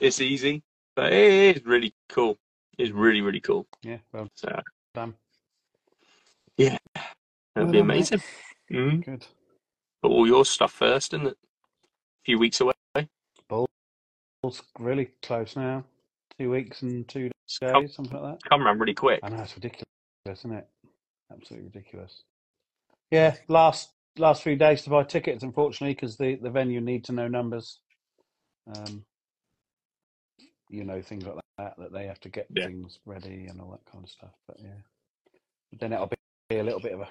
it's 0.00 0.20
easy, 0.20 0.62
but 0.94 1.12
it 1.12 1.56
is 1.56 1.66
really 1.66 1.92
cool. 2.08 2.38
It's 2.78 2.92
really 2.92 3.20
really 3.20 3.40
cool. 3.40 3.66
Yeah. 3.82 3.98
Well 4.12 4.28
So 4.36 4.60
Yeah, 6.56 6.78
that'd 6.94 7.12
Well 7.56 7.72
be 7.72 7.78
amazing. 7.80 8.22
Mm. 8.72 9.04
Good. 9.04 9.26
But 10.02 10.08
all 10.08 10.26
your 10.26 10.44
stuff 10.44 10.72
first, 10.72 11.14
isn't 11.14 11.26
it? 11.26 11.32
A 11.32 12.24
few 12.24 12.38
weeks 12.38 12.60
away. 12.60 12.72
It's 14.46 14.62
really 14.78 15.10
close 15.22 15.56
now. 15.56 15.84
Two 16.38 16.50
weeks 16.50 16.82
and 16.82 17.08
two 17.08 17.30
Come, 17.62 17.82
days, 17.82 17.94
something 17.94 18.20
like 18.20 18.38
that. 18.40 18.48
come 18.48 18.62
around 18.62 18.78
really 18.78 18.94
quick. 18.94 19.20
I 19.22 19.28
know 19.30 19.40
it's 19.42 19.54
ridiculous, 19.54 19.84
isn't 20.28 20.52
it? 20.52 20.68
Absolutely 21.32 21.68
ridiculous. 21.68 22.22
Yeah, 23.10 23.36
last 23.48 23.90
last 24.18 24.42
few 24.42 24.56
days 24.56 24.82
to 24.82 24.90
buy 24.90 25.04
tickets, 25.04 25.42
unfortunately, 25.42 25.94
because 25.94 26.16
the 26.16 26.36
the 26.36 26.50
venue 26.50 26.80
need 26.80 27.04
to 27.04 27.12
know 27.12 27.28
numbers. 27.28 27.80
Um, 28.70 29.04
you 30.68 30.84
know 30.84 31.00
things 31.00 31.24
like 31.24 31.36
that 31.58 31.74
that 31.78 31.92
they 31.92 32.06
have 32.06 32.20
to 32.20 32.28
get 32.28 32.48
Yeah. 32.50 32.66
things 32.66 32.98
ready 33.06 33.46
and 33.48 33.60
all 33.60 33.70
that 33.70 33.90
kind 33.90 34.04
of 34.04 34.10
stuff. 34.10 34.34
But 34.46 34.56
yeah, 34.60 34.80
then 35.80 35.92
it'll 35.92 36.10
be 36.50 36.58
a 36.58 36.62
little 36.62 36.80
bit 36.80 36.92
of 36.92 37.00
a. 37.00 37.08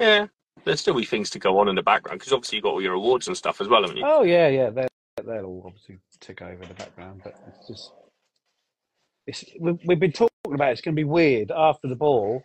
Yeah, 0.00 0.26
there's 0.64 0.80
still 0.80 0.94
be 0.94 1.04
things 1.04 1.30
to 1.30 1.38
go 1.38 1.58
on 1.58 1.68
in 1.68 1.74
the 1.74 1.82
background 1.82 2.20
because 2.20 2.32
obviously 2.32 2.56
you've 2.56 2.64
got 2.64 2.70
all 2.72 2.82
your 2.82 2.94
awards 2.94 3.26
and 3.28 3.36
stuff 3.36 3.60
as 3.60 3.68
well, 3.68 3.82
haven't 3.82 3.96
you? 3.98 4.04
Oh 4.06 4.22
yeah, 4.22 4.48
yeah. 4.48 4.70
They're, 4.70 4.88
they'll 5.22 5.44
all 5.44 5.62
obviously 5.66 5.98
tick 6.20 6.42
over 6.42 6.62
in 6.62 6.68
the 6.68 6.74
background, 6.74 7.20
but 7.22 7.34
it's 7.48 7.68
just. 7.68 7.92
It's, 9.26 9.44
we've, 9.58 9.78
we've 9.86 10.00
been 10.00 10.12
talking 10.12 10.30
about 10.52 10.72
it's 10.72 10.80
going 10.80 10.94
to 10.94 11.00
be 11.00 11.04
weird 11.04 11.50
after 11.50 11.88
the 11.88 11.96
ball. 11.96 12.42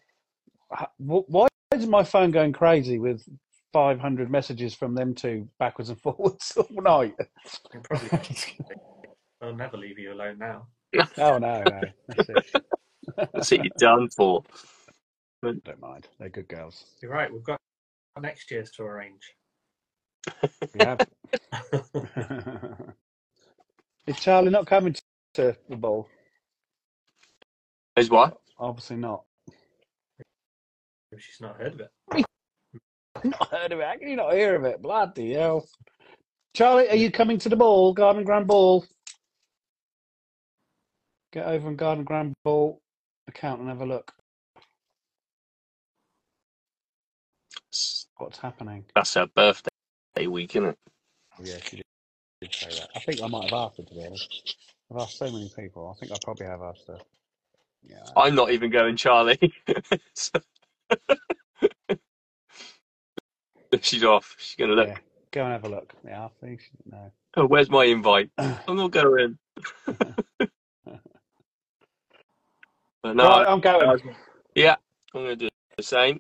Why 0.98 1.48
is 1.74 1.88
my 1.88 2.04
phone 2.04 2.32
going 2.32 2.54
crazy 2.54 3.00
with 3.00 3.22
500 3.74 4.32
messages 4.32 4.74
from 4.74 4.96
them 4.96 5.14
two 5.14 5.48
backwards 5.60 5.90
and 5.90 6.00
forwards 6.02 6.54
all 6.56 6.82
night? 6.82 7.16
They'll 7.74 7.82
probably 7.82 8.10
they'll 9.42 9.56
never 9.56 9.78
leave 9.78 10.00
you 10.00 10.14
alone 10.14 10.38
now. 10.38 10.68
oh 11.18 11.38
no, 11.38 11.64
no, 11.64 11.82
that's 12.08 12.30
it. 12.30 12.64
That's 13.16 13.52
what 13.52 13.64
you're 13.64 13.74
done 13.78 14.10
for. 14.16 14.44
Don't 15.44 15.82
mind. 15.82 16.08
They're 16.20 16.30
good 16.30 16.48
girls. 16.48 16.86
You're 17.02 17.12
right. 17.12 17.32
We've 17.32 17.44
got 17.44 17.60
next 18.20 18.52
year's 18.52 18.72
to 18.72 18.84
arrange. 18.84 19.34
We 20.74 20.80
have. 20.80 21.08
is 24.08 24.20
Charley 24.20 24.50
not 24.50 24.68
coming 24.68 24.96
to 25.36 25.56
the 25.70 25.76
ball? 25.76 26.08
Is 27.96 28.10
what? 28.10 28.38
Obviously 28.58 28.98
not. 28.98 29.24
She's 31.18 31.42
not 31.42 31.58
heard 31.58 31.74
of 31.74 31.82
it. 31.82 31.92
Not 33.24 33.50
heard 33.50 33.74
of 33.74 33.80
it. 33.80 33.86
How 33.86 33.98
can 33.98 34.08
you 34.08 34.16
not 34.16 34.32
hear 34.32 34.56
of 34.56 34.64
it? 34.64 34.82
Bloody 34.82 35.34
hell. 35.34 35.68
Charley, 36.56 36.88
are 36.88 36.96
you 36.96 37.12
coming 37.12 37.38
to 37.40 37.50
the 37.50 37.56
ball? 37.58 37.92
Garden 37.94 38.24
Grand 38.24 38.48
Ball? 38.48 38.86
Get 41.34 41.46
over 41.46 41.68
on 41.68 41.76
Garden 41.76 42.06
Grand 42.06 42.34
Ball 42.46 42.80
account 43.28 43.60
and 43.60 43.68
have 43.68 43.82
a 43.82 43.86
look. 43.86 44.14
What's 48.18 48.38
happening? 48.38 48.86
That's 48.96 49.16
her 49.16 49.28
birthday 49.28 49.70
week, 50.18 50.56
isn't 50.56 50.70
it? 50.70 50.78
Oh, 51.40 51.44
yeah, 51.44 51.58
she 51.64 51.78
did, 51.78 51.86
did 52.42 52.54
say 52.54 52.70
that. 52.70 52.90
I 52.96 53.00
think 53.00 53.22
I 53.22 53.28
might 53.28 53.46
have 53.50 53.54
asked 53.54 53.78
her, 53.78 53.84
to 53.84 53.94
be 53.94 54.06
honest. 54.06 54.58
I've 54.92 54.98
asked 55.02 55.18
so 55.18 55.26
many 55.26 55.52
people. 55.56 55.94
I 55.96 56.00
think 56.00 56.12
I 56.12 56.16
probably 56.24 56.48
have 56.48 56.62
asked 56.62 56.88
her. 56.88 56.98
Yeah. 57.88 58.04
I'm 58.18 58.36
not 58.36 58.52
even 58.52 58.70
going, 58.72 58.96
Charley. 58.98 59.38
So- 60.14 60.40
She's 63.82 64.04
off. 64.04 64.36
She's 64.40 64.56
going 64.56 64.72
to 64.72 64.76
look. 64.76 64.88
yeah. 64.88 64.98
Go 65.32 65.44
and 65.44 65.54
have 65.54 65.64
a 65.64 65.70
look. 65.70 65.94
Yeah, 66.04 66.26
I 66.26 66.30
think 66.42 66.60
she, 66.62 66.70
no. 66.92 67.12
Oh, 67.38 67.46
where's 67.46 67.70
my 67.70 67.86
invite? 67.86 68.32
I'm 68.38 68.76
not 68.76 68.90
going. 68.92 69.38
but 69.86 70.50
no, 73.04 73.24
right, 73.24 73.48
I'm 73.48 73.60
going. 73.60 74.16
yeah, 74.56 74.76
I'm 75.14 75.22
going 75.22 75.38
to 75.38 75.46
do 75.46 75.50
the 75.78 75.84
same. 75.84 76.20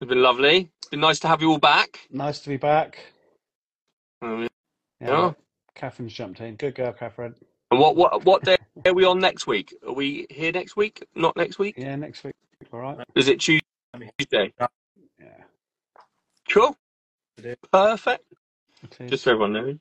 It's 0.00 0.08
been 0.08 0.20
lovely. 0.20 0.72
It's 0.84 0.90
been 0.90 1.00
nice 1.00 1.18
to 1.20 1.28
have 1.28 1.40
you 1.40 1.50
all 1.50 1.56
back. 1.56 2.00
Nice 2.10 2.40
to 2.40 2.50
be 2.50 2.58
back. 2.58 2.98
Um, 4.20 4.46
Yeah. 5.00 5.08
Yeah. 5.08 5.32
Catherine's 5.74 6.12
jumped 6.12 6.42
in. 6.42 6.56
Good 6.56 6.74
girl, 6.74 6.92
Catherine. 6.92 7.34
And 7.70 7.80
what 7.80 7.96
what 7.96 8.22
what 8.26 8.44
day 8.44 8.58
are 8.84 8.92
we 8.92 9.06
on 9.06 9.18
next 9.18 9.46
week? 9.46 9.74
Are 9.86 9.94
we 9.94 10.26
here 10.28 10.52
next 10.52 10.76
week? 10.76 11.02
Not 11.14 11.38
next 11.38 11.58
week? 11.58 11.76
Yeah, 11.78 11.96
next 11.96 12.22
week. 12.22 12.34
All 12.70 12.80
right. 12.80 12.98
Is 13.14 13.28
it 13.28 13.40
Tuesday? 13.40 13.62
Yeah. 14.58 14.66
Cool. 16.50 16.76
Perfect. 17.72 18.24
Just 19.08 19.24
so 19.24 19.30
everyone 19.30 19.54
knows. 19.54 19.76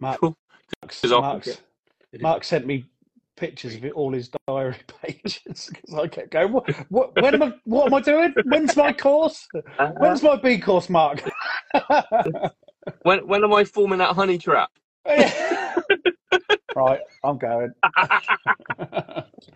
Mark, 0.00 0.18
cool. 0.18 0.34
Mark's, 0.80 1.02
'Cause 1.02 1.10
Mark's, 1.10 1.60
Mark 2.20 2.42
sent 2.42 2.66
me 2.66 2.86
pictures 3.38 3.74
of 3.76 3.84
it, 3.84 3.92
all 3.92 4.12
his 4.12 4.30
diary 4.46 4.76
pages 5.02 5.70
because 5.72 5.94
I 5.94 6.08
kept 6.08 6.30
going. 6.30 6.52
What, 6.52 6.68
what? 6.90 7.16
When 7.16 7.34
am 7.34 7.42
I? 7.42 7.54
What 7.64 7.86
am 7.86 7.94
I 7.94 8.00
doing? 8.00 8.34
When's 8.44 8.76
my 8.76 8.92
course? 8.92 9.46
Uh-huh. 9.54 9.92
When's 9.96 10.22
my 10.22 10.36
B 10.36 10.58
course, 10.58 10.88
Mark? 10.88 11.22
When 13.02 13.26
when 13.28 13.44
am 13.44 13.52
I 13.52 13.64
forming 13.64 13.98
that 13.98 14.14
honey 14.14 14.38
trap? 14.38 14.70
right, 15.06 17.00
I'm 17.22 17.38
going. 17.38 17.72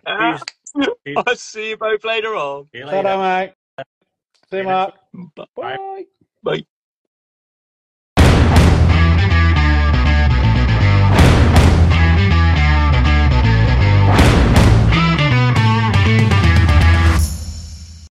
I'll 0.07 1.35
see 1.35 1.69
you 1.69 1.77
both 1.77 2.03
later 2.05 2.35
on. 2.35 2.67
See 2.71 2.79
you 2.79 2.85
Ta-da, 2.85 3.17
later. 3.17 3.53
mate. 3.77 3.85
See 4.49 4.57
you, 4.57 4.63
Mark. 4.63 4.95
Bye. 5.35 5.45
Bye. 5.55 6.03
Bye. 6.43 6.65